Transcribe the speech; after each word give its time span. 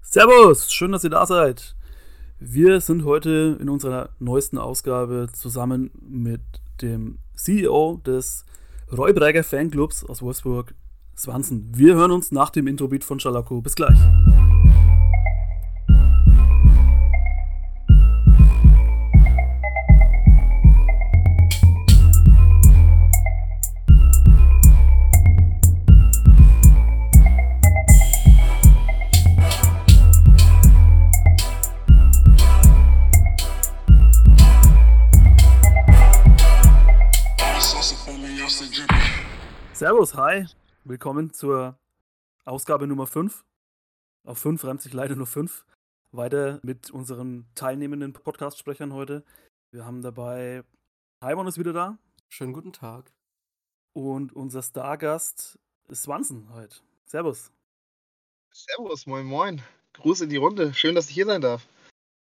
Servus, 0.00 0.72
schön, 0.72 0.92
dass 0.92 1.04
ihr 1.04 1.10
da 1.10 1.26
seid. 1.26 1.76
Wir 2.38 2.80
sind 2.80 3.04
heute 3.04 3.58
in 3.60 3.68
unserer 3.68 4.10
neuesten 4.18 4.58
Ausgabe 4.58 5.28
zusammen 5.32 5.90
mit 6.00 6.40
dem 6.80 7.18
CEO 7.34 8.00
des 8.06 8.44
Roybreger 8.96 9.44
Fanclubs 9.44 10.04
aus 10.04 10.22
Wolfsburg, 10.22 10.74
Swanson. 11.16 11.68
Wir 11.74 11.94
hören 11.94 12.12
uns 12.12 12.32
nach 12.32 12.50
dem 12.50 12.66
Introbeat 12.66 13.04
von 13.04 13.20
Schalako. 13.20 13.60
Bis 13.60 13.74
gleich. 13.74 13.98
Hi. 40.18 40.44
Willkommen 40.82 41.32
zur 41.32 41.78
Ausgabe 42.44 42.88
Nummer 42.88 43.06
5. 43.06 43.44
Auf 44.24 44.38
5 44.38 44.64
reimt 44.64 44.82
sich 44.82 44.92
leider 44.92 45.14
nur 45.14 45.28
5. 45.28 45.64
Weiter 46.10 46.58
mit 46.64 46.90
unseren 46.90 47.46
teilnehmenden 47.54 48.12
Podcast-Sprechern 48.12 48.92
heute. 48.92 49.24
Wir 49.70 49.84
haben 49.84 50.02
dabei 50.02 50.64
Heimon 51.22 51.46
ist 51.46 51.56
wieder 51.56 51.72
da. 51.72 51.98
Schönen 52.28 52.52
guten 52.52 52.72
Tag. 52.72 53.12
Und 53.92 54.32
unser 54.32 54.60
Stargast 54.60 55.56
Swanson 55.94 56.52
heute. 56.52 56.78
Servus. 57.04 57.52
Servus, 58.52 59.06
moin 59.06 59.24
moin. 59.24 59.62
Gruß 59.92 60.22
in 60.22 60.30
die 60.30 60.36
Runde. 60.36 60.74
Schön, 60.74 60.96
dass 60.96 61.08
ich 61.08 61.14
hier 61.14 61.26
sein 61.26 61.42
darf. 61.42 61.68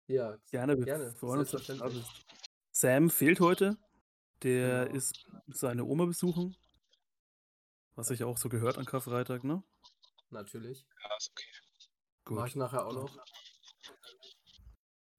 Ja, 0.06 0.38
gerne. 0.50 0.78
Wir 0.78 0.86
gerne. 0.86 1.12
freuen 1.12 1.40
uns, 1.40 1.50
dass 1.50 1.66
du 1.66 1.76
da 1.76 1.88
bist. 1.88 2.24
Sam 2.72 3.10
fehlt 3.10 3.40
heute. 3.40 3.76
Der 4.42 4.86
genau. 4.86 4.96
ist 4.96 5.26
seine 5.48 5.84
Oma 5.84 6.06
besuchen. 6.06 6.56
Was 7.96 8.08
sich 8.08 8.24
auch 8.24 8.36
so 8.36 8.48
gehört 8.48 8.78
an 8.78 8.86
Karfreitag, 8.86 9.44
ne? 9.44 9.62
Natürlich. 10.30 10.84
Ja, 11.02 11.16
ist 11.16 11.30
okay. 11.30 11.46
Gut. 12.24 12.38
Mach 12.38 12.46
ich 12.46 12.56
nachher 12.56 12.86
auch 12.86 12.92
noch. 12.92 13.16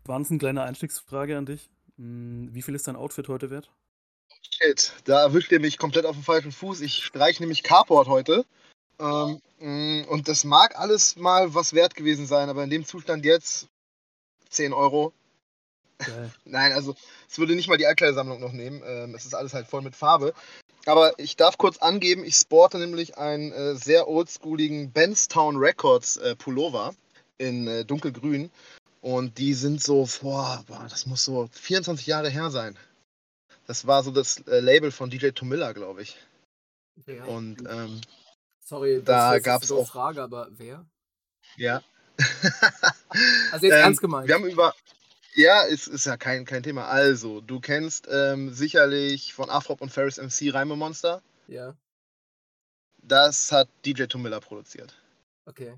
Wann 0.03 0.25
eine 0.25 0.37
kleine 0.37 0.63
Einstiegsfrage 0.63 1.37
an 1.37 1.45
dich? 1.45 1.69
Hm, 1.97 2.53
wie 2.53 2.61
viel 2.61 2.75
ist 2.75 2.87
dein 2.87 2.95
Outfit 2.95 3.27
heute 3.27 3.49
wert? 3.49 3.71
Shit, 4.41 4.93
da 5.05 5.21
erwischt 5.21 5.51
ihr 5.51 5.59
mich 5.59 5.77
komplett 5.77 6.05
auf 6.05 6.15
dem 6.15 6.23
falschen 6.23 6.51
Fuß. 6.51 6.81
Ich 6.81 7.03
streiche 7.03 7.41
nämlich 7.41 7.63
Carport 7.63 8.07
heute. 8.07 8.45
Ähm, 8.99 9.41
mm, 9.59 10.03
und 10.09 10.27
das 10.27 10.43
mag 10.43 10.77
alles 10.77 11.15
mal 11.15 11.53
was 11.53 11.73
wert 11.73 11.95
gewesen 11.95 12.27
sein, 12.27 12.49
aber 12.49 12.63
in 12.63 12.69
dem 12.69 12.85
Zustand 12.85 13.25
jetzt 13.25 13.67
10 14.49 14.73
Euro. 14.73 15.13
Nein, 16.45 16.73
also 16.73 16.95
es 17.29 17.37
würde 17.37 17.55
nicht 17.55 17.67
mal 17.67 17.77
die 17.77 17.87
Altkleidersammlung 17.87 18.39
noch 18.39 18.51
nehmen. 18.51 18.81
Ähm, 18.85 19.15
es 19.15 19.25
ist 19.25 19.33
alles 19.33 19.53
halt 19.53 19.67
voll 19.67 19.81
mit 19.81 19.95
Farbe. 19.95 20.33
Aber 20.85 21.17
ich 21.17 21.35
darf 21.35 21.57
kurz 21.57 21.77
angeben, 21.77 22.23
ich 22.23 22.35
sporte 22.35 22.77
nämlich 22.77 23.17
einen 23.17 23.51
äh, 23.51 23.75
sehr 23.75 24.07
oldschooligen 24.07 24.91
Benstown 24.91 25.57
Records 25.57 26.17
äh, 26.17 26.35
Pullover 26.35 26.93
in 27.37 27.67
äh, 27.67 27.85
dunkelgrün. 27.85 28.51
Und 29.01 29.37
die 29.37 29.53
sind 29.53 29.83
so 29.83 30.05
vor, 30.05 30.63
boah, 30.67 30.85
das 30.89 31.05
muss 31.05 31.25
so 31.25 31.49
24 31.51 32.07
Jahre 32.07 32.29
her 32.29 32.49
sein. 32.49 32.77
Das 33.67 33.87
war 33.87 34.03
so 34.03 34.11
das 34.11 34.39
äh, 34.47 34.59
Label 34.59 34.91
von 34.91 35.09
DJ 35.09 35.29
Tomilla, 35.29 35.73
glaube 35.73 36.03
ich. 36.03 36.17
Ja. 37.07 37.25
Und 37.25 37.63
ähm, 37.69 38.01
sorry, 38.63 39.01
da 39.03 39.39
gab 39.39 39.63
es 39.63 39.71
auch 39.71 39.87
Frage, 39.87 40.21
aber 40.21 40.47
wer? 40.51 40.85
Ja. 41.57 41.83
also 43.51 43.65
jetzt 43.65 43.73
ähm, 43.75 43.83
ernst 43.83 44.01
gemeint. 44.01 44.27
Wir 44.27 44.35
haben 44.35 44.47
über 44.47 44.73
ja, 45.35 45.61
ist, 45.63 45.87
ist 45.87 46.05
ja 46.05 46.17
kein, 46.17 46.45
kein 46.45 46.63
Thema. 46.63 46.87
Also, 46.87 47.41
du 47.41 47.59
kennst 47.59 48.07
ähm, 48.11 48.53
sicherlich 48.53 49.33
von 49.33 49.49
Afrop 49.49 49.81
und 49.81 49.91
Ferris 49.91 50.17
MC 50.17 50.53
Reime 50.53 50.75
Monster. 50.75 51.21
Ja. 51.47 51.75
Das 53.01 53.51
hat 53.51 53.69
DJ 53.85 54.05
Tomilla 54.05 54.39
produziert. 54.39 54.95
Okay. 55.45 55.77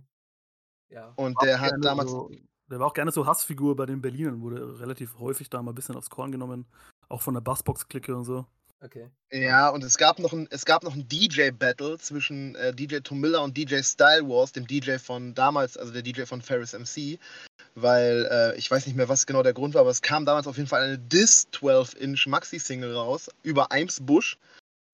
Ja. 0.90 1.12
Und 1.16 1.36
der 1.42 1.60
hat 1.60 1.74
damals. 1.82 2.12
So, 2.12 2.32
der 2.70 2.80
war 2.80 2.88
auch 2.88 2.94
gerne 2.94 3.12
so 3.12 3.26
Hassfigur 3.26 3.76
bei 3.76 3.86
den 3.86 4.02
Berlinern, 4.02 4.42
wurde 4.42 4.80
relativ 4.80 5.18
häufig 5.20 5.50
da 5.50 5.62
mal 5.62 5.72
ein 5.72 5.76
bisschen 5.76 5.96
aufs 5.96 6.10
Korn 6.10 6.32
genommen. 6.32 6.66
Auch 7.10 7.22
von 7.22 7.34
der 7.34 7.42
Bassbox-Clique 7.42 8.16
und 8.16 8.26
so. 8.26 8.46
Okay. 8.82 9.10
Ja, 9.32 9.70
und 9.70 9.84
es 9.84 9.98
gab 9.98 10.20
noch 10.20 10.34
ein, 10.34 10.48
es 10.52 10.64
gab 10.64 10.84
noch 10.84 10.94
ein 10.94 11.08
DJ-Battle 11.08 11.98
zwischen 11.98 12.54
äh, 12.56 12.74
DJ 12.74 12.98
Tomilla 13.00 13.40
und 13.40 13.58
DJ 13.58 13.82
Style 13.82 14.28
Wars, 14.30 14.52
dem 14.52 14.68
DJ 14.68 14.98
von 14.98 15.34
damals, 15.34 15.78
also 15.78 15.92
der 15.92 16.04
DJ 16.04 16.24
von 16.24 16.42
Ferris 16.42 16.74
MC 16.74 17.18
weil 17.80 18.28
äh, 18.32 18.58
ich 18.58 18.72
weiß 18.72 18.88
nicht 18.88 18.96
mehr, 18.96 19.08
was 19.08 19.28
genau 19.28 19.44
der 19.44 19.54
Grund 19.54 19.76
war, 19.76 19.82
aber 19.82 19.92
es 19.92 20.02
kam 20.02 20.26
damals 20.26 20.48
auf 20.48 20.58
jeden 20.58 20.68
Fall 20.68 20.82
eine 20.82 20.98
Dis 20.98 21.48
12-Inch 21.54 22.26
Maxi-Single 22.28 22.96
raus 22.96 23.30
über 23.44 23.72
Eimsbusch, 23.72 24.40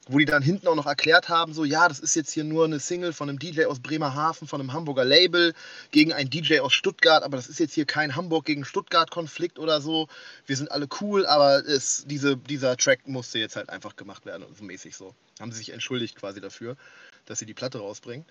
wo 0.09 0.17
die 0.17 0.25
dann 0.25 0.43
hinten 0.43 0.67
auch 0.67 0.75
noch 0.75 0.85
erklärt 0.85 1.29
haben, 1.29 1.53
so 1.53 1.63
ja, 1.63 1.87
das 1.87 2.01
ist 2.01 2.13
jetzt 2.15 2.33
hier 2.33 2.43
nur 2.43 2.65
eine 2.65 2.81
Single 2.81 3.13
von 3.13 3.29
einem 3.29 3.39
DJ 3.39 3.65
aus 3.65 3.79
Bremerhaven, 3.79 4.49
von 4.49 4.59
einem 4.59 4.73
Hamburger 4.73 5.05
Label 5.05 5.53
gegen 5.91 6.11
einen 6.11 6.29
DJ 6.29 6.59
aus 6.59 6.73
Stuttgart, 6.73 7.23
aber 7.23 7.37
das 7.37 7.47
ist 7.47 7.57
jetzt 7.57 7.73
hier 7.73 7.85
kein 7.85 8.17
Hamburg 8.17 8.43
gegen 8.43 8.65
Stuttgart-Konflikt 8.65 9.59
oder 9.59 9.79
so. 9.79 10.09
Wir 10.45 10.57
sind 10.57 10.69
alle 10.69 10.89
cool, 10.99 11.25
aber 11.25 11.65
es, 11.65 12.03
diese, 12.05 12.35
dieser 12.35 12.75
Track 12.75 13.07
musste 13.07 13.39
jetzt 13.39 13.55
halt 13.55 13.69
einfach 13.69 13.95
gemacht 13.95 14.25
werden, 14.25 14.43
so 14.57 14.63
mäßig 14.65 14.97
so. 14.97 15.15
Haben 15.39 15.53
sie 15.53 15.59
sich 15.59 15.71
entschuldigt 15.71 16.17
quasi 16.17 16.41
dafür, 16.41 16.75
dass 17.27 17.39
sie 17.39 17.45
die 17.45 17.53
Platte 17.53 17.77
rausbringen. 17.77 18.25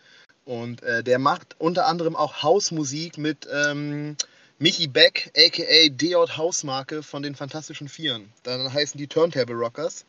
Und 0.45 0.83
äh, 0.83 1.03
der 1.03 1.19
macht 1.19 1.57
unter 1.59 1.87
anderem 1.87 2.17
auch 2.17 2.43
Hausmusik 2.43 3.17
mit 3.17 3.49
ähm, 3.51 4.17
Michi 4.63 4.87
Beck, 4.87 5.33
aka 5.37 5.89
Deot 5.89 6.37
Hausmarke 6.37 7.03
von 7.03 7.25
den 7.25 7.35
Fantastischen 7.35 7.89
Vieren. 7.89 8.33
Dann 8.45 8.73
heißen 8.73 8.97
die 8.97 9.09
Turntable 9.09 9.57
Rockers. 9.57 10.05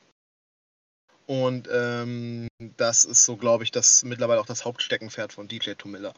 Und 1.25 1.68
ähm, 1.74 2.47
das 2.78 3.03
ist 3.03 3.25
so, 3.25 3.36
glaube 3.36 3.64
ich, 3.64 3.72
das 3.72 4.03
mittlerweile 4.03 4.40
auch 4.40 4.46
das 4.46 4.64
Hauptsteckenpferd 4.64 5.34
von 5.34 5.47
DJ 5.47 5.72
Tomilla. 5.72 6.14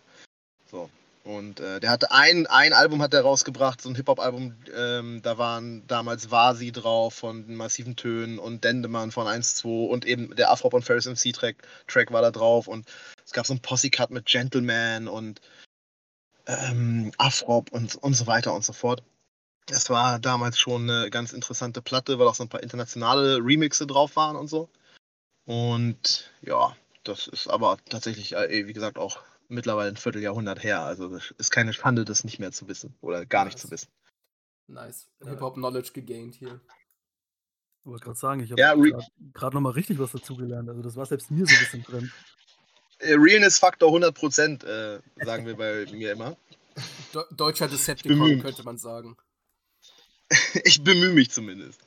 So. 0.70 0.90
Und 1.24 1.62
äh, 1.62 1.80
der 1.80 1.90
hatte 1.90 2.12
ein, 2.12 2.46
ein 2.48 2.74
Album 2.74 3.02
hat 3.02 3.14
er 3.14 3.22
rausgebracht, 3.22 3.80
so 3.80 3.88
ein 3.88 3.96
Hip-Hop-Album, 3.96 4.54
ähm, 4.76 5.22
da 5.24 5.38
waren 5.38 5.88
damals 5.88 6.30
Vasi 6.30 6.74
drauf 6.74 7.14
von 7.14 7.56
massiven 7.56 7.96
Tönen 7.96 8.38
und 8.38 8.66
Dendemann 8.66 9.12
von 9.12 9.28
1-2 9.28 9.88
und 9.88 10.04
eben 10.06 10.36
der 10.36 10.52
Afro 10.52 10.68
und 10.68 10.84
Ferris 10.84 11.06
MC 11.06 11.34
Track, 11.34 11.56
Track 11.88 12.12
war 12.12 12.22
da 12.22 12.32
drauf 12.32 12.68
und 12.68 12.86
es 13.26 13.32
gab 13.32 13.48
so 13.48 13.54
ein 13.54 13.62
Posse-Cut 13.62 14.12
mit 14.12 14.26
Gentleman 14.26 15.08
und 15.08 15.40
ähm, 16.48 17.12
Afrop 17.18 17.72
und, 17.72 17.96
und 17.96 18.14
so 18.14 18.28
weiter 18.28 18.54
und 18.54 18.64
so 18.64 18.74
fort. 18.74 19.04
Das 19.68 19.90
war 19.90 20.20
damals 20.20 20.60
schon 20.60 20.90
eine 20.90 21.10
ganz 21.10 21.34
interessante 21.34 21.82
Platte, 21.82 22.20
weil 22.20 22.28
auch 22.28 22.36
so 22.36 22.44
ein 22.44 22.50
paar 22.50 22.62
internationale 22.62 23.38
Remixe 23.38 23.88
drauf 23.88 24.16
waren 24.16 24.36
und 24.36 24.48
so. 24.48 24.70
Und 25.46 26.32
ja, 26.42 26.76
das 27.04 27.28
ist 27.28 27.48
aber 27.48 27.78
tatsächlich, 27.90 28.36
äh, 28.36 28.68
wie 28.68 28.74
gesagt, 28.74 28.98
auch 28.98 29.20
mittlerweile 29.48 29.90
ein 29.90 29.98
Vierteljahrhundert 29.98 30.64
her. 30.64 30.82
Also 30.82 31.16
es 31.16 31.32
ist 31.38 31.52
keine 31.52 31.74
Schande, 31.74 32.06
das 32.06 32.24
nicht 32.24 32.40
mehr 32.40 32.52
zu 32.52 32.68
wissen 32.68 32.96
oder 33.02 33.26
gar 33.26 33.46
nice. 33.46 33.54
nicht 33.54 33.62
zu 33.62 33.72
wissen. 33.72 33.90
Nice. 34.68 35.08
Hip-Hop-Knowledge 35.24 35.92
gegained 35.94 36.36
hier. 36.36 36.60
Ich 37.82 37.86
wollte 37.92 38.06
gerade 38.06 38.18
sagen, 38.18 38.40
ich 38.42 38.52
habe 38.52 38.60
ja, 38.60 38.74
gerade 39.34 39.56
nochmal 39.56 39.74
richtig 39.74 40.00
was 40.00 40.12
dazugelernt. 40.12 40.68
Also 40.70 40.82
das 40.82 40.96
war 40.96 41.06
selbst 41.06 41.30
mir 41.30 41.46
so 41.46 41.54
ein 41.54 41.60
bisschen 41.60 41.84
drin. 41.84 42.12
Äh, 43.00 43.14
Realness-Faktor 43.14 43.92
100%, 43.92 44.66
äh, 44.66 45.02
sagen 45.24 45.46
wir 45.46 45.56
bei 45.56 45.86
mir 45.92 46.14
immer. 46.14 46.38
Deutscher 47.32 47.68
Decepticon, 47.68 48.42
könnte 48.42 48.64
man 48.64 48.78
sagen. 48.78 49.16
ich 50.64 50.84
bemühe 50.84 51.14
mich 51.14 51.32
zumindest. 51.32 51.82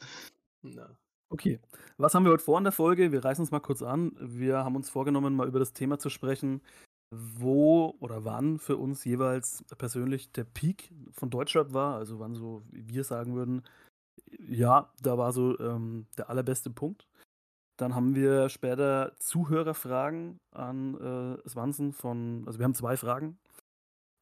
Na. 0.62 0.96
Okay, 1.30 1.60
was 1.98 2.14
haben 2.14 2.24
wir 2.24 2.32
heute 2.32 2.44
vor 2.44 2.56
in 2.58 2.64
der 2.64 2.72
Folge? 2.72 3.12
Wir 3.12 3.22
reißen 3.22 3.42
uns 3.42 3.50
mal 3.50 3.60
kurz 3.60 3.82
an. 3.82 4.16
Wir 4.18 4.58
haben 4.58 4.76
uns 4.76 4.88
vorgenommen, 4.88 5.34
mal 5.34 5.46
über 5.46 5.58
das 5.58 5.74
Thema 5.74 5.98
zu 5.98 6.08
sprechen, 6.08 6.62
wo 7.10 7.96
oder 8.00 8.24
wann 8.24 8.58
für 8.58 8.76
uns 8.76 9.04
jeweils 9.04 9.64
persönlich 9.76 10.32
der 10.32 10.44
Peak 10.44 10.90
von 11.12 11.28
Deutschrap 11.28 11.74
war. 11.74 11.96
Also 11.96 12.18
wann 12.18 12.34
so, 12.34 12.62
wie 12.70 12.88
wir 12.88 13.04
sagen 13.04 13.34
würden, 13.34 13.62
ja, 14.38 14.90
da 15.02 15.18
war 15.18 15.32
so 15.32 15.58
ähm, 15.58 16.06
der 16.16 16.30
allerbeste 16.30 16.70
Punkt. 16.70 17.07
Dann 17.78 17.94
haben 17.94 18.16
wir 18.16 18.48
später 18.48 19.14
Zuhörerfragen 19.20 20.40
an 20.50 20.94
äh, 20.96 21.48
Swanson 21.48 21.92
von, 21.92 22.42
also 22.46 22.58
wir 22.58 22.64
haben 22.64 22.74
zwei 22.74 22.96
Fragen. 22.96 23.38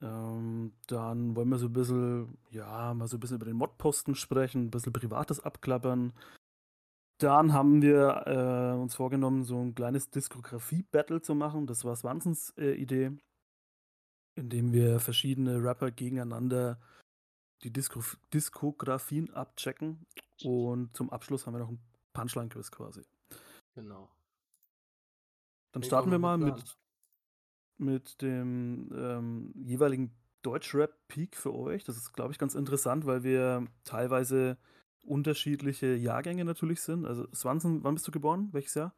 Ähm, 0.02 0.74
dann 0.88 1.34
wollen 1.34 1.48
wir 1.48 1.56
so 1.56 1.66
ein 1.66 1.72
bisschen, 1.72 2.36
ja, 2.50 2.92
mal 2.92 3.08
so 3.08 3.16
ein 3.16 3.20
bisschen 3.20 3.36
über 3.36 3.46
den 3.46 3.56
Modposten 3.56 4.14
sprechen, 4.14 4.66
ein 4.66 4.70
bisschen 4.70 4.92
Privates 4.92 5.40
abklappern. 5.40 6.12
Dann 7.18 7.54
haben 7.54 7.80
wir 7.80 8.24
äh, 8.26 8.78
uns 8.78 8.94
vorgenommen, 8.94 9.42
so 9.42 9.58
ein 9.58 9.74
kleines 9.74 10.10
Diskografie-Battle 10.10 11.22
zu 11.22 11.34
machen. 11.34 11.66
Das 11.66 11.82
war 11.82 11.96
Swansons 11.96 12.52
äh, 12.58 12.74
Idee, 12.74 13.16
indem 14.34 14.74
wir 14.74 15.00
verschiedene 15.00 15.62
Rapper 15.62 15.90
gegeneinander 15.90 16.78
die 17.62 17.72
Disko 17.72 18.02
Diskografien 18.34 19.32
abchecken. 19.32 20.04
Und 20.44 20.94
zum 20.94 21.08
Abschluss 21.08 21.46
haben 21.46 21.54
wir 21.54 21.60
noch 21.60 21.70
ein 21.70 21.80
Punchline-Quiz 22.12 22.70
quasi. 22.70 23.06
Genau. 23.76 24.10
Dann 25.72 25.82
starten 25.82 26.10
wir 26.10 26.18
mal 26.18 26.38
mit, 26.38 26.78
mit 27.76 28.22
dem 28.22 28.90
ähm, 28.94 29.52
jeweiligen 29.54 30.16
Deutschrap-Peak 30.40 31.36
für 31.36 31.54
euch? 31.54 31.84
Das 31.84 31.98
ist, 31.98 32.14
glaube 32.14 32.32
ich, 32.32 32.38
ganz 32.38 32.54
interessant, 32.54 33.04
weil 33.04 33.22
wir 33.22 33.66
teilweise 33.84 34.56
unterschiedliche 35.02 35.94
Jahrgänge 35.94 36.46
natürlich 36.46 36.80
sind. 36.80 37.04
Also 37.04 37.28
Swanson, 37.34 37.84
wann 37.84 37.94
bist 37.94 38.08
du 38.08 38.12
geboren? 38.12 38.48
Welches 38.52 38.74
Jahr? 38.74 38.96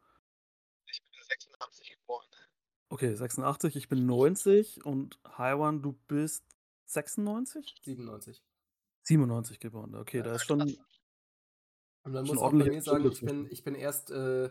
Ich 0.85 1.01
bin 1.11 1.19
86 1.27 1.91
geboren. 1.91 2.25
Okay, 2.87 3.13
86, 3.13 3.75
ich 3.75 3.89
bin 3.89 4.05
90 4.05 4.85
und 4.85 5.19
Haiwan, 5.27 5.81
du 5.81 5.99
bist 6.07 6.45
96? 6.85 7.81
97. 7.83 8.41
97 9.03 9.59
geboren. 9.59 9.95
Okay, 9.95 10.17
Ja, 10.17 10.23
da 10.23 10.35
ist 10.35 10.45
schon. 10.45 10.61
Und 12.03 12.13
dann 12.13 12.25
Schon 12.25 12.35
muss 12.35 12.37
auch 12.37 12.51
bei 12.51 12.57
ordentlich 12.57 12.73
mir 12.75 12.81
sagen, 12.81 13.11
ich 13.11 13.21
bin, 13.21 13.47
ich 13.51 13.63
bin 13.63 13.75
erst, 13.75 14.09
äh, 14.11 14.49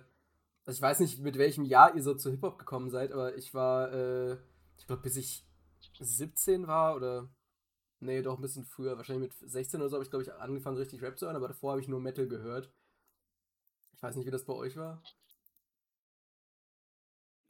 also 0.69 0.81
ich 0.81 0.83
weiß 0.83 1.01
nicht, 1.01 1.21
mit 1.21 1.39
welchem 1.39 1.65
Jahr 1.65 1.97
ihr 1.97 2.03
so 2.03 2.15
zu 2.15 2.31
Hip-Hop 2.31 2.59
gekommen 2.59 2.91
seid, 2.91 3.11
aber 3.11 3.35
ich 3.39 3.55
war, 3.55 3.91
äh, 3.91 4.37
ich 4.77 4.87
glaube, 4.87 5.01
bis 5.01 5.17
ich 5.17 5.47
17 5.99 6.67
war 6.67 6.95
oder, 6.95 7.27
nee, 8.01 8.21
doch 8.21 8.37
ein 8.37 8.43
bisschen 8.43 8.67
früher, 8.67 8.99
wahrscheinlich 8.99 9.31
mit 9.41 9.51
16 9.51 9.81
oder 9.81 9.89
so 9.89 9.97
habe 9.97 10.05
ich, 10.05 10.11
glaube 10.11 10.25
ich, 10.25 10.33
angefangen, 10.35 10.77
richtig 10.77 11.01
Rap 11.01 11.19
zu 11.19 11.25
hören, 11.25 11.37
aber 11.37 11.49
davor 11.49 11.71
habe 11.71 11.81
ich 11.81 11.89
nur 11.89 12.01
Metal 12.01 12.29
gehört. 12.29 12.71
Ich 13.95 14.03
weiß 14.03 14.15
nicht, 14.17 14.27
wie 14.27 14.31
das 14.31 14.45
bei 14.45 14.53
euch 14.53 14.77
war. 14.77 15.03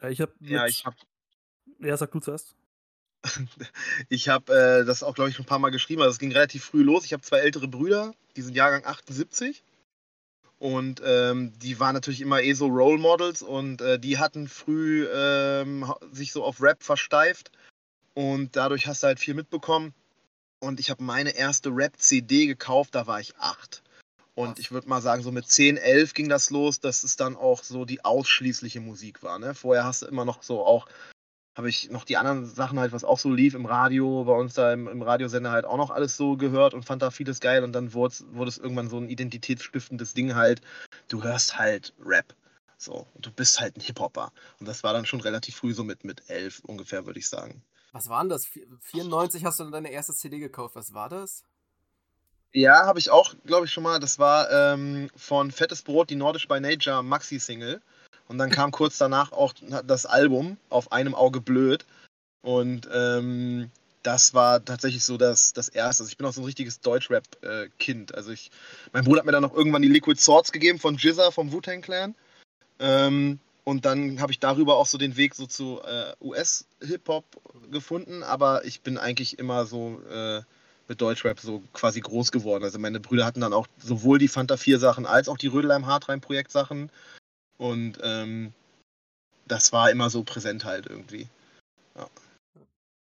Ja, 0.01 0.11
ich 0.11 0.21
habe. 0.21 0.33
Ja, 0.39 0.67
ich 0.67 0.87
habe 0.87 0.97
Ja, 1.81 1.97
sag 1.97 2.13
du 2.13 2.21
zuerst. 2.21 2.55
ich 4.09 4.29
hab, 4.29 4.49
äh, 4.49 4.85
das 4.85 5.03
auch, 5.03 5.17
glaube 5.17 5.31
ich, 5.31 5.35
schon 5.35 5.45
ein 5.45 5.49
paar 5.49 5.59
Mal 5.59 5.71
geschrieben. 5.71 6.03
Also 6.03 6.13
es 6.13 6.21
ging 6.21 6.31
relativ 6.31 6.65
früh 6.65 6.85
los. 6.85 7.05
Ich 7.05 7.13
habe 7.13 7.23
zwei 7.25 7.39
ältere 7.39 7.67
Brüder, 7.67 8.15
die 8.37 8.43
sind 8.43 8.55
Jahrgang 8.55 8.85
78. 8.85 9.65
Und 10.59 11.01
ähm, 11.05 11.53
die 11.59 11.79
waren 11.79 11.95
natürlich 11.95 12.21
immer 12.21 12.43
eh 12.43 12.53
so 12.53 12.67
Role 12.67 12.99
Models 12.99 13.43
und 13.43 13.81
äh, 13.81 13.99
die 13.99 14.19
hatten 14.19 14.49
früh 14.49 15.07
ähm, 15.13 15.93
sich 16.11 16.33
so 16.33 16.43
auf 16.43 16.61
Rap 16.61 16.83
versteift. 16.83 17.53
Und 18.15 18.57
dadurch 18.57 18.89
hast 18.89 19.03
du 19.03 19.07
halt 19.07 19.21
viel 19.21 19.35
mitbekommen. 19.35 19.95
Und 20.61 20.81
ich 20.81 20.91
habe 20.91 21.05
meine 21.05 21.37
erste 21.37 21.71
Rap-CD 21.71 22.47
gekauft, 22.47 22.97
da 22.97 23.07
war 23.07 23.21
ich 23.21 23.37
acht. 23.37 23.83
Und 24.35 24.59
ich 24.59 24.73
würde 24.73 24.89
mal 24.89 25.01
sagen, 25.01 25.23
so 25.23 25.31
mit 25.31 25.47
10, 25.49 25.77
11 25.77 26.15
ging 26.15 26.29
das 26.29 26.51
los, 26.51 26.81
dass 26.81 27.05
es 27.05 27.17
dann 27.17 27.37
auch 27.37 27.63
so 27.63 27.85
die 27.85 28.05
ausschließliche 28.05 28.81
Musik 28.81 29.23
war. 29.23 29.39
Ne? 29.39 29.55
Vorher 29.55 29.85
hast 29.85 30.03
du 30.03 30.07
immer 30.07 30.25
noch 30.25 30.43
so 30.43 30.65
auch 30.65 30.87
habe 31.59 31.69
ich 31.69 31.91
noch 31.91 32.05
die 32.05 32.17
anderen 32.17 32.47
Sachen 32.47 32.79
halt, 32.79 32.93
was 32.93 33.03
auch 33.05 33.19
so 33.19 33.31
lief 33.31 33.55
im 33.55 33.67
Radio, 33.67 34.25
bei 34.25 34.33
uns 34.33 34.55
da 34.55 34.73
im, 34.73 34.87
im 34.87 35.03
Radiosender 35.03 35.51
halt 35.51 35.65
auch 35.65 35.77
noch 35.77 35.91
alles 35.91 36.17
so 36.17 36.37
gehört 36.37 36.73
und 36.73 36.85
fand 36.85 37.03
da 37.03 37.11
vieles 37.11 37.41
geil 37.41 37.65
und 37.65 37.73
dann 37.73 37.93
wurde 37.93 38.15
es 38.47 38.59
irgendwann 38.59 38.89
so 38.89 38.97
ein 38.97 39.09
identitätsstiftendes 39.09 40.15
Ding 40.15 40.37
halt. 40.37 40.63
Du 41.09 41.25
hörst 41.25 41.59
halt 41.59 41.93
Rap. 42.03 42.35
So, 42.77 43.09
und 43.15 43.27
du 43.27 43.33
bist 43.33 43.61
halt 43.61 43.77
ein 43.77 43.81
Hip-Hopper. 43.81 44.31
Und 44.61 44.69
das 44.69 44.85
war 44.85 44.93
dann 44.93 45.05
schon 45.05 45.21
relativ 45.21 45.57
früh, 45.57 45.75
so 45.75 45.83
mit, 45.83 46.05
mit 46.05 46.23
elf 46.31 46.61
ungefähr, 46.61 47.07
würde 47.07 47.19
ich 47.19 47.29
sagen. 47.29 47.61
Was 47.91 48.09
war 48.09 48.23
denn 48.23 48.29
das? 48.29 48.47
Vi- 48.47 48.67
94 48.81 49.45
hast 49.45 49.59
du 49.59 49.65
dann 49.65 49.73
deine 49.73 49.91
erste 49.91 50.15
CD 50.15 50.39
gekauft. 50.39 50.77
Was 50.77 50.95
war 50.95 51.09
das? 51.09 51.43
Ja, 52.53 52.87
habe 52.87 53.01
ich 53.01 53.11
auch, 53.11 53.35
glaube 53.45 53.67
ich, 53.67 53.73
schon 53.73 53.83
mal. 53.83 53.99
Das 53.99 54.21
war 54.21 54.49
ähm, 54.53 55.11
von 55.17 55.51
Fettes 55.51 55.83
Brot, 55.83 56.09
die 56.09 56.15
Nordisch 56.15 56.47
by 56.47 56.61
Nature 56.61 57.03
Maxi-Single. 57.03 57.83
Und 58.29 58.39
dann 58.39 58.51
kam 58.51 58.71
kurz 58.71 58.99
danach 58.99 59.33
auch 59.33 59.55
das 59.87 60.07
Album 60.07 60.59
auf 60.69 60.93
einem 60.93 61.15
Auge 61.15 61.41
blöd. 61.41 61.87
Und 62.43 62.89
ähm, 62.93 63.71
das 64.03 64.35
war 64.35 64.65
tatsächlich 64.65 65.05
so 65.05 65.17
das, 65.17 65.53
das 65.53 65.69
erste. 65.69 66.03
Also 66.03 66.11
ich 66.11 66.19
bin 66.19 66.27
auch 66.27 66.33
so 66.33 66.43
ein 66.43 66.45
richtiges 66.45 66.81
Deutschrap-Kind. 66.81 68.15
also 68.15 68.31
ich, 68.31 68.51
mein 68.93 69.05
Bruder 69.05 69.21
hat 69.21 69.27
mir 69.27 69.33
dann 69.33 69.43
noch 69.43 69.55
irgendwann 69.55 69.83
die 69.83 69.89
Liquid 69.89 70.21
Swords 70.21 70.53
gegeben 70.53 70.79
von 70.79 70.97
Jizza 70.97 71.31
vom 71.31 71.53
Wu-Tang 71.53 71.81
Clan. 71.81 72.15
Ähm, 72.79 73.39
und 73.65 73.85
dann 73.85 74.21
habe 74.21 74.33
ich 74.33 74.39
darüber 74.39 74.77
auch 74.77 74.87
so 74.87 74.97
den 74.99 75.17
Weg 75.17 75.35
so 75.35 75.47
zu 75.47 75.81
äh, 75.83 76.13
US-Hip-Hop 76.23 77.25
gefunden. 77.71 78.23
Aber 78.23 78.65
ich 78.65 78.83
bin 78.83 78.99
eigentlich 78.99 79.39
immer 79.39 79.67
so 79.67 80.01
äh, 80.11 80.43
mit 80.89 81.01
Deutschrap 81.01 81.41
so 81.41 81.63
quasi 81.73 82.01
groß 82.01 82.33
geworden. 82.33 82.65
Also 82.65 82.79
meine 82.79 83.01
Brüder 83.01 83.27
hatten 83.27 83.41
dann 83.41 83.53
auch 83.53 83.67
sowohl 83.79 84.19
die 84.19 84.29
Fanta 84.29 84.57
4 84.57 84.79
Sachen 84.79 85.07
als 85.07 85.29
auch 85.29 85.37
die 85.37 85.49
Rödelheim 85.49 85.87
Hartrein 85.87 86.21
Projekt 86.21 86.51
Sachen. 86.51 86.91
Und 87.59 87.99
ähm, 88.03 88.55
das 89.47 89.73
war 89.73 89.91
immer 89.91 90.11
so 90.11 90.25
präsent 90.25 90.65
halt 90.65 90.87
irgendwie. 90.87 91.29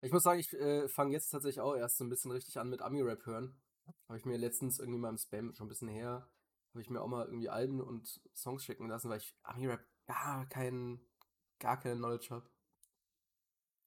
Ich 0.02 0.12
muss 0.12 0.22
sagen, 0.22 0.40
ich 0.40 0.54
äh, 0.54 0.88
fange 0.88 1.14
jetzt 1.14 1.32
tatsächlich 1.32 1.62
auch 1.62 1.76
erst 1.76 1.98
so 1.98 2.04
ein 2.04 2.10
bisschen 2.10 2.32
richtig 2.32 2.60
an 2.60 2.70
mit 2.70 2.82
Ami-Rap 2.82 3.26
hören. 3.26 3.58
Habe 4.08 4.20
ich 4.20 4.26
mir 4.26 4.38
letztens 4.38 4.80
irgendwie 4.80 5.00
mal 5.00 5.10
im 5.10 5.18
Spam, 5.18 5.54
schon 5.56 5.66
ein 5.66 5.70
bisschen 5.70 5.88
her, 5.88 6.30
habe 6.74 6.82
ich 6.82 6.92
mir 6.92 7.02
auch 7.02 7.08
mal 7.08 7.26
irgendwie 7.26 7.50
Alben 7.50 7.82
und 7.82 8.22
Songs 8.36 8.64
schicken 8.64 8.88
lassen, 8.88 9.10
weil 9.10 9.18
ich 9.18 9.36
Ami-Rap 9.42 9.84
gar 10.06 10.48
kein, 10.48 11.00
gar 11.58 11.80
keine 11.80 11.96
Knowledge 11.96 12.28
habe. 12.30 12.48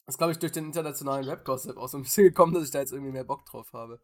Das 0.07 0.15
ist, 0.15 0.19
glaube 0.19 0.33
ich, 0.33 0.39
durch 0.41 0.53
den 0.53 0.65
internationalen 0.65 1.29
Rap-Gossip 1.29 1.77
auch 1.77 1.89
so 1.89 1.99
ein 1.99 2.03
bisschen 2.03 2.25
gekommen, 2.25 2.55
dass 2.55 2.65
ich 2.65 2.71
da 2.71 2.81
jetzt 2.81 2.93
irgendwie 2.93 3.13
mehr 3.13 3.25
Bock 3.25 3.47
drauf 3.47 3.73
habe. 3.73 4.01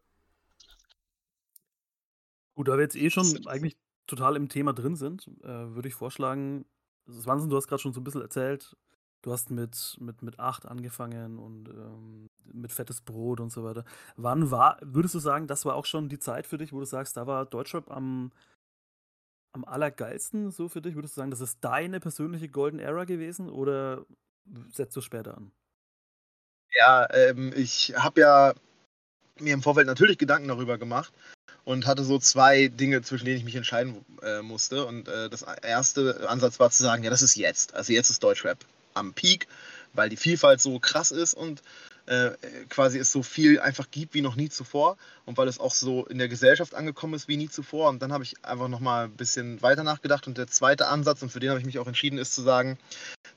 Gut, 2.55 2.69
da 2.69 2.77
wir 2.77 2.83
jetzt 2.83 2.95
eh 2.95 3.09
schon 3.09 3.45
eigentlich 3.47 3.75
total 4.07 4.35
im 4.35 4.49
Thema 4.49 4.73
drin 4.73 4.95
sind, 4.95 5.27
äh, 5.43 5.47
würde 5.47 5.87
ich 5.87 5.95
vorschlagen, 5.95 6.65
Swanson, 7.09 7.49
du 7.49 7.55
hast 7.57 7.67
gerade 7.67 7.81
schon 7.81 7.93
so 7.93 8.01
ein 8.01 8.03
bisschen 8.03 8.21
erzählt, 8.21 8.75
du 9.21 9.31
hast 9.31 9.51
mit, 9.51 9.97
mit, 9.99 10.21
mit 10.21 10.39
8 10.39 10.65
angefangen 10.65 11.39
und 11.39 11.69
ähm, 11.69 12.27
mit 12.43 12.71
fettes 12.71 13.01
Brot 13.01 13.39
und 13.39 13.51
so 13.51 13.63
weiter. 13.63 13.83
Wann 14.15 14.51
war, 14.51 14.77
würdest 14.81 15.15
du 15.15 15.19
sagen, 15.19 15.47
das 15.47 15.65
war 15.65 15.75
auch 15.75 15.85
schon 15.85 16.09
die 16.09 16.19
Zeit 16.19 16.47
für 16.47 16.57
dich, 16.57 16.73
wo 16.73 16.79
du 16.79 16.85
sagst, 16.85 17.17
da 17.17 17.27
war 17.27 17.45
Deutschrap 17.45 17.89
am, 17.91 18.31
am 19.53 19.65
allergeilsten 19.65 20.51
so 20.51 20.69
für 20.69 20.81
dich? 20.81 20.95
Würdest 20.95 21.15
du 21.15 21.21
sagen, 21.21 21.31
das 21.31 21.41
ist 21.41 21.59
deine 21.61 21.99
persönliche 21.99 22.49
Golden 22.49 22.79
Era 22.79 23.05
gewesen 23.05 23.49
oder 23.49 24.05
setzt 24.71 24.95
du 24.95 25.01
später 25.01 25.37
an? 25.37 25.51
Ja, 26.71 27.07
ähm, 27.13 27.53
ich 27.55 27.93
habe 27.95 28.21
ja 28.21 28.53
mir 29.39 29.53
im 29.53 29.61
Vorfeld 29.61 29.87
natürlich 29.87 30.17
Gedanken 30.17 30.47
darüber 30.47 30.77
gemacht 30.77 31.13
und 31.65 31.87
hatte 31.87 32.03
so 32.03 32.19
zwei 32.19 32.67
Dinge, 32.67 33.01
zwischen 33.01 33.25
denen 33.25 33.37
ich 33.37 33.43
mich 33.43 33.55
entscheiden 33.55 34.05
äh, 34.21 34.41
musste. 34.41 34.85
Und 34.85 35.07
äh, 35.07 35.29
das 35.29 35.41
erste 35.41 36.29
Ansatz 36.29 36.59
war 36.59 36.69
zu 36.69 36.83
sagen, 36.83 37.03
ja, 37.03 37.09
das 37.09 37.23
ist 37.23 37.35
jetzt. 37.35 37.73
Also 37.73 37.91
jetzt 37.91 38.09
ist 38.09 38.23
Deutschrap 38.23 38.59
am 38.93 39.13
Peak, 39.13 39.47
weil 39.93 40.09
die 40.09 40.15
Vielfalt 40.15 40.61
so 40.61 40.79
krass 40.79 41.11
ist 41.11 41.33
und 41.33 41.61
äh, 42.05 42.31
quasi 42.69 42.99
es 42.99 43.11
so 43.11 43.23
viel 43.23 43.59
einfach 43.59 43.89
gibt 43.89 44.13
wie 44.13 44.21
noch 44.21 44.35
nie 44.35 44.49
zuvor 44.49 44.95
und 45.25 45.37
weil 45.37 45.47
es 45.47 45.59
auch 45.59 45.73
so 45.73 46.05
in 46.05 46.19
der 46.19 46.27
Gesellschaft 46.27 46.75
angekommen 46.75 47.15
ist 47.15 47.27
wie 47.27 47.37
nie 47.37 47.49
zuvor. 47.49 47.89
Und 47.89 48.01
dann 48.01 48.13
habe 48.13 48.23
ich 48.23 48.35
einfach 48.43 48.67
nochmal 48.67 49.05
ein 49.05 49.15
bisschen 49.15 49.61
weiter 49.63 49.83
nachgedacht 49.83 50.27
und 50.27 50.37
der 50.37 50.47
zweite 50.47 50.87
Ansatz, 50.87 51.23
und 51.23 51.31
für 51.31 51.39
den 51.39 51.49
habe 51.49 51.59
ich 51.59 51.65
mich 51.65 51.79
auch 51.79 51.87
entschieden, 51.87 52.19
ist 52.19 52.35
zu 52.35 52.43
sagen, 52.43 52.77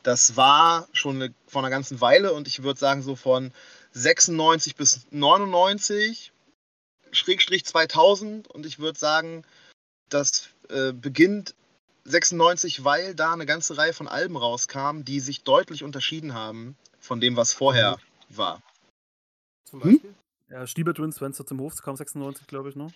das 0.02 0.36
war 0.36 0.86
schon 0.92 1.16
eine, 1.16 1.34
vor 1.46 1.62
einer 1.62 1.70
ganzen 1.70 2.00
Weile 2.02 2.34
und 2.34 2.46
ich 2.46 2.62
würde 2.62 2.78
sagen 2.78 3.02
so 3.02 3.16
von 3.16 3.52
96 3.92 4.76
bis 4.76 5.06
99, 5.10 6.32
Schrägstrich 7.12 7.65
2000 7.65 8.48
und 8.48 8.67
ich 8.67 8.79
würde 8.79 8.98
sagen, 8.98 9.44
das 10.08 10.48
äh, 10.70 10.93
beginnt 10.93 11.55
96, 12.05 12.84
weil 12.84 13.15
da 13.15 13.32
eine 13.32 13.46
ganze 13.46 13.77
Reihe 13.77 13.93
von 13.93 14.08
Alben 14.08 14.36
rauskam, 14.36 15.03
die 15.03 15.20
sich 15.20 15.43
deutlich 15.43 15.84
unterschieden 15.84 16.34
haben 16.34 16.77
von 16.98 17.20
dem, 17.20 17.36
was 17.36 17.53
vorher 17.53 17.98
war. 18.29 18.62
Zum 19.65 19.82
Hm? 19.82 19.93
Beispiel. 19.93 20.15
Ja, 20.50 20.67
Stieber 20.67 20.94
Twins, 20.94 21.19
Fenster 21.19 21.44
zum 21.44 21.60
Hof, 21.60 21.74
kam 21.82 21.96
96, 21.96 22.46
glaube 22.46 22.70
ich, 22.70 22.77
ne? 22.77 22.91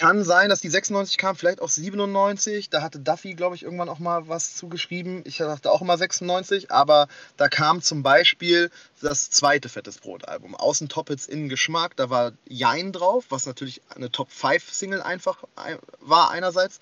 Kann 0.00 0.24
sein, 0.24 0.48
dass 0.48 0.62
die 0.62 0.70
96 0.70 1.18
kam, 1.18 1.36
vielleicht 1.36 1.60
auch 1.60 1.68
97. 1.68 2.70
Da 2.70 2.80
hatte 2.80 3.00
Duffy, 3.00 3.34
glaube 3.34 3.54
ich, 3.54 3.64
irgendwann 3.64 3.90
auch 3.90 3.98
mal 3.98 4.28
was 4.28 4.56
zugeschrieben. 4.56 5.20
Ich 5.26 5.36
dachte 5.36 5.70
auch 5.70 5.82
immer 5.82 5.98
96, 5.98 6.70
aber 6.70 7.06
da 7.36 7.48
kam 7.50 7.82
zum 7.82 8.02
Beispiel 8.02 8.70
das 9.02 9.28
zweite 9.28 9.68
Fettes 9.68 9.98
Brot-Album. 9.98 10.54
Außen 10.54 10.88
Top 10.88 11.10
Hits, 11.10 11.26
innen 11.26 11.50
Geschmack. 11.50 11.96
Da 11.96 12.08
war 12.08 12.32
Jein 12.48 12.92
drauf, 12.92 13.26
was 13.28 13.44
natürlich 13.44 13.82
eine 13.94 14.10
Top 14.10 14.30
5 14.30 14.72
Single 14.72 15.02
einfach 15.02 15.44
ein- 15.54 15.78
war, 15.98 16.30
einerseits. 16.30 16.80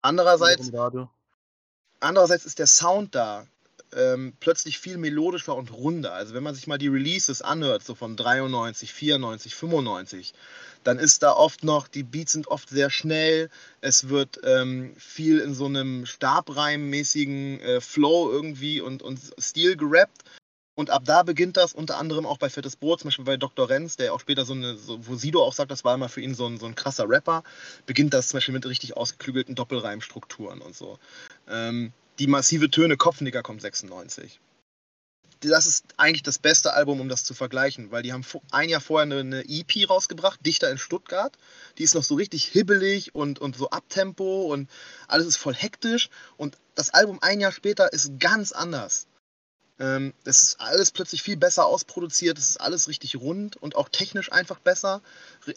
Andererseits 0.00 0.70
andererseits 1.98 2.44
ist 2.44 2.60
der 2.60 2.68
Sound 2.68 3.16
da 3.16 3.44
ähm, 3.94 4.34
plötzlich 4.40 4.78
viel 4.78 4.98
melodischer 4.98 5.56
und 5.56 5.72
runder. 5.72 6.12
Also 6.12 6.32
wenn 6.32 6.42
man 6.44 6.54
sich 6.54 6.68
mal 6.68 6.78
die 6.78 6.88
Releases 6.88 7.42
anhört, 7.42 7.84
so 7.84 7.94
von 7.96 8.16
93, 8.16 8.92
94, 8.92 9.54
95, 9.54 10.32
dann 10.84 10.98
ist 10.98 11.22
da 11.22 11.32
oft 11.32 11.64
noch, 11.64 11.88
die 11.88 12.02
Beats 12.02 12.32
sind 12.32 12.48
oft 12.48 12.68
sehr 12.68 12.90
schnell, 12.90 13.50
es 13.80 14.08
wird 14.08 14.40
ähm, 14.44 14.94
viel 14.98 15.38
in 15.38 15.54
so 15.54 15.66
einem 15.66 16.06
Stabreim-mäßigen 16.06 17.60
äh, 17.60 17.80
Flow 17.80 18.30
irgendwie 18.30 18.80
und, 18.80 19.02
und 19.02 19.18
Stil 19.38 19.76
gerappt. 19.76 20.22
Und 20.74 20.88
ab 20.88 21.02
da 21.04 21.22
beginnt 21.22 21.58
das 21.58 21.74
unter 21.74 21.98
anderem 21.98 22.24
auch 22.24 22.38
bei 22.38 22.48
Fettes 22.48 22.76
Brot, 22.76 23.00
zum 23.00 23.08
Beispiel 23.08 23.26
bei 23.26 23.36
Dr. 23.36 23.68
Renz, 23.68 23.96
der 23.96 24.14
auch 24.14 24.20
später 24.20 24.46
so 24.46 24.54
eine, 24.54 24.76
so, 24.76 25.06
wo 25.06 25.16
Sido 25.16 25.42
auch 25.42 25.52
sagt, 25.52 25.70
das 25.70 25.84
war 25.84 25.94
immer 25.94 26.08
für 26.08 26.22
ihn 26.22 26.34
so 26.34 26.46
ein, 26.46 26.58
so 26.58 26.64
ein 26.64 26.74
krasser 26.74 27.08
Rapper, 27.08 27.42
beginnt 27.84 28.14
das 28.14 28.28
zum 28.28 28.38
Beispiel 28.38 28.54
mit 28.54 28.64
richtig 28.64 28.96
ausgeklügelten 28.96 29.54
Doppelreimstrukturen 29.54 30.62
und 30.62 30.74
so. 30.74 30.98
Ähm, 31.46 31.92
die 32.18 32.26
massive 32.26 32.70
Töne 32.70 32.96
Kopfnicker 32.96 33.42
kommt 33.42 33.60
96. 33.60 34.40
Das 35.42 35.66
ist 35.66 35.86
eigentlich 35.96 36.22
das 36.22 36.38
beste 36.38 36.72
Album, 36.72 37.00
um 37.00 37.08
das 37.08 37.24
zu 37.24 37.34
vergleichen, 37.34 37.90
weil 37.90 38.02
die 38.02 38.12
haben 38.12 38.24
ein 38.52 38.68
Jahr 38.68 38.80
vorher 38.80 39.02
eine, 39.02 39.20
eine 39.20 39.44
EP 39.48 39.88
rausgebracht, 39.88 40.44
Dichter 40.46 40.70
in 40.70 40.78
Stuttgart. 40.78 41.36
Die 41.78 41.82
ist 41.82 41.94
noch 41.94 42.04
so 42.04 42.14
richtig 42.14 42.44
hibbelig 42.44 43.14
und, 43.14 43.40
und 43.40 43.56
so 43.56 43.70
Abtempo 43.70 44.52
und 44.52 44.70
alles 45.08 45.26
ist 45.26 45.36
voll 45.36 45.54
hektisch. 45.54 46.10
Und 46.36 46.58
das 46.74 46.90
Album 46.90 47.18
ein 47.22 47.40
Jahr 47.40 47.52
später 47.52 47.92
ist 47.92 48.18
ganz 48.20 48.52
anders. 48.52 49.06
Ähm, 49.80 50.14
das 50.22 50.42
ist 50.42 50.60
alles 50.60 50.92
plötzlich 50.92 51.22
viel 51.22 51.36
besser 51.36 51.66
ausproduziert, 51.66 52.38
es 52.38 52.50
ist 52.50 52.60
alles 52.60 52.88
richtig 52.88 53.16
rund 53.16 53.56
und 53.56 53.74
auch 53.74 53.88
technisch 53.88 54.30
einfach 54.30 54.60
besser. 54.60 55.02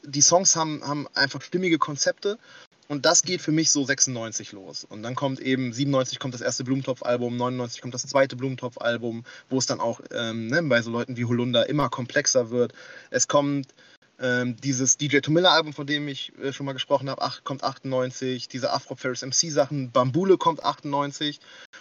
Die 0.03 0.21
Songs 0.21 0.55
haben, 0.55 0.85
haben 0.85 1.07
einfach 1.13 1.41
stimmige 1.41 1.77
Konzepte 1.77 2.39
und 2.87 3.05
das 3.05 3.23
geht 3.23 3.41
für 3.41 3.51
mich 3.51 3.71
so 3.71 3.83
96 3.83 4.51
los. 4.51 4.83
Und 4.83 5.01
dann 5.03 5.15
kommt 5.15 5.39
eben 5.39 5.73
97 5.73 6.19
kommt 6.19 6.33
das 6.33 6.41
erste 6.41 6.63
Blumentopf-Album, 6.63 7.35
99 7.35 7.81
kommt 7.81 7.93
das 7.93 8.05
zweite 8.05 8.35
Blumentopf-Album, 8.35 9.23
wo 9.49 9.57
es 9.57 9.65
dann 9.65 9.79
auch 9.79 10.01
ähm, 10.11 10.47
ne, 10.47 10.61
bei 10.63 10.81
so 10.81 10.91
Leuten 10.91 11.17
wie 11.17 11.25
Holunder 11.25 11.67
immer 11.67 11.89
komplexer 11.89 12.51
wird. 12.51 12.73
Es 13.09 13.27
kommt 13.27 13.73
ähm, 14.19 14.55
dieses 14.57 14.97
DJ 14.97 15.19
Tomilla-Album, 15.19 15.73
von 15.73 15.87
dem 15.87 16.07
ich 16.07 16.31
äh, 16.39 16.53
schon 16.53 16.65
mal 16.65 16.73
gesprochen 16.73 17.09
habe, 17.09 17.21
kommt 17.43 17.63
98. 17.63 18.47
Diese 18.47 18.71
Afro 18.71 18.95
Ferris 18.95 19.23
MC-Sachen, 19.23 19.91
Bambule 19.91 20.37
kommt 20.37 20.63
98. 20.63 21.39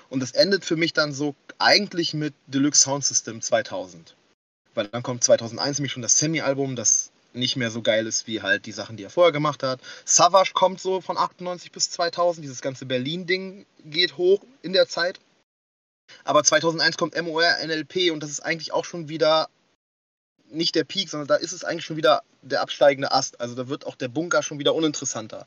Und 0.08 0.22
es 0.22 0.32
endet 0.32 0.64
für 0.64 0.76
mich 0.76 0.92
dann 0.92 1.12
so 1.12 1.34
eigentlich 1.58 2.14
mit 2.14 2.34
Deluxe 2.46 2.80
Sound 2.80 3.04
System 3.04 3.40
2000. 3.40 4.16
Weil 4.74 4.88
dann 4.88 5.02
kommt 5.02 5.22
2001 5.22 5.78
nämlich 5.78 5.92
schon 5.92 6.02
das 6.02 6.18
Semi-Album, 6.18 6.74
das 6.76 7.12
nicht 7.34 7.56
mehr 7.56 7.70
so 7.70 7.82
geil 7.82 8.06
ist 8.06 8.26
wie 8.26 8.42
halt 8.42 8.66
die 8.66 8.72
Sachen, 8.72 8.96
die 8.96 9.04
er 9.04 9.10
vorher 9.10 9.32
gemacht 9.32 9.62
hat. 9.62 9.80
Savage 10.04 10.52
kommt 10.54 10.80
so 10.80 11.00
von 11.00 11.18
98 11.18 11.72
bis 11.72 11.90
2000. 11.90 12.44
Dieses 12.44 12.60
ganze 12.60 12.86
Berlin-Ding 12.86 13.66
geht 13.84 14.16
hoch 14.16 14.40
in 14.62 14.72
der 14.72 14.88
Zeit. 14.88 15.20
Aber 16.24 16.44
2001 16.44 16.96
kommt 16.96 17.20
MOR, 17.20 17.44
NLP 17.64 18.12
und 18.12 18.22
das 18.22 18.30
ist 18.30 18.40
eigentlich 18.40 18.72
auch 18.72 18.84
schon 18.84 19.08
wieder 19.08 19.48
nicht 20.50 20.74
der 20.74 20.84
Peak, 20.84 21.08
sondern 21.08 21.26
da 21.26 21.36
ist 21.36 21.52
es 21.52 21.64
eigentlich 21.64 21.84
schon 21.84 21.96
wieder 21.96 22.22
der 22.42 22.60
absteigende 22.60 23.12
Ast. 23.12 23.40
Also 23.40 23.54
da 23.54 23.68
wird 23.68 23.86
auch 23.86 23.96
der 23.96 24.08
Bunker 24.08 24.42
schon 24.42 24.58
wieder 24.58 24.74
uninteressanter. 24.74 25.46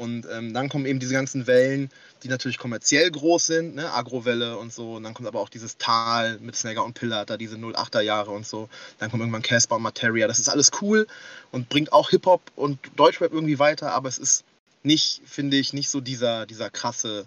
Und 0.00 0.26
ähm, 0.32 0.54
dann 0.54 0.70
kommen 0.70 0.86
eben 0.86 0.98
diese 0.98 1.12
ganzen 1.12 1.46
Wellen, 1.46 1.90
die 2.22 2.28
natürlich 2.28 2.56
kommerziell 2.56 3.10
groß 3.10 3.46
sind, 3.46 3.74
ne? 3.74 3.92
Agrowelle 3.92 4.56
und 4.56 4.72
so. 4.72 4.94
Und 4.94 5.02
dann 5.02 5.12
kommt 5.12 5.28
aber 5.28 5.40
auch 5.40 5.50
dieses 5.50 5.76
Tal 5.76 6.38
mit 6.38 6.56
Snagger 6.56 6.86
und 6.86 6.94
Pillard, 6.94 7.28
da 7.28 7.36
diese 7.36 7.56
08er 7.56 8.00
Jahre 8.00 8.30
und 8.30 8.46
so. 8.46 8.70
Dann 8.98 9.10
kommt 9.10 9.20
irgendwann 9.20 9.42
Casper 9.42 9.76
und 9.76 9.82
Materia. 9.82 10.26
Das 10.26 10.38
ist 10.38 10.48
alles 10.48 10.70
cool 10.80 11.06
und 11.52 11.68
bringt 11.68 11.92
auch 11.92 12.08
Hip-Hop 12.08 12.40
und 12.56 12.78
Deutschrap 12.96 13.34
irgendwie 13.34 13.58
weiter, 13.58 13.92
aber 13.92 14.08
es 14.08 14.16
ist 14.16 14.44
nicht, 14.82 15.20
finde 15.26 15.58
ich, 15.58 15.74
nicht 15.74 15.90
so 15.90 16.00
dieser, 16.00 16.46
dieser 16.46 16.70
krasse 16.70 17.26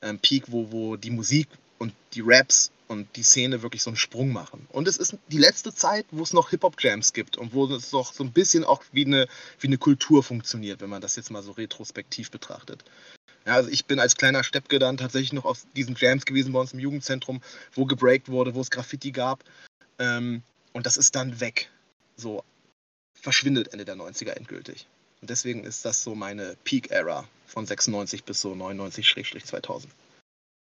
ähm, 0.00 0.18
Peak, 0.18 0.44
wo, 0.46 0.72
wo 0.72 0.96
die 0.96 1.10
Musik 1.10 1.48
und 1.76 1.92
die 2.14 2.22
Raps 2.24 2.70
und 2.88 3.16
die 3.16 3.22
Szene 3.22 3.62
wirklich 3.62 3.82
so 3.82 3.90
einen 3.90 3.96
Sprung 3.96 4.32
machen. 4.32 4.66
Und 4.70 4.88
es 4.88 4.96
ist 4.96 5.16
die 5.28 5.38
letzte 5.38 5.74
Zeit, 5.74 6.06
wo 6.10 6.22
es 6.22 6.32
noch 6.32 6.50
Hip-Hop-Jams 6.50 7.12
gibt 7.12 7.36
und 7.36 7.52
wo 7.52 7.66
es 7.66 7.90
doch 7.90 8.12
so 8.12 8.22
ein 8.22 8.32
bisschen 8.32 8.64
auch 8.64 8.82
wie 8.92 9.04
eine, 9.04 9.26
wie 9.60 9.66
eine 9.66 9.78
Kultur 9.78 10.22
funktioniert, 10.22 10.80
wenn 10.80 10.90
man 10.90 11.02
das 11.02 11.16
jetzt 11.16 11.30
mal 11.30 11.42
so 11.42 11.52
retrospektiv 11.52 12.30
betrachtet. 12.30 12.84
Ja, 13.44 13.54
also 13.54 13.70
ich 13.70 13.86
bin 13.86 14.00
als 14.00 14.16
kleiner 14.16 14.42
Steppke 14.42 14.78
dann 14.78 14.96
tatsächlich 14.96 15.32
noch 15.32 15.44
auf 15.44 15.66
diesen 15.76 15.94
Jams 15.96 16.24
gewesen 16.24 16.52
bei 16.52 16.60
uns 16.60 16.72
im 16.72 16.80
Jugendzentrum, 16.80 17.40
wo 17.72 17.84
gebreakt 17.86 18.28
wurde, 18.28 18.54
wo 18.54 18.60
es 18.60 18.70
Graffiti 18.70 19.12
gab. 19.12 19.44
Ähm, 19.98 20.42
und 20.72 20.86
das 20.86 20.96
ist 20.96 21.14
dann 21.14 21.40
weg. 21.40 21.70
So 22.16 22.42
verschwindet 23.14 23.72
Ende 23.72 23.84
der 23.84 23.96
90er 23.96 24.32
endgültig. 24.32 24.86
Und 25.20 25.30
deswegen 25.30 25.64
ist 25.64 25.84
das 25.84 26.02
so 26.02 26.14
meine 26.14 26.56
Peak-Era 26.64 27.26
von 27.46 27.66
96 27.66 28.24
bis 28.24 28.40
so 28.40 28.52
99-2000. 28.52 29.86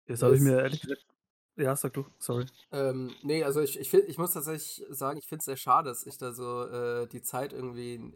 Jetzt 0.08 0.22
habe 0.22 0.36
ich 0.36 0.42
mir 0.42 0.60
ehrlich 0.60 0.82
gesagt 0.82 1.04
ja, 1.56 1.76
sag 1.76 1.94
du, 1.94 2.06
sorry. 2.20 2.46
Ähm, 2.72 3.14
nee, 3.22 3.44
also 3.44 3.62
ich, 3.62 3.80
ich, 3.80 3.90
find, 3.90 4.08
ich 4.08 4.18
muss 4.18 4.34
tatsächlich 4.34 4.84
sagen, 4.90 5.20
ich 5.20 5.28
finde 5.28 5.40
es 5.40 5.46
sehr 5.46 5.58
schade, 5.58 5.90
dass 5.90 6.06
ich 6.06 6.18
da 6.18 6.34
so 6.34 6.64
äh, 6.66 7.08
die 7.08 7.22
Zeit 7.22 7.54
irgendwie 7.54 8.14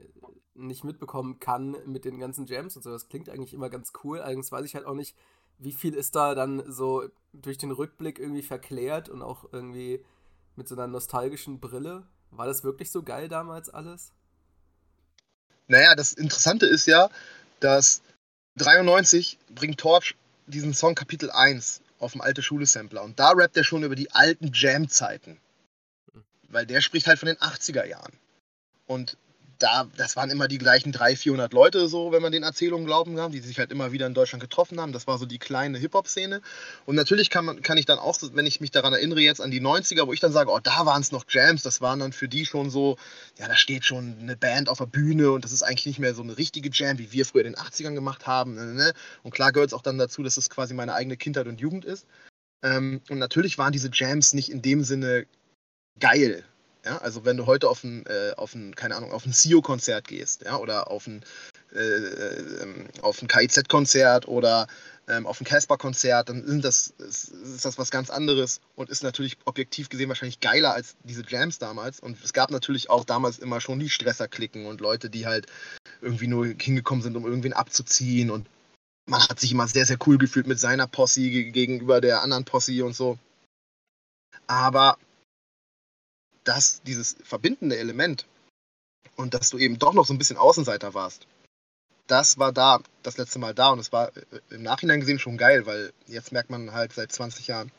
nicht 0.56 0.84
mitbekommen 0.84 1.40
kann 1.40 1.76
mit 1.86 2.04
den 2.04 2.20
ganzen 2.20 2.48
Jams 2.48 2.76
und 2.76 2.82
so. 2.82 2.92
Das 2.92 3.10
klingt 3.10 3.30
eigentlich 3.30 3.54
immer 3.54 3.70
ganz 3.70 3.94
cool. 4.04 4.20
Allerdings 4.20 4.52
weiß 4.52 4.66
ich 4.66 4.76
halt 4.76 4.86
auch 4.86 4.96
nicht, 4.96 5.16
wie 5.60 5.72
viel 5.72 5.94
ist 5.94 6.16
da 6.16 6.36
dann 6.36 6.64
so 6.72 7.10
durch 7.34 7.58
den 7.58 7.72
Rückblick 7.72 8.20
irgendwie 8.20 8.42
verklärt 8.42 9.10
und 9.10 9.22
auch 9.22 9.46
irgendwie 9.52 10.04
mit 10.56 10.68
so 10.68 10.76
einer 10.76 10.88
nostalgischen 10.88 11.60
Brille. 11.60 12.08
War 12.32 12.48
das 12.48 12.64
wirklich 12.64 12.92
so 12.92 13.04
geil 13.04 13.30
damals 13.30 13.70
alles? 13.70 14.12
Naja, 15.68 15.96
das 15.96 16.14
Interessante 16.14 16.66
ist 16.66 16.88
ja, 16.88 17.10
dass 17.60 18.02
93 18.56 19.38
bringt 19.54 19.80
Torch 19.80 20.16
diesen 20.48 20.74
Song 20.74 20.96
Kapitel 20.96 21.30
1 21.30 21.82
auf 22.00 22.14
dem 22.14 22.22
alte 22.22 22.42
Schule-Sampler. 22.42 23.04
Und 23.04 23.20
da 23.20 23.32
rappt 23.32 23.58
er 23.58 23.64
schon 23.64 23.84
über 23.84 23.96
die 23.96 24.12
alten 24.12 24.52
Jam-Zeiten. 24.54 25.40
Weil 26.50 26.66
der 26.66 26.82
spricht 26.82 27.08
halt 27.08 27.20
von 27.20 27.28
den 27.28 27.38
80er 27.38 27.86
Jahren. 27.86 28.14
Und 28.86 29.18
da, 29.60 29.88
das 29.98 30.16
waren 30.16 30.30
immer 30.30 30.48
die 30.48 30.58
gleichen 30.58 30.92
300, 30.92 31.20
400 31.20 31.54
Leute, 31.54 31.88
so, 31.88 32.12
wenn 32.12 32.22
man 32.22 32.32
den 32.32 32.44
Erzählungen 32.44 32.86
glauben 32.86 33.16
kann, 33.16 33.32
die 33.32 33.40
sich 33.40 33.58
halt 33.60 33.72
immer 33.72 33.92
wieder 33.92 34.06
in 34.06 34.14
Deutschland 34.14 34.42
getroffen 34.42 34.80
haben. 34.80 34.94
Das 34.94 35.08
war 35.08 35.18
so 35.18 35.26
die 35.26 35.40
kleine 35.40 35.78
Hip-Hop-Szene. 35.78 36.42
Und 36.86 36.96
natürlich 36.96 37.30
kann, 37.30 37.46
man, 37.46 37.62
kann 37.62 37.78
ich 37.78 37.86
dann 37.86 38.00
auch, 38.00 38.18
wenn 38.34 38.46
ich 38.46 38.62
mich 38.62 38.72
daran 38.72 38.94
erinnere, 38.94 39.20
jetzt 39.20 39.42
an 39.42 39.52
die 39.52 39.62
90er, 39.62 40.08
wo 40.08 40.14
ich 40.14 40.20
dann 40.20 40.32
sage, 40.32 40.52
oh, 40.52 40.60
da 40.62 40.86
waren 40.86 41.02
es 41.02 41.12
noch 41.12 41.26
Jams, 41.28 41.64
das 41.64 41.82
waren 41.82 42.00
dann 42.00 42.14
für 42.14 42.28
die 42.28 42.46
schon 42.46 42.70
so, 42.70 42.98
ja, 43.38 43.48
da 43.48 43.56
steht 43.56 43.86
schon 43.86 44.18
eine 44.20 44.38
Band 44.38 44.70
auf 44.70 44.78
der 44.78 44.86
Bühne 44.86 45.32
und 45.32 45.44
das 45.44 45.52
ist 45.52 45.64
eigentlich 45.64 45.86
nicht 45.86 46.00
mehr 46.00 46.14
so 46.14 46.22
eine 46.22 46.38
richtige 46.38 46.70
Jam, 46.72 46.98
wie 46.98 47.12
wir 47.12 47.26
früher 47.26 47.46
in 47.46 47.54
den 47.54 47.62
80ern 47.62 47.94
gemacht 47.94 48.28
haben. 48.28 48.56
Ne, 48.56 48.66
ne, 48.66 48.74
ne? 48.74 48.94
Und 49.24 49.32
klar 49.32 49.52
gehört 49.52 49.70
es 49.70 49.74
auch 49.74 49.82
dann 49.82 49.98
dazu, 49.98 50.24
dass 50.24 50.38
es 50.38 50.50
quasi 50.50 50.74
meine 50.74 50.94
eigene 50.94 51.18
Kindheit 51.18 51.48
und 51.48 51.60
Jugend 51.60 51.86
ist. 51.86 52.06
Ähm, 52.64 53.02
und 53.10 53.20
natürlich 53.20 53.58
waren 53.58 53.72
diese 53.72 53.90
Jams 53.92 54.34
nicht 54.34 54.52
in 54.52 54.62
dem 54.62 54.84
Sinne 54.84 55.26
geil. 56.00 56.44
Ja, 56.86 56.98
also 57.00 57.26
wenn 57.26 57.38
du 57.38 57.46
heute 57.46 57.70
auf 57.70 57.84
ein, 57.84 58.06
äh, 58.06 58.34
auf 58.38 58.56
ein 58.56 58.76
keine 58.76 58.96
Ahnung, 58.96 59.12
auf 59.12 59.26
ein 59.26 59.34
CEO-Konzert 59.34 60.08
gehst, 60.08 60.44
ja, 60.44 60.58
oder 60.58 60.90
auf 60.90 61.08
ein, 61.08 61.24
äh, 61.74 61.80
ähm, 61.80 62.88
auf 63.02 63.22
ein 63.22 63.28
KIZ-Konzert 63.28 64.28
oder 64.28 64.68
ähm, 65.08 65.26
auf 65.26 65.40
ein 65.42 65.46
Casper-Konzert, 65.46 66.30
dann 66.30 66.46
sind 66.46 66.64
das, 66.64 66.94
ist, 66.98 67.30
ist, 67.30 67.66
das 67.66 67.78
was 67.78 67.92
ganz 67.92 68.10
anderes 68.10 68.62
und 68.76 68.90
ist 68.90 69.04
natürlich 69.04 69.38
objektiv 69.46 69.90
gesehen 69.90 70.10
wahrscheinlich 70.10 70.40
geiler 70.40 70.74
als 70.74 70.96
diese 71.04 71.24
Jams 71.28 71.60
damals. 71.60 72.00
Und 72.00 72.24
es 72.24 72.34
gab 72.34 72.52
natürlich 72.52 72.90
auch 72.90 73.06
damals 73.06 73.40
immer 73.40 73.62
schon 73.62 73.80
die 73.80 73.90
Stresserklicken 73.90 74.66
und 74.66 74.82
Leute, 74.82 75.10
die 75.10 75.26
halt 75.26 75.48
irgendwie 76.02 76.28
nur 76.28 76.46
hingekommen 76.46 77.02
sind, 77.02 77.16
um 77.16 77.26
irgendwen 77.26 77.54
abzuziehen 77.54 78.32
und 78.32 78.48
man 79.10 79.22
hat 79.22 79.40
sich 79.40 79.54
immer 79.54 79.68
sehr, 79.68 79.86
sehr 79.86 79.98
cool 80.06 80.18
gefühlt 80.18 80.48
mit 80.48 80.60
seiner 80.60 80.86
Posse 80.86 81.22
gegenüber 81.22 82.02
der 82.02 82.22
anderen 82.22 82.44
Posse 82.44 82.84
und 82.84 82.94
so. 82.94 83.18
Aber 84.48 84.98
dass 86.48 86.82
dieses 86.84 87.18
verbindende 87.24 87.78
Element 87.78 88.26
und 89.16 89.34
dass 89.34 89.50
du 89.50 89.58
eben 89.58 89.80
doch 89.80 89.94
noch 89.94 90.06
so 90.06 90.14
ein 90.14 90.18
bisschen 90.18 90.38
Außenseiter 90.38 90.94
warst, 90.94 91.28
das 92.08 92.38
war 92.38 92.54
da 92.54 92.80
das 93.04 93.18
letzte 93.18 93.40
Mal 93.40 93.54
da 93.54 93.72
und 93.72 93.80
es 93.80 93.92
war 93.92 94.16
äh, 94.16 94.24
im 94.50 94.64
Nachhinein 94.64 95.02
gesehen 95.02 95.20
schon 95.20 95.38
geil, 95.38 95.66
weil 95.66 95.92
jetzt 96.08 96.32
merkt 96.32 96.50
man 96.50 96.72
halt 96.72 96.94
seit 96.94 97.12
20 97.12 97.48
Jahren, 97.48 97.72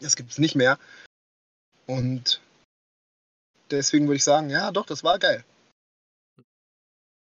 das 0.00 0.16
gibt 0.16 0.32
es 0.32 0.38
nicht 0.38 0.56
mehr. 0.56 0.78
Und 1.86 2.40
deswegen 3.70 4.06
würde 4.06 4.16
ich 4.16 4.24
sagen, 4.24 4.50
ja, 4.50 4.72
doch, 4.72 4.86
das 4.86 5.04
war 5.04 5.18
geil. 5.18 5.44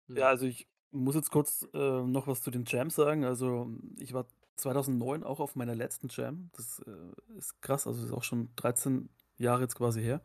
Ja, 0.08 0.28
also 0.28 0.46
ich 0.46 0.66
muss 0.90 1.16
jetzt 1.16 1.30
kurz 1.30 1.66
äh, 1.74 2.02
noch 2.02 2.26
was 2.26 2.42
zu 2.42 2.50
den 2.50 2.64
Jams 2.66 2.94
sagen. 2.94 3.24
Also 3.24 3.68
ich 3.98 4.12
war 4.12 4.26
2009 4.56 5.22
auch 5.24 5.40
auf 5.40 5.56
meiner 5.56 5.74
letzten 5.74 6.08
Jam. 6.08 6.50
Das 6.56 6.80
äh, 6.86 7.36
ist 7.36 7.60
krass, 7.62 7.86
also 7.86 8.04
ist 8.04 8.12
auch 8.12 8.24
schon 8.24 8.48
13 8.56 9.08
Jahre 9.36 9.62
jetzt 9.62 9.76
quasi 9.76 10.02
her. 10.02 10.20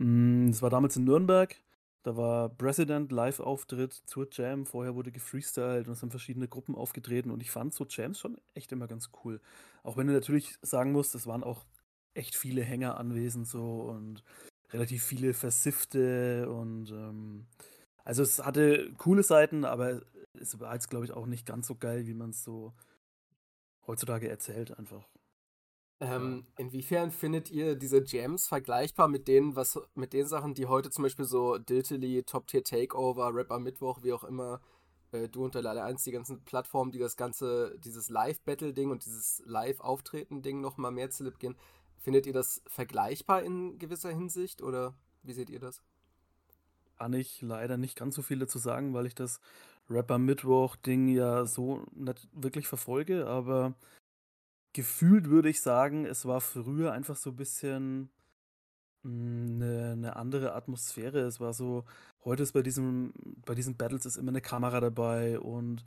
Mm, 0.00 0.48
es 0.48 0.62
war 0.62 0.70
damals 0.70 0.96
in 0.96 1.04
Nürnberg. 1.04 1.54
Da 2.02 2.16
war 2.16 2.48
President 2.48 3.12
Live-Auftritt 3.12 3.92
zur 3.92 4.28
Jam. 4.32 4.64
Vorher 4.64 4.94
wurde 4.94 5.12
gefreestylt 5.12 5.86
und 5.86 5.92
es 5.92 6.02
haben 6.02 6.10
verschiedene 6.10 6.48
Gruppen 6.48 6.74
aufgetreten. 6.74 7.30
Und 7.30 7.42
ich 7.42 7.50
fand 7.50 7.74
so 7.74 7.84
Jams 7.88 8.18
schon 8.18 8.38
echt 8.54 8.72
immer 8.72 8.88
ganz 8.88 9.10
cool. 9.24 9.40
Auch 9.82 9.98
wenn 9.98 10.06
du 10.06 10.14
natürlich 10.14 10.56
sagen 10.62 10.92
musst, 10.92 11.14
es 11.14 11.26
waren 11.26 11.44
auch 11.44 11.66
echt 12.14 12.34
viele 12.34 12.62
Hänger 12.62 12.98
anwesend 12.98 13.46
so 13.46 13.82
und 13.82 14.24
relativ 14.72 15.02
viele 15.04 15.34
Versifte 15.34 16.50
und 16.50 16.90
ähm, 16.90 17.46
also 18.04 18.22
es 18.22 18.44
hatte 18.44 18.92
coole 18.98 19.22
Seiten, 19.22 19.64
aber 19.64 20.02
es 20.34 20.58
war 20.60 20.74
jetzt 20.74 20.90
glaube 20.90 21.04
ich 21.04 21.12
auch 21.12 21.26
nicht 21.26 21.46
ganz 21.46 21.66
so 21.66 21.76
geil, 21.76 22.06
wie 22.06 22.14
man 22.14 22.30
es 22.30 22.44
so 22.44 22.72
heutzutage 23.86 24.28
erzählt 24.28 24.76
einfach. 24.78 25.08
Ähm, 26.02 26.46
inwiefern 26.56 27.10
findet 27.10 27.50
ihr 27.50 27.76
diese 27.76 28.02
Jams 28.02 28.46
vergleichbar 28.46 29.06
mit 29.06 29.28
denen, 29.28 29.54
was 29.54 29.78
mit 29.94 30.14
den 30.14 30.26
Sachen, 30.26 30.54
die 30.54 30.64
heute 30.64 30.88
zum 30.88 31.02
Beispiel 31.02 31.26
so 31.26 31.58
Diltily, 31.58 32.22
Top 32.22 32.46
Tier 32.46 32.64
Takeover, 32.64 33.34
Rapper 33.34 33.58
Mittwoch, 33.58 34.02
wie 34.02 34.14
auch 34.14 34.24
immer, 34.24 34.62
äh, 35.12 35.28
du 35.28 35.44
und 35.44 35.54
der 35.54 35.60
Leider 35.60 35.84
1, 35.84 36.02
die 36.04 36.12
ganzen 36.12 36.42
Plattformen, 36.42 36.90
die 36.90 36.98
das 36.98 37.18
ganze, 37.18 37.78
dieses 37.80 38.08
Live-Battle-Ding 38.08 38.90
und 38.90 39.04
dieses 39.04 39.42
Live-Auftreten-Ding 39.44 40.62
nochmal 40.62 40.90
mehr 40.90 41.10
zelebrieren, 41.10 41.56
findet 41.98 42.26
ihr 42.26 42.32
das 42.32 42.62
vergleichbar 42.66 43.42
in 43.42 43.78
gewisser 43.78 44.10
Hinsicht 44.10 44.62
oder 44.62 44.94
wie 45.22 45.34
seht 45.34 45.50
ihr 45.50 45.60
das? 45.60 45.82
Kann 46.96 47.12
ich 47.12 47.42
leider 47.42 47.76
nicht 47.76 47.96
ganz 47.96 48.14
so 48.14 48.22
viel 48.22 48.38
dazu 48.38 48.58
sagen, 48.58 48.94
weil 48.94 49.04
ich 49.04 49.14
das 49.14 49.40
Rapper 49.90 50.18
Mittwoch-Ding 50.18 51.08
ja 51.08 51.44
so 51.44 51.84
nicht 51.92 52.28
wirklich 52.32 52.68
verfolge, 52.68 53.26
aber 53.26 53.74
gefühlt 54.74 55.28
würde 55.28 55.48
ich 55.50 55.60
sagen, 55.60 56.06
es 56.06 56.24
war 56.26 56.40
früher 56.40 56.92
einfach 56.92 57.16
so 57.16 57.30
ein 57.30 57.36
bisschen 57.36 58.10
eine, 59.04 59.92
hm, 59.94 60.00
'ne 60.00 60.16
andere 60.16 60.54
Atmosphäre. 60.54 61.20
Es 61.20 61.40
war 61.40 61.54
so 61.54 61.84
heute 62.24 62.42
ist 62.44 62.52
bei 62.52 62.62
diesem 62.62 63.12
bei 63.46 63.54
diesen 63.54 63.76
Battles 63.76 64.06
ist 64.06 64.16
immer 64.18 64.30
eine 64.30 64.40
Kamera 64.42 64.80
dabei 64.80 65.40
und, 65.40 65.84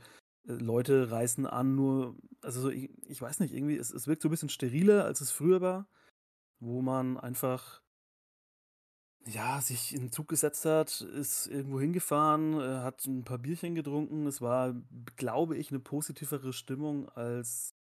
äh, 0.48 0.54
Leute 0.54 1.12
reißen 1.12 1.46
an, 1.48 1.75
nur 1.75 2.18
also 2.42 2.62
so 2.62 2.70
ich 2.72 2.92
ich 3.10 3.22
weiß 3.22 3.40
nicht, 3.42 3.54
irgendwie 3.54 3.78
es 3.78 3.92
es 3.92 4.08
wirkt 4.08 4.22
so 4.24 4.30
ein 4.30 4.32
bisschen 4.32 4.50
steriler, 4.50 5.06
als 5.06 5.22
es 5.22 5.32
früher 5.32 5.62
war. 5.62 5.88
wo 6.62 6.82
man 6.82 7.18
einfach 7.20 7.82
ja, 9.25 9.62
sich 9.62 9.94
in 9.96 10.04
'n 10.08 10.12
Zug 10.12 10.28
gesetzt 10.28 10.66
hat, 10.66 11.00
ist 11.02 11.48
irgendwo 11.48 11.80
hingefahren, 11.80 12.60
äh, 12.60 12.80
hat 12.84 13.06
ein 13.06 13.24
paar 13.24 13.38
Bierchen 13.40 13.74
getrunken. 13.75 14.28
Es 14.28 14.42
war, 14.42 14.75
glaube 15.16 15.56
ich, 15.58 15.70
eine 15.72 15.80
positivere 15.80 16.52
Stimmung 16.54 17.08
als, 17.10 17.74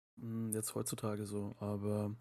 jetzt 0.53 0.75
heutzutage 0.75 1.27
so. 1.27 1.55
Aber, 1.59 2.15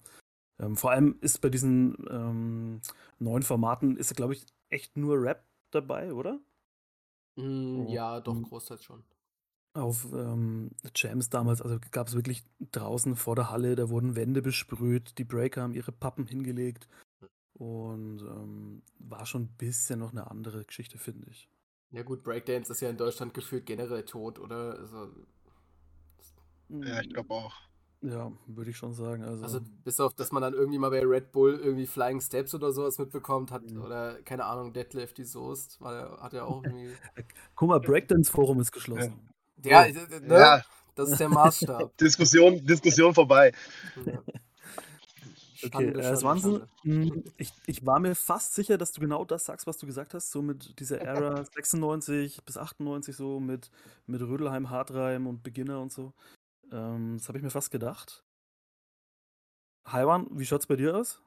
ähm, 0.59 0.77
vor 0.77 0.91
allem 0.91 1.17
ist 1.21 1.41
bei 1.41 1.49
diesen, 1.49 1.97
ähm, 2.11 2.81
neuen 3.19 3.43
Formaten 3.43 3.97
ist, 3.97 4.15
glaube 4.15 4.33
ich, 4.33 4.45
echt 4.69 4.97
nur 4.97 5.21
Rap 5.21 5.45
dabei, 5.71 6.13
oder? 6.13 6.41
Hm, 7.37 7.87
ja, 7.89 8.19
doch, 8.21 8.41
Und 8.41 8.43
großteils 8.43 8.83
schon. 8.85 9.03
auf, 9.75 10.05
ähm, 10.13 10.71
Jams 10.95 11.29
damals, 11.29 11.61
also, 11.61 11.79
gab 11.91 12.07
es 12.07 12.13
wirklich 12.15 12.43
draußen 12.71 13.15
vor 13.15 13.35
der 13.37 13.49
Halle, 13.49 13.75
da 13.77 13.89
wurden 13.89 14.15
Wände 14.17 14.41
besprüht, 14.41 15.17
die 15.17 15.23
Breaker 15.23 15.61
haben 15.61 15.73
ihre 15.73 15.93
Pappen 15.93 16.27
hingelegt 16.27 16.89
und, 17.53 18.21
ähm, 18.21 18.83
war 18.99 19.25
schon 19.27 19.43
'n 19.45 19.57
bisschen 19.57 19.99
noch 19.99 20.11
eine 20.11 20.31
andere 20.31 20.65
Geschichte, 20.65 20.97
finde 20.99 21.29
ich. 21.29 21.47
Ja 21.93 22.03
gut, 22.03 22.23
Breakdance 22.23 22.71
ist 22.71 22.79
ja 22.81 22.89
in 22.89 22.95
Deutschland 22.97 23.33
gefühlt 23.33 23.65
generell 23.65 24.05
tot, 24.05 24.39
oder? 24.39 24.77
Also 24.79 25.09
Ja, 26.83 26.99
ich 27.01 27.09
Hm, 27.09 27.13
glaube 27.13 27.33
auch. 27.33 27.70
Ja, 28.01 28.31
würde 28.47 28.71
ich 28.71 28.77
schon 28.77 28.93
sagen. 28.93 29.23
also 29.23 29.43
Also, 29.43 29.59
bis 29.83 29.99
auf, 29.99 30.13
dass 30.13 30.31
man 30.31 30.41
dann 30.41 30.53
irgendwie 30.53 30.79
mal 30.79 30.89
bei 30.89 31.05
Red 31.05 31.31
Bull 31.31 31.59
irgendwie 31.59 31.85
Flying 31.85 32.19
Steps 32.21 32.53
oder 32.55 32.71
sowas 32.71 32.97
mitbekommt 32.97 33.51
hat 33.51 33.63
Mhm. 33.69 33.81
oder 33.81 34.21
keine 34.23 34.45
Ahnung, 34.45 34.73
Deadlift 34.73 35.17
die 35.17 35.23
Soest, 35.23 35.79
weil 35.81 35.95
er 35.99 36.17
hat 36.21 36.33
ja 36.33 36.43
auch 36.45 36.63
irgendwie 36.63 36.91
guck 37.55 37.69
mal, 37.69 37.79
Breakdance-Forum 37.79 38.59
ist 38.59 38.71
geschlossen. 38.71 39.29
Ja, 39.63 39.81
Oh. 39.81 39.85
äh, 39.85 39.89
äh, 39.91 40.19
ne? 40.21 40.33
Ja, 40.39 40.61
Das 40.95 41.09
ist 41.11 41.19
der 41.19 41.29
Maßstab. 41.29 41.95
Diskussion, 41.97 42.65
Diskussion 42.65 43.13
vorbei. 43.13 43.51
Ja. 44.05 44.23
Okay, 45.63 45.89
äh, 45.89 45.93
Schande, 46.01 46.17
Swanson, 46.17 46.51
Schande. 46.53 46.67
hm, 46.81 47.23
ich 47.37 47.53
ich 47.67 47.85
war 47.85 47.99
mir 47.99 48.15
fast 48.15 48.55
sicher, 48.55 48.79
dass 48.79 48.91
du 48.93 48.99
genau 49.01 49.25
das 49.25 49.45
sagst, 49.45 49.67
was 49.67 49.77
du 49.77 49.85
gesagt 49.85 50.15
hast, 50.15 50.31
so 50.31 50.41
mit 50.41 50.79
dieser 50.79 50.99
Ära 51.01 51.45
96 51.53 52.43
bis 52.45 52.57
98 52.57 53.15
so 53.15 53.39
mit 53.39 53.69
mit 54.07 54.21
Rödelheim, 54.21 54.71
Hartreim 54.71 55.27
und 55.27 55.43
Beginner 55.43 55.79
und 55.79 55.91
so. 55.91 56.13
Ähm, 56.71 57.17
das 57.17 57.27
habe 57.27 57.37
ich 57.37 57.43
mir 57.43 57.49
fast 57.49 57.71
gedacht. 57.71 58.23
Haiwan, 59.85 60.27
wie 60.31 60.45
schaut's 60.45 60.67
bei 60.67 60.75
dir 60.75 60.95
aus? 60.95 61.21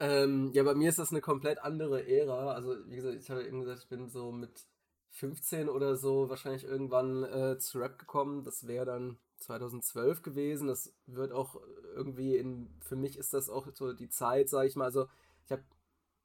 Ähm, 0.00 0.50
ja, 0.52 0.62
bei 0.62 0.74
mir 0.74 0.88
ist 0.88 0.98
das 0.98 1.10
eine 1.10 1.20
komplett 1.20 1.58
andere 1.58 2.06
Ära. 2.06 2.52
Also, 2.52 2.76
wie 2.86 2.96
gesagt, 2.96 3.16
ich 3.16 3.30
habe 3.30 3.44
eben 3.44 3.60
gesagt, 3.60 3.80
ich 3.82 3.88
bin 3.88 4.08
so 4.08 4.30
mit 4.30 4.66
15 5.10 5.68
oder 5.68 5.96
so 5.96 6.28
wahrscheinlich 6.28 6.64
irgendwann 6.64 7.24
äh, 7.24 7.58
zu 7.58 7.78
Rap 7.78 7.98
gekommen. 7.98 8.44
Das 8.44 8.66
wäre 8.66 8.86
dann 8.86 9.18
2012 9.38 10.22
gewesen. 10.22 10.68
Das 10.68 10.92
wird 11.06 11.32
auch 11.32 11.60
irgendwie 11.94 12.36
in, 12.36 12.70
für 12.80 12.96
mich 12.96 13.18
ist 13.18 13.34
das 13.34 13.48
auch 13.48 13.66
so 13.74 13.92
die 13.92 14.08
Zeit, 14.08 14.48
sage 14.48 14.68
ich 14.68 14.76
mal. 14.76 14.84
Also, 14.84 15.06
ich 15.46 15.52
habe 15.52 15.64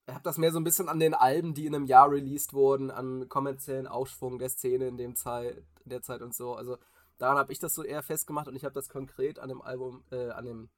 hab 0.08 0.24
das 0.24 0.38
mehr 0.38 0.52
so 0.52 0.60
ein 0.60 0.64
bisschen 0.64 0.90
an 0.90 1.00
den 1.00 1.16
Alben, 1.16 1.56
die 1.56 1.66
in 1.66 1.74
einem 1.74 1.86
Jahr 1.86 2.12
released 2.12 2.54
wurden, 2.54 2.92
am 2.92 3.28
kommerziellen 3.28 3.88
Aufschwung 3.88 4.38
der 4.38 4.50
Szene 4.50 4.88
in 4.88 4.98
dem 4.98 5.16
Zeit, 5.16 5.64
der 5.86 6.02
Zeit 6.04 6.22
und 6.22 6.36
so. 6.36 6.54
Also, 6.54 6.78
daran 7.18 7.38
habe 7.38 7.52
ich 7.52 7.60
das 7.60 7.74
so 7.74 7.84
eher 7.84 8.04
festgemacht 8.04 8.48
und 8.48 8.56
ich 8.56 8.66
habe 8.66 8.74
das 8.74 8.90
konkret 8.90 9.40
an 9.40 9.50
dem 9.50 9.62
Album, 9.62 10.04
äh, 10.12 10.30
an 10.30 10.46
dem 10.46 10.70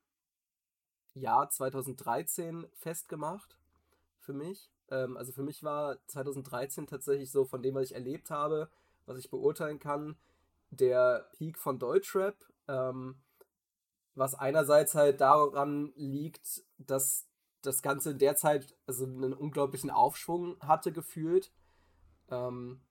Jahr 1.13 1.50
2013 1.50 2.68
festgemacht 2.74 3.58
für 4.20 4.34
mich. 4.34 4.72
Ähm, 4.89 5.18
also 5.18 5.32
für 5.32 5.44
mich 5.44 5.63
war 5.63 5.98
2013 6.08 6.88
tatsächlich 6.88 7.32
so 7.32 7.46
von 7.46 7.62
dem, 7.62 7.75
was 7.75 7.86
ich 7.86 7.96
erlebt 7.96 8.30
habe, 8.30 8.70
was 9.06 9.18
ich 9.18 9.30
beurteilen 9.30 9.80
kann, 9.80 10.18
der 10.70 11.30
Peak 11.34 11.58
von 11.58 11.80
Deutschrap. 11.80 12.36
Ähm, 12.68 13.22
was 14.15 14.34
einerseits 14.34 14.96
halt 14.96 15.22
daran 15.22 15.92
liegt, 15.96 16.63
dass 16.77 17.27
das 17.62 17.82
Ganze 17.82 18.12
in 18.12 18.20
der 18.20 18.36
Zeit 18.36 18.75
also 18.88 19.06
einen 19.06 19.34
unglaublichen 19.34 19.89
Aufschwung 19.89 20.58
hatte 20.62 20.92
gefühlt. 20.92 21.51
Ähm, 22.30 22.82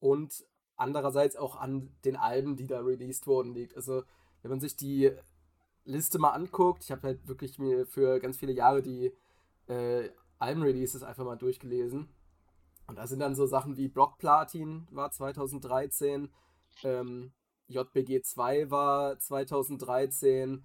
und 0.00 0.44
andererseits 0.76 1.36
auch 1.36 1.56
an 1.56 1.90
den 2.04 2.16
Alben, 2.16 2.56
die 2.56 2.66
da 2.66 2.80
released 2.80 3.26
wurden, 3.26 3.54
liegt. 3.54 3.76
Also 3.76 4.02
wenn 4.42 4.50
man 4.50 4.60
sich 4.60 4.76
die 4.76 5.10
Liste 5.84 6.18
mal 6.18 6.30
anguckt, 6.30 6.84
ich 6.84 6.90
habe 6.90 7.02
halt 7.02 7.26
wirklich 7.28 7.58
mir 7.58 7.86
für 7.86 8.18
ganz 8.20 8.36
viele 8.36 8.52
Jahre 8.52 8.82
die 8.82 9.12
äh, 9.68 10.10
Alben-Releases 10.38 11.02
einfach 11.02 11.24
mal 11.24 11.36
durchgelesen. 11.36 12.08
Und 12.86 12.96
da 12.96 13.06
sind 13.06 13.20
dann 13.20 13.34
so 13.34 13.46
Sachen 13.46 13.76
wie 13.76 13.88
Block 13.88 14.18
Platin 14.18 14.86
war 14.90 15.10
2013, 15.10 16.30
ähm, 16.84 17.32
JBG 17.68 18.22
2 18.22 18.70
war 18.70 19.18
2013, 19.18 20.64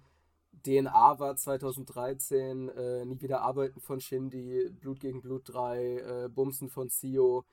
DNA 0.64 1.18
war 1.18 1.34
2013, 1.34 2.68
äh, 2.68 3.04
Nie 3.04 3.20
wieder 3.20 3.42
arbeiten 3.42 3.80
von 3.80 4.00
Shindy, 4.00 4.70
Blut 4.80 5.00
gegen 5.00 5.20
Blut 5.20 5.42
3, 5.46 5.80
äh, 5.80 6.28
Bumsen 6.28 6.68
von 6.68 6.88
Sio, 6.90 7.44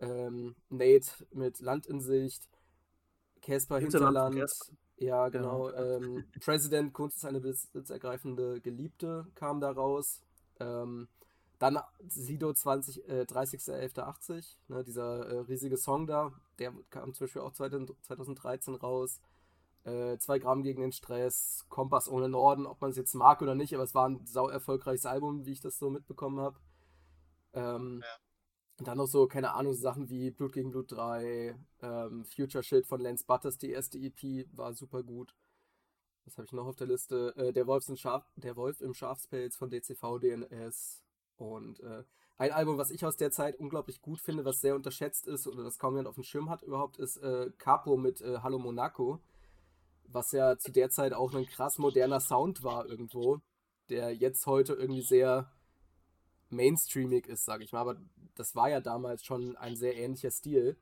ähm, 0.00 0.56
Nate 0.68 1.26
mit 1.32 1.60
Land 1.60 1.86
in 1.86 2.00
Sicht, 2.00 2.48
Casper 3.42 3.78
Hinterland 3.78 4.36
ja 4.98 5.28
genau, 5.28 5.70
Ja. 5.70 5.96
ähm, 5.96 6.24
President, 6.40 6.92
Kunst 6.92 7.18
ist 7.18 7.24
eine 7.24 7.40
besitzergreifende 7.40 8.60
Geliebte 8.60 9.26
kam 9.34 9.60
da 9.60 9.70
raus. 9.70 10.22
Ähm, 10.58 11.08
dann 11.58 11.78
Sido 12.06 12.52
20, 12.52 13.08
äh, 13.08 13.22
30.11.80, 13.22 14.56
ne, 14.68 14.84
dieser 14.84 15.26
äh, 15.26 15.38
riesige 15.40 15.76
Song 15.76 16.06
da, 16.06 16.32
der 16.58 16.74
kam 16.90 17.14
zum 17.14 17.26
Beispiel 17.26 17.42
auch 17.42 17.52
2013 17.52 18.74
raus. 18.74 19.20
Äh, 19.84 20.18
zwei 20.18 20.38
Gramm 20.38 20.62
gegen 20.62 20.80
den 20.80 20.92
Stress, 20.92 21.64
Kompass 21.68 22.08
ohne 22.08 22.28
Norden, 22.28 22.66
ob 22.66 22.80
man 22.80 22.90
es 22.90 22.96
jetzt 22.96 23.14
mag 23.14 23.40
oder 23.40 23.54
nicht, 23.54 23.72
aber 23.72 23.84
es 23.84 23.94
war 23.94 24.08
ein 24.08 24.26
sau 24.26 24.48
erfolgreiches 24.48 25.06
Album, 25.06 25.46
wie 25.46 25.52
ich 25.52 25.60
das 25.60 25.78
so 25.78 25.90
mitbekommen 25.90 26.40
habe. 26.40 26.58
Ähm, 27.52 28.02
und 28.78 28.88
dann 28.88 28.98
noch 28.98 29.06
so, 29.06 29.26
keine 29.26 29.54
Ahnung, 29.54 29.74
Sachen 29.74 30.10
wie 30.10 30.30
Blut 30.30 30.52
gegen 30.52 30.70
Blut 30.70 30.92
3, 30.92 31.56
ähm, 31.80 32.24
Future 32.24 32.62
Shit 32.62 32.86
von 32.86 33.00
Lance 33.00 33.24
Butters, 33.26 33.56
die 33.56 33.70
erste 33.70 33.98
EP, 33.98 34.46
war 34.52 34.74
super 34.74 35.02
gut. 35.02 35.34
Was 36.26 36.36
habe 36.36 36.44
ich 36.44 36.52
noch 36.52 36.66
auf 36.66 36.76
der 36.76 36.88
Liste? 36.88 37.34
Äh, 37.36 37.52
der, 37.52 37.66
Wolf 37.66 37.88
im 37.88 37.96
Schaf, 37.96 38.24
der 38.36 38.56
Wolf 38.56 38.80
im 38.80 38.92
Schafspelz 38.92 39.56
von 39.56 39.70
DCV 39.70 40.18
DNS. 40.18 41.02
Und 41.36 41.80
äh, 41.80 42.04
ein 42.36 42.52
Album, 42.52 42.76
was 42.76 42.90
ich 42.90 43.04
aus 43.04 43.16
der 43.16 43.30
Zeit 43.30 43.56
unglaublich 43.56 44.02
gut 44.02 44.20
finde, 44.20 44.44
was 44.44 44.60
sehr 44.60 44.74
unterschätzt 44.74 45.26
ist 45.26 45.46
oder 45.46 45.62
das 45.62 45.78
kaum 45.78 45.94
jemand 45.94 46.08
auf 46.08 46.16
dem 46.16 46.24
Schirm 46.24 46.50
hat 46.50 46.62
überhaupt, 46.62 46.98
ist 46.98 47.16
äh, 47.18 47.50
Capo 47.56 47.96
mit 47.96 48.20
äh, 48.20 48.38
Hallo 48.42 48.58
Monaco. 48.58 49.20
Was 50.08 50.32
ja 50.32 50.58
zu 50.58 50.70
der 50.70 50.90
Zeit 50.90 51.14
auch 51.14 51.32
ein 51.32 51.46
krass 51.46 51.78
moderner 51.78 52.20
Sound 52.20 52.62
war 52.62 52.86
irgendwo, 52.86 53.40
der 53.88 54.14
jetzt 54.14 54.46
heute 54.46 54.74
irgendwie 54.74 55.02
sehr 55.02 55.50
mainstreamig 56.50 57.26
ist, 57.26 57.44
sage 57.44 57.64
ich 57.64 57.72
mal. 57.72 57.80
Aber 57.80 57.96
das 58.34 58.54
war 58.54 58.68
ja 58.68 58.80
damals 58.80 59.24
schon 59.24 59.56
ein 59.56 59.76
sehr 59.76 59.96
ähnlicher 59.96 60.30
Stil. 60.30 60.76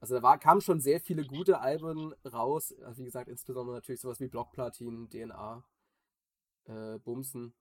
Also 0.00 0.14
da 0.14 0.22
war, 0.22 0.38
kamen 0.38 0.60
schon 0.60 0.80
sehr 0.80 1.00
viele 1.00 1.24
gute 1.24 1.60
Alben 1.60 2.14
raus. 2.24 2.74
Also 2.84 3.00
wie 3.00 3.06
gesagt, 3.06 3.28
insbesondere 3.28 3.76
natürlich 3.76 4.00
sowas 4.00 4.20
wie 4.20 4.28
Blockplatin, 4.28 5.08
DNA, 5.10 5.64
äh, 6.66 6.98
Bumsen. 6.98 7.52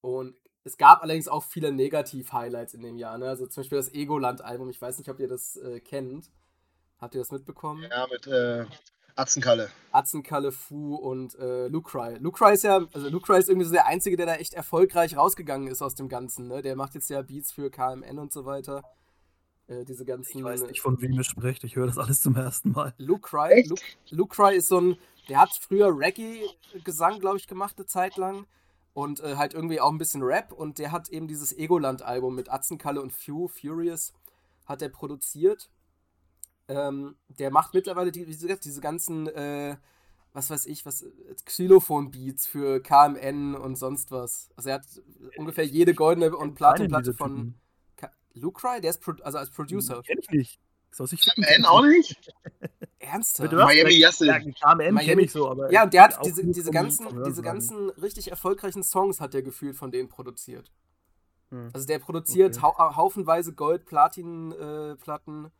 Und 0.00 0.36
es 0.64 0.78
gab 0.78 1.02
allerdings 1.02 1.28
auch 1.28 1.42
viele 1.42 1.72
Negativ-Highlights 1.72 2.74
in 2.74 2.82
dem 2.82 2.96
Jahr. 2.96 3.18
Ne? 3.18 3.28
Also 3.28 3.46
zum 3.46 3.62
Beispiel 3.62 3.78
das 3.78 3.92
Egoland-Album. 3.92 4.70
Ich 4.70 4.80
weiß 4.80 4.98
nicht, 4.98 5.10
ob 5.10 5.20
ihr 5.20 5.28
das 5.28 5.56
äh, 5.56 5.80
kennt. 5.80 6.30
Habt 6.98 7.14
ihr 7.14 7.20
das 7.20 7.30
mitbekommen? 7.30 7.86
Ja, 7.90 8.06
mit 8.10 8.26
äh, 8.26 8.64
Atzenkalle. 9.16 9.70
Atzenkalle, 9.92 10.50
Fu 10.50 10.96
und 10.96 11.38
äh, 11.38 11.68
Lucry. 11.68 12.16
Lucry 12.18 12.54
ist 12.54 12.64
ja, 12.64 12.80
also 12.92 13.08
Lucry 13.08 13.38
ist 13.38 13.48
irgendwie 13.48 13.66
so 13.66 13.72
der 13.72 13.86
Einzige, 13.86 14.16
der 14.16 14.26
da 14.26 14.34
echt 14.34 14.54
erfolgreich 14.54 15.16
rausgegangen 15.16 15.68
ist 15.68 15.82
aus 15.82 15.94
dem 15.94 16.08
Ganzen. 16.08 16.48
Ne? 16.48 16.62
Der 16.62 16.74
macht 16.74 16.94
jetzt 16.94 17.10
ja 17.10 17.22
Beats 17.22 17.52
für 17.52 17.70
KMN 17.70 18.18
und 18.18 18.32
so 18.32 18.44
weiter. 18.44 18.82
Äh, 19.66 19.84
diese 19.84 20.04
ganzen. 20.04 20.38
Ich 20.38 20.44
weiß 20.44 20.62
nicht, 20.66 20.80
von 20.80 21.00
wem 21.00 21.12
ihr 21.12 21.24
sprecht. 21.24 21.64
Ich 21.64 21.76
höre 21.76 21.86
das 21.86 21.96
alles 21.98 22.20
zum 22.20 22.36
ersten 22.36 22.72
Mal. 22.72 22.92
Lucry? 22.98 23.64
Luke, 23.66 23.82
Lucry 24.10 24.56
ist 24.56 24.68
so 24.68 24.80
ein, 24.80 24.96
der 25.28 25.40
hat 25.40 25.50
früher 25.52 25.96
Reggae-Gesang, 25.96 27.20
glaube 27.20 27.38
ich, 27.38 27.46
gemacht 27.46 27.76
eine 27.78 27.86
Zeit 27.86 28.16
lang. 28.16 28.46
Und 28.92 29.20
äh, 29.20 29.36
halt 29.36 29.54
irgendwie 29.54 29.80
auch 29.80 29.90
ein 29.90 29.98
bisschen 29.98 30.22
Rap. 30.22 30.52
Und 30.52 30.78
der 30.78 30.92
hat 30.92 31.08
eben 31.08 31.28
dieses 31.28 31.56
Egoland-Album 31.56 32.34
mit 32.34 32.50
Atzenkalle 32.50 33.00
und 33.00 33.12
Few, 33.12 33.48
Furious, 33.48 34.12
hat 34.66 34.82
er 34.82 34.88
produziert. 34.88 35.70
Ähm, 36.68 37.16
der 37.28 37.50
macht 37.50 37.74
mittlerweile 37.74 38.10
die, 38.10 38.26
wie 38.26 38.32
gesagt, 38.36 38.64
diese 38.64 38.80
ganzen, 38.80 39.26
äh, 39.28 39.76
was 40.32 40.50
weiß 40.50 40.66
ich, 40.66 40.86
was, 40.86 41.04
Xylophon-Beats 41.44 42.46
für 42.46 42.80
KMN 42.80 43.54
und 43.54 43.76
sonst 43.76 44.10
was. 44.10 44.50
Also 44.56 44.70
er 44.70 44.76
hat 44.76 44.86
ungefähr 45.36 45.64
jede 45.64 45.94
goldene 45.94 46.34
und 46.36 46.54
Platinplatte 46.54 47.12
von? 47.14 47.54
Ka 47.96 48.10
Lucry, 48.32 48.80
der 48.80 48.90
ist 48.90 49.00
Pro 49.00 49.12
also 49.22 49.38
als 49.38 49.50
Producer. 49.50 50.02
Kenn 50.02 50.18
ich 50.20 50.30
nicht. 50.30 50.60
Ficken, 50.90 51.18
kenn 51.44 51.44
KMN 51.44 51.60
ich 51.60 51.66
auch 51.66 51.82
nicht. 51.82 52.32
Ernsthaft? 52.98 53.50
Bitte? 53.50 53.62
Miami 53.62 53.94
Yassin. 53.94 54.28
Ja, 54.28 54.38
KMN 54.38 54.94
Miami- 54.94 55.04
kenne 55.04 55.22
ich 55.22 55.32
so, 55.32 55.50
aber. 55.50 55.70
Ja, 55.70 55.84
und 55.84 55.92
der 55.92 56.04
hat 56.04 56.24
diese, 56.24 56.44
diese 56.44 56.70
ganzen, 56.70 57.22
diese 57.24 57.42
ganzen 57.42 57.90
richtig 57.90 58.30
erfolgreichen 58.30 58.82
Songs 58.82 59.20
hat 59.20 59.34
er 59.34 59.42
gefühlt 59.42 59.76
von 59.76 59.90
denen 59.90 60.08
produziert. 60.08 60.72
Hm. 61.50 61.70
Also 61.72 61.86
der 61.86 61.98
produziert 61.98 62.56
Okay. 62.56 62.74
hau 62.78 62.96
haufenweise 62.96 63.52
Gold-Platin-Platten. 63.52 65.50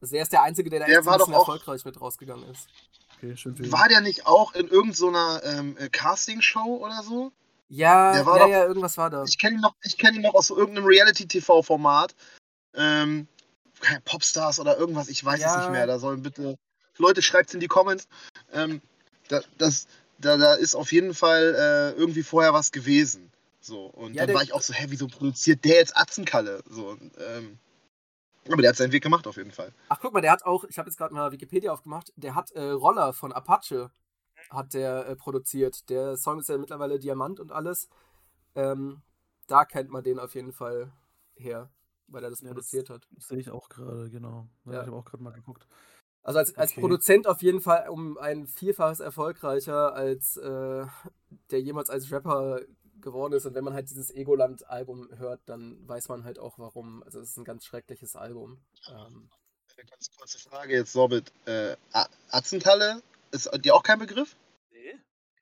Also 0.00 0.16
er 0.16 0.22
ist 0.22 0.32
der 0.32 0.42
Einzige, 0.42 0.70
der 0.70 0.80
da 0.80 0.86
Der 0.86 0.96
echt 0.98 1.04
so 1.04 1.10
war 1.10 1.18
doch 1.18 1.28
auch- 1.28 1.38
erfolgreich 1.48 1.84
mit 1.84 2.00
rausgegangen 2.00 2.48
ist. 2.50 2.68
Okay, 3.16 3.36
schön 3.36 3.56
für 3.56 3.64
ihn. 3.64 3.72
War 3.72 3.88
der 3.88 4.00
nicht 4.00 4.26
auch 4.26 4.54
in 4.54 4.68
irgendeiner 4.68 5.40
ähm, 5.44 5.76
äh, 5.78 5.88
Castingshow 5.88 6.76
oder 6.84 7.02
so? 7.02 7.32
Ja, 7.68 8.12
Der 8.12 8.24
war 8.26 8.38
ja, 8.38 8.44
doch- 8.44 8.50
ja, 8.50 8.64
irgendwas 8.64 8.96
war 8.96 9.10
da. 9.10 9.24
Ich 9.24 9.38
kenne 9.38 9.56
ihn, 9.56 9.60
noch- 9.60 9.74
ich 9.82 9.98
kenn 9.98 10.14
ihn 10.14 10.22
noch 10.22 10.34
aus 10.34 10.46
so 10.46 10.56
irgendeinem 10.56 10.86
Reality-TV-Format. 10.86 12.14
Ähm, 12.74 13.26
keine 13.80 14.00
Popstars 14.00 14.58
oder 14.60 14.76
irgendwas, 14.78 15.08
ich 15.08 15.24
weiß 15.24 15.38
es 15.40 15.44
Ja. 15.46 15.60
nicht 15.60 15.70
mehr. 15.70 15.86
Da 15.86 15.98
sollen 15.98 16.22
bitte. 16.22 16.56
Leute, 16.96 17.22
schreibt 17.22 17.48
es 17.50 17.54
in 17.54 17.60
die 17.60 17.68
Comments. 17.68 18.08
Ähm, 18.52 18.80
da, 19.28 19.40
das, 19.58 19.86
da, 20.18 20.36
da 20.36 20.54
ist 20.54 20.74
auf 20.74 20.90
jeden 20.92 21.14
Fall 21.14 21.54
äh, 21.54 21.98
irgendwie 21.98 22.22
vorher 22.22 22.52
was 22.54 22.72
gewesen. 22.72 23.30
So. 23.60 23.86
Und 23.86 24.14
Ja, 24.14 24.26
dann 24.26 24.34
war 24.34 24.42
ich 24.42 24.52
auch 24.52 24.62
so, 24.62 24.72
hä, 24.72 24.86
wieso 24.88 25.06
produziert 25.06 25.64
der 25.64 25.76
jetzt 25.76 25.96
Atzenkalle? 25.96 26.62
So, 26.68 26.88
und, 26.88 27.12
ähm, 27.18 27.58
aber 28.52 28.62
der 28.62 28.70
hat 28.70 28.76
seinen 28.76 28.92
Weg 28.92 29.02
gemacht 29.02 29.26
auf 29.26 29.36
jeden 29.36 29.50
Fall. 29.52 29.72
Ach, 29.88 29.98
guck 30.00 30.12
mal, 30.12 30.20
der 30.20 30.32
hat 30.32 30.44
auch, 30.44 30.64
ich 30.64 30.78
habe 30.78 30.88
jetzt 30.88 30.96
gerade 30.98 31.14
mal 31.14 31.32
Wikipedia 31.32 31.72
aufgemacht, 31.72 32.12
der 32.16 32.34
hat 32.34 32.50
äh, 32.52 32.70
Roller 32.70 33.12
von 33.12 33.32
Apache 33.32 33.90
hat 34.50 34.72
der 34.74 35.06
äh, 35.08 35.16
produziert. 35.16 35.88
Der 35.90 36.16
Song 36.16 36.38
ist 36.38 36.48
ja 36.48 36.56
mittlerweile 36.58 36.98
Diamant 36.98 37.40
und 37.40 37.50
alles. 37.52 37.88
Ähm, 38.54 39.02
da 39.46 39.64
kennt 39.64 39.90
man 39.90 40.02
den 40.04 40.18
auf 40.18 40.34
jeden 40.34 40.52
Fall 40.52 40.92
her, 41.34 41.70
weil 42.06 42.22
er 42.24 42.30
das 42.30 42.40
Ja, 42.40 42.48
das- 42.48 42.54
produziert 42.54 42.88
hat. 42.90 43.06
Sehe 43.18 43.38
ich 43.38 43.50
auch 43.50 43.68
gerade, 43.68 44.08
genau. 44.10 44.48
Ja, 44.64 44.72
Ja. 44.74 44.80
Ich 44.82 44.86
habe 44.86 44.96
auch 44.96 45.04
gerade 45.04 45.22
mal 45.22 45.32
geguckt. 45.32 45.66
Also 46.22 46.38
als, 46.40 46.54
als 46.56 46.72
Okay. 46.72 46.80
Produzent 46.80 47.26
auf 47.26 47.42
jeden 47.42 47.60
Fall 47.60 47.88
um 47.88 48.18
ein 48.18 48.46
Vielfaches 48.46 49.00
erfolgreicher, 49.00 49.94
als 49.94 50.36
äh, 50.36 50.86
der 51.50 51.60
jemals 51.62 51.90
als 51.90 52.10
Rapper 52.12 52.60
geworden 53.00 53.32
ist. 53.34 53.46
Und 53.46 53.54
wenn 53.54 53.64
man 53.64 53.74
halt 53.74 53.90
dieses 53.90 54.10
Egoland-Album 54.10 55.08
hört, 55.18 55.40
dann 55.46 55.86
weiß 55.88 56.08
man 56.08 56.24
halt 56.24 56.38
auch 56.38 56.58
warum. 56.58 57.02
Also 57.04 57.20
es 57.20 57.30
ist 57.30 57.36
ein 57.36 57.44
ganz 57.44 57.64
schreckliches 57.64 58.16
Album. 58.16 58.60
Ähm, 58.88 59.30
Eine 59.76 59.88
ganz 59.90 60.10
kurze 60.16 60.38
Frage 60.38 60.74
jetzt, 60.74 60.92
Sorbit. 60.92 61.32
Äh, 61.46 61.76
A- 61.92 62.08
Atzenkalle 62.30 63.02
ist 63.30 63.50
dir 63.64 63.74
auch 63.74 63.82
kein 63.82 63.98
Begriff? 63.98 64.36
Nee. 64.70 64.96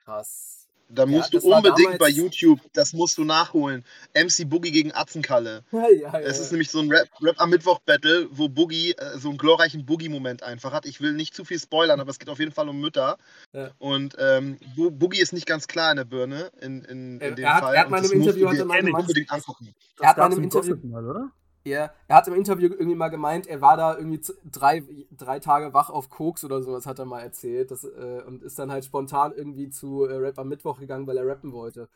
krass. 0.05 0.66
Da 0.89 1.03
Ja, 1.03 1.07
musst 1.07 1.35
du 1.35 1.39
unbedingt 1.41 1.99
bei 1.99 2.09
YouTube, 2.09 2.61
das 2.73 2.93
musst 2.93 3.19
du 3.19 3.25
nachholen. 3.25 3.85
MC 4.15 4.49
Boogie 4.49 4.71
gegen 4.71 4.93
Atzenkalle. 4.95 5.65
Ja, 5.73 5.89
ja, 5.91 6.13
ja. 6.13 6.19
Es 6.21 6.39
ist 6.39 6.53
nämlich 6.53 6.71
so 6.71 6.79
ein 6.81 6.91
Rap, 6.93 7.09
Rap 7.21 7.41
am 7.41 7.51
Mittwoch 7.51 7.81
Battle, 7.81 8.29
wo 8.31 8.49
Boogie 8.49 8.93
äh, 8.93 9.19
so 9.19 9.29
einen 9.31 9.39
glorreichen 9.39 9.85
Boogie-Moment 9.85 10.43
einfach 10.45 10.73
hat. 10.73 10.87
Ich 10.87 11.01
will 11.01 11.13
nicht 11.13 11.35
zu 11.35 11.45
viel 11.45 11.59
spoilern, 11.59 11.99
aber 12.01 12.11
es 12.11 12.19
geht 12.21 12.29
auf 12.29 12.39
jeden 12.39 12.53
Fall 12.53 12.69
um 12.69 12.81
Mütter. 12.81 13.17
Ja. 13.53 13.71
Und 13.79 14.15
ähm, 14.19 14.59
Bo 14.77 14.91
Boogie 14.91 15.21
ist 15.21 15.33
nicht 15.33 15.47
ganz 15.47 15.67
klar 15.67 15.91
in 15.91 15.97
der 15.97 16.05
Birne 16.05 16.51
in, 16.61 16.83
in, 16.85 17.15
in 17.17 17.21
Er- 17.21 17.31
dem 17.35 17.45
er 17.45 17.55
hat- 17.55 17.63
Fall. 17.65 17.75
er 17.75 17.81
hat 17.81 17.91
mal 17.91 18.01
das 18.03 18.11
im 18.13 18.21
Interview 18.23 18.49
hat 18.49 18.57
er 18.57 18.65
mal 18.65 18.81
gemeint- 18.81 18.99
unbedingt 19.01 19.31
angucken. 19.33 19.75
Er 20.01 20.09
hat 20.11 20.19
Das 20.19 20.29
mal 20.31 20.37
im 20.37 20.45
Interview- 20.45 20.77
mal, 20.85 21.05
oder? 21.05 21.31
Ja, 21.67 21.91
er 22.07 22.17
hat 22.17 22.29
im 22.29 22.35
Interview 22.35 22.69
irgendwie 22.69 22.95
mal 22.95 23.09
gemeint, 23.09 23.49
er 23.49 23.61
war 23.61 23.77
da 23.77 23.97
irgendwie 23.99 24.21
drei, 24.53 24.85
drei 25.11 25.41
Tage 25.41 25.75
wach 25.75 25.91
auf 25.91 26.09
Koks 26.11 26.45
oder 26.45 26.63
sowas, 26.63 26.87
hat 26.87 27.01
er 27.01 27.07
mal 27.07 27.23
erzählt. 27.23 27.73
Das, 27.73 27.83
äh, 27.83 28.23
und 28.25 28.45
ist 28.45 28.57
dann 28.61 28.71
halt 28.71 28.85
spontan 28.85 29.33
irgendwie 29.35 29.69
zu 29.69 30.05
äh, 30.05 30.15
Rap 30.15 30.39
am 30.39 30.49
Mittwoch 30.49 30.79
gegangen, 30.79 31.09
weil 31.09 31.17
er 31.17 31.27
rappen 31.27 31.53
wollte. 31.53 31.89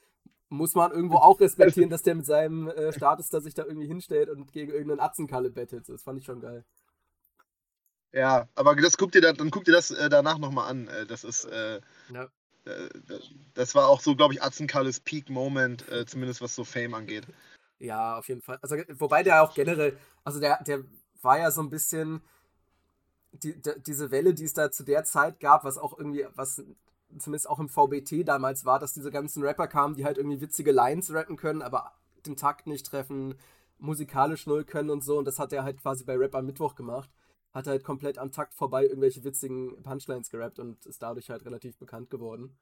Muss 0.49 0.75
man 0.75 0.93
irgendwo 0.93 1.19
auch 1.19 1.41
respektieren, 1.41 1.91
dass 1.91 2.03
der 2.03 2.17
mit 2.17 2.27
seinem 2.27 2.69
äh, 2.69 2.93
Status 2.93 3.31
da 3.31 3.41
sich 3.41 3.55
da 3.55 3.65
irgendwie 3.65 3.89
hinstellt 3.89 4.31
und 4.31 4.53
gegen 4.53 4.73
irgendeinen 4.73 5.01
Atzenkalle 5.01 5.51
bettelt. 5.51 5.89
Das 5.89 6.03
fand 6.03 6.19
ich 6.19 6.25
schon 6.27 6.41
geil. 6.41 6.65
Ja, 8.13 8.49
aber 8.57 8.75
das 8.77 8.97
guck 8.97 9.13
dir 9.13 9.21
dann, 9.21 9.37
dann 9.37 9.51
guck 9.51 9.65
dir 9.65 9.73
das 9.73 9.91
äh, 9.91 10.09
danach 10.09 10.39
nochmal 10.39 10.69
an. 10.71 10.89
Äh, 10.89 11.07
das 11.07 11.23
ist, 11.25 11.45
äh, 11.45 11.77
Ja. 12.09 12.31
äh, 12.65 12.89
das 13.55 13.75
war 13.75 13.89
auch 13.89 14.01
so, 14.01 14.17
glaube 14.17 14.35
ich, 14.35 14.43
Atzenkalles 14.43 15.01
Peak-Moment, 15.01 15.89
äh, 15.91 16.07
zumindest 16.07 16.41
was 16.43 16.55
so 16.55 16.65
Fame 16.65 16.95
angeht. 16.95 17.27
Ja, 17.81 18.19
auf 18.19 18.29
jeden 18.29 18.43
Fall. 18.43 18.59
Also, 18.63 18.77
wobei 18.99 19.23
der 19.23 19.43
auch 19.43 19.55
generell, 19.55 19.97
also 20.25 20.39
der, 20.41 20.63
der 20.65 20.85
war 21.23 21.39
ja 21.39 21.51
so 21.51 21.63
ein 21.63 21.71
bisschen 21.71 22.23
die, 23.33 23.61
die, 23.61 23.73
diese 23.87 24.11
Welle, 24.11 24.35
die 24.35 24.45
es 24.45 24.55
da 24.55 24.71
zu 24.71 24.85
der 24.85 25.05
Zeit 25.05 25.41
gab, 25.41 25.65
was 25.65 25.79
auch 25.79 25.97
irgendwie, 25.99 26.27
was 26.35 26.63
zumindest 27.19 27.49
auch 27.49 27.59
im 27.59 27.69
VBT 27.69 28.25
damals 28.25 28.65
war, 28.65 28.79
dass 28.79 28.93
diese 28.93 29.11
ganzen 29.11 29.43
Rapper 29.43 29.67
kamen, 29.69 29.95
die 29.97 30.05
halt 30.05 30.19
irgendwie 30.19 30.41
witzige 30.41 30.73
Lines 30.73 31.13
rappen 31.13 31.37
können, 31.37 31.63
aber 31.63 31.93
den 32.27 32.37
Takt 32.37 32.67
nicht 32.67 32.87
treffen, 32.87 33.35
musikalisch 33.79 34.47
null 34.47 34.65
können 34.65 34.91
und 34.91 35.03
so. 35.03 35.19
Und 35.19 35.25
das 35.25 35.39
hat 35.39 35.53
er 35.53 35.65
halt 35.65 35.81
quasi 35.81 36.05
bei 36.05 36.17
Rap 36.17 36.35
am 36.35 36.47
Mittwoch 36.47 36.75
gemacht. 36.75 37.11
Hat 37.53 37.67
halt 37.67 37.83
komplett 37.85 38.19
am 38.19 38.31
Takt 38.33 38.55
vorbei 38.55 38.85
irgendwelche 38.85 39.25
witzigen 39.25 39.83
Punchlines 39.83 40.31
gerappt 40.31 40.59
und 40.61 40.87
ist 40.87 41.03
dadurch 41.03 41.31
halt 41.31 41.45
relativ 41.45 41.79
bekannt 41.79 42.11
geworden. 42.11 42.57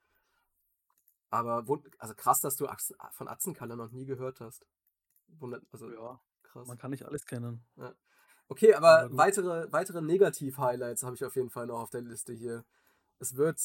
Aber 1.30 1.64
also 1.98 2.14
krass, 2.14 2.40
dass 2.40 2.56
du 2.56 2.66
von 3.12 3.28
Atzenkalle 3.28 3.76
noch 3.76 3.90
nie 3.92 4.06
gehört 4.06 4.40
hast. 4.40 4.66
Wundert, 5.38 5.62
also 5.72 5.90
Ja, 5.90 6.20
krass. 6.42 6.66
man 6.68 6.78
kann 6.78 6.90
nicht 6.90 7.04
alles 7.04 7.26
kennen. 7.26 7.64
Okay, 8.48 8.74
aber 8.74 9.00
Aber 9.02 9.16
weitere, 9.16 9.70
weitere 9.72 10.00
Negativ-Highlights 10.00 11.02
habe 11.02 11.14
ich 11.14 11.24
auf 11.24 11.36
jeden 11.36 11.50
Fall 11.50 11.66
noch 11.66 11.80
auf 11.80 11.90
der 11.90 12.00
Liste 12.00 12.32
hier. 12.32 12.64
Es 13.18 13.36
wird 13.36 13.60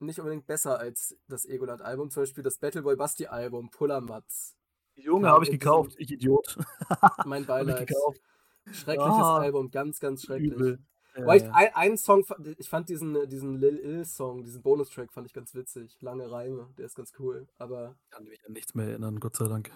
nicht 0.00 0.18
unbedingt 0.18 0.46
besser 0.46 0.78
als 0.78 1.16
das 1.28 1.44
Egoland-Album, 1.46 2.10
zum 2.10 2.22
Beispiel 2.24 2.42
das 2.44 2.58
Battleboy 2.58 2.96
Basti-Album, 2.96 3.70
Puller 3.70 4.00
Mats. 4.00 4.56
Junge, 4.94 5.28
Ja, 5.28 5.34
habe 5.34 5.44
ich 5.44 5.50
gekauft, 5.50 5.94
ich 5.98 6.10
Idiot. 6.10 6.58
Mein 7.26 7.46
Beileid. 7.46 7.88
Schreckliches 8.72 9.12
Ah. 9.14 9.38
Album, 9.38 9.70
ganz, 9.70 10.00
ganz 10.00 10.22
schrecklich. 10.24 10.52
Übel. 10.52 10.78
Weil 11.18 11.38
ich, 11.40 11.44
ein, 11.50 11.74
einen 11.74 11.96
Song, 11.96 12.26
ich 12.58 12.68
fand 12.68 12.90
diesen, 12.90 13.26
diesen 13.28 13.54
Lil 13.56 13.78
Il-Song, 13.78 14.42
diesen 14.42 14.60
Bonustrack 14.60 15.10
fand 15.12 15.26
ich 15.26 15.32
ganz 15.32 15.54
witzig. 15.54 15.96
Lange 16.02 16.30
Reime, 16.30 16.68
der 16.76 16.84
ist 16.86 16.94
ganz 16.94 17.12
cool. 17.18 17.46
Aber 17.56 17.96
kann 18.10 18.24
mich 18.24 18.44
an 18.44 18.52
nichts 18.52 18.74
mehr 18.74 18.88
erinnern, 18.88 19.18
Gott 19.20 19.36
sei 19.36 19.48
Dank. 19.48 19.70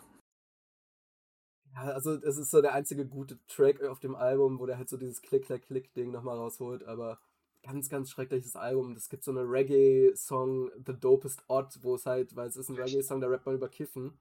Ja, 1.74 1.83
also 1.92 2.14
es 2.14 2.37
ist 2.37 2.50
so 2.50 2.61
der 2.61 2.74
einzige 2.74 3.06
gute 3.06 3.38
Track 3.46 3.83
auf 3.85 4.00
dem 4.00 4.14
Album, 4.14 4.59
wo 4.59 4.66
der 4.66 4.78
halt 4.78 4.88
so 4.88 4.96
dieses 4.96 5.22
Klick-Klack-Klick-Ding 5.22 6.11
nochmal 6.11 6.37
rausholt. 6.37 6.85
Aber 6.85 7.18
ganz, 7.62 7.88
ganz 7.88 8.11
schreckliches 8.11 8.56
Album. 8.56 8.92
Es 8.92 9.09
gibt 9.09 9.24
so 9.24 9.30
eine 9.30 9.42
Reggae-Song, 9.42 10.70
The 10.85 10.94
Dopest 10.94 11.42
Odd, 11.48 11.78
wo 11.83 11.94
es 11.94 12.06
halt, 12.06 12.35
weil 12.37 12.48
es 12.48 12.56
ist 12.56 12.68
ein 12.68 12.76
Reggae-Song, 12.76 13.20
da 13.20 13.28
rappt 13.28 13.46
man 13.46 13.54
über 13.54 13.68
Kiffen. 13.68 14.18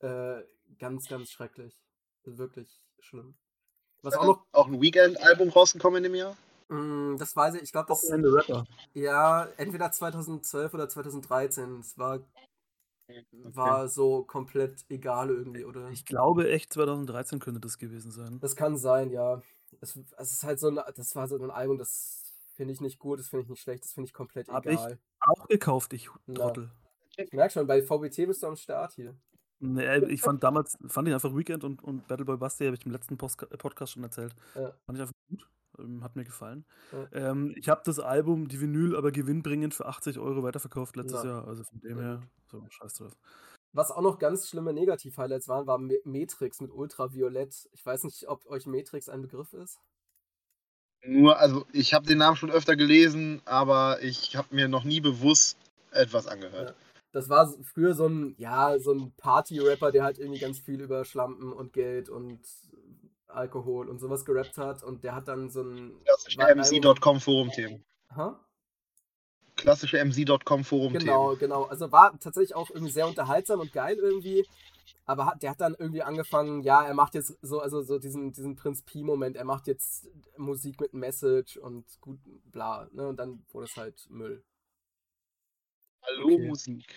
Äh, 0.00 0.42
ganz, 0.78 1.08
ganz 1.08 1.30
schrecklich. 1.30 1.82
Wirklich 2.24 2.80
schlimm. 2.98 3.34
Was 4.02 4.14
auch 4.14 4.24
noch, 4.24 4.46
auch 4.52 4.68
ein 4.68 4.80
Weekend-Album 4.80 5.50
rausgekommen 5.50 5.98
in 5.98 6.04
dem 6.04 6.14
Jahr? 6.14 6.36
mh, 6.70 7.18
das 7.18 7.36
weiß 7.36 7.54
ich, 7.56 7.62
ich 7.62 7.72
glaube, 7.72 7.88
das, 7.88 8.02
Wochenende 8.04 8.32
Rapper. 8.32 8.64
ja, 8.94 9.48
entweder 9.56 9.92
2012 9.92 10.72
oder 10.72 10.88
2013. 10.88 11.80
Es 11.80 11.98
war, 11.98 12.20
war 13.32 13.88
so 13.88 14.24
komplett 14.24 14.84
egal 14.88 15.30
irgendwie, 15.30 15.64
oder? 15.64 15.88
Ich 15.90 16.04
glaube 16.04 16.50
echt, 16.50 16.72
2013 16.72 17.38
könnte 17.38 17.60
das 17.60 17.78
gewesen 17.78 18.10
sein. 18.10 18.38
Das 18.40 18.56
kann 18.56 18.76
sein, 18.76 19.10
ja. 19.10 19.42
Es, 19.80 19.98
es 20.18 20.32
ist 20.32 20.42
halt 20.44 20.58
so 20.58 20.68
ein, 20.68 20.80
das 20.96 21.14
war 21.16 21.28
so 21.28 21.36
ein 21.36 21.50
Album, 21.50 21.78
das 21.78 22.34
finde 22.54 22.72
ich 22.72 22.80
nicht 22.80 22.98
gut, 22.98 23.18
das 23.20 23.28
finde 23.28 23.44
ich 23.44 23.48
nicht 23.50 23.62
schlecht, 23.62 23.84
das 23.84 23.92
finde 23.92 24.08
ich 24.08 24.12
komplett 24.12 24.48
Hab 24.48 24.66
ich- 24.66 24.72
egal. 24.72 24.98
Auch 25.20 25.48
gekauft, 25.48 25.92
ich 25.92 26.08
Na. 26.26 26.34
Trottel. 26.34 26.70
Ich 27.16 27.32
merke 27.32 27.52
schon, 27.52 27.66
bei 27.66 27.82
VBT 27.82 28.26
bist 28.26 28.42
du 28.42 28.46
am 28.46 28.56
Start 28.56 28.92
hier. 28.92 29.14
Nee, 29.58 29.98
ich 30.06 30.22
fand 30.22 30.42
damals, 30.42 30.78
fand 30.86 31.06
ich 31.08 31.12
einfach 31.14 31.36
Weekend 31.36 31.64
und, 31.64 31.82
und 31.84 32.08
Battleboy 32.08 32.38
Basti, 32.38 32.64
habe 32.64 32.76
ich 32.76 32.86
im 32.86 32.92
letzten 32.92 33.18
Post 33.18 33.36
Podcast 33.58 33.92
schon 33.92 34.02
erzählt. 34.02 34.34
Ja. 34.54 34.72
Fand 34.86 34.96
ich 34.98 35.02
einfach 35.02 35.14
gut. 35.28 35.46
Ähm, 35.78 36.02
hat 36.02 36.16
mir 36.16 36.24
gefallen. 36.24 36.64
Ja. 36.92 37.30
Ähm, 37.30 37.54
ich 37.56 37.68
habe 37.68 37.82
das 37.84 37.98
Album, 37.98 38.48
die 38.48 38.60
Vinyl, 38.60 38.96
aber 38.96 39.12
gewinnbringend 39.12 39.74
für 39.74 39.86
80 39.86 40.18
Euro 40.18 40.42
weiterverkauft 40.42 40.96
letztes 40.96 41.24
Na. 41.24 41.30
Jahr. 41.30 41.48
Also 41.48 41.64
von 41.64 41.80
dem 41.80 41.98
her, 41.98 42.22
so, 42.50 42.64
scheiß 42.68 42.94
drauf. 42.94 43.16
Was 43.72 43.92
auch 43.92 44.02
noch 44.02 44.18
ganz 44.18 44.48
schlimme 44.48 44.72
Negativ-Highlights 44.72 45.46
waren, 45.48 45.66
war 45.66 45.78
Matrix 45.78 46.60
mit 46.60 46.72
Ultraviolett. 46.72 47.68
Ich 47.72 47.86
weiß 47.86 48.04
nicht, 48.04 48.28
ob 48.28 48.44
euch 48.46 48.66
Matrix 48.66 49.08
ein 49.08 49.22
Begriff 49.22 49.52
ist. 49.52 49.78
Nur, 51.06 51.38
also 51.38 51.64
ich 51.72 51.94
habe 51.94 52.06
den 52.06 52.18
Namen 52.18 52.36
schon 52.36 52.50
öfter 52.50 52.76
gelesen, 52.76 53.40
aber 53.44 54.02
ich 54.02 54.36
habe 54.36 54.54
mir 54.54 54.68
noch 54.68 54.84
nie 54.84 55.00
bewusst 55.00 55.56
etwas 55.92 56.26
angehört. 56.26 56.74
Das 57.12 57.28
war 57.28 57.52
früher 57.62 57.94
so 57.94 58.06
ein, 58.06 58.34
ja, 58.38 58.78
so 58.78 58.92
ein 58.92 59.12
Party-Rapper, 59.16 59.92
der 59.92 60.04
halt 60.04 60.18
irgendwie 60.18 60.40
ganz 60.40 60.58
viel 60.58 60.80
über 60.80 61.04
Schlampen 61.04 61.52
und 61.52 61.72
Geld 61.72 62.08
und 62.08 62.40
Alkohol 63.34 63.88
und 63.88 63.98
sowas 63.98 64.24
gerappt 64.24 64.58
hat. 64.58 64.82
Und 64.82 65.04
der 65.04 65.14
hat 65.14 65.28
dann 65.28 65.50
so 65.50 65.62
ein. 65.62 66.00
Klassische 66.04 66.82
MC.com 66.82 67.20
Forum-Themen. 67.20 67.84
Hä? 68.14 68.30
Klassische 69.56 70.04
MC.com 70.04 70.64
Forum-Themen. 70.64 71.04
Genau, 71.04 71.36
genau. 71.36 71.64
Also 71.64 71.92
war 71.92 72.18
tatsächlich 72.18 72.54
auch 72.54 72.70
irgendwie 72.70 72.92
sehr 72.92 73.06
unterhaltsam 73.06 73.60
und 73.60 73.72
geil 73.72 73.96
irgendwie. 73.96 74.46
Aber 75.06 75.26
hat, 75.26 75.42
der 75.42 75.50
hat 75.50 75.60
dann 75.60 75.74
irgendwie 75.78 76.02
angefangen, 76.02 76.62
ja, 76.62 76.84
er 76.84 76.94
macht 76.94 77.14
jetzt 77.14 77.36
so, 77.42 77.60
also 77.60 77.82
so 77.82 77.98
diesen, 77.98 78.32
diesen 78.32 78.54
Prinz 78.54 78.82
Pi-Moment, 78.82 79.36
er 79.36 79.44
macht 79.44 79.66
jetzt 79.66 80.08
Musik 80.36 80.80
mit 80.80 80.94
Message 80.94 81.56
und 81.56 81.84
gut, 82.00 82.20
bla, 82.44 82.88
ne? 82.92 83.08
Und 83.08 83.16
dann 83.16 83.44
wurde 83.50 83.66
es 83.66 83.76
halt 83.76 84.06
Müll. 84.08 84.44
Hallo 86.02 86.26
Okay. 86.26 86.46
Musik. 86.46 86.94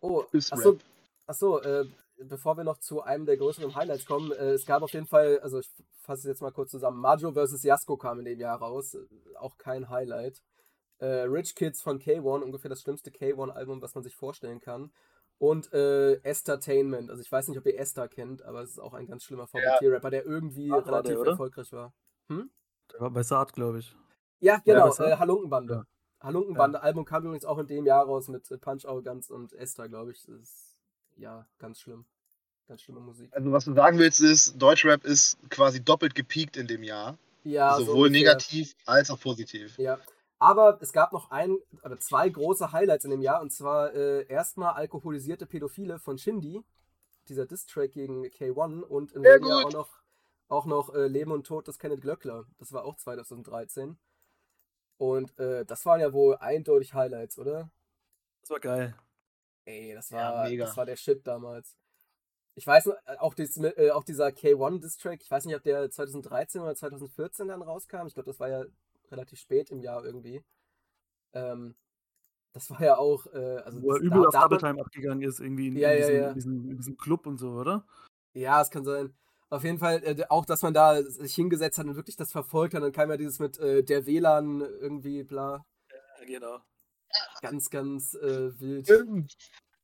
Oh, 0.00 0.24
achso, 0.32 0.78
achso 1.26 1.58
äh, 1.58 1.86
bevor 2.18 2.56
wir 2.56 2.64
noch 2.64 2.78
zu 2.78 3.02
einem 3.02 3.26
der 3.26 3.36
größeren 3.36 3.74
Highlights 3.74 4.06
kommen, 4.06 4.32
äh, 4.32 4.52
es 4.52 4.66
gab 4.66 4.82
auf 4.82 4.92
jeden 4.92 5.06
Fall, 5.06 5.40
also 5.40 5.58
ich 5.58 5.70
fasse 6.00 6.20
es 6.20 6.24
jetzt 6.26 6.42
mal 6.42 6.52
kurz 6.52 6.70
zusammen, 6.70 7.00
Majo 7.00 7.32
vs. 7.32 7.62
Jasko 7.62 7.96
kam 7.96 8.18
in 8.18 8.24
dem 8.24 8.40
Jahr 8.40 8.58
raus, 8.58 8.94
äh, 8.94 9.06
auch 9.36 9.58
kein 9.58 9.88
Highlight. 9.88 10.42
Äh, 10.98 11.06
Rich 11.06 11.54
Kids 11.54 11.82
von 11.82 11.98
K1, 11.98 12.42
ungefähr 12.42 12.70
das 12.70 12.80
schlimmste 12.80 13.10
K1-Album, 13.10 13.82
was 13.82 13.94
man 13.94 14.02
sich 14.02 14.16
vorstellen 14.16 14.60
kann. 14.60 14.92
Und 15.38 15.70
äh, 15.74 16.14
Entertainment, 16.22 17.10
also 17.10 17.20
ich 17.20 17.30
weiß 17.30 17.48
nicht, 17.48 17.58
ob 17.58 17.66
ihr 17.66 17.78
Esther 17.78 18.08
kennt, 18.08 18.42
aber 18.42 18.62
es 18.62 18.70
ist 18.70 18.78
auch 18.78 18.94
ein 18.94 19.06
ganz 19.06 19.22
schlimmer 19.24 19.46
VBT-Rapper, 19.46 20.08
der 20.08 20.24
irgendwie 20.24 20.70
war 20.70 20.86
relativ 20.86 21.20
der, 21.20 21.32
erfolgreich 21.32 21.70
war. 21.72 21.92
Der 22.92 23.00
war 23.00 23.10
bei 23.10 23.22
Saat, 23.22 23.52
glaube 23.52 23.80
ich. 23.80 23.94
Ja, 24.40 24.62
genau, 24.64 24.88
ne? 24.98 25.04
äh, 25.04 25.16
Halunkenbande. 25.16 25.74
Ja. 25.74 25.84
Halunkenbande, 26.20 26.80
Album 26.80 27.04
kam 27.04 27.24
übrigens 27.24 27.44
auch 27.44 27.58
in 27.58 27.66
dem 27.66 27.84
Jahr 27.84 28.06
raus 28.06 28.28
mit 28.28 28.50
äh, 28.50 28.56
Punch 28.56 28.86
Arroganz 28.86 29.28
und 29.28 29.52
Esther, 29.52 29.88
glaube 29.90 30.12
ich. 30.12 30.24
Das 30.24 30.40
ist 30.40 30.75
ja, 31.16 31.46
ganz 31.58 31.80
schlimm. 31.80 32.04
Ganz 32.68 32.82
schlimme 32.82 33.00
Musik. 33.00 33.30
Also 33.32 33.52
was 33.52 33.64
du 33.64 33.74
sagen 33.74 33.98
willst 33.98 34.20
ist, 34.20 34.60
Deutschrap 34.60 35.04
ist 35.04 35.38
quasi 35.50 35.82
doppelt 35.82 36.14
gepiekt 36.14 36.56
in 36.56 36.66
dem 36.66 36.82
Jahr. 36.82 37.16
Ja, 37.44 37.76
so 37.76 37.84
Sowohl 37.84 38.08
ungefähr. 38.08 38.32
negativ 38.32 38.74
als 38.86 39.10
auch 39.10 39.20
positiv. 39.20 39.78
Ja. 39.78 39.98
Aber 40.38 40.78
es 40.82 40.92
gab 40.92 41.12
noch 41.12 41.30
ein 41.30 41.56
oder 41.82 41.98
zwei 41.98 42.28
große 42.28 42.72
Highlights 42.72 43.04
in 43.04 43.10
dem 43.10 43.22
Jahr 43.22 43.40
und 43.40 43.52
zwar 43.52 43.94
äh, 43.94 44.26
erstmal 44.26 44.74
alkoholisierte 44.74 45.46
Pädophile 45.46 45.98
von 45.98 46.18
Shindy, 46.18 46.62
dieser 47.28 47.46
Diss-Track 47.46 47.92
gegen 47.92 48.26
K1 48.26 48.82
und 48.82 49.12
Sehr 49.12 49.22
selben 49.22 49.46
Jahr 49.46 49.64
auch 49.64 49.72
noch, 49.72 49.88
auch 50.48 50.66
noch 50.66 50.94
äh, 50.94 51.06
Leben 51.06 51.30
und 51.30 51.46
Tod 51.46 51.68
des 51.68 51.78
Kenneth 51.78 52.02
Glöckler. 52.02 52.44
Das 52.58 52.72
war 52.72 52.84
auch 52.84 52.96
2013. 52.96 53.96
Und 54.98 55.38
äh, 55.38 55.64
das 55.64 55.86
waren 55.86 56.00
ja 56.00 56.12
wohl 56.12 56.36
eindeutig 56.36 56.94
Highlights, 56.94 57.38
oder? 57.38 57.70
Das 58.42 58.50
war 58.50 58.60
geil. 58.60 58.94
Ey, 59.66 59.94
das 59.94 60.10
Ja, 60.10 60.32
war, 60.32 60.48
mega. 60.48 60.64
das 60.64 60.76
war 60.76 60.86
der 60.86 60.96
Shit 60.96 61.26
damals. 61.26 61.76
Ich 62.54 62.66
weiß 62.66 62.86
noch, 62.86 62.94
äh, 63.04 63.16
auch, 63.18 63.34
dies, 63.34 63.56
äh, 63.58 63.90
auch 63.90 64.04
dieser 64.04 64.28
K1-Distrack, 64.28 65.20
ich 65.22 65.30
weiß 65.30 65.44
nicht, 65.44 65.56
ob 65.56 65.62
der 65.62 65.90
2013 65.90 66.62
oder 66.62 66.74
2014 66.74 67.48
dann 67.48 67.62
rauskam. 67.62 68.06
Ich 68.06 68.14
glaube, 68.14 68.30
das 68.30 68.40
war 68.40 68.48
ja 68.48 68.64
relativ 69.10 69.38
spät 69.38 69.70
im 69.70 69.80
Jahr 69.80 70.04
irgendwie. 70.04 70.42
Ähm, 71.34 71.76
das 72.54 72.70
war 72.70 72.80
ja 72.80 72.96
auch, 72.96 73.26
äh, 73.26 73.58
also 73.58 73.82
Wo 73.82 73.92
er 73.92 74.00
übel 74.00 74.26
auf 74.26 74.32
da 74.32 74.40
hat 74.40 74.44
Double 74.46 74.58
Time 74.58 74.80
abgegangen 74.80 75.22
ist, 75.22 75.40
irgendwie 75.40 75.68
in, 75.68 75.76
Ja, 75.76 75.90
in, 75.90 75.98
ja, 76.00 76.06
diesem, 76.06 76.16
ja. 76.16 76.28
In, 76.28 76.34
diesem, 76.34 76.70
in 76.70 76.76
diesem 76.78 76.96
Club 76.96 77.26
und 77.26 77.36
so, 77.36 77.50
oder? 77.50 77.84
Ja, 78.32 78.62
es 78.62 78.70
kann 78.70 78.84
sein. 78.84 79.14
Auf 79.50 79.62
jeden 79.62 79.78
Fall, 79.78 80.02
äh, 80.02 80.24
auch, 80.30 80.46
dass 80.46 80.62
man 80.62 80.72
da 80.72 81.02
sich 81.02 81.34
hingesetzt 81.34 81.78
hat 81.78 81.86
und 81.86 81.96
wirklich 81.96 82.16
das 82.16 82.32
verfolgt 82.32 82.74
hat. 82.74 82.82
Dann 82.82 82.92
kam 82.92 83.10
ja 83.10 83.16
dieses 83.16 83.38
mit 83.38 83.58
äh, 83.58 83.84
der 83.84 84.06
WLAN 84.06 84.60
irgendwie, 84.60 85.22
bla. 85.24 85.66
Ja, 85.90 86.24
genau. 86.26 86.60
Ganz, 87.40 87.70
ganz 87.70 88.14
äh, 88.14 88.58
wild. 88.60 89.36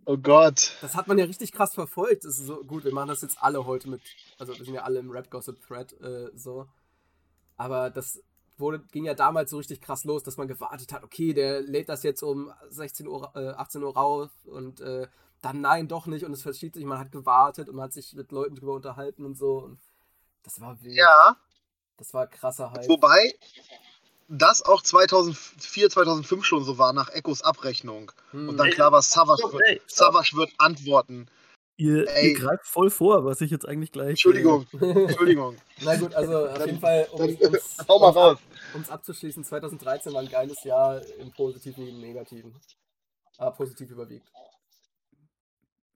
Oh 0.04 0.16
Gott. 0.16 0.72
Das 0.80 0.94
hat 0.96 1.06
man 1.06 1.18
ja 1.18 1.24
richtig 1.24 1.52
krass 1.52 1.74
verfolgt. 1.74 2.24
Das 2.24 2.38
ist 2.38 2.46
so 2.46 2.62
gut, 2.64 2.84
wir 2.84 2.92
machen 2.92 3.08
das 3.08 3.22
jetzt 3.22 3.40
alle 3.40 3.66
heute 3.66 3.88
mit. 3.88 4.02
Also 4.38 4.56
wir 4.58 4.64
sind 4.64 4.74
ja 4.74 4.82
alle 4.82 4.98
im 4.98 5.10
Rap 5.10 5.30
Gossip 5.30 5.60
Thread 5.66 5.92
äh, 6.00 6.30
so. 6.34 6.66
Aber 7.56 7.90
das 7.90 8.20
wurde, 8.58 8.80
ging 8.90 9.04
ja 9.04 9.14
damals 9.14 9.50
so 9.50 9.58
richtig 9.58 9.80
krass 9.80 10.04
los, 10.04 10.22
dass 10.22 10.36
man 10.36 10.48
gewartet 10.48 10.92
hat, 10.92 11.04
okay, 11.04 11.32
der 11.32 11.62
lädt 11.62 11.88
das 11.88 12.02
jetzt 12.02 12.22
um 12.22 12.52
16 12.70 13.06
Uhr, 13.06 13.30
äh, 13.34 13.50
18 13.50 13.82
Uhr 13.82 13.94
raus 13.94 14.30
und 14.44 14.80
äh, 14.80 15.06
dann 15.40 15.60
nein, 15.60 15.88
doch 15.88 16.06
nicht 16.06 16.24
und 16.24 16.32
es 16.32 16.42
verschiebt 16.42 16.74
sich, 16.74 16.84
man 16.84 16.98
hat 16.98 17.12
gewartet 17.12 17.68
und 17.68 17.76
man 17.76 17.84
hat 17.84 17.92
sich 17.92 18.12
mit 18.14 18.30
Leuten 18.32 18.56
drüber 18.56 18.74
unterhalten 18.74 19.24
und 19.24 19.36
so. 19.36 19.58
Und 19.58 19.80
das 20.42 20.60
war 20.60 20.80
wild. 20.82 20.94
Ja, 20.94 21.36
Das 21.96 22.14
war 22.14 22.26
krasser 22.26 22.70
Hype. 22.72 22.88
wobei 22.88 23.34
das 24.32 24.62
auch 24.62 24.82
2004, 24.82 25.90
2005 25.90 26.44
schon 26.44 26.64
so 26.64 26.78
war, 26.78 26.92
nach 26.92 27.10
Echos 27.10 27.42
Abrechnung. 27.42 28.12
Hm. 28.30 28.48
Und 28.48 28.56
dann 28.56 28.70
klar 28.70 28.90
war, 28.90 29.02
Savage 29.02 29.42
wird. 29.42 29.82
Savage 29.90 30.36
wird 30.36 30.50
antworten. 30.58 31.28
Ihr, 31.76 32.06
ihr 32.22 32.34
greift 32.34 32.66
voll 32.66 32.90
vor, 32.90 33.24
was 33.24 33.40
ich 33.40 33.50
jetzt 33.50 33.66
eigentlich 33.66 33.92
gleich. 33.92 34.10
Entschuldigung, 34.10 34.66
Entschuldigung. 34.80 35.56
Na 35.80 35.96
gut, 35.96 36.14
also 36.14 36.48
auf 36.48 36.66
jeden 36.66 36.80
Fall, 36.80 37.08
um 37.12 37.20
raus. 37.88 38.38
ab, 38.74 38.80
abzuschließen, 38.88 39.44
2013 39.44 40.12
war 40.12 40.20
ein 40.20 40.28
geiles 40.28 40.62
Jahr 40.64 41.02
im 41.18 41.30
Positiven 41.32 41.84
wie 41.84 41.90
im 41.90 42.00
Negativen. 42.00 42.54
Aber 43.38 43.52
positiv 43.52 43.90
überwiegt. 43.90 44.28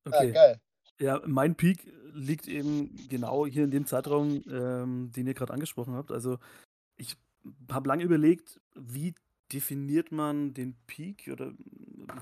Äh, 0.05 0.11
Ja, 0.11 0.17
okay. 0.19 0.33
geil. 0.33 0.61
Ja, 0.99 1.23
mein 1.27 1.55
Peak 1.57 1.87
liegt 2.13 2.49
eben 2.49 3.09
genau 3.09 3.47
hier 3.47 3.65
in 3.65 3.71
dem 3.71 3.87
Zeitraum, 3.87 4.43
ähm, 4.49 5.13
den 5.13 5.27
ihr 5.27 5.35
gerade 5.35 5.53
angesprochen 5.53 5.95
habt. 5.95 6.11
Also 6.11 6.39
ich 6.97 7.17
habe 7.71 7.89
lange 7.89 8.05
überlegt, 8.05 8.61
wie 8.75 9.15
definiert 9.53 10.13
man 10.13 10.55
den 10.55 10.75
Peak 10.87 11.29
oder 11.33 11.53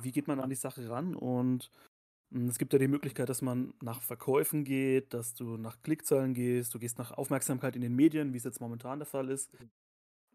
wie 0.02 0.12
geht 0.12 0.28
man 0.28 0.40
an 0.40 0.50
die 0.50 0.56
Sache 0.56 0.88
ran? 0.90 1.14
Und 1.14 1.70
mh, 2.30 2.50
es 2.50 2.58
gibt 2.58 2.72
ja 2.72 2.78
die 2.78 2.88
Möglichkeit, 2.88 3.28
dass 3.28 3.42
man 3.42 3.74
nach 3.82 4.02
Verkäufen 4.02 4.64
geht, 4.64 5.14
dass 5.14 5.34
du 5.34 5.56
nach 5.56 5.82
Klickzahlen 5.82 6.34
gehst, 6.34 6.74
du 6.74 6.78
gehst 6.78 6.98
nach 6.98 7.12
Aufmerksamkeit 7.12 7.76
in 7.76 7.82
den 7.82 7.96
Medien, 7.96 8.32
wie 8.32 8.38
es 8.38 8.44
jetzt 8.44 8.60
momentan 8.60 8.98
der 9.00 9.06
Fall 9.06 9.30
ist. 9.30 9.50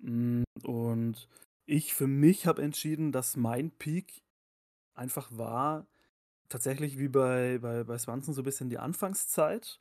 Mm, 0.01 0.43
Und 0.63 1.27
ich 1.65 1.93
für 1.93 2.07
mich 2.07 2.47
habe 2.47 2.61
entschieden, 2.61 3.11
dass 3.11 3.35
mein 3.37 3.71
Peak 3.71 4.23
einfach 4.95 5.29
war, 5.37 5.87
tatsächlich 6.49 6.99
wie 6.99 7.09
bei, 7.09 7.59
bei, 7.61 7.83
bei 7.83 7.97
Swanson 7.97 8.33
so 8.33 8.41
ein 8.41 8.45
bisschen 8.45 8.69
die 8.69 8.79
Anfangszeit. 8.79 9.79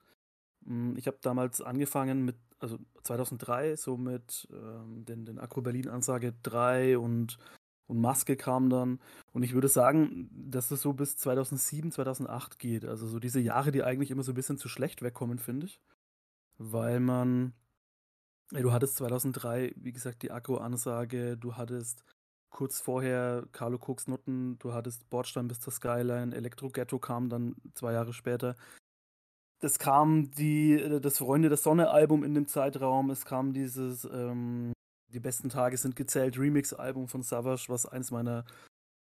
Mm, 0.66 0.96
Ich 0.98 1.06
habe 1.08 1.18
damals 1.22 1.62
angefangen 1.62 2.24
mit, 2.24 2.36
also 2.60 2.78
2003, 3.02 3.76
so 3.76 3.96
mit 3.96 4.48
ähm, 4.52 5.04
den, 5.04 5.24
den 5.24 5.38
Akro 5.38 5.62
Berlin 5.62 5.88
Ansage 5.88 6.34
3 6.42 6.98
und, 6.98 7.38
und 7.86 8.00
Maske 8.00 8.36
kam 8.36 8.70
dann. 8.70 9.00
Und 9.32 9.42
ich 9.42 9.54
würde 9.54 9.68
sagen, 9.68 10.28
dass 10.32 10.70
es 10.70 10.82
so 10.82 10.92
bis 10.92 11.16
2007, 11.16 11.92
2008 11.92 12.58
geht. 12.58 12.84
Also 12.84 13.06
so 13.06 13.18
diese 13.18 13.40
Jahre, 13.40 13.72
die 13.72 13.82
eigentlich 13.82 14.10
immer 14.10 14.22
so 14.22 14.32
ein 14.32 14.36
bisschen 14.36 14.58
zu 14.58 14.68
schlecht 14.68 15.02
wegkommen, 15.02 15.38
finde 15.38 15.66
ich. 15.66 15.80
Weil 16.58 17.00
man, 17.00 17.54
du 18.50 18.72
hattest 18.72 18.96
2003, 18.96 19.74
wie 19.76 19.92
gesagt, 19.92 20.22
die 20.22 20.32
Akro-Ansage, 20.32 21.36
du 21.36 21.56
hattest 21.56 22.04
kurz 22.50 22.80
vorher 22.80 23.46
Carlo 23.52 23.78
Cooks 23.78 24.08
Nutten, 24.08 24.58
du 24.58 24.72
hattest 24.72 25.08
Bordstein 25.10 25.48
bis 25.48 25.60
zur 25.60 25.72
Skyline, 25.72 26.34
Elektro 26.34 26.70
Ghetto 26.70 26.98
kam 26.98 27.28
dann 27.28 27.54
zwei 27.74 27.92
Jahre 27.92 28.12
später. 28.12 28.56
Es 29.60 29.78
kam 29.78 30.30
die, 30.32 30.74
äh, 30.74 31.00
das 31.00 31.18
Freunde 31.18 31.48
der 31.48 31.58
Sonne-Album 31.58 32.24
in 32.24 32.34
dem 32.34 32.46
Zeitraum, 32.46 33.10
es 33.10 33.24
kam 33.24 33.52
dieses 33.52 34.04
ähm, 34.04 34.72
Die 35.12 35.20
besten 35.20 35.48
Tage 35.48 35.76
sind 35.76 35.96
gezählt 35.96 36.38
Remix-Album 36.38 37.08
von 37.08 37.22
Savage, 37.22 37.66
was 37.68 37.86
eins 37.86 38.10
meiner 38.10 38.44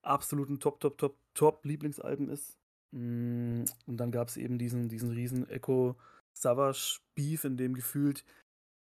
absoluten 0.03 0.59
Top, 0.59 0.79
Top, 0.79 0.97
Top, 0.97 1.17
Top 1.33 1.65
Lieblingsalben 1.65 2.29
ist. 2.29 2.57
Mm, 2.91 3.65
Und 3.85 3.97
dann 3.97 4.11
gab 4.11 4.29
es 4.29 4.37
eben 4.37 4.57
diesen, 4.57 4.89
diesen 4.89 5.11
riesen 5.11 5.49
Echo 5.49 5.95
Savage 6.33 6.99
Beef, 7.15 7.43
in 7.43 7.57
dem 7.57 7.73
gefühlt 7.73 8.23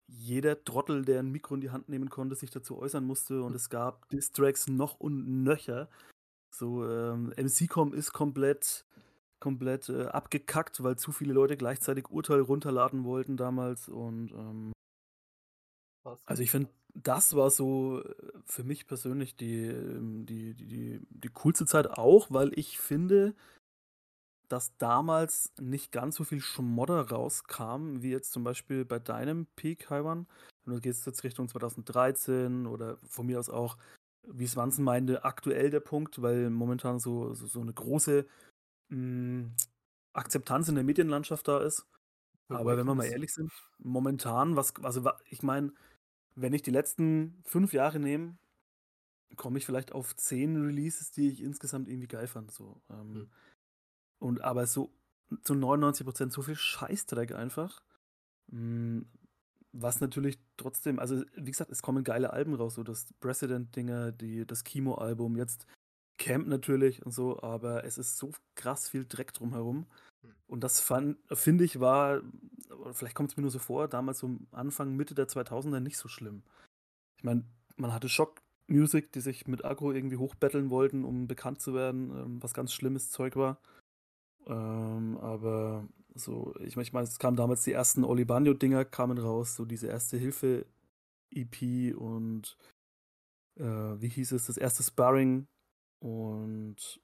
jeder 0.08 0.64
Trottel, 0.64 1.04
der 1.04 1.20
ein 1.20 1.32
Mikro 1.32 1.56
in 1.56 1.62
die 1.62 1.72
Hand 1.72 1.90
nehmen 1.90 2.10
konnte, 2.10 2.36
sich 2.36 2.52
dazu 2.52 2.78
äußern 2.78 3.06
musste. 3.06 3.42
Und 3.44 3.56
es 3.56 3.70
gab 3.70 4.08
Distracks 4.10 4.68
noch 4.68 5.00
und 5.00 5.44
nöcher. 5.44 5.90
So, 6.54 6.88
ähm, 6.90 7.34
MC-Com 7.38 7.94
ist 7.94 8.14
komplett, 8.14 8.86
komplett 9.46 9.90
äh, 9.90 10.06
abgekackt, 10.08 10.82
weil 10.82 10.98
zu 10.98 11.12
viele 11.12 11.32
Leute 11.32 11.56
gleichzeitig 11.56 12.10
Urteil 12.10 12.40
runterladen 12.40 13.04
wollten 13.04 13.38
damals. 13.38 13.88
Und 13.88 14.32
ähm, 14.32 14.72
also 16.26 16.42
ich 16.42 16.50
finde, 16.50 16.72
das 16.96 17.36
war 17.36 17.52
so 17.52 18.02
äh, 18.02 18.16
für 18.48 18.64
mich 18.64 18.88
persönlich 18.88 19.36
die, 19.36 19.66
ähm, 19.68 20.26
die, 20.26 20.56
die, 20.56 20.66
die, 20.66 21.02
die 21.12 21.30
coolste 21.30 21.68
Zeit 21.68 21.86
auch, 21.92 22.32
weil 22.32 22.58
ich 22.58 22.80
finde, 22.80 23.36
dass 24.48 24.76
damals 24.78 25.54
nicht 25.62 25.92
ganz 25.92 26.16
so 26.16 26.24
viel 26.24 26.42
Schmodder 26.42 27.12
rauskam, 27.12 28.02
wie 28.02 28.10
jetzt 28.10 28.32
zum 28.32 28.44
Beispiel 28.44 28.84
bei 28.84 28.98
deinem 28.98 29.46
Peak, 29.56 29.92
Haiwan. 29.92 30.26
Wenn 30.64 30.74
du 30.74 30.82
gehst 30.82 31.06
jetzt 31.06 31.24
Richtung 31.24 31.48
2013 31.48 32.66
oder 32.66 32.98
von 33.08 33.28
mir 33.28 33.40
aus 33.40 33.52
auch, 33.52 33.78
wie 34.28 34.48
Swanson 34.48 34.84
meinte, 34.84 35.24
aktuell 35.24 35.70
der 35.70 35.82
Punkt, 35.82 36.20
weil 36.24 36.50
momentan 36.50 36.98
so, 36.98 37.36
so, 37.36 37.46
so 37.46 37.62
eine 37.62 37.74
große 37.74 38.26
mh, 38.90 39.52
Akzeptanz 40.14 40.70
in 40.70 40.76
der 40.76 40.84
Medienlandschaft 40.84 41.48
da 41.48 41.60
ist. 41.60 41.86
Aber 42.50 42.78
wenn 42.78 42.88
wir 42.88 42.96
mal 42.96 43.06
ehrlich 43.06 43.34
sind, 43.34 43.52
momentan, 43.80 44.56
was, 44.56 44.76
also 44.84 45.10
ich 45.30 45.44
meine, 45.44 45.74
wenn 46.36 46.54
ich 46.54 46.62
die 46.64 46.72
letzten 46.72 47.42
fünf 47.46 47.74
Jahre 47.74 48.00
nehme, 48.00 48.38
komme 49.38 49.58
ich 49.58 49.66
vielleicht 49.66 49.92
auf 49.94 50.16
zehn 50.16 50.56
Releases, 50.62 51.12
die 51.12 51.30
ich 51.30 51.42
insgesamt 51.42 51.90
irgendwie 51.90 52.08
geil 52.08 52.28
fand. 52.28 52.52
So. 52.52 52.82
Ähm, 52.90 53.26
Hm. 53.26 53.32
Und 54.20 54.42
aber 54.44 54.68
so 54.68 54.92
zu 55.44 55.54
99% 55.56 56.32
so 56.32 56.42
viel 56.42 56.56
Scheißdreck 56.56 57.34
einfach. 57.34 57.84
Mm, 58.48 59.02
Was 59.74 60.02
natürlich 60.02 60.40
trotzdem, 60.58 61.00
also 61.00 61.24
wie 61.36 61.52
gesagt, 61.52 61.72
es 61.72 61.82
kommen 61.84 62.04
geile 62.06 62.32
Alben 62.34 62.56
raus, 62.56 62.76
so 62.76 62.84
das 62.84 63.14
President-Dinger, 63.22 64.12
die, 64.14 64.46
das 64.48 64.64
Chemo-Album, 64.64 65.38
jetzt 65.38 65.68
Camp 66.18 66.48
natürlich 66.48 67.06
und 67.06 67.12
so, 67.12 67.42
aber 67.42 67.84
es 67.84 67.98
ist 67.98 68.18
so 68.18 68.32
krass 68.56 68.90
viel 68.90 69.06
Dreck 69.06 69.34
drumherum. 69.34 69.86
Hm. 70.22 70.34
Und 70.48 70.64
das 70.64 70.82
finde 70.82 71.64
ich, 71.64 71.80
war, 71.80 72.22
vielleicht 72.92 73.16
kommt 73.16 73.32
es 73.32 73.38
mir 73.38 73.42
nur 73.42 73.52
so 73.52 73.60
vor, 73.60 73.88
damals 73.88 74.20
so 74.20 74.38
Anfang, 74.52 74.96
Mitte 74.96 75.16
der 75.16 75.28
2000er 75.28 75.80
nicht 75.80 75.98
so 75.98 76.08
schlimm. 76.08 76.44
Ich 77.18 77.24
meine, 77.24 77.44
man 77.78 77.94
hatte 77.94 78.10
Shock 78.10 78.42
Music, 78.68 79.12
die 79.12 79.22
sich 79.22 79.48
mit 79.48 79.64
Agro 79.64 79.92
irgendwie 79.92 80.18
hochbetteln 80.18 80.70
wollten, 80.70 81.04
um 81.04 81.28
bekannt 81.28 81.62
zu 81.62 81.74
werden, 81.74 82.10
ähm, 82.12 82.44
was 82.44 82.54
ganz 82.54 82.74
schlimmes 82.74 83.12
Zeug 83.12 83.36
war. 83.36 83.60
Ähm, 84.48 85.18
aber 85.18 85.88
so, 86.16 86.54
ich 86.60 86.76
meine, 86.76 86.84
ich 86.84 86.94
mein, 86.94 87.04
es 87.04 87.20
kamen 87.20 87.38
damals 87.38 87.64
die 87.64 87.74
ersten 87.74 88.04
Olibanio-Dinger 88.04 88.86
kamen 88.86 89.18
raus, 89.18 89.56
so 89.56 89.66
diese 89.66 89.88
erste 89.88 90.18
Hilfe-EP 90.18 91.96
und 91.96 92.58
äh, 93.58 93.64
wie 93.64 94.10
hieß 94.10 94.32
es, 94.32 94.46
das 94.48 94.58
erste 94.58 94.84
Sparring 94.84 95.48
und 96.06 97.02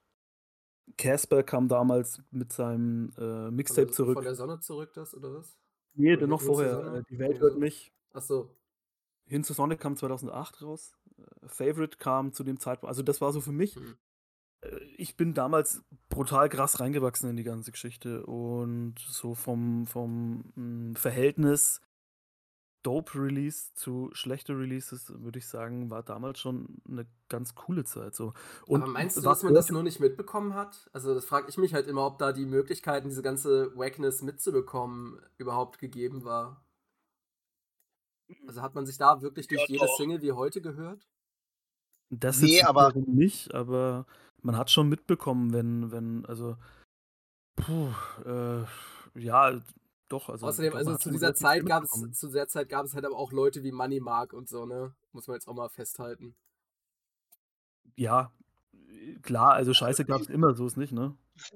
Casper 0.98 1.42
kam 1.42 1.68
damals 1.68 2.22
mit 2.30 2.54
seinem 2.54 3.12
äh, 3.18 3.50
Mixtape 3.50 3.88
Von 3.88 3.94
zurück. 3.96 4.22
der 4.22 4.36
Sonne 4.36 4.60
zurück, 4.60 4.94
das 4.94 5.16
oder 5.16 5.34
was? 5.34 5.58
Nee, 5.96 6.16
Oder 6.16 6.28
noch 6.28 6.42
vorher. 6.42 6.94
Äh, 6.98 7.04
die 7.10 7.18
Welt 7.18 7.40
hört 7.40 7.54
so. 7.54 7.60
mich. 7.60 7.92
Achso. 8.14 8.56
Hin 9.26 9.44
zur 9.44 9.56
Sonne 9.56 9.76
kam 9.76 9.96
2008 9.98 10.62
raus. 10.62 10.96
Äh, 11.18 11.48
Favorite 11.48 11.98
kam 11.98 12.32
zu 12.34 12.44
dem 12.44 12.60
Zeitpunkt. 12.60 12.90
Also 12.90 13.02
das 13.02 13.22
war 13.22 13.34
so 13.34 13.42
für 13.42 13.52
mich 13.52 13.76
Hm. 13.76 13.98
äh, 14.62 14.78
ich 14.98 15.18
bin 15.18 15.34
damals 15.34 15.84
brutal 16.10 16.48
krass 16.50 16.80
reingewachsen 16.80 17.30
in 17.30 17.38
die 17.38 17.44
ganze 17.44 17.72
Geschichte 17.72 18.24
und 18.26 19.00
so 19.00 19.34
vom, 19.34 19.88
vom 19.88 20.52
hm, 20.56 20.96
Verhältnis 20.96 21.82
Dope 22.84 23.14
Release 23.20 23.74
zu 23.76 24.10
schlechte 24.14 24.58
Releases, 24.58 25.14
würde 25.22 25.40
ich 25.40 25.48
sagen, 25.48 25.90
war 25.92 26.02
damals 26.04 26.40
schon 26.40 26.82
eine 26.88 27.06
ganz 27.30 27.54
coole 27.56 27.84
Zeit 27.84 28.16
so. 28.16 28.34
Und 28.66 28.82
Aber 28.84 28.92
meinst 28.92 29.18
du, 29.18 29.22
was 29.22 29.40
dass 29.40 29.44
man 29.44 29.54
das 29.54 29.70
nur 29.70 29.84
nicht 29.84 30.00
mitbekommen 30.00 30.56
hat? 30.56 30.90
Also 30.94 31.14
das 31.14 31.26
frage 31.26 31.48
ich 31.50 31.58
mich 31.58 31.74
halt 31.74 31.88
immer, 31.88 32.06
ob 32.06 32.18
da 32.18 32.32
die 32.34 32.46
Möglichkeiten, 32.46 33.10
diese 33.10 33.22
ganze 33.22 33.76
Wackness 33.78 34.22
mitzubekommen, 34.24 35.20
überhaupt 35.38 35.78
gegeben 35.80 36.24
war. 36.24 36.66
Also 38.48 38.62
hat 38.62 38.76
man 38.76 38.86
sich 38.86 38.98
da 38.98 39.22
wirklich 39.22 39.48
durch 39.48 39.62
Ja, 39.62 39.68
jede 39.68 39.86
doch. 39.86 39.98
Single 39.98 40.22
wie 40.22 40.32
heute 40.32 40.62
gehört? 40.62 41.08
das 42.10 42.42
Nee, 42.42 42.62
aber- 42.64 42.92
nicht, 42.96 43.54
aber 43.54 44.06
man 44.42 44.58
hat 44.58 44.70
schon 44.72 44.90
mitbekommen, 44.90 45.54
wenn 45.54 45.92
wenn 45.92 46.26
also 46.26 46.58
puh, 47.56 47.90
äh, 48.26 48.66
ja, 49.20 49.62
doch, 50.12 50.30
also 50.30 50.48
Außerdem, 50.48 50.76
also 50.76 50.96
zu 50.98 51.12
dieser 51.12 51.34
Zeit 51.34 51.66
gab 51.66 51.84
es, 51.84 51.92
zu 52.14 52.30
der 52.30 52.48
Zeit 52.48 52.70
gab 52.70 52.86
es 52.86 52.94
halt 52.94 53.06
aber 53.06 53.18
auch 53.18 53.32
Leute 53.32 53.64
wie 53.64 53.72
Money 53.72 54.00
Mark 54.00 54.34
und 54.34 54.50
so, 54.50 54.66
ne? 54.66 54.94
Muss 55.12 55.28
man 55.28 55.36
jetzt 55.36 55.48
auch 55.48 55.54
mal 55.54 55.70
festhalten. 55.70 56.36
Ja, 57.96 58.32
klar, 59.22 59.54
also 59.54 59.74
Scheiße 59.74 60.06
gab's 60.06 60.28
immer, 60.28 60.54
so 60.56 60.66
ist 60.66 60.78
nicht, 60.78 60.94
ne? 60.94 61.16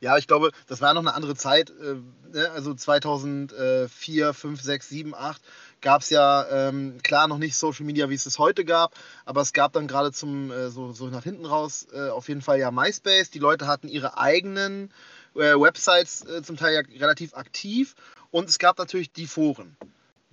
Ja, 0.00 0.16
ich 0.16 0.28
glaube, 0.28 0.52
das 0.68 0.80
war 0.80 0.94
noch 0.94 1.00
eine 1.00 1.14
andere 1.14 1.34
Zeit. 1.34 1.70
Äh, 1.70 1.96
ne? 2.32 2.52
Also 2.52 2.72
2004, 2.72 4.32
5, 4.32 4.62
6, 4.62 4.88
7, 4.88 5.12
8 5.12 5.42
gab 5.80 6.02
es 6.02 6.10
ja 6.10 6.46
ähm, 6.68 6.98
klar 7.02 7.26
noch 7.26 7.38
nicht 7.38 7.56
Social 7.56 7.84
Media, 7.84 8.08
wie 8.08 8.14
es 8.14 8.26
es 8.26 8.38
heute 8.38 8.64
gab, 8.64 8.94
aber 9.24 9.40
es 9.40 9.52
gab 9.52 9.72
dann 9.72 9.88
gerade 9.88 10.12
zum 10.12 10.52
äh, 10.52 10.70
so, 10.70 10.92
so 10.92 11.08
nach 11.08 11.24
hinten 11.24 11.46
raus 11.46 11.86
äh, 11.92 12.10
auf 12.10 12.28
jeden 12.28 12.42
Fall 12.42 12.60
ja 12.60 12.70
MySpace. 12.70 13.30
Die 13.30 13.40
Leute 13.40 13.66
hatten 13.66 13.88
ihre 13.88 14.16
eigenen 14.18 14.90
äh, 14.90 14.92
Websites 15.36 16.24
äh, 16.26 16.42
zum 16.42 16.56
Teil 16.56 16.74
ja 16.74 16.98
relativ 17.00 17.34
aktiv 17.34 17.94
und 18.30 18.48
es 18.48 18.58
gab 18.58 18.78
natürlich 18.78 19.12
die 19.12 19.26
Foren. 19.26 19.76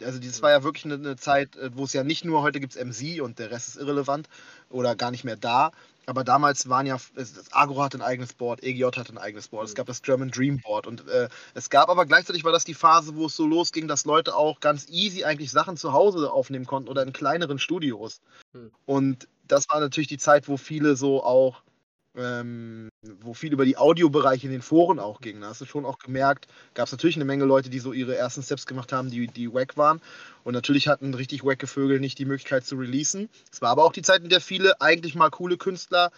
Also 0.03 0.19
das 0.19 0.41
war 0.41 0.51
ja 0.51 0.63
wirklich 0.63 0.85
eine, 0.85 0.95
eine 0.95 1.15
Zeit, 1.15 1.55
äh, 1.55 1.69
wo 1.73 1.83
es 1.85 1.93
ja 1.93 2.03
nicht 2.03 2.25
nur 2.25 2.41
heute 2.41 2.59
gibt 2.59 2.75
es 2.75 2.83
MC 2.83 3.21
und 3.21 3.39
der 3.39 3.51
Rest 3.51 3.69
ist 3.69 3.75
irrelevant 3.77 4.27
oder 4.69 4.95
gar 4.95 5.11
nicht 5.11 5.23
mehr 5.23 5.37
da. 5.37 5.71
Aber 6.05 6.25
damals 6.25 6.67
waren 6.67 6.85
ja, 6.85 6.97
das 7.15 7.53
Agro 7.53 7.81
hatte 7.81 7.97
ein 7.97 8.01
eigenes 8.01 8.33
Board, 8.33 8.61
EGJ 8.61 8.83
hatte 8.97 9.13
ein 9.13 9.17
eigenes 9.17 9.47
Board, 9.47 9.69
es 9.69 9.73
gab 9.73 9.87
das 9.87 10.01
German 10.01 10.31
Dream 10.31 10.59
Board 10.59 10.85
und 10.85 11.07
äh, 11.07 11.29
es 11.53 11.69
gab 11.69 11.89
aber 11.89 12.05
gleichzeitig 12.05 12.43
war 12.43 12.51
das 12.51 12.65
die 12.65 12.73
Phase, 12.73 13.15
wo 13.15 13.27
es 13.27 13.35
so 13.37 13.47
losging, 13.47 13.87
dass 13.87 14.03
Leute 14.03 14.35
auch 14.35 14.59
ganz 14.59 14.89
easy 14.89 15.23
eigentlich 15.23 15.51
Sachen 15.51 15.77
zu 15.77 15.93
Hause 15.93 16.31
aufnehmen 16.31 16.65
konnten 16.65 16.89
oder 16.89 17.03
in 17.03 17.13
kleineren 17.13 17.57
Studios. 17.57 18.19
Hm. 18.51 18.71
Und 18.85 19.27
das 19.47 19.69
war 19.69 19.79
natürlich 19.79 20.09
die 20.09 20.17
Zeit, 20.17 20.49
wo 20.49 20.57
viele 20.57 20.97
so 20.97 21.23
auch, 21.23 21.62
ähm, 22.15 22.89
wo 23.21 23.33
viel 23.33 23.51
über 23.51 23.65
die 23.65 23.77
Audiobereiche 23.77 24.45
in 24.45 24.51
den 24.51 24.61
Foren 24.61 24.99
auch 24.99 25.19
ging. 25.21 25.41
Da 25.41 25.47
hast 25.47 25.61
du 25.61 25.65
schon 25.65 25.85
auch 25.85 25.99
gemerkt, 25.99 26.47
gab 26.73 26.85
es 26.87 26.91
natürlich 26.91 27.15
eine 27.15 27.25
Menge 27.25 27.45
Leute, 27.45 27.69
die 27.69 27.79
so 27.79 27.93
ihre 27.93 28.15
ersten 28.15 28.43
Steps 28.43 28.65
gemacht 28.65 28.91
haben, 28.93 29.09
die, 29.09 29.27
die 29.27 29.53
wack 29.53 29.77
waren. 29.77 30.01
Und 30.43 30.53
natürlich 30.53 30.87
hatten 30.87 31.13
richtig 31.13 31.43
wacke 31.43 31.67
Vögel 31.67 31.99
nicht 31.99 32.19
die 32.19 32.25
Möglichkeit 32.25 32.65
zu 32.65 32.75
releasen. 32.75 33.29
Es 33.51 33.61
war 33.61 33.69
aber 33.69 33.83
auch 33.83 33.93
die 33.93 34.01
Zeit, 34.01 34.23
in 34.23 34.29
der 34.29 34.41
viele 34.41 34.79
eigentlich 34.81 35.15
mal 35.15 35.29
coole 35.29 35.57
Künstler 35.57 36.11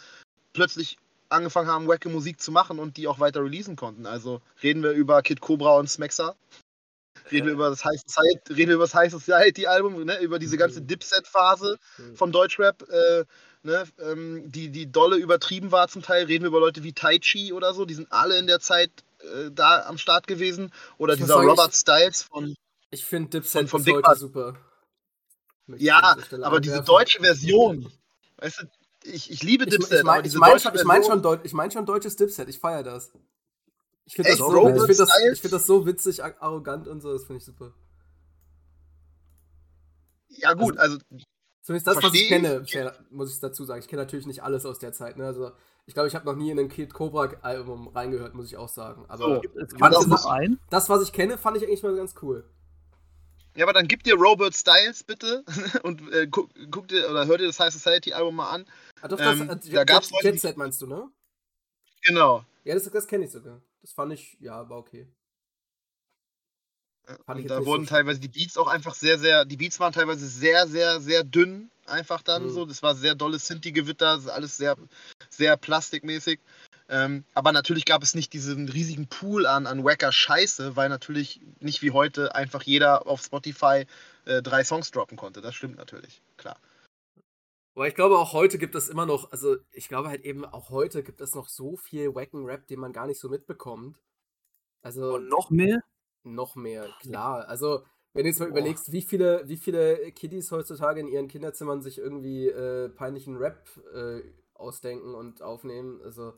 plötzlich 0.54 0.98
angefangen 1.30 1.70
haben, 1.70 1.88
wacke 1.88 2.10
Musik 2.10 2.40
zu 2.40 2.52
machen 2.52 2.80
und 2.80 2.98
die 2.98 3.08
auch 3.08 3.20
weiter 3.20 3.42
releasen 3.44 3.76
konnten. 3.76 4.06
Also 4.06 4.42
reden 4.62 4.84
wir 4.84 4.92
über 4.92 5.22
Kid 5.22 5.42
Cobra 5.42 5.78
und 5.78 5.90
Smaxer. 5.90 6.36
Reden 7.32 7.48
wir 7.48 7.54
über 7.54 7.70
das 7.70 7.84
High 7.84 8.00
Society, 8.06 8.54
reden 8.54 8.70
wir 8.70 8.76
über 8.76 8.84
das 8.84 8.94
High 8.94 9.12
Society 9.12 9.66
Album, 9.66 10.04
ne, 10.06 10.20
über 10.22 10.38
diese 10.38 10.58
ganze 10.58 10.82
Mhm. 10.82 10.88
Dipset-Phase 10.88 11.80
Mhm. 11.98 12.16
vom 12.16 12.32
Deutschrap, 12.32 12.84
äh, 12.88 13.26
ne, 13.66 13.84
ähm, 14.00 14.44
die, 14.52 14.70
die 14.70 14.92
dolle 14.92 15.18
übertrieben 15.18 15.72
war 15.72 15.88
zum 15.88 16.02
Teil. 16.02 16.26
Reden 16.26 16.44
wir 16.44 16.50
über 16.50 16.60
Leute 16.60 16.84
wie 16.84 16.94
Tai 16.94 17.18
Chi 17.20 17.52
oder 17.52 17.74
so, 17.74 17.86
die 17.86 17.94
sind 17.96 18.12
alle 18.12 18.38
in 18.40 18.48
der 18.48 18.60
Zeit 18.60 18.92
äh, 19.20 19.52
da 19.52 19.86
am 19.86 19.98
Start 19.98 20.28
gewesen. 20.28 20.72
Oder 20.98 21.14
Ich 21.14 21.20
dieser 21.20 21.36
sagen, 21.36 21.50
Robert 21.50 21.72
ich- 21.74 21.76
Styles 21.80 22.24
von. 22.24 22.56
Ich 22.92 23.04
finde 23.04 23.30
Dipset 23.32 23.68
von 23.70 23.84
Big 23.84 23.96
heute 23.96 24.20
super. 24.20 24.56
Ich 25.76 25.82
Ja, 25.82 26.16
aber 26.44 26.60
diese 26.62 26.82
deutsche 26.84 27.20
Version, 27.20 27.92
weißt 28.38 28.62
du, 28.62 28.66
ich, 29.04 29.32
ich 29.32 29.44
liebe 29.44 29.66
Ich, 29.66 29.72
Dipset, 29.72 29.92
ich 29.94 30.00
aber 30.00 30.12
meine 30.12 30.28
ich 30.28 30.36
mein 30.36 30.60
schon, 30.60 30.76
ich 30.76 30.84
mein 30.84 31.04
schon, 31.04 31.22
Deut 31.22 31.44
ich 31.44 31.54
mein 31.54 31.72
schon 31.72 31.86
deutsches 31.86 32.16
Dipset, 32.16 32.48
ich 32.48 32.60
feiere 32.60 32.84
das. 32.84 33.12
Ich 34.06 34.14
finde 34.14 34.30
das, 34.30 34.38
so, 34.38 34.68
ich 34.70 34.84
find 34.86 35.00
das, 35.00 35.10
ich 35.34 35.42
find 35.42 35.54
das 35.54 35.66
so 35.66 35.86
witzig, 35.88 36.24
ar- 36.24 36.36
arrogant 36.40 36.88
und 36.88 37.02
so, 37.02 37.12
das 37.12 37.24
finde 37.24 37.40
ich 37.40 37.46
super. 37.46 37.74
Ja, 40.30 40.54
gut, 40.54 40.78
also 40.78 40.98
Zumindest 41.66 41.88
das, 41.88 41.96
was 41.96 42.02
Versteh 42.04 42.20
ich 42.20 42.24
ich. 42.26 42.72
kenne, 42.72 42.94
muss 43.10 43.34
ich 43.34 43.40
dazu 43.40 43.66
sagen. 43.66 43.82
Ich 43.82 43.88
kenne 43.88 44.04
natürlich 44.04 44.28
nicht 44.28 44.44
alles 44.44 44.68
aus 44.68 44.78
der 44.78 44.94
Zeit. 44.94 45.18
Ne? 45.18 45.26
Also, 45.26 45.52
ich 45.88 45.96
glaube, 45.96 46.08
ich 46.08 46.14
habe 46.14 46.24
noch 46.24 46.36
nie 46.36 46.52
in 46.52 46.60
ein 46.60 46.70
Kid 46.70 46.94
Cobra 46.94 47.32
Album 47.42 47.88
reingehört, 47.88 48.36
muss 48.36 48.46
ich 48.46 48.56
auch 48.56 48.70
sagen. 48.70 49.06
Aber 49.08 49.24
So. 49.24 49.36
Es 49.60 49.70
gibt 49.70 49.80
Manche 49.80 50.30
ein, 50.30 50.60
das, 50.70 50.90
was 50.90 51.02
ich 51.02 51.12
kenne, 51.12 51.40
fand 51.40 51.58
ich 51.58 51.64
eigentlich 51.64 51.82
mal 51.82 51.96
ganz 51.96 52.14
cool. 52.22 52.48
Ja, 53.56 53.66
aber 53.66 53.74
dann 53.74 53.88
gib 53.88 54.04
dir 54.04 54.14
Robert 54.14 54.54
Styles 54.54 55.04
bitte 55.04 55.44
und 55.82 56.14
äh, 56.14 56.28
guck, 56.28 56.52
guck 56.70 56.88
dir 56.88 57.10
oder 57.10 57.26
hör 57.26 57.40
dir 57.40 57.48
das 57.48 57.60
High 57.60 57.74
Society 57.74 58.14
Album 58.14 58.36
mal 58.36 58.52
an. 58.52 58.66
Ah, 59.02 59.08
doch, 59.08 59.20
Ähm, 59.20 59.48
das, 59.48 59.68
äh, 59.68 59.72
da 59.72 59.84
gab's 59.86 60.12
Jet, 60.22 60.40
Set 60.40 60.58
meinst 60.58 60.84
du, 60.84 60.88
ne? 60.88 61.10
Genau. 62.04 62.46
Ja, 62.64 62.76
das, 62.76 62.84
das 62.92 63.08
kenne 63.08 63.26
ich 63.26 63.32
sogar. 63.32 63.60
Das 63.82 63.92
fand 63.92 64.14
ich, 64.14 64.38
ja, 64.40 64.70
war 64.70 64.78
okay. 64.78 65.08
Fand 65.08 65.14
ich 66.70 66.76
Und 66.78 66.86
jetzt 66.86 66.95
da 67.28 67.34
nicht 67.36 67.50
wurden 67.50 67.86
so 67.86 67.90
teilweise 67.90 68.20
die 68.20 68.28
Beats 68.28 68.58
auch 68.58 68.68
einfach 68.68 68.94
sehr, 68.94 69.20
sehr, 69.20 69.46
die 69.46 69.58
Beats 69.58 69.80
waren 69.80 69.94
teilweise 69.94 70.28
sehr, 70.28 70.68
sehr, 70.68 71.00
sehr 71.00 71.24
dünn, 71.24 71.70
einfach 71.86 72.22
dann 72.22 72.46
Mhm. 72.46 72.50
so. 72.50 72.66
Das 72.66 72.84
war 72.84 72.96
sehr 72.96 73.16
dolles 73.16 73.48
Sinti-Gewitter, 73.48 74.20
alles 74.28 74.58
sehr, 74.58 74.76
sehr 75.30 75.58
plastikmäßig. 75.58 76.40
Ähm, 76.88 77.24
aber 77.34 77.52
natürlich 77.52 77.86
gab 77.86 78.04
es 78.04 78.14
nicht 78.14 78.34
diesen 78.34 78.70
riesigen 78.70 79.08
Pool 79.08 79.48
an, 79.48 79.66
an 79.66 79.84
wacker 79.84 80.12
Scheiße, 80.12 80.76
weil 80.76 80.90
natürlich 80.90 81.42
nicht 81.60 81.82
wie 81.82 81.92
heute 81.92 82.36
einfach 82.36 82.62
jeder 82.62 83.08
auf 83.08 83.24
Spotify 83.24 83.86
äh, 84.26 84.42
drei 84.44 84.64
Songs 84.64 84.92
droppen 84.92 85.18
konnte. 85.18 85.42
Das 85.42 85.56
stimmt 85.56 85.78
natürlich, 85.78 86.22
klar. 86.38 86.58
Aber 87.76 87.88
ich 87.88 87.96
glaube, 87.96 88.18
auch 88.18 88.34
heute 88.34 88.58
gibt 88.58 88.76
es 88.76 88.88
immer 88.88 89.06
noch, 89.06 89.32
also 89.32 89.58
ich 89.72 89.90
glaube 89.90 90.10
halt 90.10 90.22
eben, 90.22 90.46
auch 90.46 90.70
heute 90.70 91.04
gibt 91.04 91.20
es 91.22 91.36
noch 91.36 91.50
so 91.50 91.76
viel 91.76 92.16
wacken 92.16 92.46
Rap, 92.46 92.68
den 92.68 92.80
man 92.80 92.94
gar 92.94 93.08
nicht 93.08 93.20
so 93.20 93.30
mitbekommt. 93.30 93.98
Also 94.82 95.16
und 95.16 95.28
noch 95.28 95.50
mehr. 95.50 95.82
Noch 96.26 96.56
mehr, 96.56 96.90
klar. 97.00 97.48
Also, 97.48 97.84
wenn 98.14 98.24
du 98.24 98.30
jetzt 98.30 98.40
mal 98.40 98.46
Boah. 98.46 98.60
überlegst, 98.60 98.92
wie 98.92 99.02
viele, 99.02 99.48
wie 99.48 99.58
viele 99.58 100.12
Kiddies 100.12 100.52
heutzutage 100.52 101.00
in 101.00 101.08
ihren 101.08 101.28
Kinderzimmern 101.28 101.82
sich 101.82 101.98
irgendwie 101.98 102.48
äh, 102.48 102.90
peinlichen 102.90 103.38
Rap 103.38 103.68
äh, 103.94 104.22
ausdenken 104.54 105.14
und 105.14 105.42
aufnehmen, 105.42 106.02
also 106.04 106.34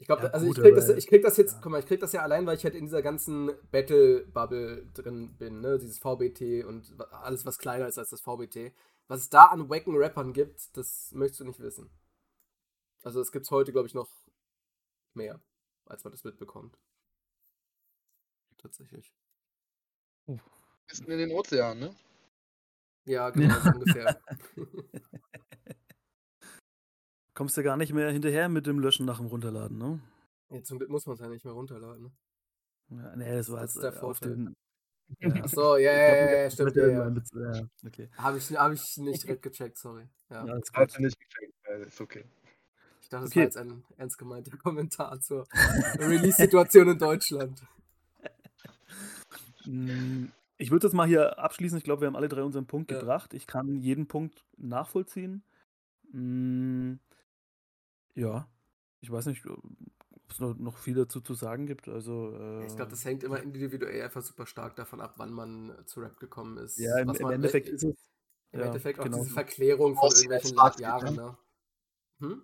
ich 0.00 0.06
glaube, 0.06 0.22
Ja, 0.22 0.30
also 0.30 0.46
gut, 0.46 0.56
ich 0.56 0.62
krieg, 0.62 0.74
das, 0.74 0.88
ich 0.88 1.06
krieg 1.06 1.22
das 1.22 1.36
jetzt, 1.36 1.52
ja. 1.52 1.60
guck 1.62 1.72
mal, 1.72 1.78
ich 1.78 1.86
krieg 1.86 2.00
das 2.00 2.12
ja 2.12 2.22
allein, 2.22 2.46
weil 2.46 2.56
ich 2.56 2.64
halt 2.64 2.74
in 2.74 2.86
dieser 2.86 3.02
ganzen 3.02 3.52
Battle-Bubble 3.70 4.86
drin 4.94 5.36
bin, 5.36 5.60
ne? 5.60 5.78
Dieses 5.78 5.98
VBT 5.98 6.64
und 6.64 6.94
alles, 7.10 7.44
was 7.44 7.58
kleiner 7.58 7.86
ist 7.86 7.98
als 7.98 8.08
das 8.08 8.22
VBT. 8.22 8.72
Was 9.08 9.20
es 9.20 9.28
da 9.28 9.46
an 9.46 9.68
wacken 9.68 9.96
Rappern 9.96 10.32
gibt, 10.32 10.74
das 10.76 11.12
möchtest 11.12 11.40
du 11.40 11.44
nicht 11.44 11.60
wissen. 11.60 11.90
Also 13.02 13.20
es 13.20 13.30
gibt's 13.30 13.50
heute, 13.50 13.72
glaube 13.72 13.88
ich, 13.88 13.94
noch 13.94 14.08
mehr, 15.12 15.38
als 15.84 16.02
man 16.04 16.12
das 16.12 16.24
mitbekommt. 16.24 16.78
Tatsächlich. 18.60 19.12
Bisschen 20.86 21.06
in 21.10 21.18
den 21.18 21.30
Ozean, 21.32 21.78
ne? 21.78 21.94
Ja, 23.06 23.30
genau, 23.30 23.58
so 23.60 23.70
ungefähr. 23.70 24.20
Kommst 27.34 27.56
du 27.56 27.62
gar 27.62 27.76
nicht 27.76 27.92
mehr 27.94 28.10
hinterher 28.10 28.48
mit 28.48 28.66
dem 28.66 28.78
Löschen 28.80 29.06
nach 29.06 29.16
dem 29.18 29.26
Runterladen, 29.26 29.78
ne? 29.78 30.00
Ja, 30.50 30.62
zum 30.62 30.78
Glück 30.78 30.90
muss 30.90 31.06
man 31.06 31.14
es 31.14 31.20
ja 31.20 31.28
nicht 31.28 31.44
mehr 31.44 31.54
runterladen. 31.54 32.12
Ne? 32.90 33.02
Ja, 33.02 33.16
nee, 33.16 33.32
das 33.36 33.50
war 33.50 33.60
Das 33.60 33.74
jetzt 33.74 33.76
ist 33.76 33.82
der 33.82 33.92
äh, 33.94 34.00
Vorteil. 34.00 34.30
den. 34.36 34.54
Ach 35.44 35.48
so, 35.48 35.76
ja, 35.76 35.92
ja, 35.92 36.14
ja, 36.14 36.42
ja, 36.42 36.50
stimmt. 36.50 36.76
Ja, 36.76 36.86
ja. 36.86 37.08
Ja, 37.08 37.68
okay. 37.86 38.10
Habe 38.16 38.38
ich, 38.38 38.50
hab 38.56 38.72
ich 38.72 38.96
nicht 38.98 39.22
direkt 39.22 39.42
gecheckt, 39.42 39.78
sorry. 39.78 40.08
Ja. 40.28 40.44
Ja, 40.46 40.52
alles 40.52 40.70
Hat 40.72 40.98
nicht 41.00 41.18
gecheckt. 41.18 41.54
Ja, 41.66 41.74
ist 41.76 42.00
okay. 42.00 42.24
Ich 43.00 43.08
dachte, 43.08 43.24
das 43.24 43.30
Okay. 43.32 43.38
war 43.40 43.44
jetzt 43.44 43.56
ein 43.56 43.84
ernst 43.96 44.18
gemeinter 44.18 44.56
Kommentar 44.58 45.18
zur 45.20 45.46
Release-Situation 45.98 46.90
in 46.90 46.98
Deutschland. 46.98 47.60
Mm, 49.66 50.26
Ich 50.58 50.70
würde 50.70 50.86
das 50.86 50.92
mal 50.92 51.06
hier 51.06 51.38
abschließen. 51.38 51.78
Ich 51.78 51.84
glaube, 51.84 52.02
wir 52.02 52.06
haben 52.08 52.16
alle 52.16 52.28
drei 52.28 52.42
unseren 52.42 52.66
Punkt 52.66 52.90
Ja. 52.90 52.98
gebracht. 53.00 53.32
Ich 53.34 53.46
kann 53.46 53.76
jeden 53.80 54.06
Punkt 54.08 54.44
nachvollziehen. 54.56 55.42
Mm, 56.12 56.94
Ja, 58.14 58.48
ich 59.00 59.10
weiß 59.10 59.26
nicht, 59.26 59.46
ob 59.46 59.62
es 60.28 60.38
noch, 60.40 60.76
viel 60.76 60.94
dazu 60.94 61.20
zu 61.20 61.34
sagen 61.34 61.66
gibt. 61.66 61.88
Also, 61.88 62.32
äh, 62.36 62.66
Ich 62.66 62.76
glaube, 62.76 62.90
das 62.90 63.04
hängt 63.04 63.22
immer 63.22 63.40
individuell 63.40 64.02
einfach 64.02 64.22
super 64.22 64.46
stark 64.46 64.76
davon 64.76 65.00
ab, 65.00 65.14
wann 65.16 65.32
man 65.32 65.72
zu 65.86 66.00
Rap 66.00 66.18
gekommen 66.20 66.58
ist. 66.58 66.78
ja, 66.78 66.98
im, 66.98 67.08
was 67.08 67.18
im 67.18 67.24
man, 67.24 67.34
Endeffekt 67.34 67.68
äh, 67.68 67.72
ist 67.72 67.84
es. 67.84 67.94
Im 68.52 68.60
ja, 68.60 68.66
Endeffekt 68.66 68.98
auch 68.98 69.04
genau. 69.04 69.18
diese 69.18 69.30
Verklärung 69.30 69.94
von 69.94 70.04
Aus- 70.08 70.22
irgendwelchen 70.22 70.56
Jahren, 70.80 71.14
ne? 71.14 71.36
Hm? 72.20 72.42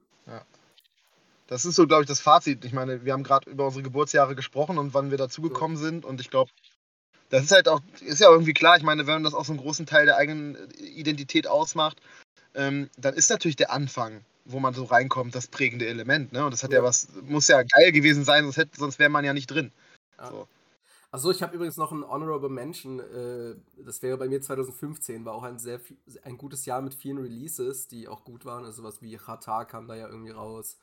Das 1.49 1.65
ist 1.65 1.77
so, 1.77 1.87
glaube 1.87 2.03
ich, 2.03 2.09
das 2.09 2.21
Fazit. 2.21 2.65
Ich 2.65 2.73
meine, 2.73 3.05
wir 3.05 3.13
haben 3.13 3.23
gerade 3.23 3.49
über 3.51 3.67
unsere 3.67 3.83
Geburtsjahre 3.85 4.35
gesprochen 4.35 4.79
und 4.79 4.95
wann 4.95 5.11
wir 5.11 5.19
dazugekommen 5.19 5.77
sind. 5.77 6.05
Und 6.05 6.21
ich 6.21 6.31
glaube, 6.31 6.51
das 7.31 7.45
ist 7.45 7.53
halt 7.53 7.69
auch, 7.69 7.81
ist 8.01 8.21
ja 8.21 8.31
irgendwie 8.31 8.55
klar. 8.55 8.77
Ich 8.77 8.83
meine, 8.83 9.07
wenn 9.07 9.25
das 9.25 9.35
auch 9.35 9.45
so 9.45 9.53
einen 9.53 9.61
großen 9.61 9.87
Teil 9.87 10.07
der 10.07 10.17
eigenen 10.17 10.57
Identität 10.79 11.47
ausmacht, 11.47 12.01
ähm, 12.55 12.89
dann 12.97 13.15
ist 13.15 13.31
natürlich 13.31 13.57
der 13.57 13.73
Anfang 13.73 14.25
wo 14.49 14.61
man 14.61 14.75
so 14.75 14.85
reinkommt, 14.85 15.35
das 15.35 15.49
prägende 15.49 15.89
Element, 15.89 16.33
ne? 16.33 16.45
Und 16.45 16.53
das 16.53 16.63
hat 16.63 16.71
ja, 16.71 16.79
Ja. 16.79 16.85
was, 16.85 17.09
muss 17.23 17.49
ja 17.49 17.63
geil 17.65 17.91
gewesen 17.91 18.25
sein, 18.25 18.45
sonst, 18.45 18.57
hätte- 18.57 18.79
sonst 18.79 19.01
wäre 19.01 19.11
man 19.11 19.25
ja 19.25 19.33
nicht 19.33 19.49
drin. 19.49 19.73
Ja. 20.19 20.31
So. 20.31 20.49
Achso, 21.11 21.31
ich 21.33 21.43
habe 21.43 21.55
übrigens 21.57 21.77
noch 21.77 21.91
ein 21.91 22.05
Honorable 22.05 22.49
Mention. 22.49 23.01
Äh, 23.01 23.57
das 23.85 24.03
wäre 24.03 24.17
bei 24.19 24.29
mir 24.29 24.41
2015, 24.41 25.25
war 25.25 25.35
auch 25.35 25.43
ein 25.43 25.59
sehr 25.59 25.81
viel, 25.81 25.97
ein 26.23 26.39
gutes 26.39 26.65
Jahr 26.65 26.81
mit 26.81 26.95
vielen 26.95 27.19
Releases, 27.19 27.89
die 27.89 28.07
auch 28.07 28.23
gut 28.23 28.45
waren. 28.45 28.65
Also 28.65 28.83
sowas 28.83 29.03
wie 29.03 29.17
Chata 29.17 29.65
kam 29.65 29.89
da 29.89 29.97
ja 29.97 30.09
irgendwie 30.09 30.31
raus 30.31 30.79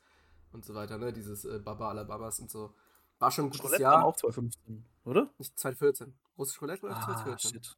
und 0.52 0.64
so 0.66 0.74
weiter, 0.74 0.98
ne? 0.98 1.12
Dieses 1.14 1.46
äh, 1.46 1.58
Baba 1.58 1.88
Alababas 1.88 2.40
und 2.40 2.50
so. 2.50 2.74
War 3.18 3.30
schon 3.30 3.46
ein 3.46 3.50
gutes 3.50 3.78
Jahr. 3.78 4.04
auch 4.04 4.16
2015, 4.16 4.84
oder? 5.06 5.30
Nicht 5.38 5.58
2014. 5.58 6.12
Russisch 6.38 6.60
Roulette 6.60 6.84
oder 6.86 6.96
Ah, 6.96 7.04
2014? 7.04 7.50
shit. 7.52 7.74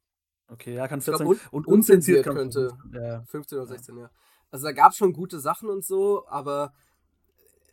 Okay, 0.49 0.73
ja, 0.75 0.87
kann 0.87 0.99
Ich 0.99 1.05
glaub, 1.05 1.17
14. 1.19 1.27
un- 1.27 1.39
und 1.51 1.67
unzensiert 1.67 2.23
könnte. 2.25 2.69
15, 2.69 3.01
Ja. 3.01 3.23
15 3.25 3.57
oder 3.57 3.67
Ja. 3.67 3.73
16, 3.73 3.97
ja. 3.97 4.11
Also 4.49 4.65
da 4.65 4.71
gab 4.71 4.91
es 4.91 4.97
schon 4.97 5.11
gute 5.13 5.39
Sachen 5.39 5.69
und 5.69 5.83
so, 5.83 6.25
aber 6.27 6.73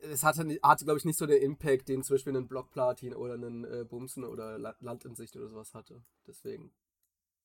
es 0.01 0.25
hatte, 0.25 0.41
hatte 0.63 0.85
glaube 0.85 0.99
ich, 0.99 1.05
nicht 1.05 1.17
so 1.19 1.27
den 1.27 1.41
Impact, 1.41 1.89
den 1.89 2.03
zum 2.03 2.15
Beispiel 2.15 2.37
ein 2.37 2.49
Blockplatin 2.49 3.15
oder 3.15 3.35
einen 3.35 3.65
äh, 3.65 3.85
Bumsen 3.89 4.25
oder 4.25 4.59
La 4.59 4.75
Land 4.81 5.05
in 5.05 5.15
Sicht 5.15 5.37
oder 5.37 5.49
sowas 5.49 5.73
hatte. 5.75 6.03
Deswegen. 6.27 6.73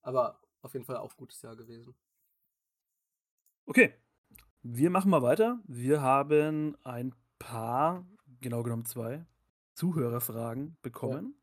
Aber 0.02 0.42
auf 0.62 0.74
jeden 0.74 0.86
Fall 0.86 0.98
auch 0.98 1.16
gutes 1.16 1.42
Jahr 1.42 1.56
gewesen. 1.56 1.96
Okay, 3.66 3.94
wir 4.64 4.90
machen 4.90 5.12
mal 5.12 5.22
weiter. 5.22 5.60
Wir 5.66 6.02
haben 6.02 6.76
ein 6.84 7.14
paar, 7.38 8.06
genau 8.42 8.64
genommen 8.64 8.86
zwei, 8.86 9.26
Zuhörerfragen 9.76 10.76
bekommen. 10.82 11.36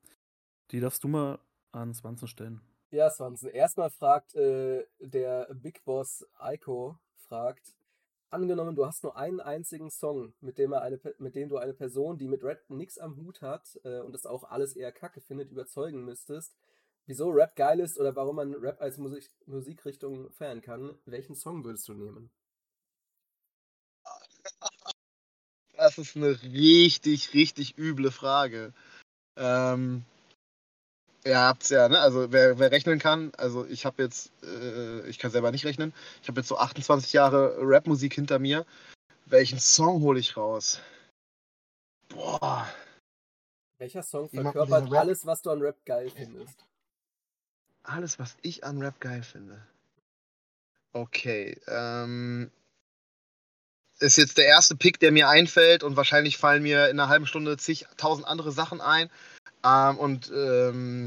Die 0.72 0.80
darfst 0.80 1.04
du 1.04 1.08
mal 1.08 1.38
an 1.76 1.94
Swanson 1.94 2.28
stellen. 2.28 2.60
Ja, 2.90 3.10
Swanson. 3.10 3.50
Erstmal 3.50 3.90
fragt 3.90 4.34
äh, 4.34 4.84
der 5.00 5.48
Big 5.54 5.84
Boss 5.84 6.24
Aiko, 6.38 6.98
fragt, 7.14 7.74
angenommen, 8.30 8.76
du 8.76 8.86
hast 8.86 9.02
nur 9.02 9.16
einen 9.16 9.40
einzigen 9.40 9.90
Song, 9.90 10.34
mit 10.40 10.58
dem, 10.58 10.72
er 10.72 10.82
eine, 10.82 11.00
mit 11.18 11.34
dem 11.34 11.48
du 11.48 11.58
eine 11.58 11.74
Person, 11.74 12.18
die 12.18 12.28
mit 12.28 12.42
Rap 12.42 12.68
nichts 12.68 12.98
am 12.98 13.16
Hut 13.16 13.42
hat 13.42 13.78
äh, 13.84 14.00
und 14.00 14.12
das 14.12 14.26
auch 14.26 14.44
alles 14.44 14.74
eher 14.76 14.92
kacke 14.92 15.20
findet, 15.20 15.50
überzeugen 15.50 16.04
müsstest, 16.04 16.56
wieso 17.06 17.30
Rap 17.30 17.56
geil 17.56 17.80
ist 17.80 17.98
oder 17.98 18.14
warum 18.14 18.36
man 18.36 18.54
Rap 18.54 18.80
als 18.80 18.98
Musik 18.98 19.30
Musikrichtung 19.46 20.30
feiern 20.32 20.60
kann, 20.60 20.98
welchen 21.04 21.34
Song 21.34 21.64
würdest 21.64 21.88
du 21.88 21.94
nehmen? 21.94 22.30
Das 25.76 25.98
ist 25.98 26.16
eine 26.16 26.40
richtig, 26.42 27.34
richtig 27.34 27.76
üble 27.76 28.10
Frage. 28.10 28.72
Ähm, 29.36 30.04
ihr 31.26 31.38
habt's 31.38 31.68
ja, 31.68 31.88
ne? 31.88 31.98
Also 31.98 32.32
wer, 32.32 32.58
wer 32.58 32.70
rechnen 32.70 32.98
kann, 32.98 33.32
also 33.36 33.66
ich 33.66 33.84
habe 33.84 34.02
jetzt, 34.02 34.30
äh, 34.42 35.06
ich 35.08 35.18
kann 35.18 35.30
selber 35.30 35.50
nicht 35.50 35.64
rechnen, 35.64 35.92
ich 36.22 36.28
habe 36.28 36.40
jetzt 36.40 36.48
so 36.48 36.56
28 36.56 37.12
Jahre 37.12 37.56
Rapmusik 37.60 38.14
hinter 38.14 38.38
mir. 38.38 38.64
Welchen 39.26 39.58
Song 39.58 40.02
hole 40.02 40.20
ich 40.20 40.36
raus? 40.36 40.80
Boah. 42.08 42.68
Welcher 43.78 44.02
Song 44.02 44.28
verkörpert 44.28 44.92
alles, 44.92 45.26
was 45.26 45.42
du 45.42 45.50
an 45.50 45.60
Rap 45.60 45.84
geil 45.84 46.10
findest? 46.14 46.64
Alles, 47.82 48.18
was 48.18 48.36
ich 48.42 48.64
an 48.64 48.80
Rap 48.80 49.00
geil 49.00 49.22
finde. 49.22 49.60
Okay, 50.92 51.60
ähm, 51.66 52.50
ist 53.98 54.16
jetzt 54.16 54.38
der 54.38 54.46
erste 54.46 54.76
Pick, 54.76 54.98
der 55.00 55.12
mir 55.12 55.28
einfällt 55.28 55.82
und 55.82 55.96
wahrscheinlich 55.96 56.38
fallen 56.38 56.62
mir 56.62 56.88
in 56.88 56.98
einer 56.98 57.08
halben 57.08 57.26
Stunde 57.26 57.56
zigtausend 57.56 58.26
andere 58.26 58.52
Sachen 58.52 58.80
ein. 58.80 59.10
Ähm, 59.64 59.98
und 59.98 60.30
ähm, 60.34 61.06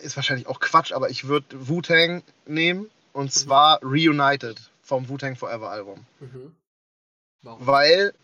ist 0.00 0.16
wahrscheinlich 0.16 0.46
auch 0.46 0.60
Quatsch, 0.60 0.92
aber 0.92 1.10
ich 1.10 1.28
würde 1.28 1.68
Wu-Tang 1.68 2.22
nehmen 2.46 2.90
und 3.12 3.32
zwar 3.32 3.82
Reunited 3.82 4.70
vom 4.82 5.08
Wu-Tang 5.08 5.36
Forever 5.36 5.70
Album. 5.70 6.04
Mhm. 6.20 6.54
Warum? 7.42 7.66
Weil, 7.66 8.14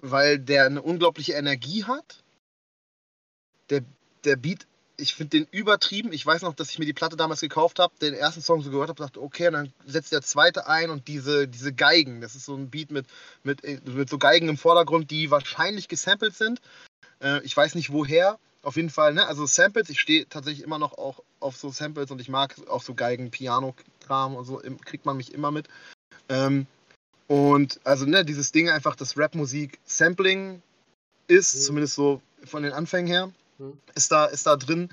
weil 0.00 0.38
der 0.38 0.66
eine 0.66 0.82
unglaubliche 0.82 1.32
Energie 1.32 1.84
hat. 1.84 2.22
Der, 3.70 3.82
der 4.24 4.36
Beat, 4.36 4.66
ich 4.96 5.14
finde 5.14 5.38
den 5.38 5.46
übertrieben. 5.50 6.12
Ich 6.12 6.24
weiß 6.24 6.42
noch, 6.42 6.54
dass 6.54 6.70
ich 6.70 6.78
mir 6.78 6.84
die 6.84 6.92
Platte 6.92 7.16
damals 7.16 7.40
gekauft 7.40 7.78
habe, 7.78 7.92
den 8.00 8.14
ersten 8.14 8.42
Song 8.42 8.62
so 8.62 8.70
gehört 8.70 8.88
habe, 8.88 9.02
dachte, 9.02 9.22
okay, 9.22 9.48
und 9.48 9.52
dann 9.54 9.72
setzt 9.86 10.12
der 10.12 10.22
zweite 10.22 10.66
ein 10.66 10.90
und 10.90 11.08
diese, 11.08 11.48
diese 11.48 11.72
Geigen, 11.72 12.20
das 12.20 12.34
ist 12.34 12.46
so 12.46 12.54
ein 12.54 12.70
Beat 12.70 12.90
mit, 12.90 13.06
mit, 13.42 13.62
mit 13.86 14.08
so 14.08 14.18
Geigen 14.18 14.48
im 14.48 14.56
Vordergrund, 14.56 15.10
die 15.10 15.30
wahrscheinlich 15.30 15.88
gesampelt 15.88 16.34
sind. 16.34 16.60
Äh, 17.22 17.42
ich 17.44 17.56
weiß 17.56 17.74
nicht 17.74 17.92
woher. 17.92 18.38
Auf 18.62 18.76
jeden 18.76 18.90
Fall, 18.90 19.14
ne? 19.14 19.26
Also 19.26 19.46
Samples, 19.46 19.88
ich 19.88 20.00
stehe 20.00 20.28
tatsächlich 20.28 20.64
immer 20.64 20.78
noch 20.78 20.98
auch 20.98 21.22
auf 21.40 21.56
so 21.56 21.70
Samples 21.70 22.10
und 22.10 22.20
ich 22.20 22.28
mag 22.28 22.56
auch 22.68 22.82
so 22.82 22.94
Geigen, 22.94 23.30
Piano-Kram 23.30 24.36
und 24.36 24.44
so, 24.44 24.60
kriegt 24.84 25.06
man 25.06 25.16
mich 25.16 25.32
immer 25.32 25.50
mit. 25.50 25.68
Ähm, 26.28 26.66
und 27.26 27.80
also, 27.84 28.04
ne, 28.06 28.24
dieses 28.24 28.52
Ding 28.52 28.68
einfach, 28.68 28.96
dass 28.96 29.16
Rapmusik 29.16 29.78
Sampling 29.84 30.62
ist, 31.28 31.54
Mhm. 31.54 31.60
zumindest 31.60 31.94
so 31.94 32.20
von 32.44 32.62
den 32.62 32.72
Anfängen 32.72 33.06
her, 33.06 33.32
Mhm. 33.58 33.80
ist, 33.94 34.12
da, 34.12 34.26
ist 34.26 34.46
da 34.46 34.56
drin. 34.56 34.90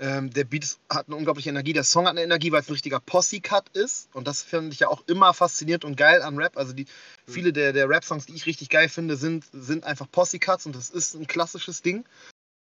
Ähm, 0.00 0.30
der 0.30 0.42
Beat 0.42 0.76
hat 0.90 1.06
eine 1.06 1.14
unglaubliche 1.14 1.50
Energie, 1.50 1.72
der 1.72 1.84
Song 1.84 2.06
hat 2.06 2.12
eine 2.12 2.22
Energie, 2.22 2.50
weil 2.50 2.62
es 2.62 2.68
ein 2.68 2.72
richtiger 2.72 2.98
Posse-Cut 2.98 3.68
ist. 3.74 4.08
Und 4.12 4.26
das 4.26 4.42
finde 4.42 4.72
ich 4.72 4.80
ja 4.80 4.88
auch 4.88 5.04
immer 5.06 5.32
faszinierend 5.34 5.84
und 5.84 5.96
geil 5.96 6.20
an 6.22 6.36
Rap. 6.36 6.56
Also 6.56 6.72
die, 6.72 6.82
Mhm. 7.26 7.32
viele 7.32 7.52
der, 7.52 7.72
der 7.72 7.88
Rap-Songs, 7.88 8.26
die 8.26 8.34
ich 8.34 8.46
richtig 8.46 8.70
geil 8.70 8.88
finde, 8.88 9.16
sind, 9.16 9.44
sind 9.52 9.84
einfach 9.84 10.10
Posse-Cuts 10.10 10.66
und 10.66 10.74
das 10.74 10.90
ist 10.90 11.14
ein 11.14 11.28
klassisches 11.28 11.80
Ding. 11.80 12.04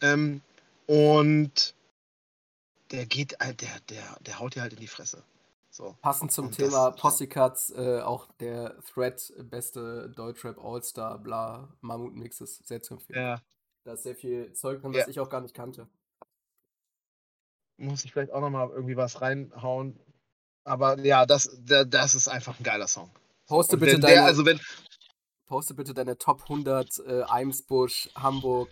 Ähm, 0.02 0.42
und 0.88 1.76
der 2.92 3.06
geht, 3.06 3.40
halt- 3.40 3.62
der, 3.62 3.80
der, 3.90 4.18
der 4.22 4.40
haut 4.40 4.56
dir 4.56 4.62
halt 4.62 4.74
in 4.74 4.80
die 4.80 4.88
Fresse. 4.88 5.24
So. 5.70 5.96
Passend 6.02 6.34
zum 6.34 6.48
Und 6.48 6.58
Thema 6.58 6.92
Possycuts, 6.92 7.70
äh, 7.72 8.02
auch 8.02 8.28
der 8.42 8.76
Thread, 8.94 9.32
beste 9.50 10.10
Deutschrap 10.10 10.58
All-Star, 10.62 11.18
bla, 11.20 11.70
Mammut-Mix 11.80 12.42
ist 12.42 12.68
sehr 12.68 12.82
zu 12.82 12.96
empfehlen. 12.96 13.20
Ja. 13.22 13.42
Da 13.86 13.94
ist 13.94 14.04
sehr 14.04 14.16
viel 14.16 14.52
Zeug 14.54 14.82
drin, 14.82 14.92
Ja. 14.94 15.02
was 15.02 15.08
ich 15.08 15.20
auch 15.22 15.30
gar 15.30 15.42
nicht 15.42 15.54
kannte. 15.56 15.88
muss 17.78 18.04
ich 18.06 18.12
vielleicht 18.12 18.32
auch 18.32 18.42
nochmal 18.42 18.70
irgendwie 18.70 18.96
was 18.98 19.22
reinhauen. 19.22 20.00
Aber 20.66 21.00
ja, 21.00 21.26
das, 21.26 21.50
der, 21.64 21.86
das 21.86 22.14
ist 22.14 22.28
einfach 22.28 22.60
ein 22.60 22.64
geiler 22.64 22.88
Song. 22.88 23.10
Poste 23.48 23.76
bitte, 23.78 23.94
wenn 23.94 24.02
deine, 24.02 24.14
der, 24.16 24.26
also 24.26 24.46
wenn, 24.46 24.60
poste 25.48 25.74
bitte 25.74 25.94
deine 25.96 26.18
Top 26.18 26.44
100 26.44 27.00
äh, 27.00 27.24
Eimsbusch, 27.24 28.10
Hamburg 28.14 28.70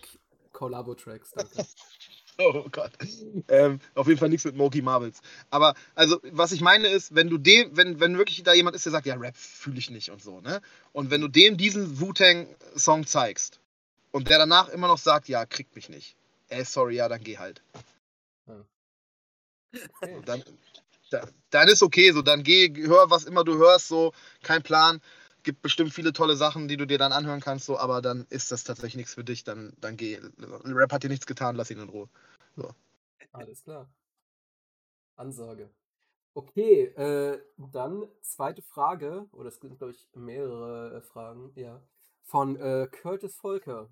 Collabo-Tracks. 0.59 1.31
Danke. 1.31 1.65
oh 2.37 2.67
Gott, 2.69 2.91
ähm, 3.47 3.79
auf 3.95 4.07
jeden 4.07 4.19
Fall 4.19 4.27
nichts 4.27 4.43
mit 4.43 4.57
Moki 4.57 4.81
Marbles. 4.81 5.21
Aber 5.49 5.73
also, 5.95 6.19
was 6.31 6.51
ich 6.51 6.59
meine 6.59 6.89
ist, 6.89 7.15
wenn 7.15 7.29
du 7.29 7.37
dem, 7.37 7.77
wenn, 7.77 8.01
wenn 8.01 8.17
wirklich 8.17 8.43
da 8.43 8.53
jemand 8.53 8.75
ist, 8.75 8.85
der 8.85 8.91
sagt, 8.91 9.05
ja, 9.05 9.15
Rap 9.15 9.37
fühle 9.37 9.79
ich 9.79 9.89
nicht 9.89 10.11
und 10.11 10.21
so, 10.21 10.41
ne? 10.41 10.61
Und 10.91 11.11
wenn 11.11 11.21
du 11.21 11.29
dem 11.29 11.55
diesen 11.55 12.01
Wu-Tang-Song 12.01 13.07
zeigst 13.07 13.61
und 14.11 14.29
der 14.29 14.37
danach 14.37 14.67
immer 14.67 14.89
noch 14.89 14.97
sagt, 14.97 15.29
ja, 15.29 15.45
kriegt 15.45 15.75
mich 15.75 15.87
nicht. 15.87 16.17
Ey, 16.49 16.65
sorry, 16.65 16.95
ja, 16.95 17.07
dann 17.07 17.23
geh 17.23 17.37
halt. 17.37 17.61
Okay. 20.01 20.21
Dann, 20.25 20.43
da, 21.11 21.27
dann 21.51 21.67
ist 21.69 21.83
okay, 21.83 22.11
so 22.11 22.21
dann 22.21 22.43
geh, 22.43 22.73
hör 22.85 23.09
was 23.09 23.23
immer 23.23 23.45
du 23.45 23.57
hörst, 23.57 23.87
so 23.87 24.13
kein 24.43 24.61
Plan. 24.61 24.99
Gibt 25.49 25.63
bestimmt 25.63 25.91
viele 25.91 26.13
tolle 26.13 26.35
Sachen, 26.35 26.67
die 26.67 26.77
du 26.77 26.85
dir 26.85 26.99
dann 26.99 27.11
anhören 27.11 27.39
kannst, 27.39 27.65
so, 27.65 27.75
aber 27.75 28.03
dann 28.03 28.27
ist 28.29 28.51
das 28.51 28.63
tatsächlich 28.63 28.97
nichts 28.97 29.15
für 29.15 29.23
dich, 29.23 29.43
dann, 29.43 29.73
dann 29.81 29.97
geh. 29.97 30.19
Rap 30.63 30.93
hat 30.93 31.01
dir 31.01 31.09
nichts 31.09 31.25
getan, 31.25 31.55
lass 31.55 31.71
ihn 31.71 31.79
in 31.79 31.89
Ruhe. 31.89 32.07
Alles 33.31 33.63
klar. 33.63 33.89
Ansage. 35.15 35.71
Okay, 36.35 36.83
äh, 36.83 37.41
dann 37.57 38.07
zweite 38.21 38.61
Frage, 38.61 39.27
oder 39.31 39.49
es 39.49 39.55
sind, 39.55 39.79
glaube 39.79 39.93
ich, 39.93 40.07
mehrere 40.13 40.97
äh, 40.97 41.01
Fragen, 41.01 41.51
ja. 41.55 41.81
Von 42.21 42.55
äh, 42.57 42.87
Curtis 42.91 43.35
Volker 43.35 43.89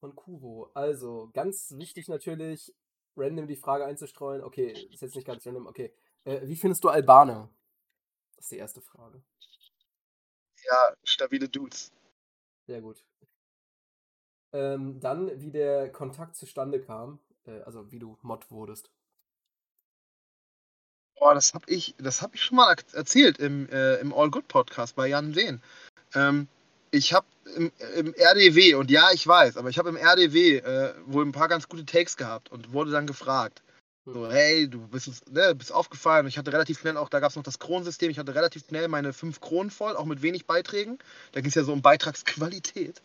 von 0.00 0.16
Kuvo. 0.16 0.72
Also, 0.74 1.30
ganz 1.34 1.70
wichtig 1.76 2.08
natürlich, 2.08 2.74
random 3.16 3.46
die 3.46 3.54
Frage 3.54 3.84
einzustreuen. 3.84 4.42
Okay, 4.42 4.72
ist 4.92 5.02
jetzt 5.02 5.14
nicht 5.14 5.24
ganz 5.24 5.46
random, 5.46 5.68
okay. 5.68 5.94
Äh, 6.24 6.48
wie 6.48 6.56
findest 6.56 6.82
du 6.82 6.88
Albaner? 6.88 7.48
Das 8.34 8.46
ist 8.46 8.50
die 8.50 8.58
erste 8.58 8.80
Frage. 8.80 9.22
Ja, 10.70 10.94
stabile 11.04 11.48
Dudes. 11.48 11.92
Sehr 12.66 12.80
gut. 12.80 13.04
Ähm, 14.52 15.00
dann, 15.00 15.40
wie 15.40 15.50
der 15.50 15.90
Kontakt 15.90 16.36
zustande 16.36 16.80
kam, 16.80 17.18
äh, 17.46 17.60
also 17.62 17.90
wie 17.90 17.98
du 17.98 18.16
Mod 18.22 18.50
wurdest. 18.50 18.90
Boah, 21.18 21.34
das 21.34 21.54
hab 21.54 21.68
ich, 21.68 21.94
das 21.98 22.22
hab 22.22 22.34
ich 22.34 22.42
schon 22.42 22.56
mal 22.56 22.74
er- 22.74 22.94
erzählt 22.96 23.38
im, 23.38 23.68
äh, 23.68 23.96
im 23.96 24.12
All 24.12 24.30
Good 24.30 24.48
Podcast 24.48 24.94
bei 24.96 25.08
Jan 25.08 25.34
Sehn. 25.34 25.60
Ähm, 26.14 26.48
ich 26.92 27.12
habe 27.12 27.26
im, 27.56 27.72
im 27.96 28.14
RDW, 28.14 28.74
und 28.74 28.90
ja, 28.90 29.10
ich 29.12 29.26
weiß, 29.26 29.56
aber 29.56 29.68
ich 29.68 29.78
habe 29.78 29.88
im 29.88 29.96
RDW 29.96 30.58
äh, 30.58 30.94
wohl 31.06 31.24
ein 31.24 31.32
paar 31.32 31.48
ganz 31.48 31.68
gute 31.68 31.84
Takes 31.84 32.16
gehabt 32.16 32.52
und 32.52 32.72
wurde 32.72 32.92
dann 32.92 33.06
gefragt. 33.08 33.63
So, 34.06 34.30
hey, 34.30 34.68
du 34.68 34.86
bist, 34.86 35.30
ne, 35.30 35.54
bist 35.54 35.72
aufgefallen. 35.72 36.26
Ich 36.26 36.36
hatte 36.36 36.52
relativ 36.52 36.80
schnell 36.80 36.98
auch, 36.98 37.08
da 37.08 37.20
gab 37.20 37.30
es 37.30 37.36
noch 37.36 37.42
das 37.42 37.58
Kronensystem, 37.58 38.10
ich 38.10 38.18
hatte 38.18 38.34
relativ 38.34 38.66
schnell 38.66 38.88
meine 38.88 39.14
fünf 39.14 39.40
Kronen 39.40 39.70
voll, 39.70 39.96
auch 39.96 40.04
mit 40.04 40.20
wenig 40.20 40.46
Beiträgen. 40.46 40.98
Da 41.32 41.40
ging 41.40 41.48
es 41.48 41.54
ja 41.54 41.64
so 41.64 41.72
um 41.72 41.80
Beitragsqualität. 41.80 43.00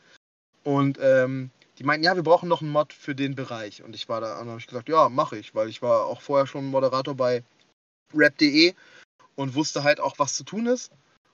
Und 0.65 0.97
ähm, 1.01 1.51
die 1.77 1.85
meinten, 1.85 2.03
ja, 2.03 2.15
wir 2.15 2.23
brauchen 2.23 2.49
noch 2.49 2.61
einen 2.61 2.71
Mod 2.71 2.91
für 2.91 3.15
den 3.15 3.35
Bereich. 3.35 3.81
Und 3.81 3.95
ich 3.95 4.09
war 4.09 4.19
da, 4.19 4.41
und 4.41 4.49
habe 4.49 4.59
ich 4.59 4.67
gesagt, 4.67 4.89
ja, 4.89 5.07
mache 5.07 5.37
ich, 5.37 5.55
weil 5.55 5.69
ich 5.69 5.81
war 5.81 6.05
auch 6.05 6.21
vorher 6.21 6.47
schon 6.47 6.65
Moderator 6.65 7.15
bei 7.15 7.43
rap.de 8.13 8.73
und 9.35 9.55
wusste 9.55 9.83
halt 9.83 10.01
auch, 10.01 10.19
was 10.19 10.35
zu 10.35 10.43
tun 10.43 10.65
ist. 10.65 10.91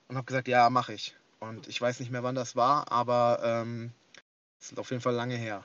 Und 0.07 0.17
habe 0.17 0.25
gesagt, 0.25 0.47
ja, 0.47 0.69
mache 0.69 0.93
ich. 0.93 1.15
Und 1.39 1.67
ich 1.67 1.81
weiß 1.81 1.99
nicht 1.99 2.11
mehr, 2.11 2.21
wann 2.21 2.35
das 2.35 2.55
war, 2.55 2.91
aber 2.91 3.39
ähm, 3.43 3.91
es 4.61 4.71
ist 4.71 4.77
auf 4.77 4.91
jeden 4.91 5.01
Fall 5.01 5.15
lange 5.15 5.35
her. 5.35 5.63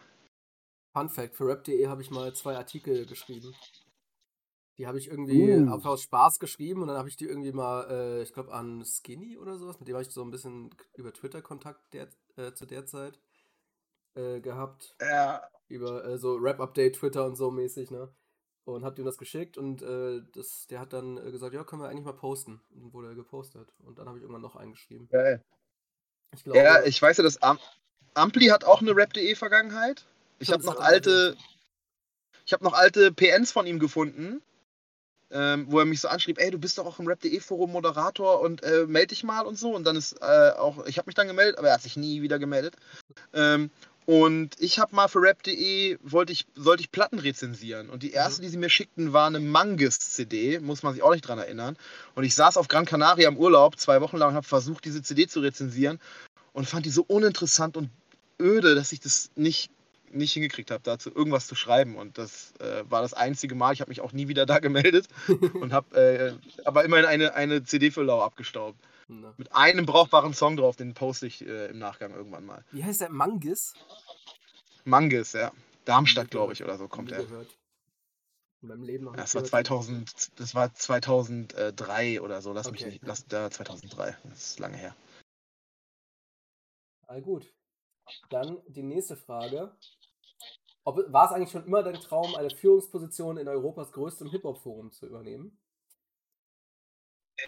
Fun 0.97 1.09
Fact: 1.11 1.37
Für 1.37 1.47
rap.de 1.47 1.87
habe 1.87 2.03
ich 2.03 2.11
mal 2.11 2.35
zwei 2.35 2.57
Artikel 2.57 3.05
geschrieben. 3.07 3.55
Die 4.81 4.87
habe 4.87 4.97
ich 4.97 5.09
irgendwie 5.09 5.53
Uh. 5.53 5.71
einfach 5.75 5.91
aus 5.91 6.01
Spaß 6.05 6.39
geschrieben 6.39 6.81
und 6.81 6.89
dann 6.89 6.97
habe 6.97 7.11
ich 7.11 7.17
die 7.19 7.27
irgendwie 7.27 7.53
mal, 7.53 7.87
äh, 7.91 8.23
ich 8.23 8.33
glaube, 8.33 8.55
an 8.55 8.83
Skinny 8.83 9.37
oder 9.37 9.59
sowas, 9.59 9.79
mit 9.79 9.87
dem 9.87 9.95
habe 9.95 10.03
ich 10.03 10.11
so 10.11 10.23
ein 10.23 10.31
bisschen 10.31 10.71
über 10.97 11.13
Twitter 11.13 11.43
Kontakt 11.43 11.93
der, 11.93 12.09
äh, 12.37 12.55
zu 12.55 12.65
der 12.65 12.87
Zeit 12.87 13.21
äh, 14.15 14.41
gehabt. 14.41 14.97
Ja, 14.99 15.43
Über 15.69 16.03
äh, 16.07 16.17
so 16.17 16.37
Rap-Update, 16.37 16.97
Twitter 16.97 17.27
und 17.27 17.37
so 17.37 17.51
mäßig, 17.51 17.91
ne? 17.91 18.09
Und 18.65 18.83
hab 18.83 18.99
ihm 18.99 19.05
das 19.05 19.19
geschickt 19.19 19.59
und 19.59 19.83
äh, 19.83 20.23
das, 20.33 20.67
der 20.71 20.81
hat 20.81 20.95
dann 20.95 21.19
äh, 21.19 21.31
gesagt, 21.31 21.53
ja, 21.53 21.63
können 21.63 21.83
wir 21.83 21.91
eigentlich 21.91 22.07
mal 22.07 22.15
posten. 22.15 22.63
Und 22.71 22.81
dann 22.83 22.93
wurde 22.95 23.09
er 23.09 23.15
gepostet. 23.15 23.69
Und 23.85 23.99
dann 23.99 24.09
habe 24.09 24.17
ich 24.17 24.23
irgendwann 24.23 24.41
noch 24.41 24.57
eingeschrieben. 24.57 25.11
geil. 25.11 25.45
Ich 26.35 26.43
glaube, 26.43 26.59
Ja, 26.59 26.83
ich 26.85 27.03
weiß 27.03 27.19
ja, 27.19 27.23
dass 27.25 27.43
Am 27.43 27.59
Ampli 28.15 28.47
hat 28.47 28.65
auch 28.65 28.81
eine 28.81 28.97
Rap.de-Vergangenheit. 28.97 30.07
Ich 30.39 30.49
Stimmt, 30.49 30.65
habe 30.67 30.75
noch 30.75 30.83
alte, 30.83 31.37
ich 32.47 32.55
habe 32.55 32.65
noch 32.65 32.73
alte 32.73 33.13
PNs 33.13 33.53
von 33.53 33.67
ihm 33.67 33.79
gefunden, 33.79 34.41
ähm, 35.33 35.67
wo 35.69 35.79
er 35.79 35.85
mich 35.85 36.01
so 36.01 36.09
anschrieb, 36.09 36.39
ey, 36.41 36.51
du 36.51 36.59
bist 36.59 36.79
doch 36.79 36.87
auch 36.87 36.99
im 36.99 37.07
Rap.de-Forum 37.07 37.73
Moderator 37.73 38.41
und 38.41 38.63
äh, 38.63 38.87
melde 38.87 39.09
dich 39.09 39.25
mal 39.25 39.43
und 39.43 39.59
so. 39.59 39.75
Und 39.75 39.85
dann 39.85 39.97
ist 39.97 40.21
äh, 40.21 40.51
auch, 40.59 40.87
ich 40.87 40.99
habe 40.99 41.07
mich 41.07 41.15
dann 41.15 41.29
gemeldet, 41.29 41.59
aber 41.59 41.69
er 41.69 41.75
hat 41.75 41.83
sich 41.83 41.97
nie 41.97 42.23
wieder 42.23 42.39
gemeldet. 42.39 42.77
Ähm, 43.33 43.71
und 44.07 44.57
ich 44.59 44.81
habe 44.81 44.97
mal 44.97 45.07
für 45.09 45.23
Rap.de, 45.23 45.99
wollte 46.03 46.33
ich, 46.33 46.47
sollte 46.57 46.83
ich 46.83 46.91
Platten 46.91 47.21
rezensieren. 47.21 47.91
Und 47.91 48.03
die 48.03 48.11
erste, 48.11 48.41
Mhm. 48.41 48.45
die 48.45 48.51
sie 48.51 48.59
mir 48.59 48.71
schickten, 48.71 49.13
war 49.13 49.27
eine 49.29 49.39
Mangus-CD, 49.39 50.59
muss 50.59 50.83
man 50.83 50.95
sich 50.95 51.03
auch 51.03 51.13
nicht 51.13 51.27
dran 51.29 51.39
erinnern. 51.39 51.77
Und 52.15 52.25
ich 52.25 52.35
saß 52.35 52.57
auf 52.57 52.67
Gran 52.67 52.87
Canaria 52.87 53.29
im 53.29 53.37
Urlaub 53.37 53.79
zwei 53.79 54.01
Wochen 54.01 54.17
lang 54.17 54.31
und 54.31 54.35
habe 54.35 54.47
versucht, 54.47 54.85
diese 54.85 55.03
CD 55.03 55.29
zu 55.29 55.41
rezensieren 55.41 56.01
und 56.53 56.67
fand 56.67 56.87
die 56.87 56.91
so 56.91 57.05
uninteressant 57.07 57.77
und 57.77 57.89
öde, 58.41 58.75
dass 58.75 58.91
ich 58.91 59.01
das 59.01 59.31
nicht, 59.37 59.71
nicht 60.11 60.33
hingekriegt 60.33 60.71
habe, 60.71 60.83
dazu 60.83 61.11
irgendwas 61.15 61.47
zu 61.47 61.55
schreiben. 61.55 61.97
Und 61.97 62.19
das 62.19 62.53
äh, 62.61 62.85
war 62.91 63.03
das 63.03 63.15
einzige 63.15 63.55
Mal. 63.55 63.73
Ich 63.73 63.81
habe 63.81 63.91
mich 63.91 64.01
auch 64.01 64.13
nie 64.13 64.29
wieder 64.29 64.47
da 64.47 64.59
gemeldet 64.59 65.09
und 65.61 65.73
habe 65.73 65.97
äh, 65.97 66.65
aber 66.65 66.85
immerhin 66.85 67.07
eine, 67.07 67.35
eine 67.35 67.65
CD 67.65 67.91
für 67.91 68.03
Lau 68.03 68.21
abgestaubt. 68.23 68.79
Na. 69.09 69.35
Mit 69.39 69.53
einem 69.53 69.87
brauchbaren 69.87 70.35
Song 70.35 70.57
drauf, 70.57 70.77
den 70.77 70.95
poste 70.95 71.27
ich 71.27 71.45
äh, 71.45 71.67
im 71.67 71.79
Nachgang 71.79 72.15
irgendwann 72.15 72.45
mal. 72.47 72.65
Wie 72.71 72.85
heißt 72.85 73.01
der? 73.01 73.11
Mangis? 73.11 73.75
Mangus, 74.85 75.33
ja. 75.33 75.53
Darmstadt, 75.85 76.31
glaube 76.31 76.53
ich, 76.53 76.63
oder 76.63 76.79
so 76.79 76.87
kommt 76.89 77.11
er. 77.13 77.25
gehört. 77.25 77.49
In 78.63 78.69
meinem 78.69 78.83
Leben 78.83 79.05
noch 79.05 79.17
Das 79.17 79.35
war 79.35 79.43
gehört. 79.43 79.67
2000, 79.67 80.39
das 80.39 80.55
war 80.55 80.73
2003 80.75 82.21
oder 82.21 82.41
so. 82.43 82.53
Lass 82.53 82.71
mich 82.71 82.83
Okay. 82.83 82.91
nicht, 82.93 83.03
lass 83.05 83.27
da 83.27 83.51
2003. 83.51 84.17
Das 84.25 84.51
ist 84.51 84.59
lange 84.61 84.77
her. 84.77 84.95
Ah, 87.09 87.19
gut. 87.21 87.53
Dann 88.29 88.59
die 88.69 88.83
nächste 88.83 89.17
Frage. 89.17 89.73
Ob, 90.85 91.13
war 91.13 91.27
es 91.27 91.33
eigentlich 91.33 91.51
schon 91.51 91.67
immer 91.67 91.83
dein 91.83 91.95
Traum, 91.95 92.35
eine 92.35 92.51
Führungsposition 92.51 93.37
in 93.37 93.49
Europas 93.49 93.93
größtem 93.93 94.31
Hip-Hop-Forum 94.31 94.91
zu 94.93 95.07
übernehmen? 95.07 95.59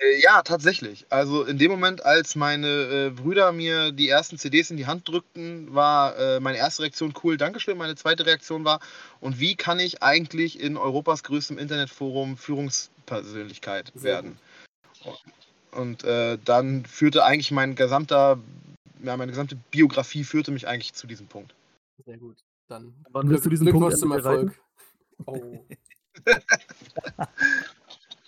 Äh, 0.01 0.21
ja, 0.21 0.43
tatsächlich. 0.43 1.07
Also 1.11 1.45
in 1.45 1.59
dem 1.59 1.71
Moment, 1.71 2.05
als 2.05 2.35
meine 2.35 2.69
äh, 2.69 3.11
Brüder 3.11 3.53
mir 3.53 3.93
die 3.93 4.09
ersten 4.09 4.39
CDs 4.39 4.71
in 4.71 4.77
die 4.77 4.87
Hand 4.87 5.09
drückten, 5.09 5.75
war 5.75 6.17
äh, 6.17 6.41
meine 6.41 6.59
erste 6.59 6.83
Reaktion 6.83 7.15
cool, 7.23 7.37
Dankeschön. 7.37 7.79
Meine 7.79 7.97
zweite 7.97 8.27
Reaktion 8.27 8.65
war, 8.65 8.81
und 9.21 9.41
wie 9.41 9.57
kann 9.57 9.81
ich 9.81 10.03
eigentlich 10.03 10.61
in 10.61 10.77
Europas 10.77 11.23
größtem 11.23 11.59
Internetforum 11.59 12.37
Führungspersönlichkeit 12.37 13.93
Sehr 13.95 14.15
werden? 14.15 14.39
Und 15.73 16.05
äh, 16.05 16.39
dann 16.45 16.85
führte 16.85 17.25
eigentlich 17.25 17.51
mein 17.51 17.75
gesamter, 17.75 18.39
ja, 19.03 19.17
meine 19.17 19.33
gesamte 19.33 19.57
Biografie 19.71 20.23
führte 20.23 20.51
mich 20.51 20.69
eigentlich 20.69 20.93
zu 20.93 21.07
diesem 21.07 21.27
Punkt. 21.27 21.55
Sehr 22.05 22.19
gut. 22.19 22.37
Dann 22.69 23.05
Wann 23.11 23.29
wirst 23.29 23.45
du 23.45 23.51
diesen 23.51 23.67
Glückwunsch 23.67 23.95
Punkt 23.95 23.99
zum 23.99 24.13
Erfolg. 24.13 24.61
Oh. 25.27 25.67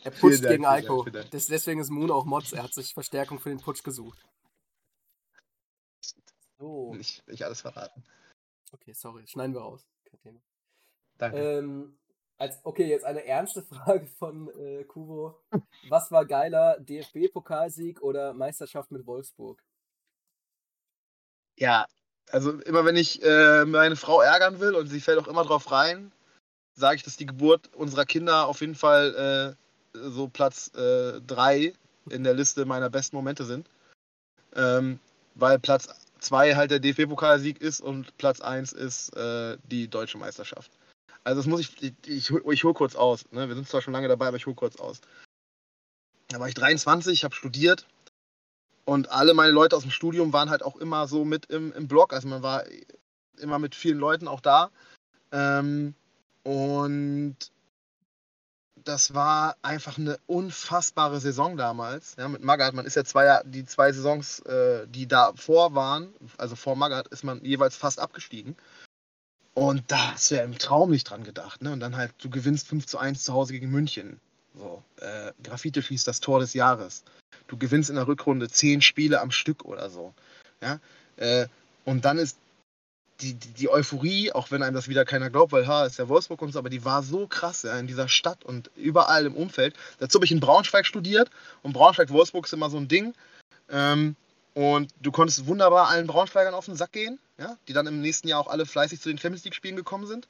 er 0.02 0.10
putscht 0.10 0.44
Dank, 0.44 0.52
gegen 0.52 0.64
Alko. 0.66 1.04
Deswegen 1.32 1.80
ist 1.80 1.90
Moon 1.90 2.10
auch 2.10 2.24
Mods. 2.24 2.52
Er 2.52 2.62
hat 2.62 2.74
sich 2.74 2.94
Verstärkung 2.94 3.38
für 3.38 3.50
den 3.50 3.60
Putsch 3.60 3.82
gesucht. 3.82 4.18
So. 6.58 6.94
Nicht, 6.94 7.26
nicht 7.28 7.44
alles 7.44 7.60
verraten. 7.60 8.04
Okay, 8.72 8.92
sorry. 8.92 9.26
Schneiden 9.26 9.54
wir 9.54 9.60
raus. 9.60 9.86
Kein 10.04 10.20
Thema. 10.20 10.40
Danke. 11.18 11.38
Ähm, 11.38 11.98
als, 12.38 12.58
okay, 12.64 12.86
jetzt 12.86 13.04
eine 13.04 13.24
ernste 13.24 13.62
Frage 13.66 14.06
von 14.06 14.48
äh, 14.58 14.84
Kubo. 14.84 15.40
Was 15.88 16.10
war 16.10 16.26
geiler, 16.26 16.78
DFB-Pokalsieg 16.80 18.00
oder 18.00 18.34
Meisterschaft 18.34 18.90
mit 18.90 19.06
Wolfsburg? 19.06 19.62
Ja, 21.56 21.86
also 22.30 22.52
immer 22.60 22.84
wenn 22.84 22.96
ich 22.96 23.22
äh, 23.22 23.64
meine 23.64 23.96
Frau 23.96 24.20
ärgern 24.20 24.60
will 24.60 24.74
und 24.74 24.88
sie 24.88 25.00
fällt 25.00 25.18
auch 25.18 25.28
immer 25.28 25.44
drauf 25.44 25.70
rein, 25.70 26.12
sage 26.74 26.96
ich, 26.96 27.02
dass 27.02 27.16
die 27.16 27.26
Geburt 27.26 27.70
unserer 27.74 28.04
Kinder 28.04 28.46
auf 28.46 28.60
jeden 28.60 28.74
Fall 28.74 29.56
äh, 29.94 29.98
so 30.10 30.28
Platz 30.28 30.72
3 30.72 31.72
in 32.10 32.24
der 32.24 32.34
Liste 32.34 32.64
meiner 32.64 32.90
besten 32.90 33.16
Momente 33.16 33.44
sind. 33.44 33.68
Ähm, 34.56 34.98
weil 35.34 35.58
Platz 35.58 35.88
2 36.20 36.56
halt 36.56 36.70
der 36.70 36.80
DFB-Pokalsieg 36.80 37.60
ist 37.60 37.80
und 37.80 38.16
Platz 38.18 38.40
1 38.40 38.72
ist 38.72 39.16
äh, 39.16 39.56
die 39.64 39.88
deutsche 39.88 40.18
Meisterschaft. 40.18 40.70
Also 41.22 41.40
das 41.40 41.46
muss 41.46 41.60
ich, 41.60 41.82
ich, 41.82 41.94
ich, 42.06 42.30
ich 42.30 42.64
hole 42.64 42.74
kurz 42.74 42.96
aus. 42.96 43.30
Ne? 43.30 43.48
Wir 43.48 43.54
sind 43.54 43.68
zwar 43.68 43.82
schon 43.82 43.92
lange 43.92 44.08
dabei, 44.08 44.28
aber 44.28 44.36
ich 44.36 44.46
hole 44.46 44.56
kurz 44.56 44.76
aus. 44.76 45.00
Da 46.28 46.40
war 46.40 46.48
ich 46.48 46.54
23, 46.54 47.24
habe 47.24 47.34
studiert 47.34 47.86
und 48.84 49.10
alle 49.10 49.34
meine 49.34 49.52
Leute 49.52 49.76
aus 49.76 49.82
dem 49.82 49.90
Studium 49.90 50.32
waren 50.32 50.50
halt 50.50 50.62
auch 50.62 50.76
immer 50.76 51.06
so 51.08 51.24
mit 51.24 51.46
im, 51.46 51.72
im 51.72 51.88
Blog. 51.88 52.12
Also 52.12 52.28
man 52.28 52.42
war 52.42 52.64
immer 53.38 53.58
mit 53.58 53.74
vielen 53.74 53.98
Leuten 53.98 54.28
auch 54.28 54.40
da. 54.40 54.70
Ähm, 55.32 55.94
und 56.42 57.36
das 58.76 59.14
war 59.14 59.56
einfach 59.62 59.96
eine 59.98 60.18
unfassbare 60.26 61.18
Saison 61.20 61.56
damals. 61.56 62.16
Ja, 62.18 62.28
mit 62.28 62.44
Magath, 62.44 62.74
man 62.74 62.84
ist 62.84 62.96
ja 62.96 63.04
zwei, 63.04 63.42
die 63.44 63.64
zwei 63.64 63.92
Saisons, 63.92 64.40
äh, 64.40 64.86
die 64.86 65.08
davor 65.08 65.74
waren, 65.74 66.12
also 66.36 66.54
vor 66.54 66.76
Magath, 66.76 67.08
ist 67.08 67.24
man 67.24 67.42
jeweils 67.44 67.76
fast 67.76 67.98
abgestiegen. 67.98 68.56
Und 69.54 69.90
da 69.90 70.12
hast 70.12 70.30
du 70.30 70.34
ja 70.34 70.42
im 70.42 70.58
Traum 70.58 70.90
nicht 70.90 71.08
dran 71.08 71.24
gedacht. 71.24 71.62
Ne? 71.62 71.72
Und 71.72 71.80
dann 71.80 71.96
halt, 71.96 72.12
du 72.18 72.28
gewinnst 72.28 72.68
5 72.68 72.86
zu 72.86 72.98
1 72.98 73.24
zu 73.24 73.32
Hause 73.32 73.52
gegen 73.52 73.70
München. 73.70 74.20
So, 74.56 74.82
äh, 75.00 75.32
Graffiti 75.42 75.82
schießt 75.82 76.06
das 76.06 76.20
Tor 76.20 76.40
des 76.40 76.54
Jahres. 76.54 77.04
Du 77.48 77.56
gewinnst 77.56 77.90
in 77.90 77.96
der 77.96 78.06
Rückrunde 78.06 78.48
10 78.48 78.82
Spiele 78.82 79.20
am 79.20 79.30
Stück 79.30 79.64
oder 79.64 79.90
so. 79.90 80.14
Ja? 80.60 80.80
Äh, 81.16 81.46
und 81.84 82.04
dann 82.04 82.18
ist 82.18 82.38
die, 83.20 83.34
die, 83.34 83.52
die 83.52 83.68
Euphorie, 83.68 84.32
auch 84.32 84.50
wenn 84.50 84.62
einem 84.62 84.74
das 84.74 84.88
wieder 84.88 85.04
keiner 85.04 85.30
glaubt, 85.30 85.52
weil 85.52 85.66
ha, 85.66 85.86
ist 85.86 85.98
ja 85.98 86.08
Wolfsburg 86.08 86.42
und 86.42 86.52
so, 86.52 86.58
aber 86.58 86.70
die 86.70 86.84
war 86.84 87.02
so 87.02 87.26
krass 87.26 87.62
ja, 87.62 87.78
in 87.78 87.86
dieser 87.86 88.08
Stadt 88.08 88.44
und 88.44 88.70
überall 88.76 89.26
im 89.26 89.36
Umfeld. 89.36 89.74
Dazu 89.98 90.16
habe 90.16 90.24
ich 90.24 90.32
in 90.32 90.40
Braunschweig 90.40 90.86
studiert 90.86 91.30
und 91.62 91.72
Braunschweig-Wolfsburg 91.72 92.46
ist 92.46 92.52
immer 92.52 92.70
so 92.70 92.76
ein 92.76 92.88
Ding. 92.88 93.14
Ähm, 93.70 94.16
und 94.54 94.92
du 95.00 95.10
konntest 95.10 95.46
wunderbar 95.46 95.88
allen 95.88 96.06
Braunschweigern 96.06 96.54
auf 96.54 96.66
den 96.66 96.76
Sack 96.76 96.92
gehen, 96.92 97.18
ja, 97.38 97.56
die 97.66 97.72
dann 97.72 97.86
im 97.86 98.00
nächsten 98.00 98.28
Jahr 98.28 98.40
auch 98.40 98.46
alle 98.46 98.66
fleißig 98.66 99.00
zu 99.00 99.08
den 99.08 99.18
Champions 99.18 99.44
League-Spielen 99.44 99.76
gekommen 99.76 100.06
sind. 100.06 100.28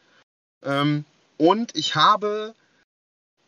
Ähm, 0.63 1.05
und 1.37 1.77
ich 1.77 1.95
habe, 1.95 2.55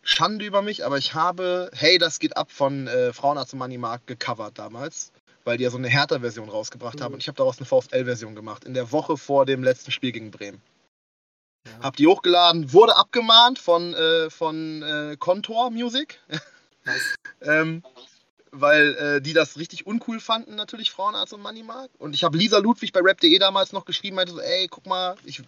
Schande 0.07 0.45
über 0.45 0.63
mich, 0.63 0.85
aber 0.87 0.99
ich 0.99 1.15
habe 1.15 1.71
Hey, 1.75 1.99
das 1.99 2.19
geht 2.21 2.37
ab 2.37 2.51
von 2.53 2.87
äh, 2.87 3.13
Frauenarzt 3.13 3.53
und 3.53 3.59
Money 3.59 3.77
Mark 3.77 4.07
gecovert 4.07 4.59
damals, 4.59 5.13
weil 5.45 5.59
die 5.59 5.65
ja 5.65 5.71
so 5.71 5.77
eine 5.79 5.89
Hertha-Version 5.89 6.49
rausgebracht 6.49 7.01
haben 7.01 7.11
Mhm. 7.11 7.15
und 7.15 7.21
ich 7.21 7.29
habe 7.29 7.37
daraus 7.37 7.59
eine 7.59 7.67
VfL-Version 7.67 8.35
gemacht, 8.35 8.65
in 8.65 8.75
der 8.75 8.93
Woche 8.93 9.17
vor 9.17 9.47
dem 9.47 9.63
letzten 9.65 9.91
Spiel 9.91 10.13
gegen 10.13 10.31
Bremen. 10.31 10.63
Ja. 11.67 11.73
Hab 11.83 11.97
die 11.97 12.07
hochgeladen, 12.07 12.73
wurde 12.73 12.97
abgemahnt 12.97 13.59
von, 13.59 13.93
äh, 13.95 14.31
von 14.31 14.83
äh, 14.83 15.17
Contour 15.19 15.71
Music, 15.73 16.21
Nice. 16.85 17.15
ähm, 17.43 17.83
weil 18.53 18.95
äh, 18.95 19.21
die 19.21 19.33
das 19.33 19.59
richtig 19.59 19.87
uncool 19.87 20.21
fanden, 20.21 20.55
natürlich 20.55 20.93
Frauenarzt 20.93 21.33
und 21.33 21.43
Moneymark. 21.43 21.91
Und 21.99 22.15
ich 22.15 22.23
habe 22.23 22.39
Lisa 22.39 22.59
Ludwig 22.59 22.93
bei 22.93 23.01
rap.de 23.01 23.37
damals 23.39 23.73
noch 23.73 23.85
geschrieben, 23.85 24.15
meinte 24.17 24.33
so, 24.33 24.41
ey, 24.41 24.69
guck 24.69 24.87
mal, 24.87 25.17
ich, 25.25 25.43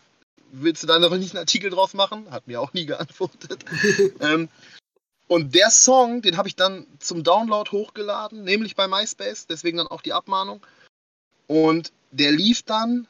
willst 0.53 0.83
du 0.83 0.87
da 0.87 0.99
noch 0.99 1.17
nicht 1.17 1.33
einen 1.33 1.41
Artikel 1.41 1.71
draus 1.71 1.95
machen? 1.95 2.31
Hat 2.31 2.47
mir 2.47 2.61
auch 2.61 2.73
nie 2.73 2.87
geantwortet. 2.87 3.65
ähm, 4.21 4.49
und 5.27 5.55
der 5.55 5.71
Song, 5.71 6.23
den 6.23 6.37
habe 6.37 6.49
ich 6.49 6.57
dann 6.57 6.87
zum 7.01 7.23
Download 7.23 7.71
hochgeladen, 7.71 8.45
nämlich 8.45 8.77
bei 8.77 8.89
MySpace, 8.89 9.47
deswegen 9.47 9.79
dann 9.79 9.89
auch 9.89 10.01
die 10.01 10.13
Abmahnung. 10.13 10.65
Und 11.47 11.93
der 12.11 12.33
lief 12.33 12.63
dann 12.63 13.07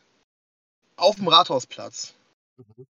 auf 0.96 1.16
dem 1.16 1.28
Rathausplatz 1.28 2.14
Mhm. 2.58 2.86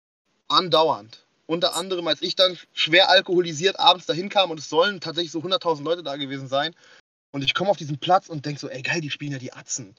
andauernd. 0.47 1.25
Unter 1.47 1.75
anderem, 1.75 2.07
als 2.07 2.21
ich 2.21 2.35
dann 2.35 2.57
schwer 2.73 3.09
alkoholisiert 3.09 3.79
abends 3.79 4.05
dahin 4.05 4.29
kam 4.29 4.51
und 4.51 4.59
es 4.59 4.69
sollen 4.69 4.99
tatsächlich 4.99 5.31
so 5.31 5.41
100.000 5.41 5.83
Leute 5.83 6.03
da 6.03 6.15
gewesen 6.15 6.47
sein. 6.47 6.75
Und 7.31 7.43
ich 7.43 7.53
komme 7.53 7.69
auf 7.69 7.77
diesen 7.77 7.99
Platz 7.99 8.29
und 8.29 8.45
denke 8.45 8.59
so, 8.59 8.69
ey 8.69 8.81
geil, 8.81 9.01
die 9.01 9.11
spielen 9.11 9.33
ja 9.33 9.37
die 9.37 9.53
Atzen. 9.53 9.95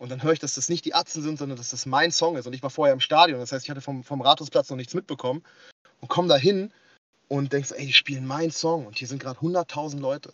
Und 0.00 0.08
dann 0.08 0.22
höre 0.22 0.32
ich, 0.32 0.38
dass 0.38 0.54
das 0.54 0.70
nicht 0.70 0.86
die 0.86 0.94
Atzen 0.94 1.22
sind, 1.22 1.38
sondern 1.38 1.58
dass 1.58 1.68
das 1.68 1.84
mein 1.84 2.10
Song 2.10 2.38
ist. 2.38 2.46
Und 2.46 2.54
ich 2.54 2.62
war 2.62 2.70
vorher 2.70 2.94
im 2.94 3.00
Stadion. 3.00 3.38
Das 3.38 3.52
heißt, 3.52 3.66
ich 3.66 3.70
hatte 3.70 3.82
vom, 3.82 4.02
vom 4.02 4.22
Rathausplatz 4.22 4.70
noch 4.70 4.78
nichts 4.78 4.94
mitbekommen. 4.94 5.42
Und 6.00 6.08
komme 6.08 6.26
da 6.26 6.36
hin 6.36 6.72
und 7.28 7.52
denke 7.52 7.68
so, 7.68 7.74
ey, 7.74 7.84
die 7.84 7.92
spielen 7.92 8.26
meinen 8.26 8.50
Song. 8.50 8.86
Und 8.86 8.96
hier 8.96 9.06
sind 9.06 9.22
gerade 9.22 9.38
100.000 9.40 10.00
Leute. 10.00 10.32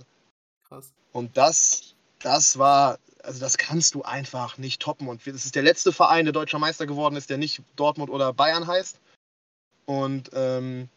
Krass. 0.68 0.92
Und 1.10 1.36
das, 1.36 1.96
das 2.20 2.58
war, 2.58 3.00
also 3.24 3.40
das 3.40 3.58
kannst 3.58 3.96
du 3.96 4.04
einfach 4.04 4.56
nicht 4.56 4.80
toppen. 4.80 5.08
Und 5.08 5.26
es 5.26 5.44
ist 5.44 5.56
der 5.56 5.64
letzte 5.64 5.92
Verein, 5.92 6.26
der 6.26 6.32
deutscher 6.32 6.60
Meister 6.60 6.86
geworden 6.86 7.16
ist, 7.16 7.28
der 7.28 7.38
nicht 7.38 7.60
Dortmund 7.74 8.08
oder 8.08 8.32
Bayern 8.32 8.68
heißt. 8.68 9.00
Und 9.84 10.30
ähm, 10.32 10.88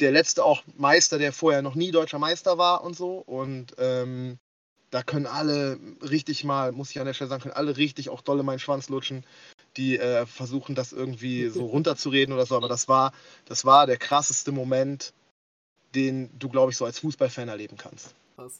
der 0.00 0.12
letzte 0.12 0.42
auch 0.42 0.62
Meister, 0.78 1.18
der 1.18 1.34
vorher 1.34 1.60
noch 1.60 1.74
nie 1.74 1.90
deutscher 1.90 2.18
Meister 2.18 2.56
war 2.56 2.82
und 2.82 2.96
so. 2.96 3.18
Und 3.18 3.74
ähm, 3.76 4.38
da 4.90 5.02
können 5.02 5.26
alle 5.26 5.78
richtig 6.02 6.44
mal, 6.44 6.72
muss 6.72 6.90
ich 6.90 6.98
an 6.98 7.06
der 7.06 7.14
Stelle 7.14 7.28
sagen, 7.28 7.42
können 7.42 7.54
alle 7.54 7.76
richtig 7.76 8.08
auch 8.08 8.22
dolle 8.22 8.42
meinen 8.42 8.58
Schwanz 8.58 8.88
lutschen, 8.88 9.24
die 9.76 9.98
äh, 9.98 10.26
versuchen, 10.26 10.74
das 10.74 10.92
irgendwie 10.92 11.48
so 11.48 11.66
runterzureden 11.66 12.34
oder 12.34 12.46
so. 12.46 12.56
Aber 12.56 12.68
das 12.68 12.88
war, 12.88 13.12
das 13.44 13.64
war 13.64 13.86
der 13.86 13.98
krasseste 13.98 14.52
Moment, 14.52 15.12
den 15.94 16.30
du, 16.38 16.48
glaube 16.48 16.72
ich, 16.72 16.76
so 16.76 16.84
als 16.84 16.98
Fußballfan 17.00 17.48
erleben 17.48 17.76
kannst. 17.76 18.14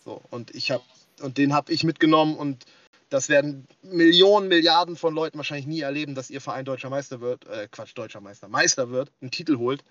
So, 0.04 0.20
und 0.30 0.54
ich 0.54 0.70
habe 0.72 0.82
und 1.20 1.38
den 1.38 1.52
habe 1.52 1.72
ich 1.72 1.84
mitgenommen 1.84 2.36
und 2.36 2.64
das 3.10 3.28
werden 3.28 3.66
Millionen, 3.82 4.48
Milliarden 4.48 4.96
von 4.96 5.14
Leuten 5.14 5.38
wahrscheinlich 5.38 5.66
nie 5.66 5.80
erleben, 5.80 6.14
dass 6.14 6.30
ihr 6.30 6.40
Verein 6.40 6.64
deutscher 6.64 6.90
Meister 6.90 7.20
wird, 7.20 7.46
äh, 7.46 7.68
Quatsch, 7.70 7.92
deutscher 7.94 8.20
Meister, 8.20 8.48
Meister 8.48 8.90
wird, 8.90 9.10
einen 9.20 9.30
Titel 9.30 9.56
holt. 9.56 9.82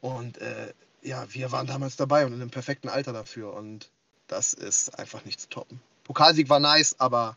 Und 0.00 0.38
äh, 0.38 0.72
ja, 1.02 1.26
wir 1.32 1.52
waren 1.52 1.66
damals 1.66 1.96
dabei 1.96 2.26
und 2.26 2.32
in 2.32 2.40
einem 2.40 2.50
perfekten 2.50 2.88
Alter 2.88 3.12
dafür. 3.12 3.54
Und 3.54 3.90
das 4.32 4.54
ist 4.54 4.98
einfach 4.98 5.24
nicht 5.26 5.40
zu 5.40 5.48
toppen. 5.50 5.78
Pokalsieg 6.04 6.48
war 6.48 6.58
nice, 6.58 6.98
aber 6.98 7.36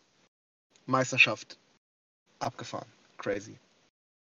Meisterschaft 0.85 1.59
abgefahren. 2.39 2.87
Crazy. 3.17 3.59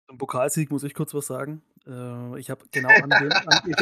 Zum 0.08 0.18
Pokalsieg 0.18 0.70
muss 0.70 0.84
ich 0.84 0.92
kurz 0.92 1.14
was 1.14 1.26
sagen. 1.26 1.62
Äh, 1.86 2.38
ich 2.38 2.50
habe 2.50 2.64
genau 2.70 2.90
an 2.90 3.08
dem. 3.08 3.32
An, 3.32 3.74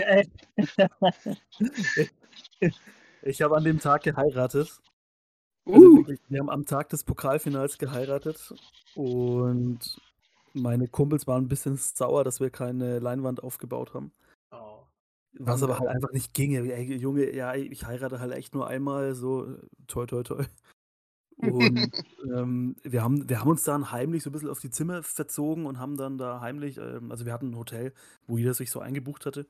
ich 3.22 3.42
habe 3.42 3.56
an 3.56 3.64
dem 3.64 3.80
Tag 3.80 4.04
geheiratet. 4.04 4.80
Also 5.66 5.86
Uh. 5.86 5.96
wirklich, 5.98 6.20
wir 6.28 6.38
haben 6.38 6.48
am 6.48 6.64
Tag 6.64 6.88
des 6.90 7.04
Pokalfinals 7.04 7.76
geheiratet 7.78 8.54
und 8.94 9.80
meine 10.54 10.88
Kumpels 10.88 11.26
waren 11.26 11.44
ein 11.44 11.48
bisschen 11.48 11.76
sauer, 11.76 12.24
dass 12.24 12.40
wir 12.40 12.48
keine 12.48 13.00
Leinwand 13.00 13.42
aufgebaut 13.42 13.92
haben. 13.92 14.12
Was 15.34 15.62
aber 15.62 15.78
halt 15.78 15.88
einfach 15.90 16.10
nicht 16.12 16.34
ginge. 16.34 16.60
Ey, 16.72 16.96
Junge, 16.96 17.34
ja, 17.34 17.54
ich 17.54 17.86
heirate 17.86 18.18
halt 18.20 18.32
echt 18.32 18.54
nur 18.54 18.66
einmal, 18.66 19.14
so 19.14 19.56
toi 19.86 20.06
toi 20.06 20.22
toi. 20.22 20.44
Und 21.36 21.92
ähm, 22.34 22.76
wir, 22.82 23.02
haben, 23.02 23.28
wir 23.28 23.40
haben 23.40 23.48
uns 23.50 23.62
dann 23.62 23.92
heimlich 23.92 24.22
so 24.22 24.30
ein 24.30 24.32
bisschen 24.32 24.48
auf 24.50 24.60
die 24.60 24.70
Zimmer 24.70 25.02
verzogen 25.02 25.66
und 25.66 25.78
haben 25.78 25.96
dann 25.96 26.18
da 26.18 26.40
heimlich, 26.40 26.78
ähm, 26.78 27.10
also 27.12 27.26
wir 27.26 27.32
hatten 27.32 27.50
ein 27.50 27.56
Hotel, 27.56 27.92
wo 28.26 28.38
jeder 28.38 28.54
sich 28.54 28.70
so 28.70 28.80
eingebucht 28.80 29.26
hatte 29.26 29.46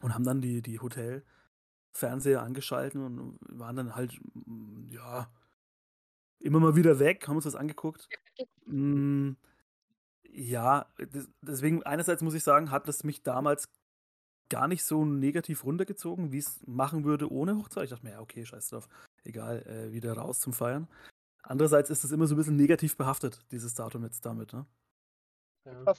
und 0.00 0.14
haben 0.14 0.24
dann 0.24 0.40
die, 0.40 0.62
die 0.62 0.80
Hotel-Fernseher 0.80 2.42
angeschalten 2.42 3.02
und 3.04 3.38
waren 3.48 3.76
dann 3.76 3.94
halt, 3.94 4.18
mm, 4.34 4.88
ja, 4.88 5.30
immer 6.40 6.60
mal 6.60 6.76
wieder 6.76 6.98
weg, 6.98 7.26
haben 7.28 7.36
uns 7.36 7.44
das 7.44 7.56
angeguckt. 7.56 8.08
Mm, 8.66 9.32
ja, 10.30 10.86
des- 10.98 11.30
deswegen 11.42 11.82
einerseits 11.82 12.22
muss 12.22 12.34
ich 12.34 12.42
sagen, 12.42 12.70
hat 12.70 12.88
das 12.88 13.04
mich 13.04 13.22
damals 13.22 13.68
gar 14.48 14.68
nicht 14.68 14.84
so 14.84 15.04
negativ 15.04 15.64
runtergezogen, 15.64 16.32
wie 16.32 16.38
es 16.38 16.60
machen 16.66 17.04
würde 17.04 17.30
ohne 17.30 17.56
Hochzeit. 17.56 17.84
Ich 17.84 17.90
dachte 17.90 18.04
mir, 18.04 18.12
ja, 18.12 18.20
okay, 18.20 18.44
scheiß 18.44 18.68
drauf, 18.68 18.88
egal, 19.24 19.62
äh, 19.66 19.92
wieder 19.92 20.14
raus 20.14 20.40
zum 20.40 20.52
Feiern. 20.52 20.88
Andererseits 21.42 21.90
ist 21.90 22.04
es 22.04 22.12
immer 22.12 22.26
so 22.26 22.34
ein 22.34 22.38
bisschen 22.38 22.56
negativ 22.56 22.96
behaftet, 22.96 23.44
dieses 23.52 23.74
Datum 23.74 24.04
jetzt 24.04 24.24
damit, 24.24 24.52
ne? 24.52 24.66
Ja. 25.64 25.94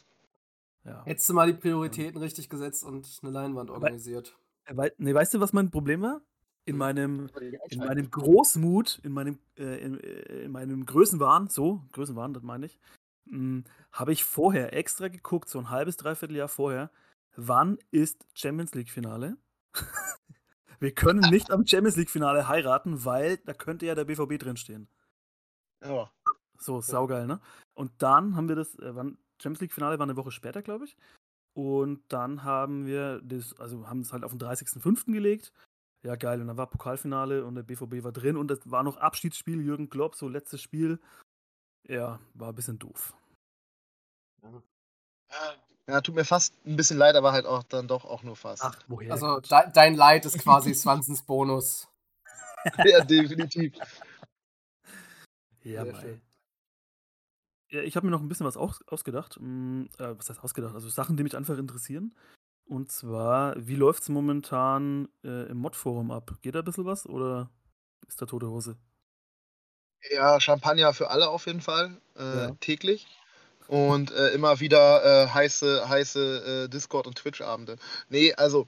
Ja. 0.83 1.03
Hättest 1.05 1.29
du 1.29 1.33
mal 1.33 1.47
die 1.47 1.57
Prioritäten 1.57 2.21
richtig 2.21 2.49
gesetzt 2.49 2.83
und 2.83 3.19
eine 3.23 3.31
Leinwand 3.31 3.71
organisiert. 3.71 4.37
Äh, 4.65 4.77
wei 4.77 4.91
nee, 4.97 5.13
weißt 5.13 5.33
du, 5.33 5.39
was 5.39 5.53
mein 5.53 5.71
Problem 5.71 6.01
war? 6.01 6.21
In 6.65 6.73
Hm. 6.73 6.79
meinem, 6.79 7.29
in 7.69 7.79
meinem 7.79 8.09
Großmut, 8.09 8.99
in 9.03 9.11
meinem, 9.11 9.39
äh, 9.57 9.79
in, 9.83 9.99
äh, 9.99 10.43
in 10.43 10.51
meinem 10.51 10.85
Größenwahn, 10.85 11.47
so, 11.47 11.83
Größenwahn, 11.91 12.33
das 12.33 12.43
meine 12.43 12.65
ich, 12.67 12.79
mh, 13.25 13.63
habe 13.91 14.13
ich 14.13 14.23
vorher 14.23 14.73
extra 14.73 15.07
geguckt, 15.07 15.49
so 15.49 15.59
ein 15.59 15.69
halbes, 15.69 15.97
dreiviertel 15.97 16.35
Jahr 16.35 16.47
vorher, 16.47 16.91
wann 17.35 17.77
ist 17.91 18.25
Champions 18.33 18.73
League-Finale? 18.73 19.37
Wir 20.79 20.93
können 20.93 21.29
nicht 21.29 21.51
am 21.51 21.65
Champions 21.65 21.95
League-Finale 21.95 22.47
heiraten, 22.47 23.05
weil 23.05 23.37
da 23.37 23.53
könnte 23.53 23.85
ja 23.85 23.95
der 23.95 24.05
BVB 24.05 24.37
drinstehen. 24.37 24.89
Ja. 25.83 26.11
So, 26.57 26.81
saugeil, 26.81 27.27
ne? 27.27 27.39
Und 27.73 27.91
dann 28.01 28.35
haben 28.35 28.47
wir 28.47 28.55
das, 28.55 28.75
äh, 28.79 28.95
wann, 28.95 29.17
Champions 29.41 29.61
League-Finale 29.61 29.99
war 29.99 30.05
eine 30.05 30.15
Woche 30.15 30.31
später, 30.31 30.61
glaube 30.61 30.85
ich. 30.85 30.95
Und 31.53 32.03
dann 32.09 32.43
haben 32.43 32.85
wir 32.85 33.21
das, 33.21 33.57
also 33.59 33.87
haben 33.87 34.01
es 34.01 34.11
halt 34.11 34.23
auf 34.23 34.31
den 34.31 34.39
30.05. 34.39 35.13
gelegt. 35.13 35.53
Ja, 36.03 36.15
geil. 36.15 36.41
Und 36.41 36.47
dann 36.47 36.57
war 36.57 36.69
Pokalfinale 36.69 37.45
und 37.45 37.55
der 37.55 37.63
BVB 37.63 38.03
war 38.03 38.11
drin 38.11 38.37
und 38.37 38.51
es 38.51 38.69
war 38.69 38.83
noch 38.83 38.97
Abschiedsspiel, 38.97 39.61
Jürgen 39.61 39.89
Klopp, 39.89 40.15
so 40.15 40.27
letztes 40.27 40.61
Spiel. 40.61 40.99
Ja, 41.87 42.19
war 42.33 42.49
ein 42.49 42.55
bisschen 42.55 42.77
doof. 42.77 43.15
Ja, 44.43 45.55
tut 46.01 46.15
mir 46.15 46.25
fast 46.25 46.53
ein 46.65 46.75
bisschen 46.75 46.97
leid, 46.97 47.15
aber 47.15 47.31
halt 47.31 47.45
auch 47.45 47.63
dann 47.63 47.87
doch 47.87 48.05
auch 48.05 48.23
nur 48.23 48.35
fast. 48.35 48.63
Ach, 48.63 48.77
woher? 48.87 49.11
Also 49.11 49.39
de 49.39 49.71
dein 49.73 49.95
Leid 49.95 50.25
ist 50.25 50.39
quasi 50.39 50.73
Swansons 50.73 51.21
Bonus. 51.21 51.87
Ja, 52.83 53.03
definitiv. 53.03 53.73
ja. 55.63 55.85
Ja, 57.69 57.81
ich 57.81 57.95
habe 57.95 58.07
mir 58.07 58.11
noch 58.11 58.21
ein 58.21 58.27
bisschen 58.27 58.45
was 58.45 58.57
aus, 58.57 58.81
ausgedacht. 58.87 59.37
Mm, 59.39 59.83
äh, 59.99 60.17
was 60.17 60.29
heißt 60.29 60.43
ausgedacht? 60.43 60.73
Also 60.73 60.89
Sachen, 60.89 61.17
die 61.17 61.23
mich 61.23 61.35
einfach 61.35 61.57
interessieren. 61.57 62.15
Und 62.67 62.91
zwar, 62.91 63.55
wie 63.57 63.75
läuft 63.75 64.03
es 64.03 64.09
momentan 64.09 65.07
äh, 65.23 65.49
im 65.49 65.57
Mod-Forum 65.57 66.09
ab? 66.11 66.37
Geht 66.41 66.55
da 66.55 66.59
ein 66.59 66.65
bisschen 66.65 66.85
was 66.85 67.05
oder 67.05 67.49
ist 68.07 68.21
da 68.21 68.25
tote 68.25 68.49
Hose? 68.49 68.77
Ja, 70.11 70.39
Champagner 70.39 70.93
für 70.93 71.09
alle 71.09 71.29
auf 71.29 71.45
jeden 71.47 71.61
Fall. 71.61 71.99
Äh, 72.15 72.35
Ja. 72.35 72.51
Täglich. 72.59 73.07
Und 73.67 74.11
äh, 74.11 74.29
immer 74.29 74.59
wieder 74.59 75.23
äh, 75.23 75.27
heiße, 75.27 75.89
heiße 75.89 76.65
äh, 76.65 76.69
Discord- 76.69 77.07
und 77.07 77.17
Twitch-Abende. 77.17 77.77
Nee, 78.09 78.33
also 78.33 78.67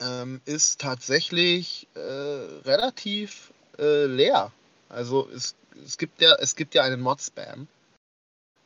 ähm, 0.00 0.40
ist 0.44 0.80
tatsächlich 0.80 1.88
äh, 1.94 2.00
relativ 2.00 3.52
äh, 3.78 4.04
leer. 4.04 4.52
Also 4.88 5.28
es, 5.30 5.54
es, 5.84 5.96
gibt 5.96 6.20
ja, 6.20 6.34
es 6.34 6.54
gibt 6.54 6.74
ja 6.74 6.82
einen 6.82 7.00
Mod-Spam. 7.00 7.66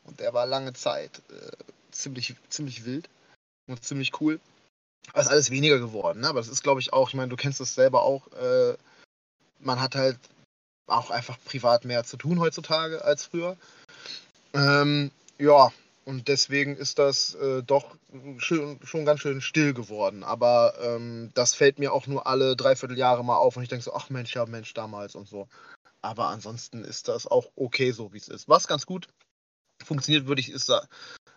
Und 0.04 0.20
der 0.20 0.34
war 0.34 0.46
lange 0.46 0.72
Zeit 0.72 1.22
äh, 1.30 1.56
ziemlich, 1.92 2.34
ziemlich 2.48 2.84
wild 2.84 3.08
und 3.68 3.84
ziemlich 3.84 4.20
cool. 4.20 4.40
Aber 5.12 5.20
ist 5.22 5.28
alles 5.28 5.50
weniger 5.50 5.78
geworden. 5.78 6.20
Ne? 6.20 6.28
Aber 6.28 6.40
das 6.40 6.48
ist, 6.48 6.62
glaube 6.62 6.80
ich, 6.80 6.92
auch, 6.92 7.08
ich 7.08 7.14
meine, 7.14 7.28
du 7.28 7.36
kennst 7.36 7.60
das 7.60 7.74
selber 7.74 8.02
auch. 8.02 8.26
Man 9.58 9.80
hat 9.80 9.94
halt 9.94 10.18
auch 10.86 11.10
einfach 11.10 11.38
privat 11.44 11.84
mehr 11.84 12.04
zu 12.04 12.16
tun 12.16 12.40
heutzutage 12.40 13.02
als 13.04 13.24
früher. 13.24 13.56
Ähm, 14.52 15.10
ja, 15.38 15.72
und 16.04 16.28
deswegen 16.28 16.76
ist 16.76 16.98
das 16.98 17.34
äh, 17.34 17.62
doch 17.62 17.96
schön, 18.38 18.80
schon 18.82 19.04
ganz 19.04 19.20
schön 19.20 19.40
still 19.40 19.74
geworden. 19.74 20.24
Aber 20.24 20.74
ähm, 20.80 21.30
das 21.34 21.54
fällt 21.54 21.78
mir 21.78 21.92
auch 21.92 22.06
nur 22.06 22.26
alle 22.26 22.56
dreiviertel 22.56 22.96
Jahre 22.96 23.24
mal 23.24 23.36
auf 23.36 23.56
und 23.56 23.62
ich 23.62 23.68
denke 23.68 23.84
so, 23.84 23.92
ach 23.92 24.08
Mensch, 24.08 24.34
ja 24.34 24.46
Mensch, 24.46 24.72
damals 24.72 25.14
und 25.14 25.28
so. 25.28 25.48
Aber 26.00 26.28
ansonsten 26.28 26.82
ist 26.84 27.08
das 27.08 27.26
auch 27.26 27.50
okay 27.56 27.90
so, 27.90 28.12
wie 28.12 28.18
es 28.18 28.28
ist. 28.28 28.48
Was 28.48 28.68
ganz 28.68 28.86
gut 28.86 29.08
funktioniert, 29.84 30.26
würde 30.26 30.40
ich, 30.40 30.50
äh, 30.50 30.80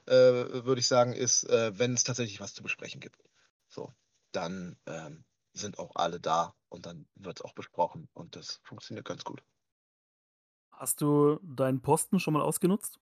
würde 0.07 0.79
ich 0.79 0.87
sagen, 0.87 1.13
ist, 1.13 1.43
äh, 1.49 1.77
wenn 1.77 1.93
es 1.93 2.03
tatsächlich 2.03 2.39
was 2.39 2.53
zu 2.53 2.63
besprechen 2.63 3.01
gibt. 3.01 3.17
So, 3.67 3.91
dann 4.31 4.77
ähm, 4.85 5.25
sind 5.53 5.79
auch 5.79 5.95
alle 5.95 6.19
da 6.19 6.55
und 6.69 6.85
dann 6.85 7.07
wird 7.15 7.39
es 7.39 7.45
auch 7.45 7.53
besprochen 7.53 8.07
und 8.13 8.35
das 8.35 8.61
funktioniert 8.63 9.05
ganz 9.05 9.23
gut. 9.23 9.43
Hast 10.71 11.01
du 11.01 11.39
deinen 11.43 11.81
Posten 11.81 12.19
schon 12.19 12.33
mal 12.33 12.41
ausgenutzt? 12.41 12.99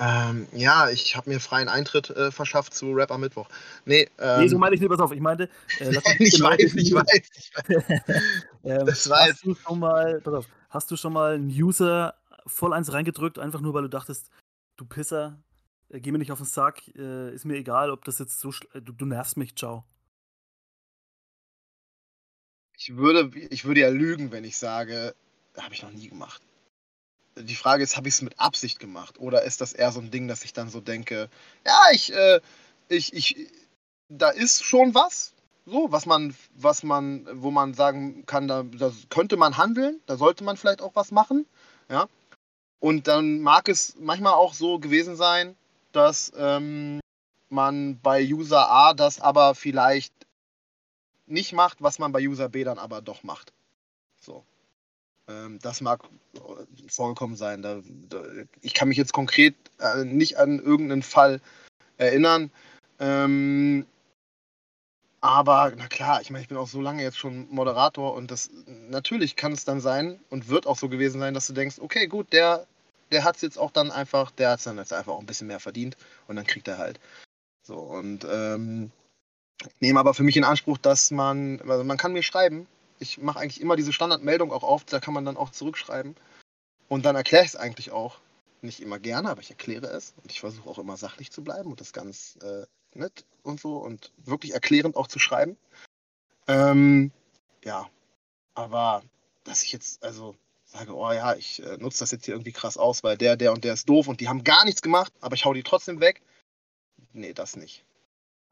Ähm, 0.00 0.48
ja, 0.52 0.88
ich 0.88 1.14
habe 1.14 1.28
mir 1.28 1.40
freien 1.40 1.68
Eintritt 1.68 2.08
äh, 2.10 2.30
verschafft 2.32 2.72
zu 2.72 2.92
Rap 2.92 3.10
am 3.10 3.20
Mittwoch. 3.20 3.48
Nee, 3.84 4.08
ähm, 4.18 4.40
nee, 4.40 4.48
so 4.48 4.56
meine 4.56 4.74
ich 4.74 4.80
nicht, 4.80 4.88
pass 4.90 4.98
auf. 5.00 5.12
Ich 5.12 5.20
meinte, 5.20 5.44
äh, 5.78 5.90
lass 5.90 6.04
mich 6.18 6.34
ich 6.34 6.42
weiß, 6.42 6.74
ich 6.74 6.94
weiß, 6.94 7.30
ich 7.34 7.52
weiß. 7.54 8.22
ähm, 8.64 8.86
Das 8.86 9.10
war 9.10 9.28
hast 9.28 9.44
du 9.44 9.54
schon 9.54 9.78
mal, 9.78 10.20
pass 10.22 10.34
auf, 10.34 10.46
hast 10.70 10.90
du 10.90 10.96
schon 10.96 11.12
mal 11.12 11.34
einen 11.34 11.50
User 11.50 12.14
voll 12.46 12.72
eins 12.72 12.92
reingedrückt, 12.92 13.38
einfach 13.38 13.60
nur 13.60 13.74
weil 13.74 13.82
du 13.82 13.88
dachtest, 13.88 14.30
du 14.76 14.86
Pisser, 14.86 15.38
äh, 15.90 16.00
geh 16.00 16.12
mir 16.12 16.18
nicht 16.18 16.32
auf 16.32 16.38
den 16.38 16.46
Sack, 16.46 16.82
äh, 16.96 17.34
ist 17.34 17.44
mir 17.44 17.56
egal, 17.56 17.90
ob 17.90 18.04
das 18.06 18.18
jetzt 18.18 18.40
so, 18.40 18.50
äh, 18.72 18.80
du, 18.80 18.92
du 18.92 19.04
nervst 19.04 19.36
mich, 19.36 19.54
ciao. 19.54 19.84
Ich 22.78 22.96
würde, 22.96 23.30
ich 23.50 23.66
würde 23.66 23.80
ja 23.80 23.90
lügen, 23.90 24.32
wenn 24.32 24.44
ich 24.44 24.56
sage, 24.56 25.14
habe 25.58 25.74
ich 25.74 25.82
noch 25.82 25.92
nie 25.92 26.08
gemacht. 26.08 26.40
Die 27.42 27.56
Frage 27.56 27.82
ist, 27.82 27.96
habe 27.96 28.08
ich 28.08 28.14
es 28.14 28.22
mit 28.22 28.38
Absicht 28.38 28.78
gemacht? 28.78 29.18
Oder 29.18 29.42
ist 29.42 29.60
das 29.60 29.72
eher 29.72 29.92
so 29.92 30.00
ein 30.00 30.10
Ding, 30.10 30.28
dass 30.28 30.44
ich 30.44 30.52
dann 30.52 30.70
so 30.70 30.80
denke, 30.80 31.28
ja, 31.66 31.80
ich, 31.92 32.12
äh, 32.12 32.40
ich, 32.88 33.12
ich, 33.14 33.48
da 34.08 34.30
ist 34.30 34.64
schon 34.64 34.94
was, 34.94 35.32
so, 35.66 35.92
was 35.92 36.06
man, 36.06 36.34
was 36.54 36.82
man, 36.82 37.26
wo 37.32 37.50
man 37.50 37.74
sagen 37.74 38.24
kann, 38.26 38.48
da, 38.48 38.62
da 38.62 38.92
könnte 39.08 39.36
man 39.36 39.56
handeln, 39.56 40.00
da 40.06 40.16
sollte 40.16 40.44
man 40.44 40.56
vielleicht 40.56 40.82
auch 40.82 40.94
was 40.94 41.10
machen, 41.10 41.46
ja. 41.88 42.08
Und 42.80 43.08
dann 43.08 43.40
mag 43.40 43.68
es 43.68 43.94
manchmal 43.98 44.32
auch 44.32 44.54
so 44.54 44.78
gewesen 44.78 45.14
sein, 45.14 45.54
dass 45.92 46.32
ähm, 46.36 47.00
man 47.50 48.00
bei 48.00 48.24
User 48.24 48.70
A 48.70 48.94
das 48.94 49.20
aber 49.20 49.54
vielleicht 49.54 50.14
nicht 51.26 51.52
macht, 51.52 51.82
was 51.82 51.98
man 51.98 52.12
bei 52.12 52.26
User 52.26 52.48
B 52.48 52.64
dann 52.64 52.78
aber 52.78 53.02
doch 53.02 53.22
macht. 53.22 53.52
So. 54.20 54.44
Ähm, 55.30 55.58
das 55.62 55.80
mag 55.80 56.02
vorgekommen 56.88 57.36
sein. 57.36 57.62
Da, 57.62 57.80
da, 58.08 58.22
ich 58.60 58.74
kann 58.74 58.88
mich 58.88 58.98
jetzt 58.98 59.12
konkret 59.12 59.54
äh, 59.78 60.04
nicht 60.04 60.38
an 60.38 60.58
irgendeinen 60.58 61.02
Fall 61.02 61.40
erinnern. 61.98 62.50
Ähm, 62.98 63.86
aber 65.20 65.72
na 65.76 65.86
klar, 65.86 66.22
ich 66.22 66.30
meine, 66.30 66.42
ich 66.42 66.48
bin 66.48 66.56
auch 66.56 66.68
so 66.68 66.80
lange 66.80 67.02
jetzt 67.02 67.18
schon 67.18 67.46
Moderator 67.50 68.14
und 68.14 68.30
das 68.30 68.50
natürlich 68.88 69.36
kann 69.36 69.52
es 69.52 69.64
dann 69.64 69.80
sein 69.80 70.18
und 70.30 70.48
wird 70.48 70.66
auch 70.66 70.78
so 70.78 70.88
gewesen 70.88 71.20
sein, 71.20 71.34
dass 71.34 71.46
du 71.46 71.52
denkst, 71.52 71.78
okay, 71.78 72.06
gut, 72.06 72.32
der, 72.32 72.66
der 73.12 73.24
hat 73.24 73.36
es 73.36 73.42
jetzt 73.42 73.58
auch 73.58 73.70
dann 73.70 73.90
einfach, 73.90 74.30
der 74.30 74.50
hat 74.50 74.58
es 74.60 74.64
dann 74.64 74.78
jetzt 74.78 74.94
einfach 74.94 75.12
auch 75.12 75.20
ein 75.20 75.26
bisschen 75.26 75.48
mehr 75.48 75.60
verdient 75.60 75.96
und 76.26 76.36
dann 76.36 76.46
kriegt 76.46 76.68
er 76.68 76.78
halt. 76.78 76.98
So 77.62 77.76
und 77.76 78.26
ähm, 78.30 78.90
nehme 79.80 80.00
aber 80.00 80.14
für 80.14 80.22
mich 80.22 80.38
in 80.38 80.44
Anspruch, 80.44 80.78
dass 80.78 81.10
man, 81.10 81.60
also 81.68 81.84
man 81.84 81.98
kann 81.98 82.14
mir 82.14 82.22
schreiben, 82.22 82.66
ich 83.00 83.18
mache 83.18 83.40
eigentlich 83.40 83.60
immer 83.60 83.76
diese 83.76 83.92
Standardmeldung 83.92 84.52
auch 84.52 84.62
auf, 84.62 84.84
da 84.84 85.00
kann 85.00 85.14
man 85.14 85.24
dann 85.24 85.36
auch 85.36 85.50
zurückschreiben. 85.50 86.14
Und 86.88 87.04
dann 87.04 87.16
erkläre 87.16 87.44
ich 87.44 87.50
es 87.50 87.56
eigentlich 87.56 87.90
auch. 87.90 88.20
Nicht 88.62 88.80
immer 88.80 88.98
gerne, 88.98 89.30
aber 89.30 89.40
ich 89.40 89.50
erkläre 89.50 89.86
es. 89.86 90.12
Und 90.22 90.30
ich 90.30 90.40
versuche 90.40 90.68
auch 90.68 90.78
immer 90.78 90.98
sachlich 90.98 91.32
zu 91.32 91.42
bleiben 91.42 91.70
und 91.70 91.80
das 91.80 91.94
ganz 91.94 92.38
äh, 92.42 92.66
nett 92.94 93.24
und 93.42 93.58
so 93.58 93.78
und 93.78 94.12
wirklich 94.18 94.52
erklärend 94.52 94.96
auch 94.96 95.08
zu 95.08 95.18
schreiben. 95.18 95.56
Ähm, 96.46 97.10
ja, 97.64 97.88
aber 98.54 99.02
dass 99.44 99.62
ich 99.62 99.72
jetzt 99.72 100.02
also 100.04 100.36
sage, 100.66 100.94
oh 100.94 101.10
ja, 101.10 101.34
ich 101.34 101.62
äh, 101.62 101.78
nutze 101.78 102.00
das 102.00 102.10
jetzt 102.10 102.26
hier 102.26 102.34
irgendwie 102.34 102.52
krass 102.52 102.76
aus, 102.76 103.02
weil 103.02 103.16
der, 103.16 103.36
der 103.36 103.52
und 103.52 103.64
der 103.64 103.74
ist 103.74 103.88
doof 103.88 104.06
und 104.06 104.20
die 104.20 104.28
haben 104.28 104.44
gar 104.44 104.66
nichts 104.66 104.82
gemacht, 104.82 105.12
aber 105.20 105.34
ich 105.34 105.46
hau 105.46 105.54
die 105.54 105.62
trotzdem 105.62 106.00
weg. 106.00 106.20
Nee, 107.12 107.32
das 107.32 107.56
nicht. 107.56 107.84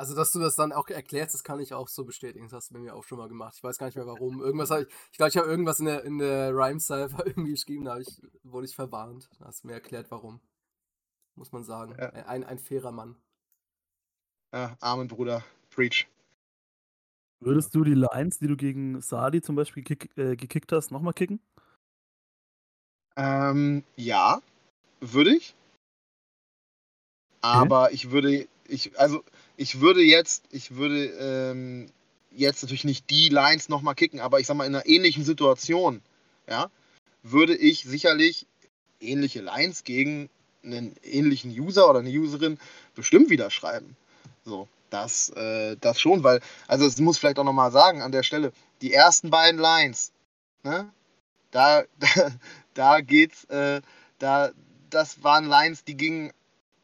Also, 0.00 0.14
dass 0.14 0.30
du 0.30 0.38
das 0.38 0.54
dann 0.54 0.72
auch 0.72 0.88
erklärst, 0.88 1.34
das 1.34 1.42
kann 1.42 1.58
ich 1.58 1.74
auch 1.74 1.88
so 1.88 2.04
bestätigen. 2.04 2.46
Das 2.46 2.52
hast 2.52 2.70
du 2.70 2.74
bei 2.74 2.80
mir 2.80 2.94
auch 2.94 3.02
schon 3.02 3.18
mal 3.18 3.28
gemacht. 3.28 3.54
Ich 3.56 3.64
weiß 3.64 3.78
gar 3.78 3.86
nicht 3.86 3.96
mehr 3.96 4.06
warum. 4.06 4.40
Irgendwas 4.40 4.70
habe 4.70 4.82
ich, 4.82 4.88
ich 5.10 5.16
glaube, 5.16 5.30
ich 5.30 5.36
habe 5.36 5.48
irgendwas 5.48 5.80
in 5.80 5.86
der, 5.86 6.04
in 6.04 6.18
der 6.18 6.54
Rhyme-Cypher 6.54 7.26
irgendwie 7.26 7.50
geschrieben, 7.50 7.84
da 7.84 7.98
ich, 7.98 8.22
wurde 8.44 8.66
ich 8.66 8.76
verwarnt. 8.76 9.28
Da 9.40 9.46
hast 9.46 9.64
du 9.64 9.66
mir 9.66 9.74
erklärt, 9.74 10.10
warum. 10.10 10.40
Muss 11.34 11.50
man 11.50 11.64
sagen. 11.64 11.96
Ja. 11.98 12.10
Ein, 12.26 12.44
ein 12.44 12.58
fairer 12.60 12.92
Mann. 12.92 13.16
Ja, 14.52 14.76
armen 14.80 15.08
Bruder. 15.08 15.44
Preach. 15.70 16.06
Würdest 17.40 17.74
du 17.74 17.84
die 17.84 17.94
Lines, 17.94 18.38
die 18.38 18.46
du 18.46 18.56
gegen 18.56 19.00
Sadi 19.00 19.42
zum 19.42 19.56
Beispiel 19.56 19.82
kick, 19.82 20.16
äh, 20.16 20.36
gekickt 20.36 20.72
hast, 20.72 20.90
nochmal 20.90 21.12
kicken? 21.12 21.40
Ähm, 23.16 23.84
ja, 23.96 24.40
würde 25.00 25.36
ich. 25.36 25.54
Aber 27.40 27.84
okay. 27.84 27.94
ich 27.94 28.10
würde, 28.10 28.48
ich, 28.66 28.98
also 28.98 29.24
ich 29.58 29.80
würde 29.80 30.02
jetzt, 30.02 30.44
ich 30.52 30.76
würde 30.76 31.06
ähm, 31.20 31.90
jetzt 32.30 32.62
natürlich 32.62 32.84
nicht 32.84 33.10
die 33.10 33.28
Lines 33.28 33.68
nochmal 33.68 33.96
kicken, 33.96 34.20
aber 34.20 34.38
ich 34.38 34.46
sag 34.46 34.56
mal, 34.56 34.64
in 34.64 34.74
einer 34.74 34.86
ähnlichen 34.86 35.24
Situation, 35.24 36.00
ja, 36.48 36.70
würde 37.24 37.56
ich 37.56 37.82
sicherlich 37.82 38.46
ähnliche 39.00 39.40
Lines 39.40 39.82
gegen 39.82 40.30
einen 40.62 40.94
ähnlichen 41.02 41.50
User 41.50 41.90
oder 41.90 41.98
eine 41.98 42.10
Userin 42.10 42.58
bestimmt 42.94 43.30
wieder 43.30 43.50
schreiben. 43.50 43.96
So, 44.44 44.68
das, 44.90 45.30
äh, 45.30 45.76
das 45.80 46.00
schon, 46.00 46.22
weil, 46.22 46.40
also 46.68 46.86
es 46.86 46.98
muss 46.98 47.18
vielleicht 47.18 47.40
auch 47.40 47.44
nochmal 47.44 47.72
sagen 47.72 48.00
an 48.00 48.12
der 48.12 48.22
Stelle, 48.22 48.52
die 48.80 48.92
ersten 48.92 49.30
beiden 49.30 49.58
Lines, 49.58 50.12
ne, 50.62 50.88
da, 51.50 51.82
da, 51.98 52.30
da 52.74 53.00
geht's, 53.00 53.42
äh, 53.46 53.82
da, 54.20 54.52
das 54.88 55.24
waren 55.24 55.46
Lines, 55.46 55.82
die 55.82 55.96
gingen 55.96 56.32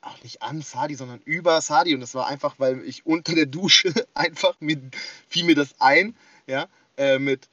auch 0.07 0.23
nicht 0.23 0.43
an 0.43 0.63
Sadi, 0.63 0.95
sondern 0.95 1.21
über 1.25 1.61
Sadi. 1.61 1.95
Und 1.95 2.01
das 2.01 2.15
war 2.15 2.27
einfach, 2.27 2.55
weil 2.59 2.83
ich 2.85 3.07
unter 3.07 3.35
der 3.35 3.47
Dusche 3.47 3.93
einfach, 4.15 4.55
mir, 4.61 4.79
fiel 5.29 5.45
mir 5.45 5.55
das 5.55 5.75
ein, 5.81 6.17
ja, 6.47 6.69
äh, 6.97 7.19
mit 7.19 7.49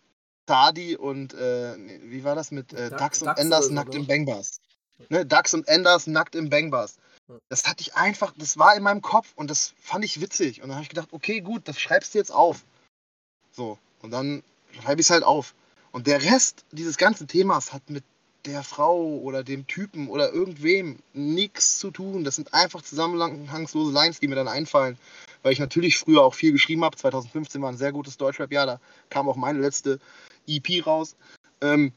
Sadi 0.48 0.96
und, 0.96 1.34
äh, 1.34 1.76
wie 2.04 2.24
war 2.24 2.36
das, 2.36 2.52
mit 2.52 2.74
äh, 2.74 2.90
Dax, 2.90 3.22
und 3.22 3.38
Enders 3.38 3.70
nackt 3.70 3.90
oder? 3.90 4.00
im 4.00 4.08
Bangbars. 4.08 4.60
Ne, 5.10 5.26
Dax 5.26 5.54
und 5.54 5.68
Enders 5.68 6.08
nackt 6.08 6.36
im 6.36 6.50
Bangbars. 6.50 6.98
Das 7.50 7.66
hatte 7.68 7.82
ich 7.82 7.96
einfach, 7.96 8.34
das 8.38 8.58
war 8.58 8.76
in 8.76 8.84
meinem 8.84 9.02
Kopf 9.02 9.32
und 9.36 9.50
das 9.50 9.74
fand 9.80 10.04
ich 10.04 10.20
witzig. 10.20 10.62
Und 10.62 10.68
dann 10.68 10.76
habe 10.76 10.84
ich 10.84 10.90
gedacht, 10.90 11.10
okay, 11.12 11.40
gut, 11.40 11.68
das 11.68 11.80
schreibst 11.80 12.14
du 12.14 12.18
jetzt 12.18 12.32
auf. 12.32 12.66
So, 13.52 13.78
und 14.02 14.12
dann 14.12 14.44
schreibe 14.82 15.00
ich 15.00 15.08
es 15.08 15.12
halt 15.12 15.24
auf. 15.24 15.54
Und 15.92 16.08
der 16.08 16.24
Rest 16.24 16.66
dieses 16.72 16.98
ganzen 16.98 17.28
Themas 17.28 17.74
hat 17.74 17.90
mit 17.90 18.04
der 18.46 18.64
Frau 18.64 19.18
oder 19.20 19.44
dem 19.44 19.68
Typen 19.68 20.10
oder 20.10 20.32
irgendwem 20.32 21.00
nichts 21.14 21.80
zu 21.80 21.92
tun. 21.92 22.24
Das 22.24 22.36
sind 22.36 22.54
einfach 22.54 22.82
zusammenhangslose 22.82 23.94
Lines, 23.94 24.20
die 24.20 24.28
mir 24.28 24.36
dann 24.36 24.48
einfallen. 24.48 24.98
Weil 25.44 25.54
ich 25.54 25.60
natürlich 25.60 25.98
früher 25.98 26.24
auch 26.24 26.34
viel 26.34 26.52
geschrieben 26.52 26.84
habe. 26.84 26.98
2015 26.98 27.62
war 27.62 27.70
ein 27.70 27.78
sehr 27.78 27.92
gutes 27.92 28.18
Deutschrap-Jahr. 28.18 28.66
Da 28.66 28.80
kam 29.10 29.28
auch 29.30 29.36
meine 29.36 29.60
letzte 29.60 30.00
EP 30.48 30.86
raus. 30.86 31.16
Ähm, 31.62 31.92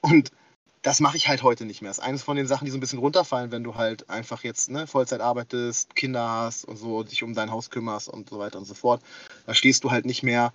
und 0.00 0.30
das 0.82 1.00
mache 1.00 1.16
ich 1.16 1.28
halt 1.28 1.42
heute 1.42 1.64
nicht 1.64 1.82
mehr. 1.82 1.90
Das 1.90 1.98
ist 1.98 2.04
eines 2.04 2.22
von 2.22 2.36
den 2.36 2.46
Sachen, 2.46 2.64
die 2.64 2.70
so 2.70 2.76
ein 2.76 2.80
bisschen 2.80 3.00
runterfallen, 3.00 3.50
wenn 3.50 3.64
du 3.64 3.74
halt 3.74 4.08
einfach 4.08 4.44
jetzt 4.44 4.70
ne, 4.70 4.86
Vollzeit 4.86 5.20
arbeitest, 5.20 5.96
Kinder 5.96 6.28
hast 6.28 6.64
und 6.64 6.76
so, 6.76 7.02
dich 7.02 7.22
um 7.22 7.34
dein 7.34 7.50
Haus 7.50 7.70
kümmerst 7.70 8.08
und 8.08 8.30
so 8.30 8.38
weiter 8.38 8.58
und 8.58 8.64
so 8.64 8.74
fort. 8.74 9.02
Da 9.46 9.54
stehst 9.54 9.84
du 9.84 9.90
halt 9.90 10.06
nicht 10.06 10.22
mehr 10.22 10.52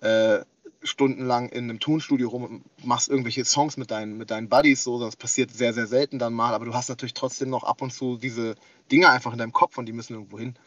äh, 0.00 0.40
stundenlang 0.86 1.48
in 1.48 1.64
einem 1.64 1.80
Tonstudio 1.80 2.28
rum 2.28 2.44
und 2.44 2.84
machst 2.84 3.08
irgendwelche 3.08 3.44
Songs 3.44 3.76
mit 3.76 3.90
deinen, 3.90 4.16
mit 4.16 4.30
deinen 4.30 4.48
Buddies, 4.48 4.84
so, 4.84 5.00
das 5.00 5.16
passiert 5.16 5.50
sehr, 5.50 5.72
sehr 5.72 5.86
selten 5.86 6.18
dann 6.18 6.32
mal, 6.32 6.54
aber 6.54 6.64
du 6.64 6.74
hast 6.74 6.88
natürlich 6.88 7.14
trotzdem 7.14 7.50
noch 7.50 7.64
ab 7.64 7.82
und 7.82 7.92
zu 7.92 8.16
diese 8.16 8.54
Dinge 8.90 9.10
einfach 9.10 9.32
in 9.32 9.38
deinem 9.38 9.52
Kopf 9.52 9.78
und 9.78 9.86
die 9.86 9.92
müssen 9.92 10.14
irgendwo 10.14 10.38
hin. 10.38 10.58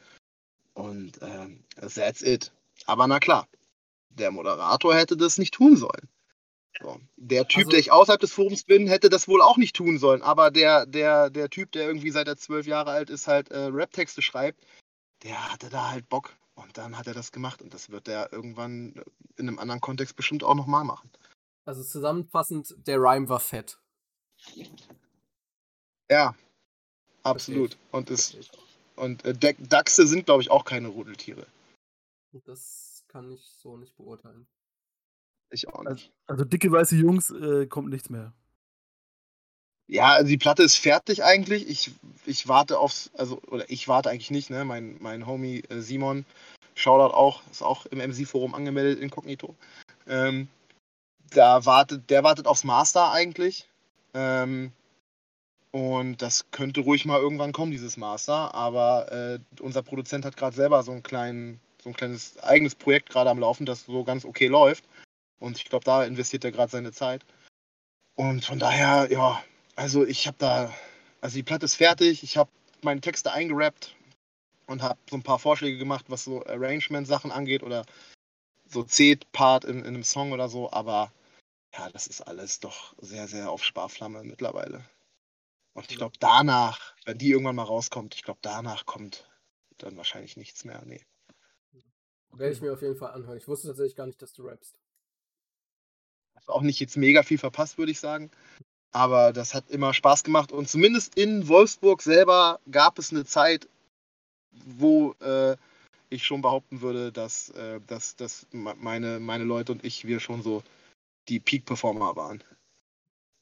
Und 0.74 1.20
ähm, 1.22 1.63
that's 1.76 2.22
it. 2.22 2.51
Aber 2.86 3.07
na 3.07 3.20
klar, 3.20 3.47
der 4.09 4.32
Moderator 4.32 4.95
hätte 4.95 5.17
das 5.17 5.38
nicht 5.38 5.53
tun 5.53 5.76
sollen. 5.76 6.07
So. 6.82 6.99
Der 7.17 7.47
Typ, 7.47 7.59
also, 7.59 7.70
der 7.72 7.80
ich 7.80 7.91
außerhalb 7.91 8.22
des 8.22 8.32
Forums 8.32 8.63
bin, 8.63 8.88
hätte 8.88 9.09
das 9.09 9.28
wohl 9.28 9.41
auch 9.41 9.57
nicht 9.57 9.76
tun 9.76 9.97
sollen. 9.97 10.22
Aber 10.22 10.51
der, 10.51 10.86
der, 10.86 11.30
der 11.30 11.49
Typ, 11.49 11.72
der 11.72 11.86
irgendwie 11.86 12.11
seit 12.11 12.28
er 12.28 12.38
zwölf 12.38 12.67
Jahre 12.67 12.91
alt 12.91 13.09
ist, 13.09 13.28
halt 13.28 13.49
äh, 13.49 13.57
Rap-Texte 13.57 14.22
schreibt, 14.22 14.63
der 15.24 15.51
hatte 15.51 15.70
da 15.70 15.89
halt 15.89 16.07
Bock. 16.07 16.36
Und 16.62 16.78
dann 16.78 16.97
hat 16.97 17.07
er 17.07 17.14
das 17.14 17.32
gemacht 17.32 17.62
und 17.62 17.74
das 17.74 17.89
wird 17.89 18.07
er 18.07 18.34
irgendwann 18.34 19.01
in 19.38 19.47
einem 19.47 19.60
anderen 19.60 19.80
Kontext 19.80 20.16
bestimmt 20.16 20.43
auch 20.43 20.55
nochmal 20.55 20.84
machen. 20.84 21.10
Also 21.66 21.84
zusammenfassend, 21.84 22.76
der 22.86 22.97
Rhyme 22.97 23.30
war 23.30 23.39
fett. 23.39 23.80
Ja, 26.12 26.36
absolut. 27.24 27.78
Und, 27.91 28.10
es, 28.10 28.38
und 28.95 29.24
äh, 29.24 29.55
Dachse 29.60 30.07
sind, 30.07 30.26
glaube 30.26 30.41
ich, 30.41 30.51
auch 30.51 30.66
keine 30.66 30.89
Rudeltiere. 30.89 31.45
Das 32.45 33.05
kann 33.07 33.32
ich 33.32 33.41
so 33.41 33.78
nicht 33.78 33.95
beurteilen. 33.95 34.47
Ich 35.51 35.68
auch 35.70 35.84
nicht. 35.84 36.12
Also, 36.28 36.43
also 36.43 36.45
dicke 36.45 36.72
weiße 36.72 36.95
Jungs 36.95 37.32
äh, 37.32 37.68
kommt 37.68 37.89
nichts 37.89 38.10
mehr. 38.10 38.34
Ja, 39.89 40.13
also 40.13 40.27
die 40.27 40.37
Platte 40.37 40.61
ist 40.61 40.77
fertig 40.77 41.23
eigentlich. 41.23 41.67
Ich, 41.67 41.91
ich 42.27 42.47
warte 42.47 42.77
aufs, 42.77 43.09
also, 43.17 43.41
oder 43.47 43.67
ich 43.69 43.87
warte 43.87 44.11
eigentlich 44.11 44.29
nicht, 44.29 44.51
ne? 44.51 44.63
Mein, 44.63 44.97
mein 44.99 45.25
Homie 45.25 45.63
äh, 45.69 45.81
Simon, 45.81 46.25
Shoutout 46.75 47.15
auch, 47.15 47.41
ist 47.51 47.63
auch 47.63 47.87
im 47.87 47.97
MC-Forum 47.97 48.53
angemeldet, 48.53 48.99
inkognito. 48.99 49.55
Ähm, 50.07 50.47
da 51.31 51.65
wartet, 51.65 52.07
der 52.11 52.23
wartet 52.23 52.45
aufs 52.45 52.63
Master 52.63 53.11
eigentlich. 53.11 53.67
Ähm, 54.13 54.71
und 55.71 56.21
das 56.21 56.51
könnte 56.51 56.81
ruhig 56.81 57.05
mal 57.05 57.19
irgendwann 57.19 57.51
kommen, 57.51 57.71
dieses 57.71 57.97
Master. 57.97 58.53
Aber 58.53 59.11
äh, 59.11 59.39
unser 59.59 59.81
Produzent 59.81 60.23
hat 60.23 60.37
gerade 60.37 60.55
selber 60.55 60.83
so, 60.83 60.91
einen 60.91 61.01
kleinen, 61.01 61.59
so 61.81 61.89
ein 61.89 61.95
kleines 61.95 62.37
eigenes 62.43 62.75
Projekt 62.75 63.09
gerade 63.09 63.31
am 63.31 63.39
Laufen, 63.39 63.65
das 63.65 63.85
so 63.85 64.03
ganz 64.03 64.23
okay 64.23 64.47
läuft. 64.47 64.85
Und 65.39 65.57
ich 65.57 65.65
glaube, 65.65 65.85
da 65.85 66.03
investiert 66.03 66.43
er 66.43 66.51
gerade 66.51 66.71
seine 66.71 66.91
Zeit. 66.91 67.25
Und 68.15 68.45
von 68.45 68.59
daher, 68.59 69.11
ja, 69.11 69.41
also 69.80 70.05
ich 70.05 70.27
habe 70.27 70.38
da, 70.38 70.73
also 71.21 71.36
die 71.36 71.43
Platte 71.43 71.63
ist 71.63 71.75
fertig, 71.75 72.21
ich 72.21 72.36
habe 72.36 72.51
meine 72.84 72.99
Texte 72.99 73.32
eingerappt 73.32 73.95
und 74.67 74.84
habe 74.84 74.99
so 75.09 75.15
ein 75.15 75.23
paar 75.23 75.39
Vorschläge 75.39 75.77
gemacht, 75.77 76.05
was 76.09 76.25
so 76.25 76.45
Arrangement-Sachen 76.45 77.32
angeht 77.32 77.63
oder 77.63 77.86
so 78.67 78.84
C-Part 78.84 79.63
in, 79.63 79.80
in 79.80 79.88
einem 79.88 80.03
Song 80.03 80.34
oder 80.34 80.49
so, 80.49 80.69
aber 80.71 81.13
ja, 81.73 81.89
das 81.91 82.07
ist 82.07 82.21
alles 82.21 82.59
doch 82.59 82.93
sehr, 82.99 83.30
sehr 83.30 83.49
auf 83.49 83.63
Sparflamme 83.63 84.23
mittlerweile. 84.23 84.84
Und 85.73 85.89
ich 85.89 85.97
glaube, 85.97 86.17
danach, 86.19 86.93
wenn 87.05 87.17
die 87.17 87.32
irgendwann 87.32 87.55
mal 87.55 87.63
rauskommt, 87.63 88.15
ich 88.15 88.23
glaube, 88.23 88.39
danach 88.41 88.86
kommt 88.86 89.30
dann 89.77 89.95
wahrscheinlich 89.95 90.36
nichts 90.36 90.65
mehr. 90.65 90.84
Nee. 90.86 91.05
Werde 92.34 92.53
ich 92.53 92.61
mir 92.61 92.73
auf 92.73 92.82
jeden 92.82 92.97
Fall 92.97 93.11
anhören. 93.11 93.38
Ich 93.38 93.47
wusste 93.47 93.67
tatsächlich 93.67 93.95
gar 93.95 94.07
nicht, 94.07 94.21
dass 94.21 94.34
du 94.34 94.43
rappst. 94.43 94.77
Hast 96.36 96.49
auch 96.49 96.61
nicht 96.63 96.82
jetzt 96.82 96.97
mega 96.97 97.23
viel 97.23 97.38
verpasst, 97.38 97.77
würde 97.77 97.93
ich 97.93 97.99
sagen. 97.99 98.30
Aber 98.91 99.33
das 99.33 99.53
hat 99.53 99.69
immer 99.69 99.93
Spaß 99.93 100.23
gemacht. 100.23 100.51
Und 100.51 100.67
zumindest 100.67 101.15
in 101.15 101.47
Wolfsburg 101.47 102.01
selber 102.01 102.59
gab 102.71 102.97
es 102.97 103.11
eine 103.11 103.25
Zeit, 103.25 103.67
wo 104.51 105.13
äh, 105.21 105.55
ich 106.09 106.25
schon 106.25 106.41
behaupten 106.41 106.81
würde, 106.81 107.11
dass, 107.11 107.49
äh, 107.51 107.79
dass, 107.85 108.15
dass 108.15 108.47
meine, 108.51 109.19
meine 109.19 109.43
Leute 109.43 109.71
und 109.71 109.83
ich, 109.83 110.05
wir 110.05 110.19
schon 110.19 110.41
so 110.41 110.63
die 111.27 111.39
Peak-Performer 111.39 112.15
waren. 112.15 112.43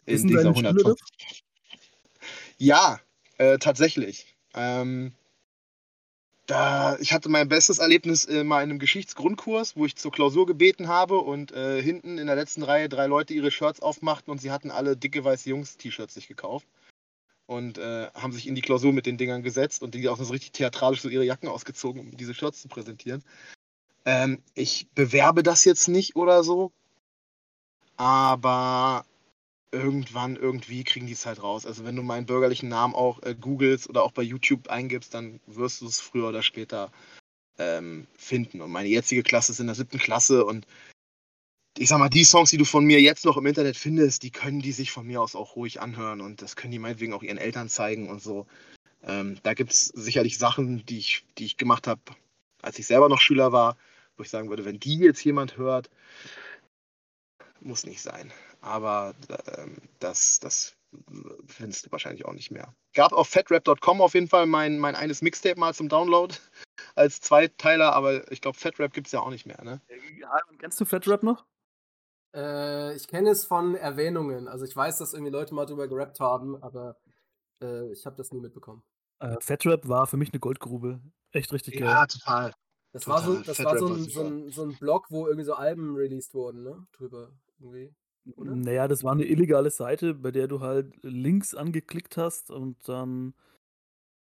In 0.06 0.28
dieser 0.28 0.50
120. 0.50 1.44
Ja, 2.58 3.00
äh, 3.38 3.58
tatsächlich. 3.58 4.36
Ähm, 4.54 5.14
da, 6.48 6.98
ich 7.00 7.14
hatte 7.14 7.30
mein 7.30 7.50
bestes 7.50 7.78
Erlebnis 7.78 8.26
äh, 8.26 8.44
mal 8.44 8.64
in 8.64 8.70
einem 8.70 8.80
Geschichtsgrundkurs, 8.80 9.76
wo 9.76 9.86
ich 9.86 9.96
zur 9.96 10.12
Klausur 10.12 10.46
gebeten 10.48 10.88
habe 10.88 11.18
und 11.18 11.52
äh, 11.52 11.82
hinten 11.82 12.18
in 12.18 12.28
der 12.28 12.36
letzten 12.36 12.64
Reihe 12.64 12.90
drei 12.90 13.06
Leute 13.06 13.34
ihre 13.34 13.52
Shirts 13.52 13.82
aufmachten 13.82 14.32
und 14.32 14.42
sie 14.42 14.50
hatten 14.50 14.72
alle 14.72 14.96
dicke 14.98 15.24
weiße 15.24 15.50
Jungs-T-Shirts 15.50 16.14
sich 16.14 16.28
gekauft 16.28 16.66
und 17.48 17.78
äh, 17.78 18.08
haben 18.14 18.32
sich 18.32 18.48
in 18.48 18.56
die 18.56 18.62
Klausur 18.62 18.94
mit 18.94 19.06
den 19.06 19.18
Dingern 19.18 19.44
gesetzt 19.44 19.84
und 19.84 19.94
die 19.94 20.08
auch 20.08 20.18
so 20.18 20.32
richtig 20.32 20.54
theatralisch 20.54 21.02
so 21.02 21.10
ihre 21.10 21.26
Jacken 21.26 21.50
ausgezogen, 21.50 22.02
um 22.02 22.18
diese 22.18 22.34
Shirts 22.34 22.62
zu 22.62 22.70
präsentieren. 22.70 23.24
Ähm, 24.06 24.42
ich 24.54 24.88
bewerbe 24.96 25.44
das 25.44 25.66
jetzt 25.66 25.90
nicht 25.90 26.16
oder 26.16 26.46
so, 26.46 26.72
aber 27.98 29.06
irgendwann, 29.72 30.36
irgendwie 30.36 30.84
kriegen 30.84 31.08
die 31.08 31.14
es 31.14 31.26
halt 31.26 31.42
raus. 31.44 31.66
Also 31.66 31.86
wenn 31.86 31.96
du 31.96 32.04
meinen 32.04 32.26
bürgerlichen 32.26 32.70
Namen 32.70 32.96
auch 32.96 33.22
äh, 33.24 33.36
googelst 33.36 33.90
oder 33.90 34.04
auch 34.04 34.12
bei 34.12 34.22
YouTube 34.22 34.70
eingibst, 34.70 35.14
dann 35.14 35.40
wirst 35.46 35.82
du 35.82 35.88
es 35.88 36.00
früher 36.00 36.30
oder 36.30 36.44
später 36.44 36.92
ähm, 37.58 38.08
finden. 38.18 38.62
Und 38.62 38.72
meine 38.72 38.90
jetzige 38.90 39.24
Klasse 39.24 39.52
ist 39.52 39.60
in 39.60 39.68
der 39.68 39.76
siebten 39.76 40.00
Klasse 40.00 40.46
und 40.46 40.66
ich 41.78 41.90
sag 41.90 42.00
mal, 42.00 42.10
die 42.10 42.24
Songs, 42.24 42.50
die 42.50 42.58
du 42.58 42.66
von 42.66 42.86
mir 42.86 43.00
jetzt 43.02 43.24
noch 43.26 43.38
im 43.38 43.46
Internet 43.46 43.78
findest, 43.78 44.24
die 44.24 44.32
können 44.32 44.62
die 44.62 44.72
sich 44.72 44.92
von 44.92 45.06
mir 45.06 45.22
aus 45.22 45.36
auch 45.36 45.56
ruhig 45.56 45.80
anhören 45.80 46.22
und 46.22 46.42
das 46.42 46.56
können 46.56 46.72
die 46.72 46.80
meinetwegen 46.80 47.14
auch 47.14 47.22
ihren 47.22 47.38
Eltern 47.38 47.70
zeigen 47.70 48.10
und 48.10 48.22
so. 48.22 48.48
Ähm, 49.04 49.38
da 49.44 49.54
gibt 49.54 49.72
es 49.72 49.86
sicherlich 49.86 50.38
Sachen, 50.40 50.86
die 50.86 50.98
ich, 50.98 51.24
die 51.38 51.46
ich 51.46 51.58
gemacht 51.58 51.86
habe, 51.86 52.02
als 52.64 52.80
ich 52.80 52.88
selber 52.88 53.10
noch 53.10 53.22
Schüler 53.22 53.52
war, 53.52 53.78
wo 54.18 54.24
ich 54.24 54.30
sagen 54.30 54.50
würde, 54.50 54.66
wenn 54.66 54.80
die 54.80 54.98
jetzt 54.98 55.24
jemand 55.24 55.58
hört, 55.58 55.90
muss 57.60 57.86
nicht 57.86 58.02
sein. 58.02 58.34
Aber 58.68 59.16
ähm, 59.58 59.78
das, 60.00 60.40
das 60.40 60.76
findest 61.48 61.86
du 61.86 61.92
wahrscheinlich 61.92 62.26
auch 62.26 62.34
nicht 62.34 62.52
mehr. 62.52 62.74
Gab 62.94 63.14
auf 63.14 63.30
fatrap.com 63.30 64.02
auf 64.02 64.14
jeden 64.14 64.28
Fall 64.28 64.46
mein, 64.46 64.80
mein 64.80 64.96
eines 64.96 65.22
Mixtape 65.22 65.60
mal 65.60 65.74
zum 65.74 65.90
Download 65.90 66.36
als 66.96 67.22
Zweiteiler, 67.22 67.94
aber 67.94 68.32
ich 68.32 68.42
glaube, 68.42 68.58
Fatrap 68.58 68.94
gibt 68.94 69.08
es 69.08 69.14
ja 69.14 69.22
auch 69.22 69.30
nicht 69.30 69.46
mehr, 69.46 69.64
ne? 69.64 69.82
Ja, 70.20 70.40
kennst 70.60 70.80
du 70.80 70.86
Fatrap 70.86 71.24
noch? 71.24 71.46
Äh, 72.36 72.96
ich 72.96 73.08
kenne 73.08 73.30
es 73.30 73.46
von 73.46 73.76
Erwähnungen. 73.76 74.48
Also 74.48 74.66
ich 74.66 74.76
weiß, 74.76 74.98
dass 74.98 75.14
irgendwie 75.14 75.32
Leute 75.32 75.54
mal 75.54 75.66
drüber 75.66 75.88
gerappt 75.88 76.20
haben, 76.20 76.62
aber 76.62 76.98
äh, 77.62 77.92
ich 77.92 78.06
habe 78.06 78.16
das 78.16 78.32
nie 78.32 78.40
mitbekommen. 78.40 78.84
Äh, 79.20 79.36
Fatrap 79.42 79.88
war 79.88 80.08
für 80.08 80.18
mich 80.18 80.32
eine 80.32 80.40
Goldgrube. 80.40 81.02
Echt 81.32 81.52
richtig 81.54 81.76
geil. 81.76 81.88
Ja, 81.88 82.06
total. 82.06 82.54
Das 82.94 83.04
Total. 83.04 83.28
war 83.28 83.36
so, 83.36 83.44
das 83.44 83.58
Fat 83.58 83.66
war 83.66 83.78
so 83.78 83.88
ein, 83.88 84.10
so, 84.10 84.24
ein, 84.24 84.50
so 84.50 84.64
ein 84.64 84.78
Blog, 84.78 85.08
wo 85.10 85.28
irgendwie 85.28 85.46
so 85.46 85.54
Alben 85.54 85.96
released 85.96 86.34
wurden, 86.34 86.64
ne? 86.64 86.88
Drüber 86.94 87.32
irgendwie. 87.60 87.94
Oder? 88.36 88.56
Naja, 88.56 88.88
das 88.88 89.04
war 89.04 89.14
eine 89.14 89.26
illegale 89.26 89.70
Seite, 89.70 90.14
bei 90.14 90.32
der 90.32 90.48
du 90.48 90.60
halt 90.60 90.94
Links 91.02 91.56
angeklickt 91.56 92.18
hast 92.18 92.52
und 92.52 92.78
dann 92.88 93.34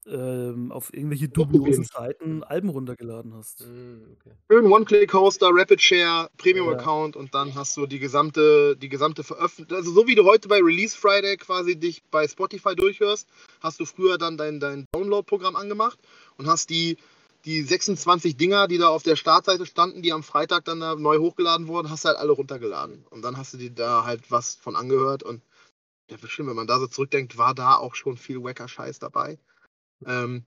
ähm, 0.07 0.71
auf 0.71 0.93
irgendwelche 0.93 1.29
dubiosen 1.29 1.83
Seiten 1.83 2.43
Alben 2.43 2.69
runtergeladen 2.69 3.35
hast. 3.35 3.67
Mm, 3.67 4.13
okay. 4.13 4.31
Schön 4.49 4.65
One-Click-Hoster, 4.65 5.49
Rapid 5.51 5.81
Share, 5.81 6.01
Ja. 6.01 6.29
Premium-Account 6.37 7.15
und 7.15 7.35
dann 7.35 7.53
hast 7.53 7.77
du 7.77 7.85
die 7.85 7.99
gesamte, 7.99 8.75
die 8.77 8.89
gesamte 8.89 9.23
Veröffentlichung. 9.23 9.77
Also 9.77 9.91
so 9.91 10.07
wie 10.07 10.15
du 10.15 10.25
heute 10.25 10.47
bei 10.47 10.57
Release 10.57 10.97
Friday 10.97 11.37
quasi 11.37 11.75
dich 11.75 12.03
bei 12.09 12.27
Spotify 12.27 12.75
durchhörst, 12.75 13.29
hast 13.59 13.79
du 13.79 13.85
früher 13.85 14.17
dann 14.17 14.37
dein, 14.37 14.59
dein 14.59 14.85
Download-Programm 14.91 15.55
angemacht 15.55 15.99
und 16.37 16.47
hast 16.47 16.71
die, 16.71 16.97
die 17.45 17.61
26 17.63 18.37
Dinger, 18.37 18.67
die 18.67 18.77
da 18.77 18.89
auf 18.89 19.03
der 19.03 19.15
Startseite 19.15 19.65
standen, 19.65 20.01
die 20.01 20.13
am 20.13 20.23
Freitag 20.23 20.65
dann 20.65 20.79
da 20.79 20.95
neu 20.95 21.19
hochgeladen 21.19 21.67
wurden, 21.67 21.89
hast 21.89 22.05
du 22.05 22.09
halt 22.09 22.17
alle 22.17 22.31
runtergeladen. 22.31 23.05
Und 23.09 23.21
dann 23.23 23.37
hast 23.37 23.53
du 23.53 23.57
dir 23.57 23.71
da 23.71 24.05
halt 24.05 24.29
was 24.29 24.55
von 24.55 24.75
angehört 24.75 25.23
und 25.23 25.41
ja, 26.09 26.17
bestimmt, 26.17 26.49
wenn 26.49 26.55
man 26.55 26.67
da 26.67 26.79
so 26.79 26.87
zurückdenkt, 26.87 27.37
war 27.37 27.55
da 27.55 27.75
auch 27.77 27.95
schon 27.95 28.17
viel 28.17 28.43
wacker 28.43 28.67
Scheiß 28.67 28.99
dabei. 28.99 29.39
Ähm, 30.05 30.45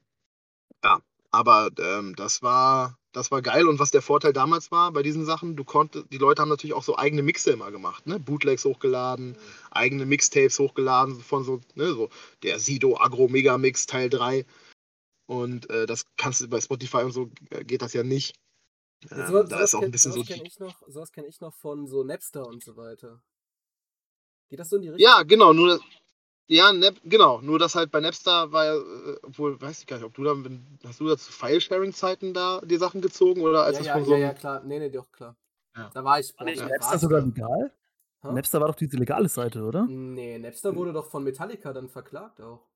ja, 0.84 1.00
aber 1.30 1.70
ähm, 1.78 2.14
das 2.16 2.42
war 2.42 2.98
das 3.14 3.30
war 3.30 3.42
geil 3.42 3.68
und 3.68 3.78
was 3.78 3.92
der 3.92 4.02
Vorteil 4.02 4.32
damals 4.32 4.72
war 4.72 4.92
bei 4.92 5.02
diesen 5.02 5.24
Sachen, 5.24 5.56
du 5.56 5.64
konntest, 5.64 6.06
die 6.10 6.18
Leute 6.18 6.42
haben 6.42 6.48
natürlich 6.48 6.74
auch 6.74 6.82
so 6.82 6.98
eigene 6.98 7.22
Mixe 7.22 7.52
immer 7.52 7.70
gemacht, 7.70 8.06
ne? 8.06 8.18
Bootlegs 8.18 8.64
hochgeladen, 8.64 9.36
eigene 9.70 10.04
Mixtapes 10.04 10.58
hochgeladen 10.58 11.20
von 11.20 11.44
so, 11.44 11.60
ne, 11.76 11.92
so 11.94 12.10
der 12.42 12.58
Sido 12.58 12.98
Agro 13.00 13.28
Mega 13.28 13.56
Mix 13.56 13.86
Teil 13.86 14.10
3 14.10 14.44
und 15.26 15.70
äh, 15.70 15.86
das 15.86 16.04
kannst 16.16 16.40
du 16.40 16.48
bei 16.48 16.60
Spotify 16.60 16.98
und 16.98 17.12
so 17.12 17.30
äh, 17.50 17.64
geht 17.64 17.82
das 17.82 17.92
ja 17.92 18.02
nicht. 18.02 18.36
Ähm, 19.10 19.18
Ja, 19.18 19.26
sowas, 19.26 19.48
da 19.48 19.60
ist 19.62 19.74
auch 19.74 19.80
kenn, 19.80 19.88
ein 19.88 19.92
bisschen 19.92 20.12
so 20.12 20.22
kenne 20.22 20.46
ich 20.46 20.58
noch, 20.58 20.82
sowas 20.88 21.12
kenn 21.12 21.24
ich 21.24 21.40
noch 21.40 21.54
von 21.54 21.86
so 21.86 22.04
Napster 22.04 22.46
und 22.46 22.62
so 22.62 22.76
weiter. 22.76 23.22
Geht 24.48 24.60
das 24.60 24.70
so 24.70 24.76
in 24.76 24.82
die 24.82 24.88
Richtung? 24.88 25.04
Ja, 25.04 25.22
genau, 25.22 25.52
nur 25.52 25.80
ja, 26.46 26.72
Nap, 26.72 26.96
genau, 27.04 27.40
nur 27.40 27.58
das 27.58 27.74
halt 27.74 27.90
bei 27.90 28.00
Napster 28.00 28.52
war 28.52 28.64
ja, 28.66 28.74
äh, 28.74 29.16
obwohl, 29.22 29.58
weiß 29.60 29.80
ich 29.80 29.86
gar 29.86 29.96
nicht, 29.96 30.04
ob 30.04 30.14
du 30.14 30.24
da, 30.24 30.34
hast 30.86 31.00
du 31.00 31.08
da 31.08 31.16
zu 31.16 31.32
File-Sharing-Zeiten 31.32 32.34
da 32.34 32.60
die 32.62 32.76
Sachen 32.76 33.00
gezogen 33.00 33.40
oder 33.40 33.64
als 33.64 33.76
ja, 33.76 33.80
es 33.80 33.86
ja, 33.86 33.92
von 33.94 34.02
ja, 34.02 34.08
so 34.08 34.16
ja, 34.16 34.34
klar. 34.34 34.62
Nee, 34.62 34.78
nee, 34.78 34.90
doch, 34.90 35.10
klar. 35.10 35.36
Ja. 35.74 35.90
Da 35.94 36.04
war 36.04 36.20
ich. 36.20 36.38
War 36.38 36.44
nicht 36.44 36.60
boah, 36.60 36.68
Napster 36.68 36.98
sogar 36.98 37.22
legal? 37.22 37.72
Hä? 38.20 38.32
Napster 38.32 38.60
war 38.60 38.68
doch 38.68 38.74
diese 38.74 38.96
legale 38.98 39.28
Seite, 39.28 39.62
oder? 39.62 39.86
Nee, 39.86 40.38
Napster 40.38 40.76
wurde 40.76 40.92
doch 40.92 41.10
von 41.10 41.24
Metallica 41.24 41.72
dann 41.72 41.88
verklagt 41.88 42.42
auch. 42.42 42.66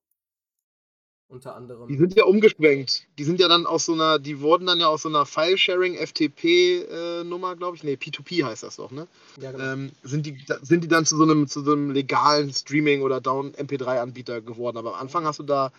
Unter 1.30 1.54
anderem. 1.54 1.88
Die 1.88 1.98
sind 1.98 2.16
ja 2.16 2.24
umgeschwenkt. 2.24 3.06
Die 3.18 3.24
sind 3.24 3.38
ja 3.38 3.48
dann 3.48 3.66
aus 3.66 3.84
so 3.84 3.92
einer, 3.92 4.18
die 4.18 4.40
wurden 4.40 4.64
dann 4.64 4.80
ja 4.80 4.86
aus 4.86 5.02
so 5.02 5.10
einer 5.10 5.26
File-Sharing 5.26 5.94
FTP-Nummer, 5.94 7.54
glaube 7.54 7.76
ich. 7.76 7.84
Nee, 7.84 7.94
P2P 7.94 8.44
heißt 8.44 8.62
das 8.62 8.76
doch, 8.76 8.90
ne? 8.90 9.06
ja, 9.38 9.52
genau. 9.52 9.72
Ähm, 9.72 9.92
sind, 10.02 10.24
die, 10.24 10.42
sind 10.62 10.84
die 10.84 10.88
dann 10.88 11.04
zu 11.04 11.18
so 11.18 11.24
einem, 11.24 11.46
zu 11.46 11.62
so 11.62 11.72
einem 11.72 11.90
legalen 11.90 12.50
Streaming- 12.50 13.02
oder 13.02 13.20
Down-MP3-Anbieter 13.20 14.40
geworden. 14.40 14.78
Aber 14.78 14.94
am 14.94 15.00
Anfang 15.02 15.26
hast 15.26 15.38
du 15.38 15.42
da 15.42 15.70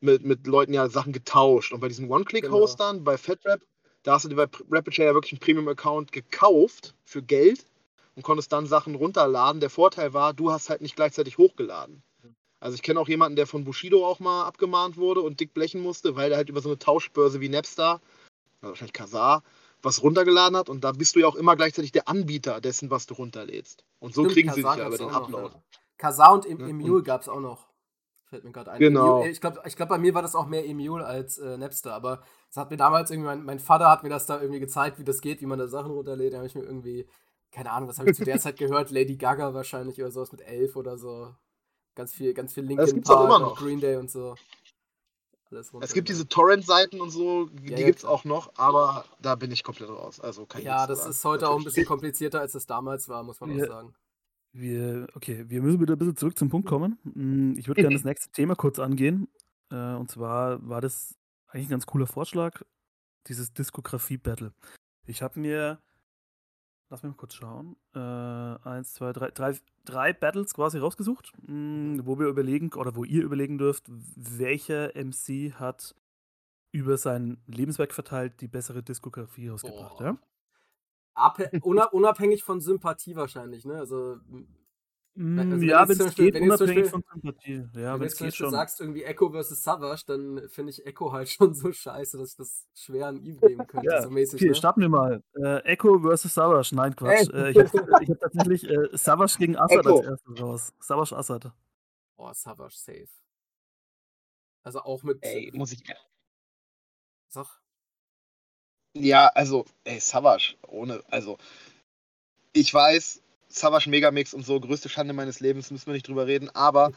mit, 0.00 0.24
mit 0.24 0.46
Leuten 0.46 0.72
ja 0.72 0.88
Sachen 0.88 1.12
getauscht. 1.12 1.72
Und 1.72 1.80
bei 1.80 1.88
diesen 1.88 2.08
One-Click-Hostern, 2.08 3.02
bei 3.02 3.18
FatRap, 3.18 3.62
da 4.04 4.12
hast 4.12 4.26
du 4.26 4.28
dir 4.28 4.36
bei 4.36 4.46
RapidShare 4.70 5.08
ja 5.08 5.14
wirklich 5.14 5.32
einen 5.32 5.40
Premium-Account 5.40 6.12
gekauft 6.12 6.94
für 7.02 7.22
Geld 7.22 7.64
und 8.14 8.22
konntest 8.22 8.52
dann 8.52 8.66
Sachen 8.66 8.94
runterladen. 8.94 9.60
Der 9.60 9.70
Vorteil 9.70 10.12
war, 10.12 10.34
du 10.34 10.52
hast 10.52 10.70
halt 10.70 10.82
nicht 10.82 10.94
gleichzeitig 10.94 11.36
hochgeladen. 11.36 12.04
Also 12.64 12.76
ich 12.76 12.82
kenne 12.82 12.98
auch 12.98 13.08
jemanden, 13.08 13.36
der 13.36 13.46
von 13.46 13.62
Bushido 13.64 14.06
auch 14.06 14.20
mal 14.20 14.46
abgemahnt 14.46 14.96
wurde 14.96 15.20
und 15.20 15.38
dick 15.38 15.52
blechen 15.52 15.82
musste, 15.82 16.16
weil 16.16 16.32
er 16.32 16.38
halt 16.38 16.48
über 16.48 16.62
so 16.62 16.70
eine 16.70 16.78
Tauschbörse 16.78 17.42
wie 17.42 17.50
Napster, 17.50 18.00
also 18.62 18.70
wahrscheinlich 18.70 18.94
Kazaa, 18.94 19.42
was 19.82 20.02
runtergeladen 20.02 20.56
hat 20.56 20.70
und 20.70 20.82
da 20.82 20.92
bist 20.92 21.14
du 21.14 21.20
ja 21.20 21.26
auch 21.26 21.34
immer 21.34 21.56
gleichzeitig 21.56 21.92
der 21.92 22.08
Anbieter 22.08 22.62
dessen, 22.62 22.90
was 22.90 23.04
du 23.04 23.12
runterlädst. 23.12 23.84
Und 23.98 24.14
so 24.14 24.22
Stimmt, 24.22 24.34
kriegen 24.34 24.52
sie 24.54 24.62
Kazaa 24.62 24.76
dich 24.76 24.82
ja 24.82 24.88
über 24.88 24.96
den 24.96 25.08
auch 25.08 25.28
noch, 25.28 25.28
Upload. 25.28 25.54
ja. 25.56 25.62
Kazaa 25.98 26.28
und 26.32 26.46
em 26.46 26.58
Emule 26.66 27.02
gab 27.02 27.20
es 27.20 27.28
auch 27.28 27.40
noch. 27.40 27.68
Fällt 28.24 28.44
mir 28.44 28.52
gerade 28.52 28.70
ein. 28.70 28.78
Genau. 28.78 29.16
Emule, 29.18 29.30
ich 29.30 29.42
glaube, 29.42 29.60
ich 29.66 29.76
glaub, 29.76 29.90
bei 29.90 29.98
mir 29.98 30.14
war 30.14 30.22
das 30.22 30.34
auch 30.34 30.46
mehr 30.46 30.66
Emule 30.66 31.04
als 31.04 31.36
äh, 31.36 31.58
Napster, 31.58 31.92
aber 31.92 32.22
das 32.48 32.56
hat 32.56 32.70
mir 32.70 32.78
damals 32.78 33.10
irgendwie, 33.10 33.26
mein, 33.26 33.44
mein 33.44 33.58
Vater 33.58 33.90
hat 33.90 34.04
mir 34.04 34.08
das 34.08 34.24
da 34.24 34.40
irgendwie 34.40 34.60
gezeigt, 34.60 34.98
wie 34.98 35.04
das 35.04 35.20
geht, 35.20 35.42
wie 35.42 35.46
man 35.46 35.58
da 35.58 35.68
Sachen 35.68 35.90
runterlädt. 35.90 36.32
Da 36.32 36.38
habe 36.38 36.46
ich 36.46 36.54
mir 36.54 36.64
irgendwie, 36.64 37.06
keine 37.50 37.72
Ahnung, 37.72 37.90
was 37.90 37.98
habe 37.98 38.08
ich 38.08 38.16
zu 38.16 38.24
der 38.24 38.38
Zeit 38.40 38.56
gehört? 38.56 38.90
Lady 38.90 39.18
Gaga 39.18 39.52
wahrscheinlich 39.52 40.00
oder 40.00 40.10
sowas 40.10 40.32
mit 40.32 40.40
elf 40.40 40.76
oder 40.76 40.96
so. 40.96 41.34
Ganz 41.94 42.12
viel, 42.12 42.34
ganz 42.34 42.52
viel 42.54 42.64
Linkin 42.64 42.94
gibt's 42.94 43.10
auch 43.10 43.14
Park 43.16 43.26
immer 43.26 43.36
und 43.36 43.42
noch. 43.42 43.58
Green 43.58 43.80
Day 43.80 43.96
und 43.96 44.10
so. 44.10 44.34
Alles 45.50 45.72
Es 45.82 45.92
gibt 45.92 46.08
diese. 46.08 46.26
Torrent-Seiten 46.26 47.00
und 47.00 47.10
so, 47.10 47.46
die 47.46 47.70
Ja, 47.72 47.78
ja, 47.78 47.86
gibt's 47.86 48.00
klar. 48.02 48.12
auch 48.12 48.24
noch, 48.24 48.50
aber 48.56 49.04
da 49.22 49.36
bin 49.36 49.52
ich 49.52 49.62
komplett 49.62 49.88
raus. 49.90 50.18
Also 50.18 50.46
kein 50.46 50.62
Ja, 50.62 50.86
das 50.88 51.00
aber 51.02 51.10
ist 51.10 51.24
heute 51.24 51.46
auch 51.48 51.52
ein 51.52 51.58
natürlich 51.58 51.74
bisschen 51.76 51.86
komplizierter, 51.86 52.40
als 52.40 52.54
es 52.56 52.66
damals 52.66 53.08
war, 53.08 53.22
muss 53.22 53.40
man 53.40 53.52
auch 53.52 53.56
Ja. 53.56 53.66
sagen. 53.66 53.94
Wir, 54.52 55.06
okay, 55.14 55.44
wir 55.48 55.62
müssen 55.62 55.80
wieder 55.80 55.94
ein 55.94 55.98
bisschen 55.98 56.16
zurück 56.16 56.36
zum 56.38 56.48
Punkt 56.48 56.68
kommen. 56.68 56.98
Mm, 57.04 57.58
Ich 57.58 57.68
würde 57.68 57.82
gerne 57.82 57.94
das 58.02 58.04
nächste 58.04 58.30
Thema 58.30 58.54
kurz 58.56 58.78
angehen. 58.78 59.28
Äh, 59.70 59.94
Und 59.94 60.10
zwar 60.10 60.66
war 60.68 60.80
das 60.80 61.14
eigentlich 61.48 61.68
ein 61.68 61.70
ganz 61.70 61.86
cooler 61.86 62.06
Vorschlag, 62.06 62.62
dieses 63.28 63.52
Diskografie-Battle. 63.52 64.52
Ich 65.06 65.22
habe 65.22 65.38
mir, 65.38 65.80
lass 66.94 67.02
mich 67.02 67.10
mal 67.10 67.16
kurz 67.16 67.34
schauen, 67.34 67.76
äh, 67.94 67.98
eins, 67.98 68.94
zwei, 68.94 69.12
drei, 69.12 69.30
drei, 69.32 69.56
drei 69.84 70.12
Battles 70.12 70.54
quasi 70.54 70.78
rausgesucht, 70.78 71.32
mm, 71.48 72.00
wo 72.04 72.18
wir 72.20 72.28
überlegen, 72.28 72.72
oder 72.74 72.94
wo 72.94 73.02
ihr 73.04 73.22
überlegen 73.24 73.58
dürft, 73.58 73.84
welcher 73.88 74.94
MC 74.94 75.52
hat 75.54 75.94
über 76.70 76.96
sein 76.96 77.38
Lebenswerk 77.46 77.92
verteilt 77.92 78.40
die 78.40 78.48
bessere 78.48 78.82
Diskografie 78.82 79.48
rausgebracht. 79.48 80.00
Ja? 80.00 80.16
Abhä- 81.16 81.60
una- 81.62 81.86
unabhängig 81.90 82.42
von 82.44 82.60
Sympathie 82.60 83.16
wahrscheinlich, 83.16 83.64
ne? 83.64 83.74
Also, 83.74 84.18
also 85.16 85.60
wenn 85.60 85.62
ja, 85.62 85.80
jetzt 85.80 85.88
wenn 85.88 85.92
es 85.92 86.04
Beispiel- 86.06 86.24
geht, 86.24 86.34
wenn 86.34 86.42
unabhängig 86.44 86.74
Beispiel- 86.74 86.90
von 86.90 87.04
Sympathie. 87.12 87.52
Ja, 87.52 87.92
wenn 87.94 88.00
wenn 88.00 88.08
du 88.08 88.24
jetzt 88.24 88.36
schon. 88.36 88.50
sagst, 88.50 88.80
irgendwie 88.80 89.04
Echo 89.04 89.30
vs. 89.30 89.62
Savage, 89.62 90.02
dann 90.06 90.48
finde 90.48 90.70
ich 90.70 90.84
Echo 90.86 91.12
halt 91.12 91.28
schon 91.28 91.54
so 91.54 91.72
scheiße, 91.72 92.18
dass 92.18 92.30
ich 92.32 92.36
das 92.36 92.66
schwer 92.74 93.06
an 93.06 93.22
ihm 93.22 93.38
geben 93.38 93.66
könnte, 93.68 93.86
Ja, 93.86 94.02
so 94.02 94.10
mäßig. 94.10 94.40
Okay, 94.40 94.48
ne? 94.48 94.54
starten 94.54 94.80
wir 94.80 94.88
mal. 94.88 95.22
Äh, 95.34 95.58
Echo 95.64 96.00
versus 96.00 96.34
Savage. 96.34 96.74
Nein, 96.74 96.96
Quatsch. 96.96 97.28
Äh, 97.32 97.50
ich 97.52 97.58
habe 97.58 97.92
hab 97.92 98.20
tatsächlich 98.20 98.68
äh, 98.68 98.88
Savage 98.96 99.36
gegen 99.38 99.56
Assad 99.58 99.80
Echo. 99.86 99.98
als 99.98 100.06
erstes 100.06 100.40
raus. 100.40 100.72
Savage 100.80 101.16
Assad. 101.16 101.52
Oh, 102.16 102.30
Savage 102.32 102.74
safe. 102.76 103.08
Also 104.64 104.80
auch 104.80 105.02
mit. 105.04 105.18
Ey, 105.22 105.50
muss 105.54 105.72
ich. 105.72 105.82
Sag. 107.28 107.60
Ja, 108.96 109.26
also, 109.34 109.64
ey, 109.82 109.98
Savage, 109.98 110.54
ohne, 110.68 111.02
also, 111.10 111.36
ich 112.52 112.72
weiß, 112.72 113.23
Savage 113.54 113.88
Megamix 113.88 114.34
und 114.34 114.44
so, 114.44 114.58
größte 114.60 114.88
Schande 114.88 115.14
meines 115.14 115.40
Lebens, 115.40 115.70
müssen 115.70 115.86
wir 115.86 115.94
nicht 115.94 116.08
drüber 116.08 116.26
reden, 116.26 116.50
aber 116.54 116.92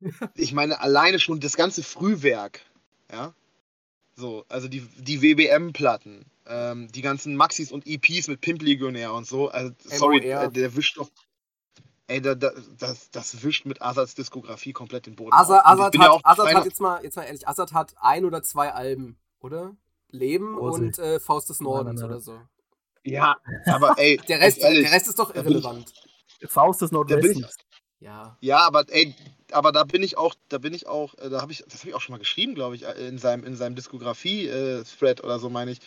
ich 0.34 0.52
meine, 0.52 0.80
alleine 0.80 1.18
schon 1.18 1.40
das 1.40 1.56
ganze 1.56 1.82
Frühwerk, 1.82 2.60
ja, 3.10 3.34
So, 4.16 4.44
also 4.48 4.68
die, 4.68 4.80
die 4.80 5.22
WBM-Platten, 5.22 6.26
ähm, 6.46 6.88
die 6.92 7.02
ganzen 7.02 7.36
Maxis 7.36 7.72
und 7.72 7.86
EPs 7.86 8.28
mit 8.28 8.40
Pimp 8.40 8.62
Legionär 8.62 9.12
und 9.12 9.26
so. 9.26 9.48
Also, 9.48 9.72
sorry, 9.84 10.20
MOR. 10.20 10.44
äh, 10.44 10.50
der 10.50 10.76
wischt 10.76 10.98
doch. 10.98 11.10
Ey, 12.06 12.20
da, 12.20 12.34
da, 12.34 12.52
das, 12.78 13.10
das 13.10 13.42
wischt 13.42 13.64
mit 13.64 13.80
Azads 13.80 14.14
Diskografie 14.14 14.74
komplett 14.74 15.06
den 15.06 15.16
Boden. 15.16 15.32
Azad, 15.32 15.64
Azad, 15.64 15.92
bin 15.92 16.02
ja 16.02 16.10
auch 16.10 16.22
hat, 16.22 16.38
Azad 16.38 16.54
hat 16.54 16.64
jetzt 16.66 16.80
mal, 16.80 17.02
jetzt 17.02 17.16
mal 17.16 17.22
ehrlich, 17.22 17.48
Azad 17.48 17.72
hat 17.72 17.94
ein 17.98 18.26
oder 18.26 18.42
zwei 18.42 18.72
Alben, 18.72 19.16
oder? 19.40 19.74
Leben 20.10 20.54
Vorsicht. 20.54 20.98
und 20.98 21.04
äh, 21.04 21.18
Faust 21.18 21.48
des 21.48 21.60
Nordens 21.60 22.00
nein, 22.00 22.10
nein. 22.10 22.16
oder 22.16 22.20
so. 22.20 22.38
Ja, 23.04 23.36
aber 23.66 23.94
ey, 23.98 24.16
Der 24.28 24.40
Rest, 24.40 24.58
ehrlich, 24.58 24.84
der 24.84 24.92
Rest 24.92 25.08
ist 25.08 25.18
doch 25.18 25.32
da 25.32 25.42
bin 25.42 25.52
ich- 25.52 25.64
irrelevant. 25.64 25.92
Faust 26.48 26.82
des 26.82 26.90
Nordwestens. 26.92 27.56
Ja. 28.00 28.36
Ja, 28.40 28.58
aber 28.66 28.84
ey, 28.88 29.14
aber 29.52 29.72
da 29.72 29.84
bin 29.84 30.02
ich 30.02 30.18
auch, 30.18 30.34
da 30.50 30.58
bin 30.58 30.74
ich 30.74 30.86
auch, 30.86 31.14
äh, 31.18 31.30
da 31.30 31.40
habe 31.40 31.52
ich, 31.52 31.64
das 31.68 31.80
habe 31.80 31.88
ich 31.90 31.94
auch 31.94 32.00
schon 32.02 32.12
mal 32.14 32.18
geschrieben, 32.18 32.54
glaube 32.54 32.74
ich, 32.76 32.84
äh, 32.84 33.08
in 33.08 33.18
seinem, 33.18 33.44
in 33.44 33.56
seinem 33.56 33.76
Diskografie-Thread 33.76 35.22
oder 35.24 35.38
so, 35.38 35.48
meine 35.48 35.70
ich. 35.70 35.78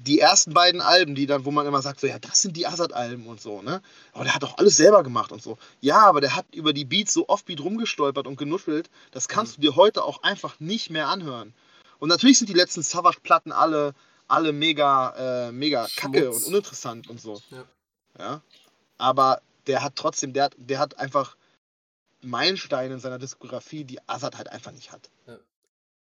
Die 0.00 0.20
ersten 0.20 0.54
beiden 0.54 0.80
Alben, 0.80 1.16
die 1.16 1.26
dann, 1.26 1.44
wo 1.44 1.50
man 1.50 1.66
immer 1.66 1.82
sagt, 1.82 1.98
so, 1.98 2.06
ja, 2.06 2.20
das 2.20 2.40
sind 2.42 2.56
die 2.56 2.68
Azad-Alben 2.68 3.26
und 3.26 3.40
so, 3.40 3.62
ne? 3.62 3.82
Aber 4.12 4.22
der 4.22 4.32
hat 4.34 4.44
doch 4.44 4.56
alles 4.58 4.76
selber 4.76 5.02
gemacht 5.02 5.32
und 5.32 5.42
so. 5.42 5.58
Ja, 5.80 6.02
aber 6.02 6.20
der 6.20 6.36
hat 6.36 6.46
über 6.54 6.72
die 6.72 6.84
Beats 6.84 7.12
so 7.12 7.28
offbeat 7.28 7.60
rumgestolpert 7.60 8.28
und 8.28 8.36
genuschelt, 8.36 8.88
das 9.10 9.26
kannst 9.26 9.56
du 9.56 9.60
dir 9.60 9.74
heute 9.74 10.04
auch 10.04 10.22
einfach 10.22 10.60
nicht 10.60 10.90
mehr 10.90 11.08
anhören. 11.08 11.52
Und 11.98 12.10
natürlich 12.10 12.38
sind 12.38 12.48
die 12.48 12.54
letzten 12.54 12.82
Savage-Platten 12.82 13.50
alle, 13.50 13.92
alle 14.28 14.52
mega, 14.52 15.48
äh, 15.48 15.52
mega 15.52 15.86
kacke 15.96 16.24
Schmutz. 16.24 16.36
und 16.46 16.52
uninteressant 16.52 17.08
und 17.10 17.20
so. 17.20 17.40
Ja. 17.50 17.64
ja. 18.18 18.42
Aber 18.98 19.40
der 19.66 19.82
hat 19.82 19.96
trotzdem, 19.96 20.32
der, 20.32 20.44
hat- 20.44 20.54
der 20.58 20.78
hat 20.78 20.98
einfach 20.98 21.36
Meilensteine 22.20 22.94
in 22.94 23.00
seiner 23.00 23.18
Diskografie, 23.18 23.84
die 23.84 24.00
Azad 24.08 24.36
halt 24.36 24.50
einfach 24.50 24.72
nicht 24.72 24.92
hat. 24.92 25.10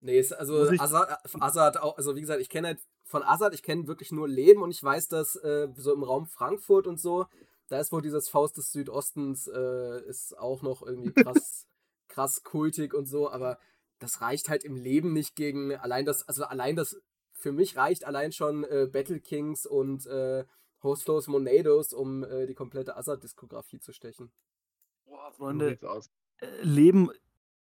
Nee, 0.01 0.19
ist 0.19 0.33
also 0.33 0.67
Azad, 0.69 1.19
Azad 1.41 1.77
auch, 1.77 1.97
also 1.97 2.15
wie 2.15 2.21
gesagt, 2.21 2.39
ich 2.41 2.49
kenne 2.49 2.67
halt 2.67 2.79
von 3.05 3.23
Azad, 3.23 3.53
ich 3.55 3.63
kenne 3.63 3.87
wirklich 3.87 4.11
nur 4.11 4.27
Leben 4.27 4.61
und 4.61 4.69
ich 4.71 4.83
weiß, 4.83 5.07
dass 5.07 5.35
äh, 5.37 5.67
so 5.75 5.93
im 5.93 6.03
Raum 6.03 6.27
Frankfurt 6.27 6.85
und 6.85 6.99
so, 6.99 7.25
da 7.69 7.79
ist 7.79 7.91
wohl 7.91 8.03
dieses 8.03 8.29
Faust 8.29 8.57
des 8.57 8.71
Südostens, 8.71 9.47
äh, 9.47 10.01
ist 10.07 10.37
auch 10.37 10.61
noch 10.61 10.83
irgendwie 10.83 11.11
krass, 11.11 11.65
krass 12.07 12.43
kultig 12.43 12.93
und 12.93 13.07
so, 13.07 13.31
aber 13.31 13.57
das 13.99 14.21
reicht 14.21 14.49
halt 14.49 14.63
im 14.63 14.75
Leben 14.75 15.13
nicht 15.13 15.35
gegen 15.35 15.75
allein 15.75 16.05
das, 16.05 16.27
also 16.27 16.43
allein 16.43 16.75
das, 16.75 16.97
für 17.45 17.51
mich 17.51 17.77
reicht 17.77 18.05
allein 18.05 18.31
schon 18.31 18.63
äh, 18.63 18.89
Battle 18.91 19.19
Kings 19.19 19.67
und 19.67 20.07
äh, 20.07 20.45
Hostlos 20.81 21.27
Monados, 21.27 21.93
um 21.93 22.23
äh, 22.23 22.47
die 22.47 22.55
komplette 22.55 22.97
Azad-Diskografie 22.97 23.79
zu 23.79 23.93
stechen. 23.93 24.31
Boah, 25.05 25.31
Freunde, 25.31 25.77
äh, 26.39 26.61
Leben 26.63 27.11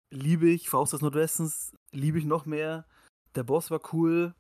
liebe 0.09 0.49
ich, 0.49 0.70
Faust 0.70 0.95
des 0.95 1.03
Nordwestens 1.03 1.76
liebe 1.91 2.16
ich 2.16 2.24
noch 2.24 2.47
mehr. 2.47 2.87
Der 3.35 3.43
Boss 3.43 3.70
war 3.70 3.82
cool, 3.93 4.35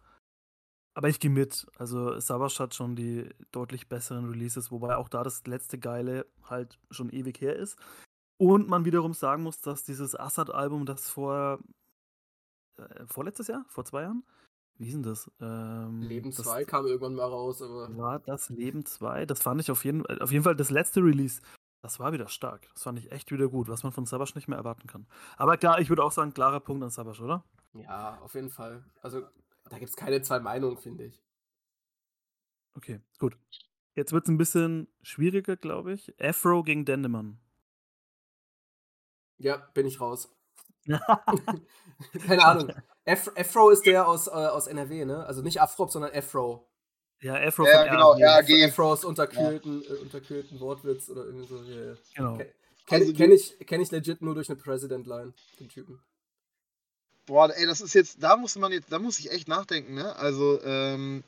aber 0.94 1.10
ich 1.10 1.20
gehe 1.20 1.30
mit. 1.30 1.66
Also 1.76 2.18
Savage 2.20 2.58
hat 2.58 2.74
schon 2.74 2.96
die 2.96 3.28
deutlich 3.52 3.86
besseren 3.86 4.30
Releases, 4.30 4.70
wobei 4.70 4.96
auch 4.96 5.10
da 5.10 5.22
das 5.22 5.46
letzte 5.46 5.78
Geile 5.78 6.24
halt 6.44 6.78
schon 6.90 7.10
ewig 7.10 7.38
her 7.42 7.54
ist. 7.54 7.78
Und 8.38 8.66
man 8.66 8.86
wiederum 8.86 9.12
sagen 9.12 9.42
muss, 9.42 9.60
dass 9.60 9.84
dieses 9.84 10.18
Assad-Album, 10.18 10.86
das 10.86 11.10
vor 11.10 11.58
äh, 12.78 13.04
vorletztes 13.04 13.48
Jahr, 13.48 13.66
vor 13.68 13.84
zwei 13.84 14.04
Jahren, 14.04 14.24
wie 14.78 14.86
hieß 14.86 14.94
denn 14.94 15.02
das? 15.02 15.30
Ähm, 15.40 16.02
Leben 16.02 16.30
das 16.30 16.44
2 16.44 16.64
kam 16.64 16.86
irgendwann 16.86 17.14
mal 17.14 17.24
raus, 17.24 17.62
aber 17.62 17.96
war 17.96 18.18
das 18.18 18.48
Leben 18.50 18.84
2. 18.84 19.26
Das 19.26 19.42
fand 19.42 19.60
ich 19.60 19.70
auf 19.70 19.84
jeden, 19.84 20.04
auf 20.06 20.32
jeden 20.32 20.44
Fall 20.44 20.56
das 20.56 20.70
letzte 20.70 21.00
Release. 21.00 21.40
Das 21.82 22.00
war 22.00 22.12
wieder 22.12 22.28
stark. 22.28 22.68
Das 22.72 22.82
fand 22.82 22.98
ich 22.98 23.12
echt 23.12 23.30
wieder 23.30 23.48
gut, 23.48 23.68
was 23.68 23.82
man 23.82 23.92
von 23.92 24.06
Sabasch 24.06 24.34
nicht 24.34 24.48
mehr 24.48 24.58
erwarten 24.58 24.86
kann. 24.86 25.06
Aber 25.36 25.56
klar, 25.56 25.80
ich 25.80 25.90
würde 25.90 26.02
auch 26.02 26.12
sagen, 26.12 26.32
klarer 26.32 26.60
Punkt 26.60 26.82
an 26.82 26.90
Sabasch, 26.90 27.20
oder? 27.20 27.44
ja, 27.74 28.18
auf 28.20 28.34
jeden 28.34 28.50
Fall. 28.50 28.84
Also 29.02 29.22
da 29.68 29.78
gibt 29.78 29.90
es 29.90 29.96
keine 29.96 30.22
zwei 30.22 30.40
Meinungen, 30.40 30.78
finde 30.78 31.04
ich. 31.04 31.22
Okay, 32.74 33.00
gut. 33.18 33.36
Jetzt 33.94 34.12
wird 34.12 34.24
es 34.24 34.30
ein 34.30 34.38
bisschen 34.38 34.88
schwieriger, 35.02 35.56
glaube 35.56 35.92
ich. 35.92 36.14
Afro 36.20 36.62
gegen 36.64 36.84
Dendemann. 36.84 37.38
Ja, 39.38 39.56
bin 39.74 39.86
ich 39.86 40.00
raus. 40.00 40.34
Keine 42.26 42.44
Ahnung. 42.44 42.72
Af 43.06 43.30
Afro 43.36 43.70
ist 43.70 43.84
der 43.86 44.08
aus, 44.08 44.26
äh, 44.28 44.30
aus 44.30 44.66
NRW, 44.66 45.04
ne? 45.04 45.24
Also 45.26 45.42
nicht 45.42 45.60
Afrop, 45.60 45.90
sondern 45.90 46.12
Afro. 46.14 46.66
ja, 47.20 47.34
Afro 47.36 47.66
Ja, 47.66 47.82
von 47.82 47.90
genau, 47.90 48.16
ja, 48.16 48.38
Afro, 48.38 48.92
aus 48.92 49.04
unterkühlten, 49.04 49.82
äh, 49.84 49.94
unterkühlten 49.96 50.58
Wortwitz 50.60 51.08
oder 51.10 51.24
irgendwie 51.24 51.46
so. 51.46 51.62
Ja, 51.62 51.84
ja. 51.92 51.94
Genau. 52.16 52.36
Ke- 52.38 52.54
Kenn, 52.86 53.00
Also 53.00 53.12
kenn, 53.14 53.32
ich, 53.32 53.58
kenn 53.66 53.80
ich 53.80 53.90
legit 53.90 54.20
nur 54.20 54.34
durch 54.34 54.50
eine 54.50 54.58
President-Line, 54.58 55.32
den 55.58 55.68
Typen. 55.70 56.02
Boah, 57.26 57.50
ey, 57.56 57.64
das 57.66 57.80
ist 57.80 57.94
jetzt, 57.94 58.22
da 58.22 58.36
muss 58.36 58.56
man 58.56 58.72
jetzt, 58.72 58.92
da 58.92 58.98
muss 58.98 59.18
ich 59.18 59.30
echt 59.30 59.48
nachdenken, 59.48 59.94
ne? 59.94 60.14
Also, 60.16 60.60
ähm, 60.62 61.24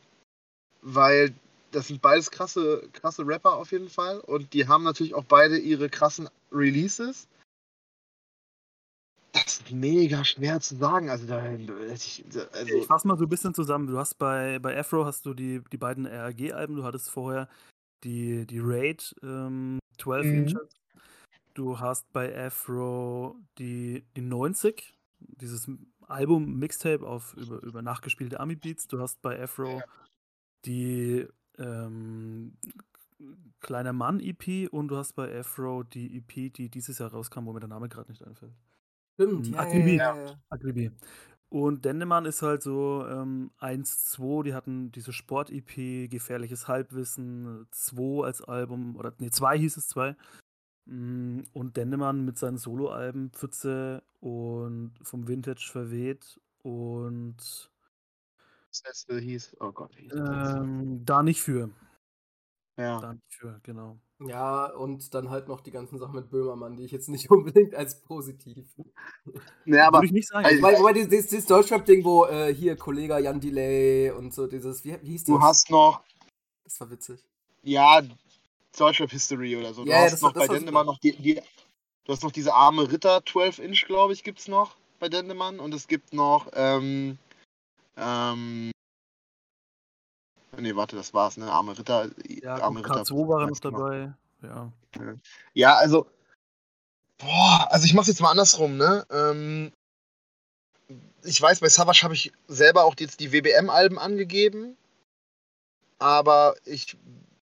weil 0.83 1.33
das 1.72 1.89
sind 1.89 2.03
beides 2.03 2.31
krasse, 2.31 2.87
krasse 2.93 3.27
Rapper 3.27 3.55
auf 3.55 3.72
jeden 3.72 3.89
Fall 3.89 4.20
und 4.20 4.53
die 4.53 4.68
haben 4.68 4.85
natürlich 4.85 5.14
auch 5.14 5.24
beide 5.24 5.57
ihre 5.57 5.89
krassen 5.89 6.29
Releases. 6.53 7.27
Mega 9.73 10.25
schwer 10.25 10.61
zu 10.61 10.77
sagen. 10.77 11.11
Also, 11.11 11.27
da, 11.27 11.53
ich, 11.53 12.25
also 12.53 12.75
Ich 12.75 12.87
fasse 12.87 13.07
mal 13.09 13.17
so 13.19 13.25
ein 13.25 13.29
bisschen 13.29 13.55
zusammen. 13.55 13.87
Du 13.87 13.99
hast 13.99 14.14
bei, 14.19 14.59
bei 14.59 14.79
Afro 14.79 15.05
hast 15.05 15.27
du 15.27 15.35
die, 15.35 15.62
die 15.73 15.77
beiden 15.79 16.07
RAG-Alben, 16.07 16.77
du 16.77 16.85
hattest 16.85 17.11
vorher 17.11 17.49
die, 18.05 18.47
die 18.47 18.61
Raid 18.61 19.14
ähm, 19.23 19.79
12 19.99 20.27
Mhm. 20.27 20.39
Inches. 20.39 20.69
Du 21.55 21.79
hast 21.81 22.12
bei 22.12 22.37
Afro 22.47 23.37
die, 23.59 24.05
die 24.17 24.21
90, 24.21 24.93
dieses 25.21 25.71
Album 26.07 26.59
Mixtape 26.59 27.07
auf 27.07 27.35
über, 27.35 27.62
über 27.62 27.81
nachgespielte 27.83 28.39
Ami-Beats. 28.41 28.89
Du 28.89 29.01
hast 29.01 29.23
bei 29.23 29.43
Afro 29.43 29.79
Ja. 29.79 29.85
die 30.67 31.27
ähm, 31.59 32.57
Kleiner 33.61 33.95
Mann 33.95 34.21
EP 34.21 34.69
und 34.71 34.89
du 34.89 34.97
hast 34.99 35.14
bei 35.14 35.41
Afro 35.41 35.83
die 35.83 36.19
EP, 36.19 36.53
die 36.53 36.69
dieses 36.69 36.99
Jahr 36.99 37.11
rauskam, 37.11 37.47
wo 37.47 37.55
mir 37.55 37.61
der 37.61 37.71
Name 37.71 37.89
gerade 37.89 38.11
nicht 38.11 38.23
einfällt. 38.23 38.53
Stimmt, 39.19 39.49
ja, 39.49 39.67
ja, 39.67 39.95
Akribi. 39.95 39.97
ja, 39.97 40.14
ja. 40.14 40.39
Agribi. 40.51 40.91
Und 41.49 41.85
Dendemann 41.85 42.27
ist 42.27 42.43
halt 42.43 42.62
so 42.62 43.07
ähm, 43.09 43.51
1-2, 43.59 44.43
die 44.45 44.55
hatten 44.55 44.93
diese 44.93 45.12
Sport-EP, 45.12 46.09
Gefährliches 46.11 46.69
Halbwissen, 46.69 47.67
2 47.71 48.25
als 48.27 48.43
Album, 48.43 48.97
oder 48.97 49.14
nee, 49.19 49.31
2 49.31 49.59
hieß 49.59 49.77
es 49.79 49.89
2. 49.89 50.17
Und 50.87 51.77
Dendemann 51.77 52.25
mit 52.25 52.39
seinen 52.39 52.59
Soloalben 52.59 53.31
Pfütze 53.33 54.05
und 54.21 54.95
vom 55.03 55.27
Vintage 55.29 55.69
verweht 55.71 56.41
und 56.62 57.71
das 58.73 58.83
letzte 58.85 59.19
hieß, 59.19 59.57
oh 59.61 59.73
Gott, 59.73 59.95
hieß 59.97 60.12
ähm, 60.14 61.05
da 61.05 61.23
nicht 61.23 61.41
für. 61.43 61.71
ja. 62.79 63.01
Da 63.01 63.12
nicht 63.14 63.35
für, 63.35 63.61
genau. 63.62 63.99
Ja, 64.19 64.67
und 64.73 65.12
dann 65.14 65.29
halt 65.29 65.47
noch 65.47 65.61
die 65.61 65.71
ganzen 65.71 65.99
Sachen 65.99 66.14
mit 66.14 66.31
Böhmermann, 66.31 66.75
die 66.77 66.85
ich 66.85 66.91
jetzt 66.91 67.09
nicht 67.09 67.31
unbedingt 67.31 67.75
als 67.75 68.01
positiv. 68.01 68.67
Nee, 69.67 69.79
aber 69.79 69.99
Würde 69.99 70.07
ich 70.07 70.12
nicht 70.12 70.29
sagen. 70.29 70.47
also- 70.47 70.59
Wobei, 70.62 70.79
wobei 70.79 70.93
dieses, 70.95 71.27
dieses, 71.29 71.47
Deutschrap-Ding, 71.47 72.03
wo 72.05 72.25
äh, 72.25 72.55
hier 72.55 72.77
Kollege 72.77 73.19
Jan 73.19 73.41
Delay 73.41 74.11
und 74.11 74.33
so 74.33 74.47
dieses, 74.47 74.85
wie, 74.85 74.97
wie 75.03 75.11
hieß 75.12 75.25
das? 75.25 75.35
du 75.35 75.41
hast 75.41 75.71
noch, 75.71 76.01
Das 76.64 76.81
war 76.81 76.91
witzig. 76.91 77.21
ja, 77.62 78.01
Deutschrap 78.79 79.11
History 79.11 79.57
oder 79.57 79.75
so. 79.75 79.85
Du 79.85 79.91
Ja, 79.91 79.99
hast 80.03 80.12
das 80.12 80.23
noch 80.23 80.35
war- 80.35 80.41
das 80.41 80.49
bei 80.49 80.55
Dendemann 80.55 80.87
noch 80.87 80.99
die, 80.99 81.12
die, 81.17 81.35
du 81.35 82.12
hast 82.12 82.23
noch 82.23 82.33
diese 82.33 82.55
arme 82.55 82.91
Ritter 82.91 83.23
12 83.25 83.59
Inch, 83.59 83.85
glaube 83.87 84.12
ich, 84.14 84.25
gibt's 84.25 84.49
noch 84.49 84.77
bei 84.99 85.09
Dendemann 85.11 85.61
und 85.61 85.75
es 85.75 85.89
gibt 85.89 86.14
noch, 86.14 86.49
ähm, 86.55 87.19
ähm, 87.99 88.71
nee, 90.61 90.74
warte, 90.76 90.96
das 90.96 91.14
war's, 91.14 91.36
ne, 91.36 91.50
arme 91.50 91.78
Ritter, 91.78 92.11
ja, 92.28 92.57
arme 92.57 92.82
gut, 92.82 92.92
K2 92.92 93.28
war 93.28 93.46
noch 93.46 93.59
dabei. 93.59 94.12
Ja. 94.42 94.72
Ja, 95.54 95.74
also, 95.76 96.07
boah, 97.18 97.66
also 97.70 97.84
ich 97.84 97.94
mach's 97.94 98.09
jetzt 98.09 98.20
mal 98.20 98.30
andersrum, 98.30 98.76
ne, 98.76 99.07
ähm, 99.11 99.72
ich 101.22 101.40
weiß, 101.40 101.61
bei 101.61 101.68
Savage 101.68 102.02
habe 102.02 102.14
ich 102.14 102.32
selber 102.46 102.84
auch 102.84 102.94
jetzt 102.98 103.20
die 103.20 103.32
WBM-Alben 103.32 103.98
angegeben, 103.98 104.76
aber 105.98 106.54
ich 106.64 106.96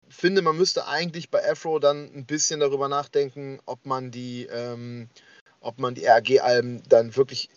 finde, 0.09 0.41
man 0.41 0.57
müsste 0.57 0.87
eigentlich 0.87 1.29
bei 1.29 1.49
Afro 1.49 1.79
dann 1.79 2.11
ein 2.13 2.25
bisschen 2.25 2.59
darüber 2.59 2.89
nachdenken, 2.89 3.59
ob 3.65 3.85
man 3.85 4.11
die, 4.11 4.47
ähm, 4.51 5.09
ob 5.61 5.79
man 5.79 5.95
die 5.95 6.05
RAG-Alben 6.05 6.83
dann 6.89 7.15
wirklich 7.15 7.49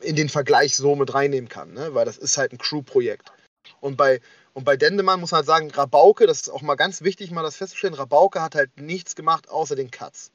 in 0.00 0.16
den 0.16 0.28
Vergleich 0.28 0.76
so 0.76 0.94
mit 0.96 1.12
reinnehmen 1.12 1.48
kann, 1.48 1.72
ne? 1.72 1.94
weil 1.94 2.04
das 2.04 2.18
ist 2.18 2.36
halt 2.38 2.52
ein 2.52 2.58
Crew-Projekt. 2.58 3.32
Und 3.80 3.96
bei, 3.96 4.20
und 4.54 4.64
bei 4.64 4.76
Dendemann 4.76 5.20
muss 5.20 5.30
man 5.30 5.38
halt 5.38 5.46
sagen, 5.46 5.70
Rabauke, 5.70 6.26
das 6.26 6.42
ist 6.42 6.48
auch 6.50 6.62
mal 6.62 6.74
ganz 6.74 7.02
wichtig, 7.02 7.30
mal 7.30 7.42
das 7.42 7.56
festzustellen, 7.56 7.94
Rabauke 7.94 8.42
hat 8.42 8.54
halt 8.54 8.76
nichts 8.78 9.14
gemacht 9.14 9.48
außer 9.48 9.76
den 9.76 9.90
Cuts. 9.90 10.30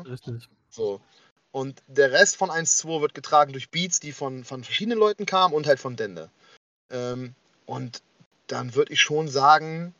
Richtig. 0.00 0.48
So. 0.70 1.00
Und 1.50 1.82
der 1.86 2.12
Rest 2.12 2.36
von 2.36 2.50
1-2 2.50 3.00
wird 3.00 3.14
getragen 3.14 3.52
durch 3.52 3.70
Beats, 3.70 4.00
die 4.00 4.12
von, 4.12 4.44
von 4.44 4.64
verschiedenen 4.64 4.98
Leuten 4.98 5.26
kamen 5.26 5.54
und 5.54 5.66
halt 5.66 5.78
von 5.78 5.96
Dende. 5.96 6.30
Ähm, 6.90 7.34
und 7.66 8.02
dann 8.46 8.74
würde 8.74 8.92
ich 8.92 9.00
schon 9.00 9.28
sagen, 9.28 9.94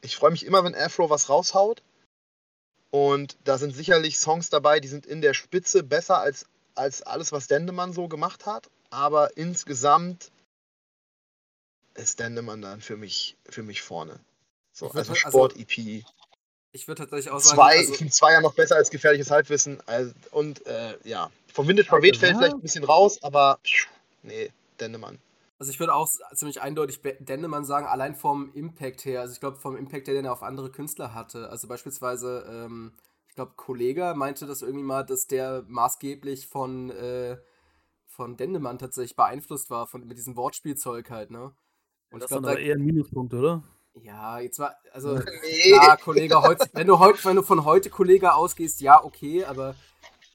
ich 0.00 0.16
freue 0.16 0.30
mich 0.30 0.46
immer, 0.46 0.64
wenn 0.64 0.74
Afro 0.74 1.10
was 1.10 1.28
raushaut. 1.28 1.82
Und 2.90 3.36
da 3.44 3.58
sind 3.58 3.74
sicherlich 3.74 4.18
Songs 4.18 4.50
dabei, 4.50 4.80
die 4.80 4.88
sind 4.88 5.06
in 5.06 5.20
der 5.20 5.34
Spitze 5.34 5.82
besser 5.82 6.18
als, 6.18 6.46
als 6.74 7.02
alles, 7.02 7.30
was 7.30 7.46
Dendemann 7.46 7.92
so 7.92 8.08
gemacht 8.08 8.46
hat. 8.46 8.70
aber 8.90 9.36
insgesamt 9.36 10.30
ist 11.94 12.20
Dendemann 12.20 12.62
dann 12.62 12.80
für 12.80 12.96
mich, 12.96 13.36
für 13.48 13.62
mich 13.62 13.82
vorne. 13.82 14.20
So, 14.72 14.86
also 14.86 14.98
halt- 14.98 15.08
also 15.08 15.14
Sport-EP. 15.14 16.04
Ich 16.72 16.86
würde 16.86 17.02
tatsächlich 17.02 17.30
auch 17.32 17.40
sagen, 17.40 17.56
Zwei, 17.56 17.78
also, 17.78 17.92
ich 17.92 17.98
finde 17.98 18.12
zwei 18.12 18.32
ja 18.32 18.40
noch 18.40 18.54
besser 18.54 18.76
als 18.76 18.90
gefährliches 18.90 19.30
Halbwissen. 19.30 19.82
Also, 19.86 20.12
und 20.30 20.64
äh, 20.66 20.96
ja, 21.04 21.30
vom 21.52 21.66
Vintage 21.66 21.88
Parade 21.88 22.16
fällt 22.16 22.36
vielleicht 22.36 22.54
ein 22.54 22.60
bisschen 22.60 22.84
raus, 22.84 23.22
aber 23.22 23.58
nee, 24.22 24.52
Dendemann. 24.78 25.18
also 25.58 25.72
ich 25.72 25.80
würde 25.80 25.94
auch 25.94 26.08
ziemlich 26.34 26.60
eindeutig 26.62 27.00
Dendemann 27.18 27.64
sagen, 27.64 27.86
allein 27.86 28.14
vom 28.14 28.52
Impact 28.54 29.04
her. 29.04 29.20
Also 29.20 29.34
ich 29.34 29.40
glaube, 29.40 29.56
vom 29.58 29.76
Impact 29.76 30.06
her, 30.06 30.14
den 30.14 30.24
er 30.26 30.32
auf 30.32 30.44
andere 30.44 30.70
Künstler 30.70 31.12
hatte. 31.12 31.48
Also 31.50 31.66
beispielsweise, 31.66 32.46
ähm, 32.48 32.92
ich 33.28 33.34
glaube, 33.34 33.52
Kollega 33.56 34.14
meinte 34.14 34.46
das 34.46 34.62
irgendwie 34.62 34.84
mal, 34.84 35.04
dass 35.04 35.26
der 35.26 35.64
maßgeblich 35.66 36.46
von, 36.46 36.90
äh, 36.90 37.36
von 38.06 38.36
Dendemann 38.36 38.78
tatsächlich 38.78 39.16
beeinflusst 39.16 39.70
war, 39.70 39.88
von, 39.88 40.06
mit 40.06 40.16
diesem 40.18 40.36
Wortspielzeug 40.36 41.10
halt, 41.10 41.30
ne? 41.32 41.52
Und 42.10 42.22
das 42.22 42.30
ich 42.30 42.36
ist 42.36 42.36
dann 42.36 42.42
glaube, 42.42 42.56
aber 42.56 42.60
eher 42.60 42.74
ein 42.74 42.82
Minuspunkt, 42.82 43.34
oder? 43.34 43.62
ja, 44.02 44.40
jetzt 44.40 44.58
war, 44.58 44.76
also, 44.92 45.14
Nee. 45.42 45.70
ja, 45.70 45.96
Kollege, 45.96 46.40
heute, 46.42 46.68
wenn 46.72 46.86
du 46.86 46.98
heute, 46.98 47.24
wenn 47.24 47.36
du 47.36 47.42
von 47.42 47.64
heute 47.64 47.90
Kollege 47.90 48.34
ausgehst, 48.34 48.80
ja, 48.80 49.02
okay, 49.02 49.44
aber 49.44 49.74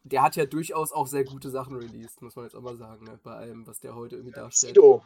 der 0.03 0.21
hat 0.21 0.36
ja 0.36 0.45
durchaus 0.45 0.91
auch 0.91 1.07
sehr 1.07 1.23
gute 1.23 1.49
Sachen 1.49 1.76
released, 1.76 2.21
muss 2.21 2.36
man 2.36 2.45
jetzt 2.45 2.55
auch 2.55 2.61
mal 2.61 2.76
sagen, 2.76 3.05
ne? 3.05 3.19
Bei 3.23 3.34
allem, 3.34 3.65
was 3.65 3.80
der 3.80 3.95
heute 3.95 4.15
irgendwie 4.15 4.36
darstellt. 4.36 4.76
Sido. 4.76 5.03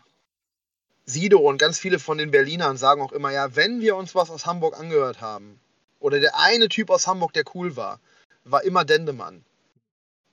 Sido 1.06 1.40
und 1.40 1.58
ganz 1.58 1.80
viele 1.80 2.00
von 2.00 2.18
den 2.18 2.32
Berlinern 2.32 2.78
sagen 2.78 3.02
auch 3.02 3.14
immer, 3.14 3.32
ja, 3.32 3.56
wenn 3.56 3.80
wir 3.80 3.96
uns 3.96 4.14
was 4.14 4.30
aus 4.30 4.46
Hamburg 4.46 4.78
angehört 4.80 5.22
haben, 5.22 5.60
oder 6.00 6.20
der 6.20 6.38
eine 6.38 6.70
Typ 6.70 6.90
aus 6.90 7.08
Hamburg, 7.08 7.34
der 7.34 7.44
cool 7.54 7.76
war, 7.76 8.00
war 8.44 8.64
immer 8.64 8.86
Dendemann. 8.86 9.44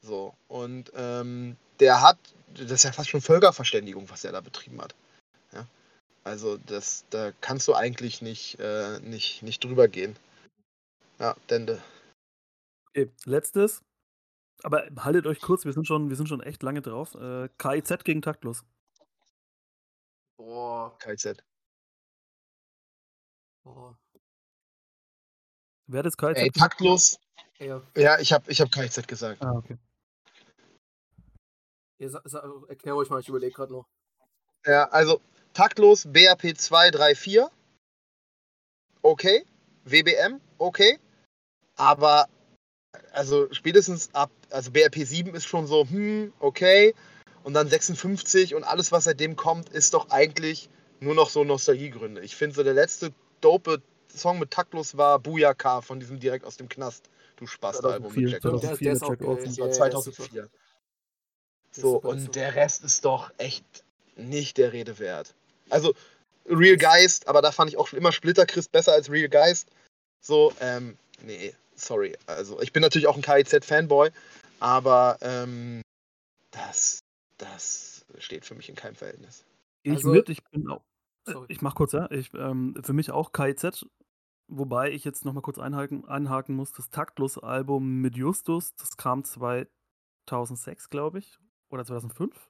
So, 0.03 0.35
und 0.49 0.93
ähm, 0.95 1.57
der 1.81 2.03
hat, 2.03 2.19
das 2.55 2.71
ist 2.71 2.83
ja 2.85 2.93
fast 2.93 3.09
schon 3.09 3.21
Völkerverständigung, 3.21 4.09
was 4.11 4.25
er 4.25 4.33
da 4.33 4.41
betrieben 4.41 4.81
hat. 4.81 4.95
Ja? 6.27 6.33
Also, 6.33 6.59
das, 6.59 7.05
da 7.11 7.33
kannst 7.41 7.69
du 7.69 7.75
eigentlich 7.75 8.23
nicht, 8.23 8.59
äh, 8.59 9.01
nicht, 9.01 9.43
nicht 9.43 9.63
drüber 9.63 9.89
gehen. 9.89 10.17
Ja, 11.19 11.35
Dende. 11.49 11.83
Okay, 12.91 13.11
letztes. 13.25 13.83
Aber 14.63 14.87
haltet 14.99 15.27
euch 15.27 15.41
kurz, 15.41 15.65
wir 15.65 15.73
sind 15.73 15.87
schon, 15.87 16.09
wir 16.09 16.17
sind 16.17 16.29
schon 16.29 16.41
echt 16.41 16.63
lange 16.63 16.83
drauf. 16.83 17.15
Äh, 17.15 17.49
KIZ 17.59 18.05
gegen 18.05 18.23
Taktlos. 18.23 18.65
Boah, 20.39 20.99
KZ. 20.99 21.43
boah. 23.65 23.99
Wer 25.89 25.99
hat 25.99 26.05
jetzt 26.07 26.19
KIZ 26.19 26.37
Ey, 26.39 26.49
gesagt? 26.51 26.73
taktlos. 26.73 27.19
Ja, 27.59 27.83
Ja, 27.97 28.19
ich 28.19 28.33
habe 28.33 28.51
ich 28.51 28.61
hab 28.61 28.71
KZ 28.71 29.07
gesagt. 29.07 29.43
Ah, 29.43 29.53
okay. 29.53 29.79
sa- 31.99 32.23
erklär 32.69 32.95
ruhig 32.95 33.09
mal, 33.09 33.21
ich 33.21 33.29
überlege 33.29 33.53
gerade 33.55 33.73
noch. 33.73 33.87
Ja, 34.67 34.89
also 34.91 35.21
taktlos 35.57 36.05
BRP 36.07 36.55
234. 36.57 37.47
Okay. 39.03 39.45
WBM, 39.85 40.41
okay. 40.59 40.99
Aber 41.77 42.29
also 43.13 43.53
spätestens 43.53 44.11
ab, 44.15 44.31
also 44.51 44.71
BRP 44.71 44.97
7 45.07 45.35
ist 45.35 45.47
schon 45.47 45.67
so, 45.67 45.89
hm, 45.89 46.33
okay. 46.41 46.95
Und 47.43 47.55
dann 47.55 47.69
56 47.69 48.55
und 48.55 48.65
alles, 48.65 48.93
was 48.93 49.05
seitdem 49.05 49.37
kommt, 49.37 49.69
ist 49.71 49.95
doch 49.95 50.11
eigentlich 50.11 50.69
nur 51.01 51.15
noch 51.15 51.31
so 51.31 51.45
Nostalgiegründe. 51.45 52.21
Ich 52.21 52.37
finde 52.37 52.57
so 52.57 52.63
der 52.63 52.75
letzte 52.75 53.15
dope 53.41 53.81
Song 54.15 54.39
mit 54.39 54.51
taktlos 54.51 54.97
war 54.97 55.19
Booyaka 55.19 55.81
von 55.81 56.01
diesem 56.01 56.19
direkt 56.21 56.45
aus 56.45 56.57
dem 56.57 56.69
Knast. 56.69 57.09
Du 57.37 57.47
Spaß-Album 57.47 58.13
2004, 58.13 58.23
mit 58.23 58.33
Jack 58.33 58.45
Off. 58.45 58.61
Der- 58.61 58.71
2004 58.71 58.85
der 58.85 58.93
mit 58.93 58.97
ist 58.97 59.03
auch 59.03 59.11
Jack 59.11 59.19
geil. 59.21 59.29
Off. 59.29 59.45
Das 59.45 59.57
Ja, 59.57 59.63
war 59.63 59.69
ja, 59.69 59.75
2004. 59.75 60.43
Der 60.43 60.45
ist 60.45 61.81
So, 61.81 61.97
und 62.01 62.35
der 62.35 62.55
Rest 62.57 62.85
ist 62.85 63.05
doch 63.05 63.31
echt 63.39 63.85
nicht 64.17 64.57
der 64.59 64.73
Rede 64.73 64.99
wert. 64.99 65.35
Also, 65.71 65.95
Real 66.49 66.77
Geist, 66.77 67.27
aber 67.29 67.43
da 67.43 67.51
fand 67.53 67.71
ich 67.71 67.77
auch 67.77 67.89
schon 67.89 67.99
immer 67.99 68.13
Splitter 68.13 68.47
Christ 68.47 68.71
besser 68.73 68.93
als 68.93 69.11
Real 69.11 69.29
Geist. 69.29 69.69
So, 70.21 70.53
ähm, 70.61 70.97
nee, 71.23 71.55
sorry. 71.75 72.17
Also, 72.27 72.61
ich 72.63 72.73
bin 72.73 72.83
natürlich 72.83 73.07
auch 73.09 73.17
ein 73.17 73.23
KIZ-Fanboy, 73.23 74.11
aber 74.61 75.19
ähm, 75.23 75.83
das, 76.53 77.01
das 77.39 78.05
steht 78.19 78.45
für 78.45 78.55
mich 78.55 78.69
in 78.69 78.77
keinem 78.77 78.95
Verhältnis. 78.95 79.45
Ich 79.83 79.95
Also- 79.97 80.11
mit, 80.11 80.29
ich 80.29 80.43
bin 80.45 80.69
auch. 80.69 80.83
äh, 81.27 81.33
Sorry. 81.33 81.47
Ich 81.49 81.61
mach 81.63 81.75
kurz, 81.75 81.93
ja. 81.93 82.11
Ich, 82.11 82.33
ähm, 82.35 82.77
für 82.83 82.93
mich 82.93 83.11
auch 83.11 83.33
KIZ, 83.33 83.85
wobei 84.49 84.91
ich 84.93 85.05
jetzt 85.05 85.25
nochmal 85.25 85.43
kurz 85.43 85.59
einhaken, 85.59 86.09
einhaken 86.09 86.55
muss. 86.55 86.73
Das 86.73 86.91
Taktlos-Album 86.91 88.01
mit 88.01 88.17
Justus, 88.17 88.75
das 88.77 88.97
kam 88.97 89.25
2006, 89.25 90.91
glaube 90.91 91.19
ich. 91.19 91.39
Oder 91.71 91.85
2005. 91.85 92.49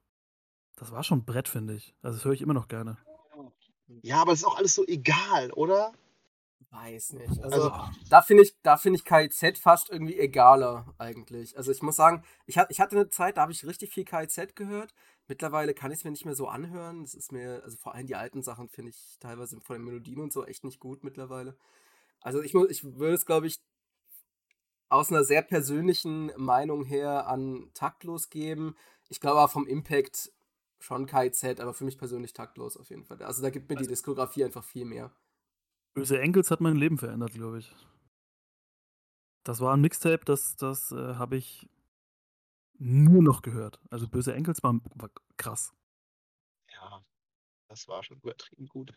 Das 0.76 0.92
war 0.92 1.02
schon 1.02 1.18
ein 1.20 1.24
Brett, 1.24 1.48
finde 1.48 1.74
ich. 1.74 1.94
Also, 2.02 2.16
das 2.18 2.24
höre 2.24 2.32
ich 2.32 2.42
immer 2.42 2.54
noch 2.54 2.68
gerne. 2.68 2.98
Ja, 4.02 4.20
aber 4.22 4.32
es 4.32 4.40
ist 4.40 4.44
auch 4.44 4.56
alles 4.56 4.74
so 4.74 4.86
egal, 4.86 5.50
oder? 5.52 5.92
Weiß 6.70 7.12
nicht. 7.14 7.42
Also, 7.42 7.70
Also- 7.70 7.90
da 8.10 8.22
finde 8.22 8.42
ich, 8.42 8.54
da 8.62 8.76
finde 8.76 8.98
ich 8.98 9.04
KIZ 9.04 9.58
fast 9.58 9.88
irgendwie 9.90 10.18
egaler 10.18 10.92
eigentlich. 10.98 11.56
Also 11.56 11.70
ich 11.70 11.80
muss 11.82 11.96
sagen, 11.96 12.22
ich, 12.44 12.56
ich 12.68 12.80
hatte 12.80 12.96
eine 12.96 13.08
Zeit, 13.08 13.36
da 13.36 13.42
habe 13.42 13.52
ich 13.52 13.64
richtig 13.66 13.92
viel 13.94 14.04
KIZ 14.04 14.54
gehört. 14.56 14.92
Mittlerweile 15.28 15.74
kann 15.74 15.92
ich 15.92 15.98
es 15.98 16.04
mir 16.04 16.10
nicht 16.10 16.24
mehr 16.26 16.34
so 16.34 16.48
anhören. 16.48 17.02
Das 17.02 17.14
ist 17.14 17.32
mir, 17.32 17.62
also 17.64 17.76
vor 17.76 17.94
allem 17.94 18.06
die 18.06 18.16
alten 18.16 18.42
Sachen 18.42 18.68
finde 18.68 18.90
ich 18.90 19.16
teilweise 19.20 19.60
von 19.60 19.76
den 19.76 19.84
Melodien 19.84 20.20
und 20.20 20.32
so 20.32 20.44
echt 20.44 20.64
nicht 20.64 20.80
gut 20.80 21.04
mittlerweile. 21.04 21.56
Also 22.20 22.42
ich 22.42 22.52
muss, 22.52 22.68
ich 22.68 22.82
würde 22.84 23.14
es, 23.14 23.24
glaube 23.26 23.46
ich, 23.46 23.60
aus 24.88 25.10
einer 25.10 25.24
sehr 25.24 25.42
persönlichen 25.42 26.32
Meinung 26.36 26.84
her 26.84 27.26
an 27.28 27.70
taktlos 27.74 28.28
geben. 28.28 28.76
Ich 29.08 29.20
glaube 29.20 29.38
aber 29.38 29.48
vom 29.48 29.66
Impact 29.66 30.32
schon 30.80 31.06
KIZ, 31.06 31.60
aber 31.60 31.74
für 31.74 31.84
mich 31.84 31.98
persönlich 31.98 32.32
taktlos 32.32 32.76
auf 32.76 32.90
jeden 32.90 33.04
Fall. 33.04 33.22
Also 33.22 33.42
da 33.42 33.50
gibt 33.50 33.68
mir 33.70 33.76
die 33.76 33.86
Diskografie 33.86 34.44
einfach 34.44 34.64
viel 34.64 34.84
mehr. 34.84 35.12
Böse 35.94 36.20
Enkels 36.20 36.52
hat 36.52 36.60
mein 36.60 36.76
Leben 36.76 36.96
verändert, 36.96 37.32
glaube 37.32 37.58
ich. 37.58 37.74
Das 39.44 39.60
war 39.60 39.72
ein 39.74 39.80
Mixtape, 39.80 40.24
das, 40.26 40.56
das 40.56 40.92
äh, 40.92 41.14
habe 41.14 41.36
ich 41.38 41.68
nur 42.78 43.22
noch 43.22 43.42
gehört. 43.42 43.80
Also 43.90 44.08
Böse 44.08 44.34
Enkels 44.34 44.62
war, 44.62 44.80
war 44.94 45.10
krass. 45.36 45.72
Ja, 46.68 47.04
das 47.68 47.88
war 47.88 48.02
schon 48.04 48.18
übertrieben 48.18 48.68
gut. 48.68 48.94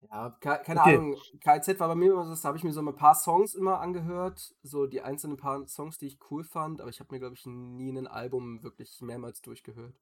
Ja, 0.00 0.30
ke- 0.40 0.62
keine 0.64 0.80
Okay. 0.80 0.82
Ahnung. 0.82 1.16
KZ 1.40 1.78
war 1.80 1.88
bei 1.88 1.94
mir 1.94 2.12
immer 2.12 2.24
so, 2.24 2.34
da 2.40 2.48
habe 2.48 2.56
ich 2.58 2.64
mir 2.64 2.72
so 2.72 2.80
ein 2.80 2.94
paar 2.94 3.14
Songs 3.14 3.54
immer 3.54 3.80
angehört, 3.80 4.54
so 4.62 4.86
die 4.86 5.02
einzelnen 5.02 5.36
paar 5.36 5.66
Songs, 5.66 5.98
die 5.98 6.06
ich 6.06 6.18
cool 6.30 6.44
fand, 6.44 6.80
aber 6.80 6.90
ich 6.90 7.00
habe 7.00 7.12
mir, 7.14 7.18
glaube 7.20 7.34
ich, 7.34 7.46
nie 7.46 7.90
ein 7.90 8.06
Album 8.06 8.62
wirklich 8.62 9.00
mehrmals 9.00 9.40
durchgehört. 9.42 9.94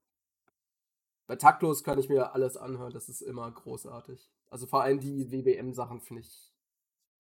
Bei 1.26 1.36
Taktlos 1.36 1.82
kann 1.82 1.98
ich 1.98 2.08
mir 2.08 2.34
alles 2.34 2.56
anhören, 2.56 2.92
das 2.92 3.08
ist 3.08 3.20
immer 3.20 3.50
großartig. 3.50 4.30
Also 4.48 4.66
vor 4.66 4.82
allem 4.82 5.00
die 5.00 5.30
WBM-Sachen 5.30 6.00
finde 6.00 6.22
ich 6.22 6.54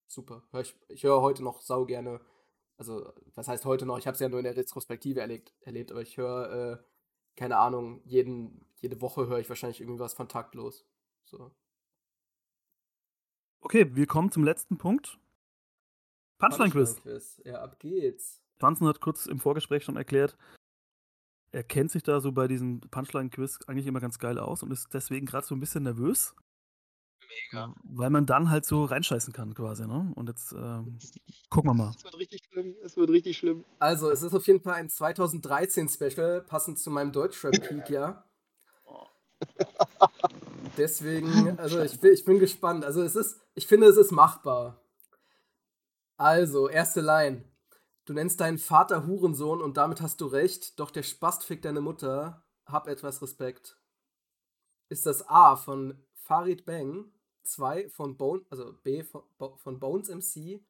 super. 0.06 0.44
Hör 0.52 0.60
ich, 0.60 0.76
ich 0.88 1.02
höre 1.02 1.20
heute 1.20 1.42
noch 1.42 1.60
sau 1.60 1.84
gerne, 1.84 2.20
also 2.76 3.12
was 3.34 3.48
heißt 3.48 3.64
heute 3.64 3.84
noch, 3.84 3.98
ich 3.98 4.06
habe 4.06 4.14
es 4.14 4.20
ja 4.20 4.28
nur 4.28 4.38
in 4.38 4.44
der 4.44 4.56
Retrospektive 4.56 5.20
erlebt, 5.20 5.52
erlebt 5.60 5.90
aber 5.90 6.02
ich 6.02 6.16
höre, 6.16 6.50
äh, 6.52 6.84
keine 7.34 7.58
Ahnung, 7.58 8.00
jeden, 8.04 8.64
jede 8.76 9.00
Woche 9.00 9.26
höre 9.26 9.40
ich 9.40 9.48
wahrscheinlich 9.48 9.80
irgendwas 9.80 10.14
von 10.14 10.28
Taktlos. 10.28 10.86
So. 11.24 11.50
Okay, 13.60 13.94
wir 13.96 14.06
kommen 14.06 14.30
zum 14.30 14.44
letzten 14.44 14.78
Punkt. 14.78 15.18
Punchline-Quiz. 16.38 16.94
Punchline-Quiz. 16.94 17.42
Ja, 17.44 17.62
ab 17.62 17.80
geht's. 17.80 18.42
Franzen 18.58 18.86
hat 18.86 19.00
kurz 19.00 19.26
im 19.26 19.40
Vorgespräch 19.40 19.84
schon 19.84 19.96
erklärt, 19.96 20.36
er 21.56 21.64
kennt 21.64 21.90
sich 21.90 22.02
da 22.02 22.20
so 22.20 22.32
bei 22.32 22.48
diesem 22.48 22.80
Punchline-Quiz 22.80 23.60
eigentlich 23.66 23.86
immer 23.86 24.00
ganz 24.00 24.18
geil 24.18 24.38
aus 24.38 24.62
und 24.62 24.70
ist 24.70 24.92
deswegen 24.92 25.24
gerade 25.24 25.46
so 25.46 25.54
ein 25.54 25.60
bisschen 25.60 25.84
nervös, 25.84 26.34
Mega. 27.50 27.74
weil 27.82 28.10
man 28.10 28.26
dann 28.26 28.50
halt 28.50 28.66
so 28.66 28.84
reinscheißen 28.84 29.32
kann 29.32 29.54
quasi, 29.54 29.86
ne? 29.86 30.12
Und 30.16 30.28
jetzt 30.28 30.52
ähm, 30.52 30.98
gucken 31.48 31.70
wir 31.70 31.74
mal. 31.74 31.94
Es 31.96 32.04
wird 32.04 32.18
richtig 32.18 32.42
schlimm. 32.44 32.76
Es 32.84 32.96
wird 32.98 33.08
richtig 33.08 33.38
schlimm. 33.38 33.64
Also, 33.78 34.10
es 34.10 34.22
ist 34.22 34.34
auf 34.34 34.46
jeden 34.46 34.60
Fall 34.60 34.74
ein 34.74 34.88
2013-Special, 34.88 36.42
passend 36.42 36.78
zu 36.78 36.90
meinem 36.90 37.10
Deutschrap-Peak, 37.12 37.88
ja. 37.88 38.22
Deswegen, 40.76 41.58
also 41.58 41.80
ich 41.80 41.98
bin, 41.98 42.12
ich 42.12 42.24
bin 42.24 42.38
gespannt. 42.38 42.84
Also 42.84 43.02
es 43.02 43.16
ist, 43.16 43.40
ich 43.54 43.66
finde, 43.66 43.86
es 43.86 43.96
ist 43.96 44.10
machbar. 44.12 44.82
Also, 46.18 46.68
erste 46.68 47.00
Line. 47.00 47.44
Du 48.06 48.12
nennst 48.12 48.40
deinen 48.40 48.58
Vater 48.58 49.04
Hurensohn 49.04 49.60
und 49.60 49.76
damit 49.76 50.00
hast 50.00 50.20
du 50.20 50.26
recht, 50.26 50.78
doch 50.78 50.92
der 50.92 51.02
Spast 51.02 51.44
fickt 51.44 51.64
deine 51.64 51.80
Mutter. 51.80 52.44
Hab 52.64 52.86
etwas 52.86 53.20
Respekt. 53.20 53.80
Ist 54.88 55.06
das 55.06 55.28
A 55.28 55.56
von 55.56 56.00
Farid 56.14 56.64
Bang, 56.64 57.12
2 57.42 57.88
von 57.88 58.16
Bone, 58.16 58.46
also 58.48 58.74
B 58.84 59.02
von, 59.02 59.22
Bo- 59.38 59.56
von 59.56 59.80
Bones 59.80 60.08
MC 60.08 60.64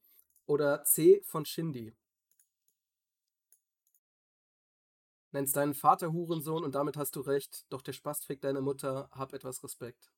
oder 0.47 0.83
C 0.85 1.21
von 1.25 1.45
Shindy? 1.45 1.95
Nennst 5.33 5.57
deinen 5.57 5.75
Vater 5.75 6.15
Hurensohn 6.15 6.65
und 6.65 6.75
damit 6.75 6.97
hast 6.97 7.17
du 7.17 7.21
recht, 7.21 7.71
doch 7.71 7.83
der 7.83 7.93
Spast 7.93 8.25
fickt 8.25 8.45
deine 8.45 8.63
Mutter. 8.63 9.11
Hab 9.13 9.35
etwas 9.35 9.63
Respekt. 9.63 10.11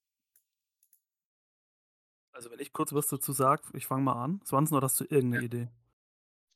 Also 2.32 2.50
wenn 2.50 2.60
ich 2.60 2.72
kurz 2.72 2.92
was 2.92 3.08
dazu 3.08 3.32
sage, 3.32 3.62
ich 3.74 3.86
fange 3.86 4.04
mal 4.04 4.22
an. 4.22 4.40
Swanson, 4.46 4.76
oder 4.76 4.84
hast 4.84 5.00
du 5.00 5.04
irgendeine 5.04 5.44
Idee? 5.44 5.68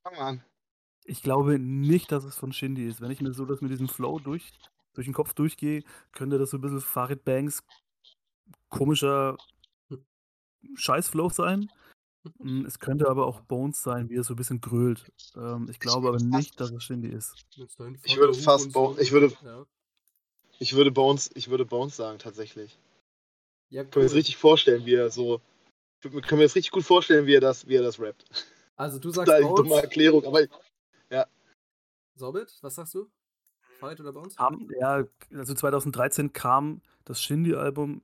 Fang 0.05 0.15
mal 0.17 0.29
an. 0.29 0.45
Ich 1.05 1.23
glaube 1.23 1.59
nicht, 1.59 2.13
dass 2.13 2.25
es 2.25 2.37
von 2.37 2.53
Shindy 2.53 2.87
ist. 2.87 3.01
Wenn 3.01 3.11
ich 3.11 3.21
mir 3.21 3.33
so 3.33 3.45
das 3.45 3.61
mit 3.61 3.71
diesem 3.71 3.89
Flow 3.89 4.19
durch, 4.19 4.53
durch 4.95 5.07
den 5.07 5.15
Kopf 5.15 5.33
durchgehe, 5.35 5.83
könnte 6.13 6.39
das 6.39 6.51
so 6.51 6.59
ein 6.59 6.61
bisschen 6.61 6.81
Farid 6.81 7.25
Banks 7.25 7.63
komischer 8.69 9.37
Scheißflow 10.75 11.29
sein. 11.31 11.71
Mm, 12.39 12.65
Es 12.67 12.79
könnte 12.79 13.09
aber 13.09 13.27
auch 13.27 13.41
Bones 13.41 13.83
sein, 13.83 14.09
wie 14.09 14.17
er 14.17 14.23
so 14.25 14.35
ein 14.35 14.37
bisschen 14.37 14.61
grölt. 14.61 15.11
Ähm, 15.35 15.69
ich 15.69 15.81
glaube 15.81 16.09
aber 16.09 16.19
nicht, 16.19 16.59
dass 16.61 16.71
es 16.71 16.85
Shindy 16.85 17.09
ist. 17.09 17.35
Ich 18.05 18.17
würde 18.17 18.35
fast 18.35 18.73
Bo- 18.73 18.97
ich 18.99 19.11
würde- 19.11 19.33
Ja, 19.43 19.67
Ich 20.61 20.75
würde 20.75 20.93
Bones, 20.93 21.31
ich 21.35 21.51
würde 21.51 21.65
Bones 21.65 21.97
sagen, 21.97 22.19
tatsächlich. 22.21 22.79
ja 23.71 23.83
Ich 23.83 23.91
kann 23.91 24.01
mir 24.01 24.05
das 24.05 24.13
cool. 24.13 24.19
richtig 24.19 24.37
vorstellen, 24.37 24.87
wie 24.87 24.95
er 24.95 25.11
so. 25.11 25.41
Ich 26.05 26.11
kann 26.23 26.39
mir 26.39 26.45
das 26.45 26.55
richtig 26.55 26.71
gut 26.71 26.85
vorstellen, 26.85 27.27
wie 27.27 27.35
er 27.35 27.41
das, 27.41 27.67
wie 27.67 27.75
er 27.75 27.83
das 27.83 27.99
rappt. 27.99 28.25
Also 28.77 28.99
du 29.01 29.11
sagst 29.11 29.33
Total 29.33 29.43
dumme 29.43 29.69
Bones. 29.71 29.83
Erklärung, 29.85 30.25
aber 30.25 30.47
Sorbit, 32.15 32.59
was 32.63 32.75
sagst 32.75 32.95
du? 32.95 33.11
Farid 33.79 34.01
oder 34.01 34.13
Bones? 34.13 34.37
Kam, 34.37 34.69
ja, 34.79 35.05
also 35.35 35.55
2013 35.55 36.33
kam 36.33 36.83
das 37.05 37.21
Shindy-Album 37.23 38.03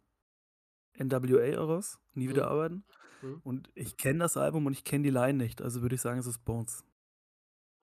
NWA 0.99 1.57
raus, 1.61 1.99
Nie 2.15 2.29
wieder 2.29 2.45
Mhm. 2.47 2.51
arbeiten. 2.53 2.85
Mhm. 3.23 3.41
Und 3.45 3.71
ich 3.75 3.97
kenne 3.97 4.21
das 4.21 4.37
Album 4.37 4.67
und 4.67 4.73
ich 4.73 4.85
kenne 4.85 5.05
die 5.05 5.11
Line 5.11 5.35
nicht, 5.35 5.63
also 5.63 5.83
würde 5.83 5.95
ich 5.95 6.01
sagen, 6.01 6.19
es 6.19 6.27
ist 6.27 6.45
Bones. 6.45 6.85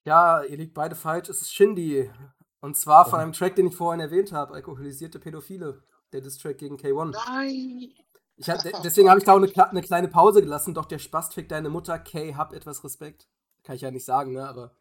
Ja, 0.05 0.43
ihr 0.43 0.57
liegt 0.57 0.73
beide 0.73 0.95
falsch. 0.95 1.29
Es 1.29 1.41
ist 1.41 1.53
Shindy. 1.53 2.11
Und 2.59 2.75
zwar 2.77 3.09
von 3.09 3.19
einem 3.19 3.33
Track, 3.33 3.55
den 3.55 3.67
ich 3.67 3.75
vorhin 3.75 3.99
erwähnt 4.01 4.31
habe, 4.31 4.53
Alkoholisierte 4.53 5.19
Pädophile. 5.19 5.83
Der 6.11 6.21
Diss-Track 6.21 6.57
gegen 6.59 6.77
K1. 6.77 7.11
nein. 7.27 7.93
Ich 8.37 8.49
hab, 8.49 8.61
de- 8.61 8.73
deswegen 8.83 9.09
habe 9.09 9.19
ich 9.19 9.25
da 9.25 9.33
auch 9.33 9.37
eine, 9.41 9.51
eine 9.69 9.81
kleine 9.81 10.07
Pause 10.07 10.41
gelassen. 10.41 10.73
Doch 10.73 10.85
der 10.85 10.99
Spast 10.99 11.33
fickt 11.33 11.51
deine 11.51 11.69
Mutter. 11.69 11.97
Kay, 11.99 12.33
hab 12.33 12.53
etwas 12.53 12.83
Respekt. 12.83 13.27
Kann 13.63 13.75
ich 13.77 13.81
ja 13.81 13.91
nicht 13.91 14.05
sagen, 14.05 14.33
ne? 14.33 14.47
Aber 14.47 14.75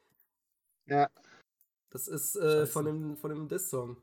Ja. 0.87 1.09
das 1.91 2.09
ist 2.09 2.37
äh, 2.37 2.67
von 2.67 2.85
dem, 2.85 3.17
von 3.17 3.31
dem 3.31 3.49
Diss-Song. 3.49 3.97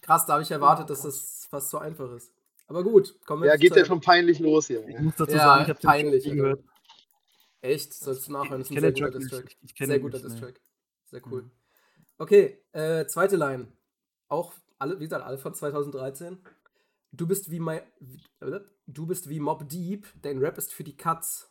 Krass, 0.00 0.26
da 0.26 0.34
habe 0.34 0.42
ich 0.42 0.50
erwartet, 0.50 0.90
dass 0.90 1.02
das 1.02 1.46
fast 1.48 1.70
so 1.70 1.78
einfach 1.78 2.10
ist. 2.12 2.32
Aber 2.66 2.82
gut, 2.82 3.18
kommen 3.26 3.42
wir 3.42 3.50
Ja, 3.50 3.56
geht 3.56 3.76
ja 3.76 3.84
schon 3.84 4.00
peinlich 4.00 4.38
los 4.38 4.66
hier. 4.66 4.86
Ich 4.88 4.98
muss 4.98 5.14
dazu 5.16 5.32
Ja, 5.32 5.38
sagen, 5.44 5.62
ich 5.62 5.68
habe 5.68 5.80
den 5.80 5.86
peinlich, 5.88 6.24
Alter. 6.24 6.36
gehört. 6.36 6.64
Echt? 7.60 7.94
Sollst 7.94 8.26
du 8.28 8.32
nachhören? 8.32 8.60
Das 8.60 8.68
ist 8.68 8.70
Ich 8.70 8.76
ein 8.76 8.80
kenne 8.82 8.86
sehr 8.86 8.92
den 8.92 9.04
guter. 9.04 9.18
Diss-Track. 9.18 9.56
Ich 9.62 9.74
kenne 9.74 9.88
Sehr 9.92 10.00
guter. 10.00 10.18
Diss-Track. 10.20 10.60
Sehr 11.06 11.26
cool. 11.26 11.42
Mhm. 11.42 11.50
Okay, 12.18 12.62
äh, 12.72 13.06
zweite 13.06 13.36
Line. 13.36 13.72
Auch 14.28 14.52
alle, 14.78 14.98
wie 15.00 15.04
gesagt, 15.04 15.24
alle 15.24 15.38
von 15.38 15.54
2013. 15.54 16.38
Du 17.12 17.26
bist 17.26 17.50
wie 17.50 17.60
mein, 17.60 17.80
äh, 18.40 18.60
du 18.86 19.06
bist 19.06 19.28
wie 19.28 19.40
Mob 19.40 19.68
Deep, 19.68 20.06
dein 20.22 20.38
Rap 20.38 20.58
ist 20.58 20.72
für 20.72 20.84
die 20.84 20.96
Cuts. 20.96 21.50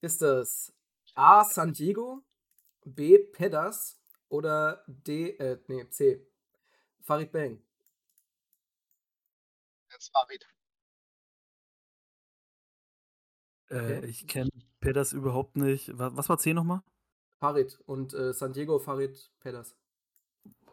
Ist 0.00 0.22
das 0.22 0.72
A. 1.14 1.44
San 1.44 1.72
Diego, 1.72 2.22
B. 2.84 3.18
Pedas 3.18 4.00
oder 4.28 4.84
D. 4.86 5.30
Äh, 5.38 5.58
nee, 5.68 5.88
C. 5.90 6.26
Farid 7.02 7.32
Bang. 7.32 7.62
Jetzt 9.90 10.10
Farid. 10.12 10.46
Äh, 13.70 14.00
Okay. 14.00 14.06
ich 14.06 14.26
kenne 14.26 14.50
Peters 14.80 15.12
überhaupt 15.12 15.56
nicht. 15.56 15.96
Was, 15.98 16.16
was 16.16 16.28
war 16.28 16.38
C 16.38 16.54
nochmal? 16.54 16.82
Farid 17.38 17.78
und 17.86 18.12
äh, 18.14 18.32
San 18.32 18.52
Diego, 18.52 18.78
Farid, 18.80 19.30
Pedas. 19.40 19.76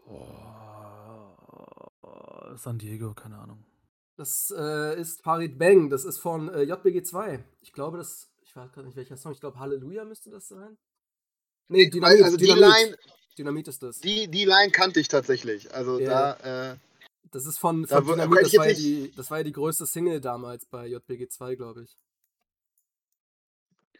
Oh, 0.07 1.35
San 2.55 2.77
Diego, 2.79 3.13
keine 3.13 3.37
Ahnung. 3.37 3.65
Das 4.17 4.53
äh, 4.55 4.99
ist 4.99 5.21
Farid 5.23 5.57
Bang, 5.57 5.89
das 5.89 6.05
ist 6.05 6.19
von 6.19 6.49
äh, 6.49 6.61
JBG2. 6.63 7.43
Ich 7.61 7.73
glaube, 7.73 7.97
das, 7.97 8.31
ich 8.41 8.55
weiß 8.55 8.71
gerade 8.71 8.87
nicht 8.87 8.95
welcher 8.97 9.17
Song, 9.17 9.31
ich 9.31 9.39
glaube 9.39 9.59
Halleluja 9.59 10.05
müsste 10.05 10.29
das 10.29 10.47
sein. 10.47 10.77
Nee, 11.71 11.89
Dynamit, 11.89 12.21
also 12.23 12.37
die 12.37 12.45
Dynamit. 12.47 12.75
Line, 12.83 12.97
Dynamit 13.37 13.67
ist 13.69 13.81
das. 13.81 13.99
die, 13.99 14.27
die 14.27 14.45
Line 14.45 14.71
kannte 14.71 14.99
ich 14.99 15.07
tatsächlich. 15.07 15.73
Also 15.73 15.99
Ja. 15.99 16.33
da, 16.35 16.71
äh, 16.73 16.75
Das 17.31 17.45
ist 17.45 17.57
von, 17.59 17.83
Da 17.83 17.97
von 17.97 18.07
wo- 18.07 18.11
Dynamit, 18.11 18.41
das 18.45 18.57
war, 18.57 18.67
ja 18.67 18.73
die, 18.75 19.11
das 19.15 19.31
war 19.31 19.37
ja 19.37 19.43
die 19.45 19.53
größte 19.53 19.85
Single 19.85 20.19
damals 20.19 20.65
bei 20.65 20.87
JBG2, 20.87 21.55
glaube 21.55 21.83
ich. 21.83 21.95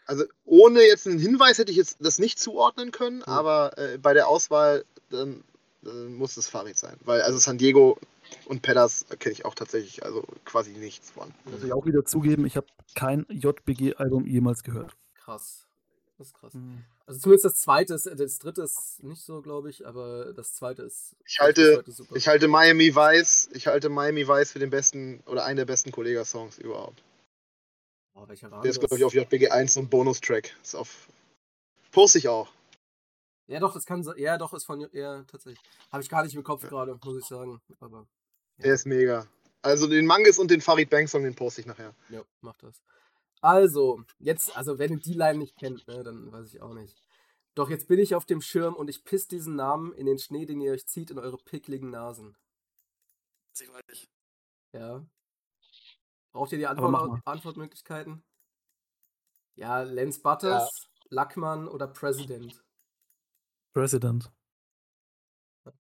also 0.06 0.26
ohne 0.44 0.82
jetzt 0.82 1.08
einen 1.08 1.20
Hinweis 1.20 1.58
hätte 1.58 1.72
ich 1.72 1.78
jetzt 1.78 1.98
das 2.02 2.20
nicht 2.20 2.40
zuordnen 2.40 2.92
können, 2.92 3.22
Hm. 3.26 3.32
aber 3.32 3.78
äh, 3.78 3.98
bei 3.98 4.14
der 4.14 4.28
Auswahl 4.28 4.84
dann, 5.10 5.44
dann 5.82 6.14
muss 6.16 6.36
es 6.36 6.50
Farid 6.50 6.78
sein. 6.78 6.98
Weil 7.06 7.22
also 7.22 7.38
San 7.40 7.58
Diego 7.58 7.98
und 8.46 8.62
Pedas 8.62 9.06
kenne 9.20 9.32
ich 9.34 9.46
auch 9.46 9.56
tatsächlich, 9.56 10.04
also 10.04 10.24
quasi 10.44 10.72
nichts 10.72 11.12
von. 11.12 11.34
Muss 11.46 11.64
ich 11.64 11.72
auch 11.72 11.86
wieder 11.86 12.04
zugeben, 12.04 12.46
ich 12.46 12.58
habe 12.58 12.68
kein 12.96 13.26
JBG-Album 13.30 14.26
jemals 14.26 14.64
gehört. 14.64 14.92
Krass. 15.16 15.66
Das 16.22 16.28
ist 16.28 16.34
krass. 16.36 16.54
Mhm. 16.54 16.84
Also 17.08 17.20
zumindest 17.20 17.46
das 17.46 17.56
zweite 17.56 17.96
ist, 17.96 18.06
das 18.06 18.38
dritte 18.38 18.62
ist 18.62 19.02
nicht 19.02 19.24
so, 19.24 19.42
glaube 19.42 19.72
ich, 19.72 19.88
aber 19.88 20.34
das 20.34 20.54
zweite 20.54 20.84
ist. 20.84 21.16
Ich 21.26 21.40
halte- 21.40 21.84
ist 21.88 21.98
super. 21.98 22.16
Ich 22.16 22.28
halte 22.28 22.48
Miami 22.48 22.96
Vice, 22.96 23.50
ich 23.54 23.66
halte 23.66 23.90
Miami 23.90 24.28
Vice 24.28 24.52
für 24.52 24.60
den 24.60 24.70
besten 24.70 25.22
oder 25.26 25.44
einen 25.46 25.58
der 25.58 25.66
besten 25.66 25.92
Kollega-Songs 25.92 26.60
überhaupt. 26.60 27.02
oh, 28.14 28.28
welcher 28.28 28.52
war 28.52 28.62
Der 28.62 28.70
ist, 28.70 28.78
das? 28.84 28.88
glaube 28.88 29.00
ich, 29.00 29.06
auf 29.06 29.14
JBG 29.16 29.50
1 29.50 29.78
und 29.78 29.90
Bonus-Track. 29.90 30.56
Ist 30.62 30.76
auf. 30.76 31.08
Poste 31.92 32.20
ich 32.20 32.28
auch. 32.28 32.52
Ja, 33.48 33.60
doch, 33.60 33.74
das 33.74 33.86
kann 33.88 34.04
sein. 34.04 34.18
Ja, 34.20 34.38
doch, 34.38 34.54
ist 34.54 34.66
von. 34.66 34.88
Ja, 34.94 35.24
tatsächlich. 35.24 35.60
Habe 35.92 36.04
ich 36.04 36.10
gar 36.10 36.24
nicht 36.24 36.36
im 36.36 36.44
Kopf 36.44 36.62
gerade, 36.70 37.00
muss 37.04 37.18
ich 37.18 37.26
sagen. 37.26 37.60
Aber. 37.80 38.06
Der 38.58 38.76
ist 38.76 38.86
mega. 38.86 39.26
Also 39.64 39.88
den 39.88 40.06
Mangus 40.06 40.38
und 40.38 40.52
den 40.52 40.62
Farid 40.62 40.92
Bang 40.92 41.08
Song, 41.08 41.24
den 41.24 41.34
poste 41.34 41.62
ich 41.62 41.68
nachher. 41.68 41.96
Ja, 42.10 42.22
mach 42.42 42.58
das. 42.58 42.80
Also, 43.42 44.04
jetzt, 44.20 44.56
also 44.56 44.78
wenn 44.78 44.92
ihr 44.92 45.00
die 45.00 45.14
Line 45.14 45.40
nicht 45.40 45.58
kennt, 45.58 45.88
ne, 45.88 46.04
dann 46.04 46.32
weiß 46.32 46.54
ich 46.54 46.62
auch 46.62 46.74
nicht. 46.74 47.04
Doch 47.56 47.70
jetzt 47.70 47.88
bin 47.88 48.00
ich 48.00 48.16
auf 48.16 48.26
dem 48.26 48.42
Schirm 48.42 48.76
und 48.76 48.90
ich 48.90 49.04
piss 49.04 49.28
diesen 49.28 49.56
Namen 49.56 49.94
in 49.94 50.06
den 50.06 50.20
Schnee, 50.20 50.46
den 50.46 50.62
ihr 50.62 50.72
euch 50.72 50.88
zieht, 50.88 51.12
in 51.12 51.20
eure 51.20 51.38
pickligen 51.38 51.90
Nasen. 51.90 52.38
Ja. 54.74 55.06
Braucht 56.32 56.52
ihr 56.54 56.60
die 56.60 56.68
Antwort. 56.68 57.22
Antwortmöglichkeiten? 57.26 58.24
Ja, 59.56 59.82
Lance 59.82 60.22
Butters, 60.22 60.88
Lackmann 61.10 61.68
oder 61.68 61.88
President. 61.88 62.64
President. 63.74 64.32
Ja, 65.66 65.74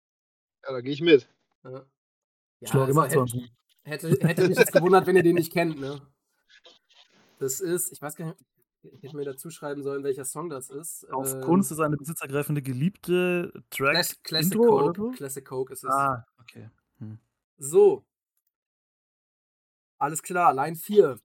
da 0.64 0.81
gehe 0.81 0.94
ich 0.94 1.02
mit. 1.02 1.30
Ja. 1.64 1.86
Ja, 2.61 2.68
Schlau 2.68 2.81
also 2.81 2.94
gemacht, 2.94 3.11
hätte, 3.11 3.19
Swanson. 3.19 3.49
hätte, 3.84 4.27
hätte 4.27 4.48
mich 4.48 4.57
jetzt 4.57 4.73
gewundert, 4.73 5.06
wenn 5.06 5.15
ihr 5.15 5.23
den 5.23 5.36
nicht 5.36 5.53
kennt, 5.53 5.80
ne? 5.80 6.02
Das 7.40 7.61
ist, 7.61 7.91
ich 7.91 8.02
weiß 8.02 8.16
gar 8.16 8.26
nicht, 8.28 8.38
ich 8.84 9.03
hätte 9.03 9.16
mir 9.16 9.26
dazu 9.26 9.49
schreiben 9.49 9.82
sollen, 9.82 10.03
welcher 10.03 10.26
Song 10.26 10.49
das 10.49 10.70
ist. 10.70 11.10
Auf 11.11 11.34
Ähm, 11.34 11.41
Kunst 11.41 11.72
ist 11.72 11.80
eine 11.80 11.98
besitzergreifende 11.98 12.61
Geliebte 12.61 13.52
Track 13.70 13.91
Classic, 13.91 14.24
Classic 14.24 14.53
Intro 14.53 14.94
Coke. 14.94 15.18
Classic 15.18 15.45
Coke 15.45 15.74
ist 15.74 15.84
es. 15.84 15.90
Ah, 15.90 16.26
okay. 16.40 16.70
So. 17.57 18.06
Alles 19.98 20.22
klar, 20.22 20.53
Line 20.53 20.76
4. 20.76 21.20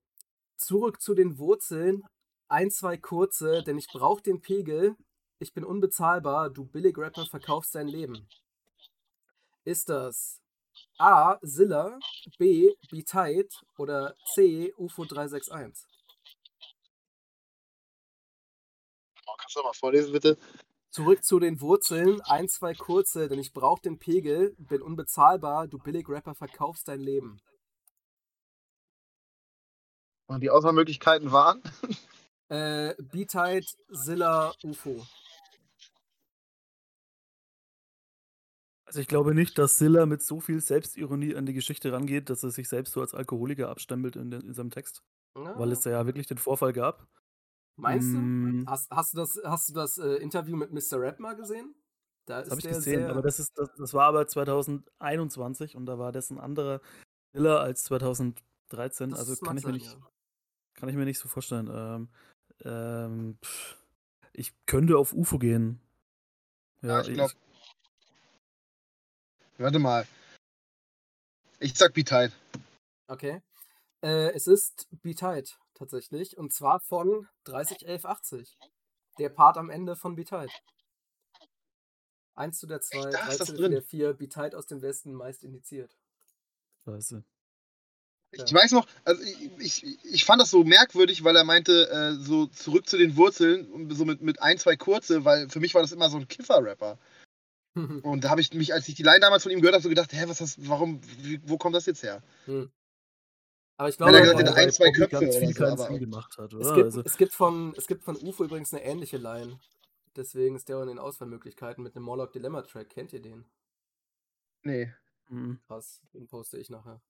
Zurück 0.56 1.00
zu 1.00 1.14
den 1.14 1.38
Wurzeln. 1.38 2.02
Ein, 2.48 2.70
zwei 2.70 2.96
kurze, 2.96 3.62
denn 3.62 3.78
ich 3.78 3.86
brauch 3.88 4.20
den 4.20 4.40
Pegel. 4.40 4.96
Ich 5.38 5.52
bin 5.52 5.64
unbezahlbar, 5.64 6.50
du 6.50 6.64
Billig-Rapper 6.64 7.26
verkaufst 7.26 7.74
dein 7.74 7.88
Leben. 7.88 8.28
Ist 9.64 9.88
das 9.88 10.40
A. 10.98 11.38
Zilla, 11.44 11.98
B. 12.38 12.72
Be 12.90 13.04
Tight 13.04 13.62
oder 13.78 14.14
C. 14.34 14.72
UFO 14.76 15.04
361? 15.04 15.93
Oh, 19.26 19.34
kannst 19.38 19.56
du 19.56 19.60
noch 19.60 19.66
mal 19.66 19.72
vorlesen, 19.72 20.12
bitte? 20.12 20.38
Zurück 20.90 21.24
zu 21.24 21.40
den 21.40 21.60
Wurzeln. 21.60 22.20
Ein, 22.22 22.48
zwei 22.48 22.74
kurze, 22.74 23.28
denn 23.28 23.38
ich 23.38 23.52
brauch 23.52 23.78
den 23.80 23.98
Pegel. 23.98 24.54
Bin 24.58 24.82
unbezahlbar, 24.82 25.66
du 25.66 25.78
Billig-Rapper 25.78 26.34
verkaufst 26.34 26.88
dein 26.88 27.00
Leben. 27.00 27.40
Und 30.26 30.40
die 30.40 30.50
Auswahlmöglichkeiten 30.50 31.32
waren? 31.32 31.62
Äh, 32.48 32.94
Beatite, 33.02 33.66
Zilla, 33.92 34.54
UFO. 34.62 35.04
Also 38.84 39.00
ich 39.00 39.08
glaube 39.08 39.34
nicht, 39.34 39.58
dass 39.58 39.78
Silla 39.78 40.06
mit 40.06 40.22
so 40.22 40.40
viel 40.40 40.60
Selbstironie 40.60 41.34
an 41.34 41.46
die 41.46 41.54
Geschichte 41.54 41.92
rangeht, 41.92 42.30
dass 42.30 42.44
er 42.44 42.50
sich 42.50 42.68
selbst 42.68 42.92
so 42.92 43.00
als 43.00 43.14
Alkoholiker 43.14 43.68
abstempelt 43.70 44.14
in, 44.14 44.30
in 44.30 44.54
seinem 44.54 44.70
Text. 44.70 45.02
Ja, 45.34 45.58
Weil 45.58 45.72
es 45.72 45.80
da 45.80 45.90
ja 45.90 46.06
wirklich 46.06 46.26
den 46.26 46.38
Vorfall 46.38 46.72
gab. 46.72 47.08
Meinst 47.76 48.08
du? 48.08 48.18
Mm, 48.18 48.64
Hast, 48.68 48.90
hast 48.90 49.12
du 49.14 49.18
das, 49.18 49.40
hast 49.44 49.68
du 49.68 49.72
das 49.74 49.98
äh, 49.98 50.14
Interview 50.16 50.56
mit 50.56 50.70
Mr. 50.72 51.00
Rap 51.00 51.18
mal 51.20 51.34
gesehen? 51.34 51.74
Da 52.26 52.40
Das 52.40 52.50
habe 52.50 52.60
ich 52.60 52.68
gesehen, 52.68 53.00
sehr- 53.00 53.10
aber 53.10 53.20
das, 53.22 53.38
ist, 53.40 53.58
das, 53.58 53.68
das 53.76 53.92
war 53.94 54.06
aber 54.06 54.26
2021 54.26 55.76
und 55.76 55.86
da 55.86 55.98
war 55.98 56.12
das 56.12 56.30
ein 56.30 56.38
anderer 56.38 56.80
Silla 57.32 57.58
als 57.58 57.82
2013. 57.84 59.10
das 59.10 59.18
also 59.18 59.36
kann 59.44 59.56
ich, 59.58 59.64
mir 59.64 59.72
sein, 59.72 59.74
nicht, 59.74 59.92
ja. 59.92 60.10
kann 60.74 60.88
ich 60.88 60.94
mir 60.96 61.04
nicht 61.04 61.18
so 61.18 61.28
vorstellen. 61.28 61.68
Ähm, 61.72 62.08
ähm, 62.64 63.38
pff, 63.44 63.76
ich 64.32 64.54
könnte 64.66 64.96
auf 64.96 65.12
UFO 65.12 65.38
gehen. 65.38 65.80
Ja, 66.80 67.00
ich 67.02 67.12
glaub- 67.14 67.32
Warte 69.58 69.78
mal. 69.78 70.06
Ich 71.60 71.74
sag 71.76 71.92
Be 71.94 72.04
Tight. 72.04 72.32
Okay. 73.08 73.42
Äh, 74.02 74.32
es 74.32 74.46
ist 74.46 74.88
Be 75.02 75.14
Tight, 75.14 75.58
tatsächlich. 75.74 76.36
Und 76.36 76.52
zwar 76.52 76.80
von 76.80 77.28
301180. 77.44 78.58
Der 79.18 79.28
Part 79.28 79.58
am 79.58 79.70
Ende 79.70 79.96
von 79.96 80.16
Be 80.16 80.24
Tight. 80.24 80.50
1 82.36 82.58
zu 82.58 82.66
der 82.66 82.80
2, 82.80 82.98
da 82.98 83.08
ist 83.08 83.14
3 83.14 83.36
das 83.36 83.48
zu 83.48 83.68
der 83.68 83.82
4, 83.82 84.14
Be 84.14 84.28
Tight 84.28 84.54
aus 84.54 84.66
dem 84.66 84.82
Westen, 84.82 85.12
meist 85.12 85.44
indiziert. 85.44 85.96
Scheiße. 86.84 87.24
Ich 88.32 88.52
weiß 88.52 88.72
noch, 88.72 88.86
also 89.04 89.22
ich, 89.22 89.84
ich, 89.84 90.04
ich 90.04 90.24
fand 90.24 90.42
das 90.42 90.50
so 90.50 90.64
merkwürdig, 90.64 91.22
weil 91.22 91.36
er 91.36 91.44
meinte, 91.44 91.88
äh, 91.88 92.14
so 92.14 92.46
zurück 92.46 92.88
zu 92.88 92.98
den 92.98 93.16
Wurzeln, 93.16 93.70
und 93.70 93.94
so 93.94 94.04
mit, 94.04 94.22
mit 94.22 94.42
ein, 94.42 94.58
zwei 94.58 94.76
kurze, 94.76 95.24
weil 95.24 95.48
für 95.48 95.60
mich 95.60 95.74
war 95.74 95.82
das 95.82 95.92
immer 95.92 96.10
so 96.10 96.16
ein 96.16 96.26
Kiffer-Rapper. 96.26 96.98
Und 98.02 98.22
da 98.22 98.30
habe 98.30 98.40
ich 98.40 98.52
mich, 98.54 98.72
als 98.72 98.88
ich 98.88 98.94
die 98.94 99.02
Line 99.02 99.20
damals 99.20 99.42
von 99.42 99.50
ihm 99.50 99.60
gehört 99.60 99.74
habe, 99.74 99.82
so 99.82 99.88
gedacht, 99.88 100.12
hä, 100.12 100.24
was 100.26 100.40
ist 100.40 100.58
das, 100.58 100.68
warum, 100.68 101.00
wie, 101.22 101.40
wo 101.44 101.58
kommt 101.58 101.74
das 101.74 101.86
jetzt 101.86 102.04
her? 102.04 102.22
Aber 103.76 103.88
ich 103.88 103.98
Wenn 103.98 104.08
glaube, 104.08 104.18
er 104.18 104.34
äh, 104.34 104.36
hätte, 104.36 104.54
ein, 104.54 104.70
zwei 104.70 104.92
Köpfe 104.92 105.08
ganz 105.08 105.36
oder 105.36 105.46
viel 105.46 105.54
so, 105.54 105.64
keinen 105.64 105.78
Sinn 105.78 105.98
gemacht 105.98 106.38
hat, 106.38 106.52
es, 106.52 106.58
oder? 106.58 106.74
gibt, 106.74 106.84
Also, 106.84 107.02
es, 107.02 107.16
gibt 107.16 107.32
von, 107.32 107.74
es 107.76 107.86
gibt 107.86 108.04
von 108.04 108.16
UFO 108.16 108.44
übrigens 108.44 108.72
eine 108.72 108.84
ähnliche 108.84 109.16
Line. 109.16 109.58
Deswegen 110.14 110.54
ist 110.54 110.68
der 110.68 110.78
auch 110.78 110.82
in 110.82 110.88
den 110.88 110.98
Auswahlmöglichkeiten 111.00 111.82
mit 111.82 111.96
einem 111.96 112.04
Morlock 112.04 112.32
Dilemma 112.32 112.62
Track. 112.62 112.90
Kennt 112.90 113.12
ihr 113.12 113.20
den? 113.20 113.44
Nee. 114.62 114.92
mhm. 115.28 115.58
Krass, 115.66 116.00
den 116.12 116.28
poste 116.28 116.58
ich 116.58 116.70
nachher. 116.70 117.02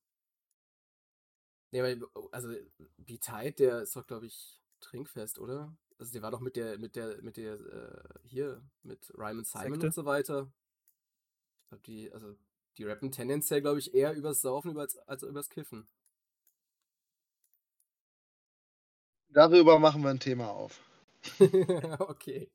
Nee, 1.70 1.82
weil, 1.82 2.02
also, 2.30 2.54
Be 2.96 3.18
Tight, 3.18 3.58
der 3.58 3.82
ist 3.82 3.94
doch, 3.94 4.06
glaube 4.06 4.26
ich, 4.26 4.62
trinkfest, 4.80 5.38
oder? 5.38 5.76
Also, 5.98 6.12
der 6.12 6.22
war 6.22 6.30
doch 6.30 6.40
mit 6.40 6.56
der, 6.56 6.78
mit 6.78 6.96
der, 6.96 7.20
mit 7.20 7.36
der, 7.36 7.54
äh, 7.54 8.18
hier, 8.22 8.62
mit 8.82 9.12
Ryman 9.18 9.44
Simon 9.44 9.72
Sekte? 9.72 9.86
und 9.86 9.94
so 9.94 10.04
weiter. 10.06 10.50
Ich 11.62 11.68
glaube, 11.68 11.82
die, 11.82 12.12
also, 12.12 12.34
die 12.78 12.84
rappen 12.84 13.12
tendenziell, 13.12 13.60
glaube 13.60 13.80
ich, 13.80 13.92
eher 13.92 14.14
übers 14.14 14.40
Saufen 14.40 14.78
als, 14.78 14.96
als 15.06 15.24
übers 15.24 15.50
Kiffen. 15.50 15.86
Darüber 19.34 19.80
machen 19.80 20.02
wir 20.02 20.10
ein 20.10 20.20
Thema 20.20 20.48
auf. 20.48 20.80
okay. 21.98 22.48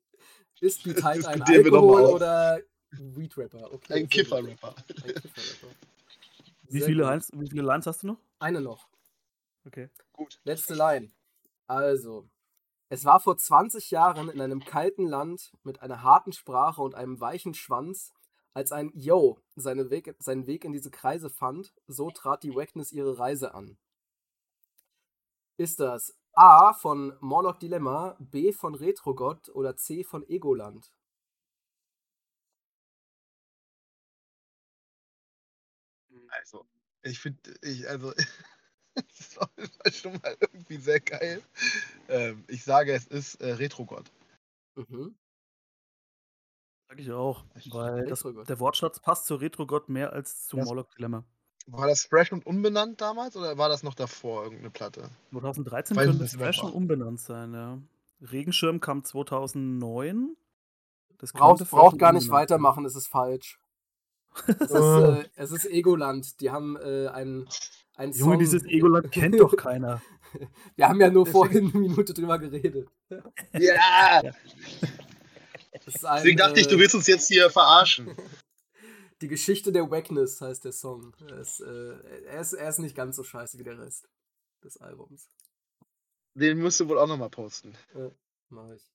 Ist 0.60 0.82
Be 0.82 0.94
Tight 0.94 1.26
ein 1.26 1.42
Alkohol- 1.42 2.04
oder 2.04 2.58
Weed-Rapper? 2.92 3.72
Okay, 3.72 3.94
Ein. 3.94 4.08
Kiffer-Rapper. 4.08 4.74
Ein 4.76 4.96
Kiffer-Rapper. 4.96 5.74
wie, 6.68 6.80
viele. 6.80 7.02
Lines, 7.02 7.30
wie 7.34 7.50
viele 7.50 7.62
Lines 7.62 7.86
hast 7.86 8.02
du 8.02 8.08
noch? 8.08 8.18
Eine 8.38 8.62
noch. 8.62 8.88
Okay. 9.66 9.90
Gut. 10.14 10.40
Letzte 10.44 10.74
Line. 10.74 11.10
Also, 11.66 12.26
es 12.88 13.04
war 13.04 13.20
vor 13.20 13.36
20 13.36 13.90
Jahren 13.90 14.30
in 14.30 14.40
einem 14.40 14.64
kalten 14.64 15.06
Land 15.06 15.52
mit 15.62 15.82
einer 15.82 16.02
harten 16.02 16.32
Sprache 16.32 16.80
und 16.80 16.94
einem 16.94 17.20
weichen 17.20 17.52
Schwanz, 17.52 18.14
als 18.54 18.72
ein 18.72 18.90
Yo 18.94 19.38
seine 19.54 19.90
Weg, 19.90 20.16
seinen 20.18 20.46
Weg 20.46 20.64
in 20.64 20.72
diese 20.72 20.90
Kreise 20.90 21.28
fand, 21.28 21.74
so 21.86 22.10
trat 22.10 22.42
die 22.42 22.54
Wackness 22.54 22.90
ihre 22.90 23.18
Reise 23.18 23.54
an. 23.54 23.76
Ist 25.58 25.78
das 25.78 26.16
A 26.34 26.72
von 26.72 27.16
Morlock 27.20 27.60
Dilemma, 27.60 28.16
B 28.18 28.52
von 28.52 28.74
Retrogott 28.74 29.48
oder 29.50 29.76
C 29.76 30.02
von 30.02 30.28
Egoland? 30.28 30.90
Also, 36.28 36.66
ich 37.02 37.18
finde, 37.18 37.40
ich, 37.62 37.88
also, 37.88 38.12
das 38.94 39.20
ist 39.20 39.40
auf 39.40 39.50
jeden 39.58 39.72
Fall 39.72 39.92
schon 39.92 40.12
mal 40.22 40.36
irgendwie 40.40 40.76
sehr 40.78 41.00
geil. 41.00 41.42
Ähm, 42.08 42.44
ich 42.48 42.64
sage, 42.64 42.92
es 42.94 43.06
ist 43.06 43.36
äh, 43.36 43.52
Retrogott. 43.54 44.10
Mhm. 44.76 45.14
Sag 46.88 46.98
ich 47.00 47.10
auch. 47.12 47.44
Weil 47.70 48.04
das, 48.06 48.22
der 48.22 48.58
Wortschatz 48.60 49.00
passt 49.00 49.26
zu 49.26 49.36
Retrogott 49.36 49.88
mehr 49.88 50.12
als 50.12 50.46
zu 50.46 50.56
Das- 50.56 50.66
Morlock 50.66 50.90
Dilemma. 50.96 51.24
War 51.72 51.86
das 51.86 52.02
fresh 52.02 52.32
und 52.32 52.46
unbenannt 52.46 53.00
damals 53.00 53.36
oder 53.36 53.56
war 53.58 53.68
das 53.68 53.82
noch 53.82 53.94
davor 53.94 54.44
irgendeine 54.44 54.70
Platte? 54.70 55.10
2013 55.30 55.96
Weiß 55.96 56.06
könnte 56.06 56.24
es 56.24 56.34
fresh 56.34 56.62
und 56.62 56.72
umbenannt 56.72 57.20
sein, 57.20 57.52
ja. 57.54 57.78
Regenschirm 58.20 58.80
kam 58.80 59.04
2009. 59.04 60.36
Das 61.18 61.32
Braucht, 61.32 61.68
braucht 61.70 61.98
gar 61.98 62.12
nicht 62.12 62.30
weitermachen, 62.30 62.84
es 62.84 62.96
ist 62.96 63.08
falsch. 63.08 63.58
Es 64.46 64.70
ist, 64.70 64.74
äh, 64.74 65.24
es 65.34 65.50
ist 65.50 65.66
Egoland. 65.66 66.40
Die 66.40 66.50
haben 66.52 66.76
äh, 66.76 67.08
einen, 67.08 67.48
einen 67.96 68.12
Junge, 68.12 68.34
Song. 68.34 68.38
dieses 68.38 68.64
Egoland 68.64 69.10
kennt 69.10 69.40
doch 69.40 69.56
keiner. 69.56 70.00
Wir 70.76 70.88
haben 70.88 71.00
ja 71.00 71.10
nur 71.10 71.26
vorhin 71.26 71.70
eine 71.70 71.80
Minute 71.80 72.14
drüber 72.14 72.38
geredet. 72.38 72.88
Ja! 73.52 74.22
Ist 75.86 76.04
ein, 76.04 76.16
Deswegen 76.18 76.36
dachte 76.36 76.60
ich, 76.60 76.68
du 76.68 76.76
äh, 76.76 76.78
willst 76.78 76.94
uns 76.94 77.06
jetzt 77.08 77.26
hier 77.26 77.50
verarschen. 77.50 78.10
Die 79.20 79.28
Geschichte 79.28 79.70
der 79.72 79.90
Wackness 79.90 80.40
heißt 80.40 80.64
der 80.64 80.72
Song. 80.72 81.14
Er 81.28 81.38
ist, 81.40 81.60
äh, 81.60 82.22
er, 82.24 82.40
ist, 82.40 82.52
er 82.54 82.68
ist 82.68 82.78
nicht 82.78 82.96
ganz 82.96 83.16
so 83.16 83.22
scheiße 83.24 83.58
wie 83.58 83.64
der 83.64 83.78
Rest 83.78 84.08
des 84.64 84.78
Albums. 84.78 85.28
Den 86.34 86.60
musst 86.60 86.80
du 86.80 86.88
wohl 86.88 86.98
auch 86.98 87.06
nochmal 87.06 87.28
posten. 87.30 87.76
Mach 88.48 88.70
ich. 88.70 88.90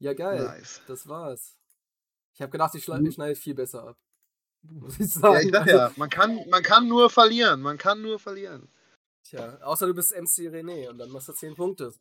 Ja, 0.00 0.12
geil. 0.12 0.44
Nice. 0.44 0.82
Das 0.86 1.06
war's. 1.08 1.56
Ich 2.34 2.42
habe 2.42 2.50
gedacht, 2.52 2.74
ich, 2.74 2.86
Mhm. 2.86 3.06
ich 3.06 3.14
schneide 3.14 3.36
viel 3.36 3.54
besser 3.54 3.88
ab. 3.88 3.98
Muss 4.62 4.94
ich 5.00 5.14
Ja, 5.14 5.20
sagen. 5.20 5.46
ich 5.46 5.52
sag 5.52 5.60
Also, 5.62 5.76
ja, 5.76 5.92
man 5.96 6.10
kann, 6.10 6.48
man 6.50 6.62
kann 6.62 6.86
nur 6.88 7.08
verlieren. 7.08 7.62
Man 7.62 7.78
kann 7.78 8.02
nur 8.02 8.18
verlieren. 8.18 8.68
Tja, 9.22 9.58
außer 9.62 9.86
du 9.86 9.94
bist 9.94 10.12
MC 10.12 10.48
René 10.50 10.88
und 10.90 10.98
dann 10.98 11.10
machst 11.10 11.28
du 11.28 11.32
10 11.32 11.54
Punkte. 11.54 11.92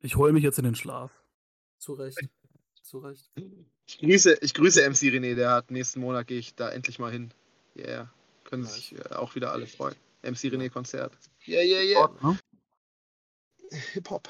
Ich 0.00 0.16
heule 0.16 0.32
mich 0.32 0.42
jetzt 0.42 0.58
in 0.58 0.64
den 0.64 0.74
Schlaf. 0.74 1.22
Zu 1.78 1.92
Recht. 1.94 2.18
Zu 2.82 2.98
Recht. 2.98 3.30
Ich 3.86 3.98
grüße, 3.98 4.38
ich 4.40 4.54
grüße 4.54 4.88
MC 4.88 5.12
René, 5.12 5.34
der 5.34 5.50
hat 5.50 5.70
nächsten 5.70 6.00
Monat 6.00 6.26
gehe 6.26 6.38
ich 6.38 6.54
da 6.54 6.70
endlich 6.70 6.98
mal 6.98 7.10
hin. 7.10 7.32
Yeah. 7.76 8.10
Können 8.44 8.64
sich 8.64 8.94
äh, 8.94 9.14
auch 9.14 9.34
wieder 9.34 9.52
alle 9.52 9.66
freuen. 9.66 9.94
MC 10.22 10.52
René 10.52 10.70
Konzert. 10.70 11.12
Yeah, 11.46 11.62
yeah, 11.62 11.82
yeah. 11.82 12.10
Ne? 12.22 12.38
Hip-Hop. 13.94 14.28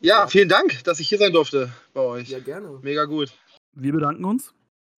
Ja, 0.00 0.26
vielen 0.26 0.48
Dank, 0.48 0.82
dass 0.84 0.98
ich 1.00 1.08
hier 1.08 1.18
sein 1.18 1.32
durfte 1.32 1.72
bei 1.92 2.00
euch. 2.00 2.28
Ja, 2.28 2.40
gerne. 2.40 2.78
Mega 2.82 3.04
gut. 3.04 3.32
Wir 3.72 3.92
bedanken 3.92 4.24
uns. 4.24 4.54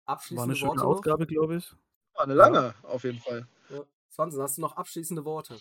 War 0.05 0.15
Abschließende 0.15 0.43
eine 0.43 0.55
schöne 0.55 0.71
Worte. 0.71 0.85
Ausgabe, 0.85 1.25
glaube 1.25 1.57
ich. 1.57 1.71
War 2.13 2.25
eine 2.25 2.33
lange, 2.33 2.73
auf 2.83 3.03
jeden 3.03 3.19
Fall. 3.19 3.47
Ja. 3.69 3.83
Swanson, 4.11 4.41
hast 4.41 4.57
du 4.57 4.61
noch 4.61 4.77
abschließende 4.77 5.25
Worte? 5.25 5.57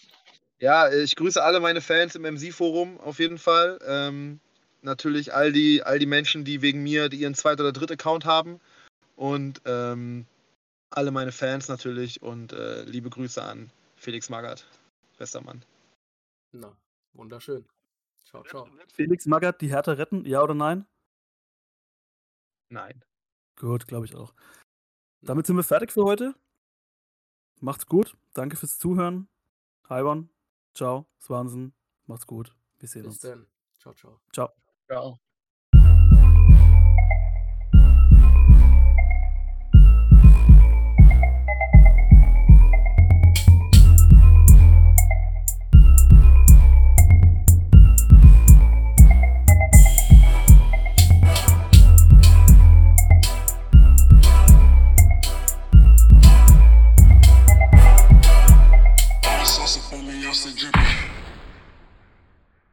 Ja, 0.59 0.93
ich 0.93 1.17
grüße 1.17 1.43
alle 1.43 1.61
meine 1.61 1.81
Fans 1.81 2.15
im 2.15 2.23
MC-Forum 2.23 3.01
auf 3.01 3.19
jeden 3.19 3.39
Fall. 3.39 3.79
Ähm, 3.87 4.41
natürlich 4.83 5.35
all 5.35 5.53
die, 5.53 5.83
all 5.83 5.99
die 5.99 6.07
Menschen, 6.07 6.45
die 6.45 6.63
wegen 6.63 6.83
mir 6.83 7.09
die 7.09 7.19
ihren 7.19 7.35
zweiten 7.35 7.61
oder 7.63 7.73
dritten 7.73 7.95
Account 7.95 8.25
haben. 8.25 8.61
Und 9.17 9.61
ähm, 9.67 10.27
alle 10.91 11.11
meine 11.11 11.33
Fans 11.33 11.69
natürlich 11.69 12.23
und 12.23 12.53
äh, 12.53 12.85
liebe 12.85 13.11
Grüße 13.11 13.43
an 13.43 13.71
Felix 13.97 14.29
Magath. 14.29 14.67
Bester 15.19 15.43
Mann. 15.43 15.65
Na, 16.53 16.75
wunderschön. 17.13 17.65
Ciao, 18.25 18.43
ciao. 18.45 18.69
Felix 18.93 19.27
Magath, 19.27 19.61
die 19.61 19.69
Hertha 19.69 19.93
retten, 19.93 20.25
ja 20.25 20.43
oder 20.43 20.55
nein? 20.55 20.87
Nein. 22.71 23.05
Gut, 23.57 23.87
glaube 23.87 24.07
ich 24.07 24.15
auch. 24.15 24.33
Damit 25.21 25.47
sind 25.47 25.57
wir 25.57 25.63
fertig 25.63 25.93
für 25.93 26.05
heute. 26.05 26.35
Macht's 27.61 27.87
gut. 27.87 28.17
Danke 28.33 28.57
fürs 28.57 28.79
Zuhören. 28.79 29.29
Haiwan. 29.89 30.31
Ciao. 30.75 31.07
Swansen. 31.21 31.75
Macht's 32.07 32.27
gut. 32.27 32.55
Wir 32.79 32.89
sehen 32.89 33.03
Bis 33.03 33.13
uns. 33.13 33.21
dann. 33.21 33.47
Ciao, 33.79 33.93
ciao. 33.95 34.21
Ciao. 34.33 34.70
Ja. 34.91 35.21